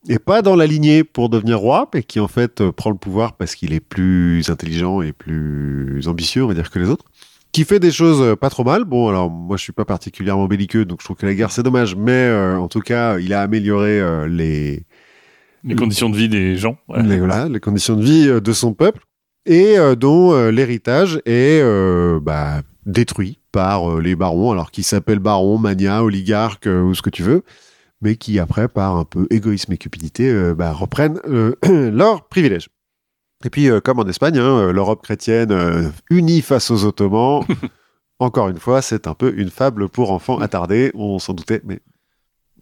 et 0.09 0.19
pas 0.19 0.43
dans 0.43 0.57
la 0.57 0.67
lignée 0.67 1.05
pour 1.05 1.29
devenir 1.29 1.59
roi, 1.59 1.89
mais 1.93 2.03
qui 2.03 2.21
en 2.21 2.29
fait 2.29 2.71
prend 2.71 2.91
le 2.91 2.97
pouvoir 2.97 3.37
parce 3.37 3.55
qu'il 3.55 3.73
est 3.73 3.81
plus 3.81 4.49
intelligent 4.49 5.03
et 5.03 5.13
plus 5.13 6.07
ambitieux, 6.07 6.45
on 6.45 6.49
va 6.49 6.55
dire, 6.55 6.71
que 6.71 6.79
les 6.79 6.89
autres. 6.89 7.05
Qui 7.53 7.65
fait 7.65 7.81
des 7.81 7.91
choses 7.91 8.37
pas 8.37 8.51
trop 8.51 8.63
mal. 8.65 8.85
Bon, 8.85 9.09
alors 9.09 9.31
moi 9.31 9.57
je 9.57 9.63
suis 9.63 9.73
pas 9.73 9.85
particulièrement 9.85 10.47
belliqueux, 10.47 10.85
donc 10.85 11.01
je 11.01 11.05
trouve 11.05 11.17
que 11.17 11.27
la 11.27 11.35
guerre 11.35 11.51
c'est 11.51 11.63
dommage, 11.63 11.97
mais 11.97 12.31
en 12.57 12.69
tout 12.69 12.81
cas, 12.81 13.19
il 13.19 13.33
a 13.33 13.43
amélioré 13.43 14.29
les, 14.29 14.85
Les 15.65 15.75
conditions 15.75 16.09
de 16.09 16.17
vie 16.17 16.29
des 16.29 16.57
gens. 16.57 16.79
ouais. 16.89 17.03
les, 17.03 17.19
voilà, 17.19 17.49
les 17.49 17.61
conditions 17.61 17.97
de 17.97 18.05
vie 18.05 18.29
euh, 18.29 18.41
de 18.41 18.53
son 18.53 18.75
peuple 18.75 19.01
et 19.49 19.79
euh, 19.79 19.97
dont 19.97 20.33
euh, 20.33 20.51
l'héritage 20.51 21.17
est 21.25 21.61
euh, 21.63 22.21
bah, 22.21 22.61
détruit 22.85 23.39
par 23.51 23.99
les 23.99 24.15
barons, 24.15 24.53
alors 24.53 24.71
qu'ils 24.71 24.85
s'appellent 24.85 25.19
barons, 25.19 25.59
mania, 25.59 26.05
oligarques 26.05 26.67
ou 26.67 26.95
ce 26.95 27.03
que 27.03 27.11
tu 27.11 27.23
veux, 27.23 27.43
mais 28.03 28.17
qui 28.17 28.39
après, 28.39 28.69
par 28.69 28.97
un 28.97 29.05
peu 29.05 29.27
égoïsme 29.31 29.73
et 29.73 29.79
cupidité, 29.79 30.53
bah, 30.55 30.73
reprennent 30.73 31.19
leurs 31.67 32.29
privilèges. 32.29 32.69
Et 33.45 33.51
puis, 33.51 33.69
comme 33.83 33.99
en 33.99 34.07
Espagne, 34.07 34.39
hein, 34.39 34.71
l'Europe 34.71 35.03
chrétienne 35.03 35.93
unie 36.11 36.43
face 36.43 36.71
aux 36.71 36.85
Ottomans, 36.85 37.45
encore 38.19 38.49
une 38.49 38.59
fois, 38.59 38.83
c'est 38.83 39.07
un 39.07 39.15
peu 39.15 39.35
une 39.37 39.51
fable 39.51 39.89
pour 39.89 40.13
enfants 40.13 40.39
attardés, 40.41 40.93
on 40.95 41.19
s'en 41.19 41.33
doutait, 41.33 41.63
mais 41.65 41.81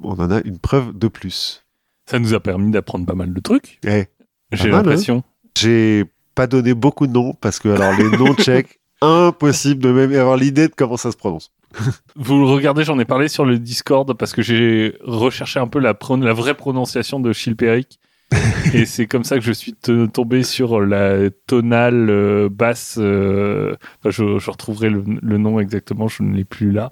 on 0.01 0.12
en 0.12 0.31
a 0.31 0.40
une 0.43 0.59
preuve 0.59 0.97
de 0.97 1.09
plus. 1.09 1.66
Ça 2.07 2.19
nous 2.19 2.35
a 2.35 2.41
permis 2.41 2.70
d'apprendre 2.70 3.05
pas 3.07 3.15
mal 3.15 3.33
de 3.33 3.41
trucs. 3.41 3.78
Eh, 3.87 4.05
J'ai 4.53 4.70
mal, 4.70 4.74
hein. 4.74 4.83
l'impression. 4.83 5.23
J'ai 5.59 6.05
pas 6.35 6.47
donné 6.47 6.74
beaucoup 6.74 7.07
de 7.07 7.12
noms 7.12 7.33
parce 7.35 7.59
que 7.59 7.69
alors 7.69 7.93
les 7.99 8.16
noms 8.16 8.35
tchèques, 8.35 8.78
impossible 9.01 9.83
de 9.83 9.91
même 9.91 10.12
avoir 10.12 10.37
l'idée 10.37 10.69
de 10.69 10.74
comment 10.77 10.97
ça 10.97 11.11
se 11.12 11.16
prononce. 11.16 11.53
Vous 12.16 12.39
le 12.39 12.47
regardez, 12.47 12.85
j'en 12.85 12.99
ai 12.99 13.05
parlé 13.05 13.28
sur 13.28 13.45
le 13.45 13.59
Discord 13.59 14.12
parce 14.16 14.33
que 14.33 14.43
j'ai 14.43 14.97
recherché 15.03 15.59
un 15.61 15.66
peu 15.66 15.78
la, 15.78 15.95
pro- 15.95 16.16
la 16.16 16.33
vraie 16.33 16.55
prononciation 16.55 17.20
de 17.20 17.33
Chilpéric. 17.33 17.99
et 18.74 18.87
c'est 18.87 19.07
comme 19.07 19.23
ça 19.23 19.37
que 19.37 19.45
je 19.45 19.53
suis 19.53 19.73
tombé 20.12 20.43
sur 20.43 20.81
la 20.81 21.31
tonale 21.47 22.11
euh, 22.11 22.49
basse. 22.51 22.97
euh, 22.99 23.77
enfin, 24.01 24.11
je, 24.11 24.39
je 24.39 24.51
retrouverai 24.51 24.91
le, 24.91 25.05
le 25.23 25.39
nom 25.39 25.61
exactement, 25.61 26.09
je 26.09 26.23
ne 26.24 26.35
l'ai 26.35 26.45
plus 26.45 26.73
là. 26.73 26.91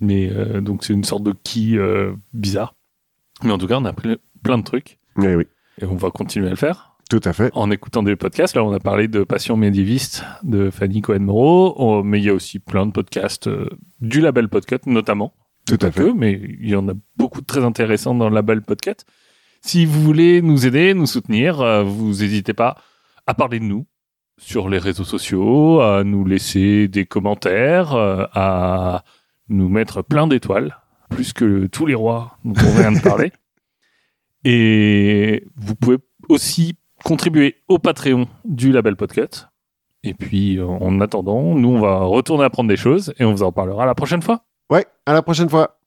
Mais 0.00 0.30
euh, 0.30 0.60
donc 0.60 0.84
c'est 0.84 0.92
une 0.92 1.04
sorte 1.04 1.22
de 1.22 1.32
qui 1.42 1.76
bizarre. 2.34 2.74
Mais 3.42 3.52
en 3.52 3.58
tout 3.58 3.66
cas, 3.66 3.76
on 3.78 3.84
a 3.86 3.90
appris 3.90 4.16
plein 4.46 4.58
de 4.58 4.64
trucs 4.64 4.98
Eh 5.22 5.34
oui, 5.34 5.44
et 5.80 5.84
on 5.84 5.96
va 5.96 6.10
continuer 6.10 6.46
à 6.46 6.50
le 6.50 6.56
faire. 6.56 6.96
tout 7.10 7.20
à 7.24 7.32
fait. 7.32 7.50
en 7.54 7.70
écoutant 7.70 8.02
des 8.02 8.16
podcasts. 8.16 8.54
Là, 8.56 8.64
on 8.64 8.72
a 8.72 8.80
parlé 8.80 9.08
de 9.08 9.22
Passion 9.24 9.56
médiéviste 9.56 10.24
de 10.42 10.70
Fanny 10.70 11.00
Cohen-Moreau, 11.02 11.74
Oh, 11.76 12.02
mais 12.02 12.18
il 12.18 12.24
y 12.24 12.30
a 12.30 12.34
aussi 12.34 12.58
plein 12.58 12.86
de 12.86 12.92
podcasts 12.92 13.46
euh, 13.48 13.68
du 14.00 14.20
label 14.20 14.48
Podcut, 14.48 14.78
notamment. 14.86 15.32
Tout 15.66 15.78
à 15.82 15.90
fait. 15.90 16.12
mais 16.14 16.32
il 16.60 16.68
y 16.68 16.76
en 16.76 16.88
a 16.88 16.92
beaucoup 17.16 17.40
de 17.40 17.46
très 17.46 17.64
intéressants 17.64 18.14
dans 18.14 18.28
le 18.28 18.34
label 18.34 18.62
Podcut. 18.62 19.04
Si 19.62 19.84
vous 19.84 20.00
voulez 20.00 20.42
nous 20.42 20.64
aider, 20.66 20.94
nous 20.94 21.06
soutenir, 21.06 21.60
euh, 21.60 21.82
vous 21.82 22.08
n'hésitez 22.20 22.52
pas 22.54 22.76
à 23.26 23.34
parler 23.34 23.58
de 23.58 23.64
nous 23.64 23.86
sur 24.38 24.68
les 24.68 24.78
réseaux 24.78 25.02
sociaux, 25.04 25.80
à 25.80 26.04
nous 26.04 26.24
laisser 26.24 26.88
des 26.88 27.04
commentaires, 27.06 27.94
euh, 27.94 28.24
à 28.34 29.02
nous 29.48 29.68
mettre 29.68 30.02
plein 30.02 30.26
d'étoiles, 30.28 30.76
plus 31.08 31.32
que 31.32 31.66
tous 31.66 31.86
les 31.86 31.94
rois 31.94 32.36
dont 32.44 32.52
on 32.60 32.78
vient 32.80 32.92
de 32.92 33.00
parler. 33.00 33.32
Et 34.48 35.44
vous 35.56 35.74
pouvez 35.74 35.96
aussi 36.28 36.78
contribuer 37.04 37.56
au 37.66 37.80
Patreon 37.80 38.28
du 38.44 38.70
label 38.70 38.94
Podcut. 38.94 39.48
Et 40.04 40.14
puis, 40.14 40.56
euh, 40.56 40.64
en 40.66 41.00
attendant, 41.00 41.56
nous, 41.56 41.70
on 41.70 41.80
va 41.80 42.04
retourner 42.04 42.44
apprendre 42.44 42.68
des 42.68 42.76
choses 42.76 43.12
et 43.18 43.24
on 43.24 43.32
vous 43.32 43.42
en 43.42 43.50
parlera 43.50 43.86
la 43.86 43.96
prochaine 43.96 44.22
fois. 44.22 44.44
Ouais, 44.70 44.86
à 45.04 45.14
la 45.14 45.22
prochaine 45.22 45.48
fois. 45.48 45.80